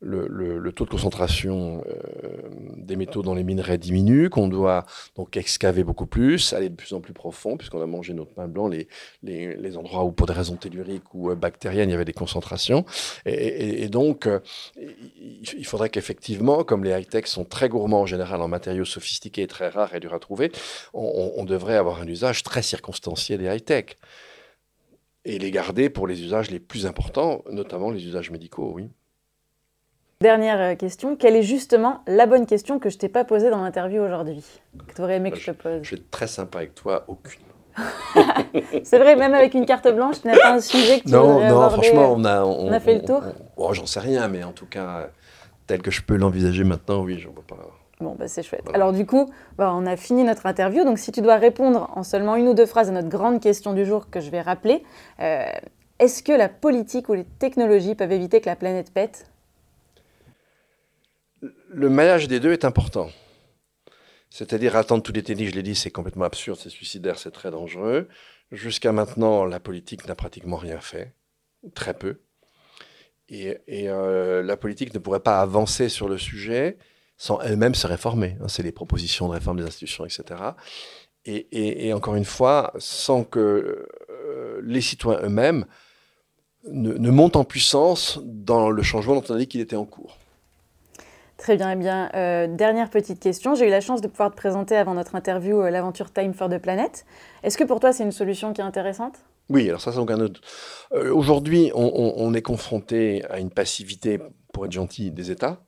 le, 0.00 0.26
le, 0.58 0.72
taux 0.72 0.84
de 0.84 0.90
concentration 0.90 1.84
euh, 1.86 2.48
des 2.76 2.96
métaux 2.96 3.22
dans 3.22 3.34
les 3.34 3.44
minerais 3.44 3.78
diminue, 3.78 4.28
qu'on 4.28 4.48
doit 4.48 4.86
donc 5.14 5.36
excaver 5.36 5.84
beaucoup 5.84 6.06
plus, 6.06 6.52
aller 6.52 6.68
de 6.68 6.74
plus 6.74 6.94
en 6.94 7.00
plus 7.00 7.12
profond, 7.12 7.56
puisqu'on 7.56 7.80
a 7.80 7.86
mangé 7.86 8.12
notre 8.12 8.32
pain 8.32 8.48
blanc, 8.48 8.66
les, 8.66 8.88
les, 9.22 9.54
les, 9.54 9.76
endroits 9.76 10.02
où 10.02 10.10
pour 10.10 10.26
des 10.26 10.32
raisons 10.32 10.56
telluriques 10.56 11.14
ou 11.14 11.30
euh, 11.30 11.36
bactériennes, 11.36 11.90
il 11.90 11.92
y 11.92 11.94
avait 11.94 12.04
des 12.04 12.12
concentrations. 12.12 12.84
Et, 13.24 13.84
et, 13.84 13.88
donc, 13.88 14.28
il 14.76 15.66
faudrait 15.66 15.90
qu'effectivement, 15.90 16.64
comme 16.64 16.82
les 16.82 16.90
high-tech 16.90 17.26
sont 17.26 17.44
très 17.44 17.68
gourmands 17.68 18.00
en 18.00 18.06
général 18.06 18.42
en 18.42 18.48
matériaux 18.48 18.84
sophistiqués, 18.84 19.46
très 19.46 19.68
rares 19.68 19.94
et 19.94 20.00
durs 20.00 20.14
à 20.14 20.18
trouver, 20.18 20.50
on, 20.92 21.34
on 21.36 21.44
devrait 21.44 21.76
avoir 21.76 22.00
un 22.00 22.06
usage 22.08 22.42
très 22.42 22.62
circonstancié 22.62 23.38
des 23.38 23.46
high-tech 23.46 23.96
et 25.24 25.38
les 25.38 25.50
garder 25.50 25.90
pour 25.90 26.06
les 26.06 26.22
usages 26.22 26.50
les 26.50 26.60
plus 26.60 26.86
importants, 26.86 27.42
notamment 27.50 27.90
les 27.90 28.06
usages 28.06 28.30
médicaux, 28.30 28.72
oui. 28.74 28.90
Dernière 30.20 30.60
euh, 30.60 30.74
question, 30.74 31.16
quelle 31.16 31.34
est 31.34 31.42
justement 31.42 32.02
la 32.06 32.26
bonne 32.26 32.44
question 32.44 32.78
que 32.78 32.90
je 32.90 32.98
t'ai 32.98 33.08
pas 33.08 33.24
posée 33.24 33.48
dans 33.48 33.62
l'interview 33.62 34.02
aujourd'hui 34.02 34.44
Que 34.86 34.94
tu 34.94 35.00
aurais 35.00 35.16
aimé 35.16 35.30
que 35.30 35.38
je, 35.38 35.50
te 35.50 35.56
pose? 35.56 35.82
Je 35.82 35.90
vais 35.92 35.96
être 35.96 36.10
très 36.10 36.26
sympa 36.26 36.58
avec 36.58 36.74
toi, 36.74 37.04
aucune. 37.08 37.40
c'est 38.84 38.98
vrai, 38.98 39.16
même 39.16 39.32
avec 39.32 39.54
une 39.54 39.64
carte 39.64 39.88
blanche, 39.88 40.20
tu 40.20 40.26
n'as 40.26 40.36
pas 40.36 40.52
un 40.52 40.60
sujet 40.60 41.00
que 41.00 41.04
tu 41.04 41.12
Non, 41.12 41.40
non, 41.48 41.70
franchement, 41.70 42.12
on 42.14 42.24
a, 42.24 42.44
on, 42.44 42.70
a 42.70 42.80
fait 42.80 42.96
le 42.96 43.02
tour? 43.02 43.22
Oh, 43.56 43.72
j'en 43.72 43.86
sais 43.86 44.00
rien, 44.00 44.28
mais 44.28 44.44
en 44.44 44.52
tout 44.52 44.66
cas, 44.66 45.08
tel 45.66 45.80
que 45.80 45.90
je 45.90 46.02
peux 46.02 46.16
l'envisager 46.16 46.64
maintenant, 46.64 47.02
oui, 47.02 47.18
j'en 47.18 47.30
vois 47.30 47.44
pas. 47.46 47.56
Bon, 48.00 48.14
bah, 48.14 48.28
c'est 48.28 48.42
chouette. 48.42 48.64
Alors 48.72 48.92
du 48.92 49.04
coup, 49.04 49.30
bah, 49.58 49.72
on 49.74 49.84
a 49.86 49.96
fini 49.96 50.24
notre 50.24 50.46
interview. 50.46 50.84
Donc 50.84 50.98
si 50.98 51.12
tu 51.12 51.20
dois 51.20 51.36
répondre 51.36 51.90
en 51.94 52.02
seulement 52.02 52.36
une 52.36 52.48
ou 52.48 52.54
deux 52.54 52.66
phrases 52.66 52.88
à 52.88 52.92
notre 52.92 53.08
grande 53.08 53.40
question 53.40 53.74
du 53.74 53.84
jour 53.84 54.08
que 54.10 54.20
je 54.20 54.30
vais 54.30 54.40
rappeler, 54.40 54.82
euh, 55.20 55.44
est-ce 55.98 56.22
que 56.22 56.32
la 56.32 56.48
politique 56.48 57.08
ou 57.10 57.14
les 57.14 57.24
technologies 57.24 57.94
peuvent 57.94 58.12
éviter 58.12 58.40
que 58.40 58.46
la 58.46 58.56
planète 58.56 58.92
pète? 58.92 59.30
Le 61.42 61.90
maillage 61.90 62.26
des 62.26 62.40
deux 62.40 62.52
est 62.52 62.64
important. 62.64 63.10
C'est-à-dire 64.30 64.76
attendre 64.76 65.02
tout 65.02 65.12
l'été, 65.12 65.34
je 65.34 65.54
l'ai 65.54 65.62
dit, 65.62 65.74
c'est 65.74 65.90
complètement 65.90 66.24
absurde, 66.24 66.58
c'est 66.58 66.70
suicidaire, 66.70 67.18
c'est 67.18 67.32
très 67.32 67.50
dangereux. 67.50 68.08
Jusqu'à 68.52 68.92
maintenant, 68.92 69.44
la 69.44 69.60
politique 69.60 70.06
n'a 70.06 70.14
pratiquement 70.14 70.56
rien 70.56 70.80
fait, 70.80 71.14
très 71.74 71.94
peu. 71.94 72.20
Et, 73.28 73.58
euh, 73.68 74.42
la 74.42 74.56
politique 74.56 74.94
ne 74.94 74.98
pourrait 74.98 75.20
pas 75.20 75.40
avancer 75.40 75.88
sur 75.88 76.08
le 76.08 76.18
sujet 76.18 76.78
sans 77.20 77.38
elle-même 77.42 77.74
se 77.74 77.86
réformer. 77.86 78.38
Hein, 78.40 78.46
c'est 78.48 78.62
les 78.62 78.72
propositions 78.72 79.28
de 79.28 79.34
réforme 79.34 79.58
des 79.58 79.66
institutions, 79.66 80.06
etc. 80.06 80.40
et, 81.26 81.92
encore 81.92 82.14
une 82.14 82.24
fois, 82.24 82.72
sans 82.78 83.24
que 83.24 83.86
euh, 84.10 84.60
les 84.64 84.80
citoyens 84.80 85.20
eux-mêmes 85.24 85.66
ne, 86.64 87.10
montent 87.10 87.36
en 87.36 87.44
puissance 87.44 88.18
dans 88.24 88.70
le 88.70 88.82
changement 88.82 89.16
dont 89.16 89.24
on 89.28 89.34
a 89.34 89.38
dit 89.38 89.48
qu'il 89.48 89.60
était 89.60 89.76
en 89.76 89.84
cours. 89.84 90.16
Très 91.36 91.56
bien, 91.56 91.72
eh 91.72 91.76
bien 91.76 92.10
euh, 92.14 92.46
dernière 92.46 92.88
petite 92.88 93.20
question. 93.20 93.54
J'ai 93.54 93.66
eu 93.66 93.70
la 93.70 93.82
chance 93.82 94.00
de 94.00 94.08
pouvoir 94.08 94.30
te 94.30 94.36
présenter 94.36 94.76
avant 94.76 94.94
notre 94.94 95.14
interview 95.14 95.60
euh, 95.60 95.68
l'aventure 95.68 96.10
Time 96.14 96.32
for 96.32 96.48
the 96.48 96.56
Planet. 96.56 97.04
Est-ce 97.42 97.58
que 97.58 97.64
pour 97.64 97.80
toi 97.80 97.92
c'est 97.92 98.02
une 98.02 98.12
solution 98.12 98.54
qui 98.54 98.62
est 98.62 98.64
intéressante? 98.64 99.16
Oui, 99.50 99.68
alors 99.68 99.82
ça 99.82 99.92
c'est 99.92 99.98
aucun 99.98 100.20
autre. 100.20 100.40
Aujourd'hui, 100.90 101.70
on, 101.74 102.32
est 102.32 102.42
confronté 102.42 103.24
à 103.28 103.40
une 103.40 103.50
passivité, 103.50 104.20
pour 104.54 104.64
être 104.64 104.72
gentil, 104.72 105.10
des 105.10 105.30
États. 105.30 105.60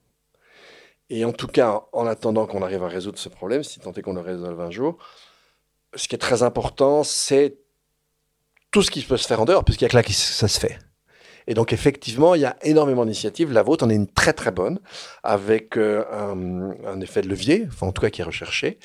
Et 1.11 1.25
en 1.25 1.33
tout 1.33 1.47
cas, 1.47 1.83
en 1.93 2.07
attendant 2.07 2.47
qu'on 2.47 2.63
arrive 2.63 2.83
à 2.85 2.89
résoudre 2.89 3.19
ce 3.19 3.29
problème, 3.29 3.63
si 3.63 3.81
tant 3.81 3.93
est 3.93 4.03
qu'on 4.03 4.15
le 4.15 4.21
résolve 4.21 4.61
un 4.61 4.71
jour, 4.71 4.99
ce 5.95 6.09
qui 6.09 6.15
est 6.15 6.19
très 6.19 6.43
important, 6.43 7.05
c'est 7.05 7.59
tout 8.71 8.83
ce 8.83 8.91
qui 8.91 9.03
peut 9.03 9.19
se 9.19 9.27
faire 9.27 9.41
en 9.41 9.45
dehors, 9.45 9.65
puisqu'il 9.65 9.85
y 9.85 9.87
a 9.87 9.91
que 9.91 9.97
là 9.97 10.03
que 10.03 10.13
ça 10.13 10.49
se 10.49 10.59
fait. 10.59 10.79
Et 11.47 11.55
donc 11.55 11.73
effectivement, 11.73 12.35
il 12.35 12.41
y 12.41 12.45
a 12.45 12.57
énormément 12.63 13.05
d'initiatives. 13.05 13.53
La 13.53 13.63
vôtre 13.63 13.85
en 13.85 13.91
est 13.91 13.95
une 13.95 14.07
très 14.07 14.33
très 14.33 14.51
bonne, 14.51 14.81
avec 15.23 15.77
euh, 15.77 16.05
un, 16.87 17.01
effet 17.01 17.23
de 17.23 17.29
levier, 17.29 17.69
en 17.81 17.93
tout 17.93 18.01
cas 18.01 18.11
qui 18.11 18.21
est 18.21 18.25
recherché. 18.25 18.79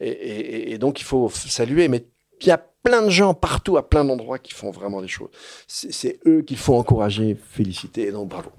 Et, 0.00 0.78
donc 0.78 1.00
il 1.00 1.04
faut 1.04 1.28
saluer, 1.28 1.88
mais 1.88 2.06
il 2.40 2.46
y 2.48 2.50
a 2.50 2.58
plein 2.58 3.02
de 3.02 3.10
gens 3.10 3.34
partout, 3.34 3.76
à 3.76 3.88
plein 3.88 4.04
d'endroits, 4.04 4.38
qui 4.38 4.52
font 4.52 4.70
vraiment 4.70 5.00
des 5.00 5.08
choses. 5.08 5.30
C'est 5.66 6.20
eux 6.26 6.42
qu'il 6.42 6.58
faut 6.58 6.74
encourager, 6.74 7.36
féliciter, 7.50 8.08
et 8.08 8.12
donc 8.12 8.28
bravo. 8.28 8.50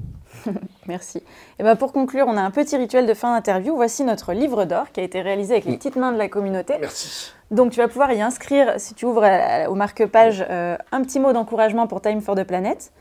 Merci. 0.88 1.21
Et 1.59 1.63
ben 1.63 1.75
pour 1.75 1.93
conclure, 1.93 2.25
on 2.27 2.38
a 2.38 2.41
un 2.41 2.51
petit 2.51 2.77
rituel 2.77 3.05
de 3.05 3.13
fin 3.13 3.33
d'interview. 3.33 3.75
Voici 3.75 4.03
notre 4.03 4.33
livre 4.33 4.65
d'or 4.65 4.91
qui 4.91 4.99
a 4.99 5.03
été 5.03 5.21
réalisé 5.21 5.53
avec 5.53 5.65
les 5.65 5.73
mm. 5.73 5.77
petites 5.77 5.95
mains 5.95 6.11
de 6.11 6.17
la 6.17 6.29
communauté. 6.29 6.75
Merci. 6.79 7.31
Donc 7.51 7.71
tu 7.71 7.77
vas 7.77 7.88
pouvoir 7.88 8.11
y 8.11 8.21
inscrire, 8.21 8.73
si 8.77 8.95
tu 8.95 9.05
ouvres 9.05 9.27
au 9.69 9.75
marque-page, 9.75 10.45
euh, 10.49 10.77
un 10.91 11.01
petit 11.01 11.19
mot 11.19 11.31
d'encouragement 11.31 11.88
pour 11.88 12.01
Time 12.01 12.21
for 12.21 12.36
the 12.36 12.43
Planet. 12.43 12.91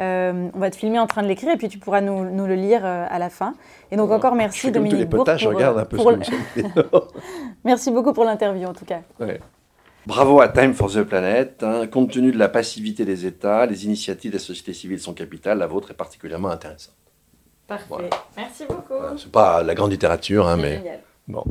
Euh, 0.00 0.48
on 0.54 0.58
va 0.58 0.70
te 0.70 0.76
filmer 0.76 0.98
en 0.98 1.06
train 1.06 1.22
de 1.22 1.28
l'écrire 1.28 1.52
et 1.52 1.56
puis 1.56 1.68
tu 1.68 1.78
pourras 1.78 2.00
nous, 2.00 2.24
le 2.24 2.54
lire 2.54 2.84
euh, 2.84 3.06
à 3.08 3.18
la 3.18 3.30
fin. 3.30 3.54
Et 3.90 3.96
donc 3.96 4.10
encore 4.10 4.34
merci 4.34 4.72
Dominique 4.72 5.08
Bourg. 5.08 5.24
je 5.36 5.48
regarde 5.48 5.78
un 5.78 5.84
peu 5.84 5.96
Merci 7.64 7.90
beaucoup 7.92 8.12
pour 8.12 8.24
l'interview 8.24 8.68
en 8.68 8.74
tout 8.74 8.84
cas. 8.84 9.00
Bravo 10.06 10.40
à 10.40 10.48
Time 10.48 10.74
for 10.74 10.90
the 10.92 11.02
Planet. 11.02 11.62
Hein. 11.62 11.86
Compte 11.86 12.12
tenu 12.12 12.30
de 12.30 12.38
la 12.38 12.48
passivité 12.48 13.04
des 13.04 13.24
États, 13.24 13.64
les 13.64 13.86
initiatives 13.86 14.30
de 14.32 14.36
la 14.36 14.42
société 14.42 14.74
civile 14.74 15.00
sont 15.00 15.14
capitales. 15.14 15.58
La 15.58 15.66
vôtre 15.66 15.92
est 15.92 15.96
particulièrement 15.96 16.50
intéressante. 16.50 16.94
Parfait. 17.66 18.10
Merci 18.36 18.64
beaucoup. 18.68 18.92
Voilà, 18.98 19.14
c'est 19.16 19.32
pas 19.32 19.62
la 19.62 19.74
grande 19.74 19.92
littérature, 19.92 20.46
hein, 20.46 20.58
mais. 20.58 20.76
Génial. 20.76 21.00
Bon. 21.26 21.44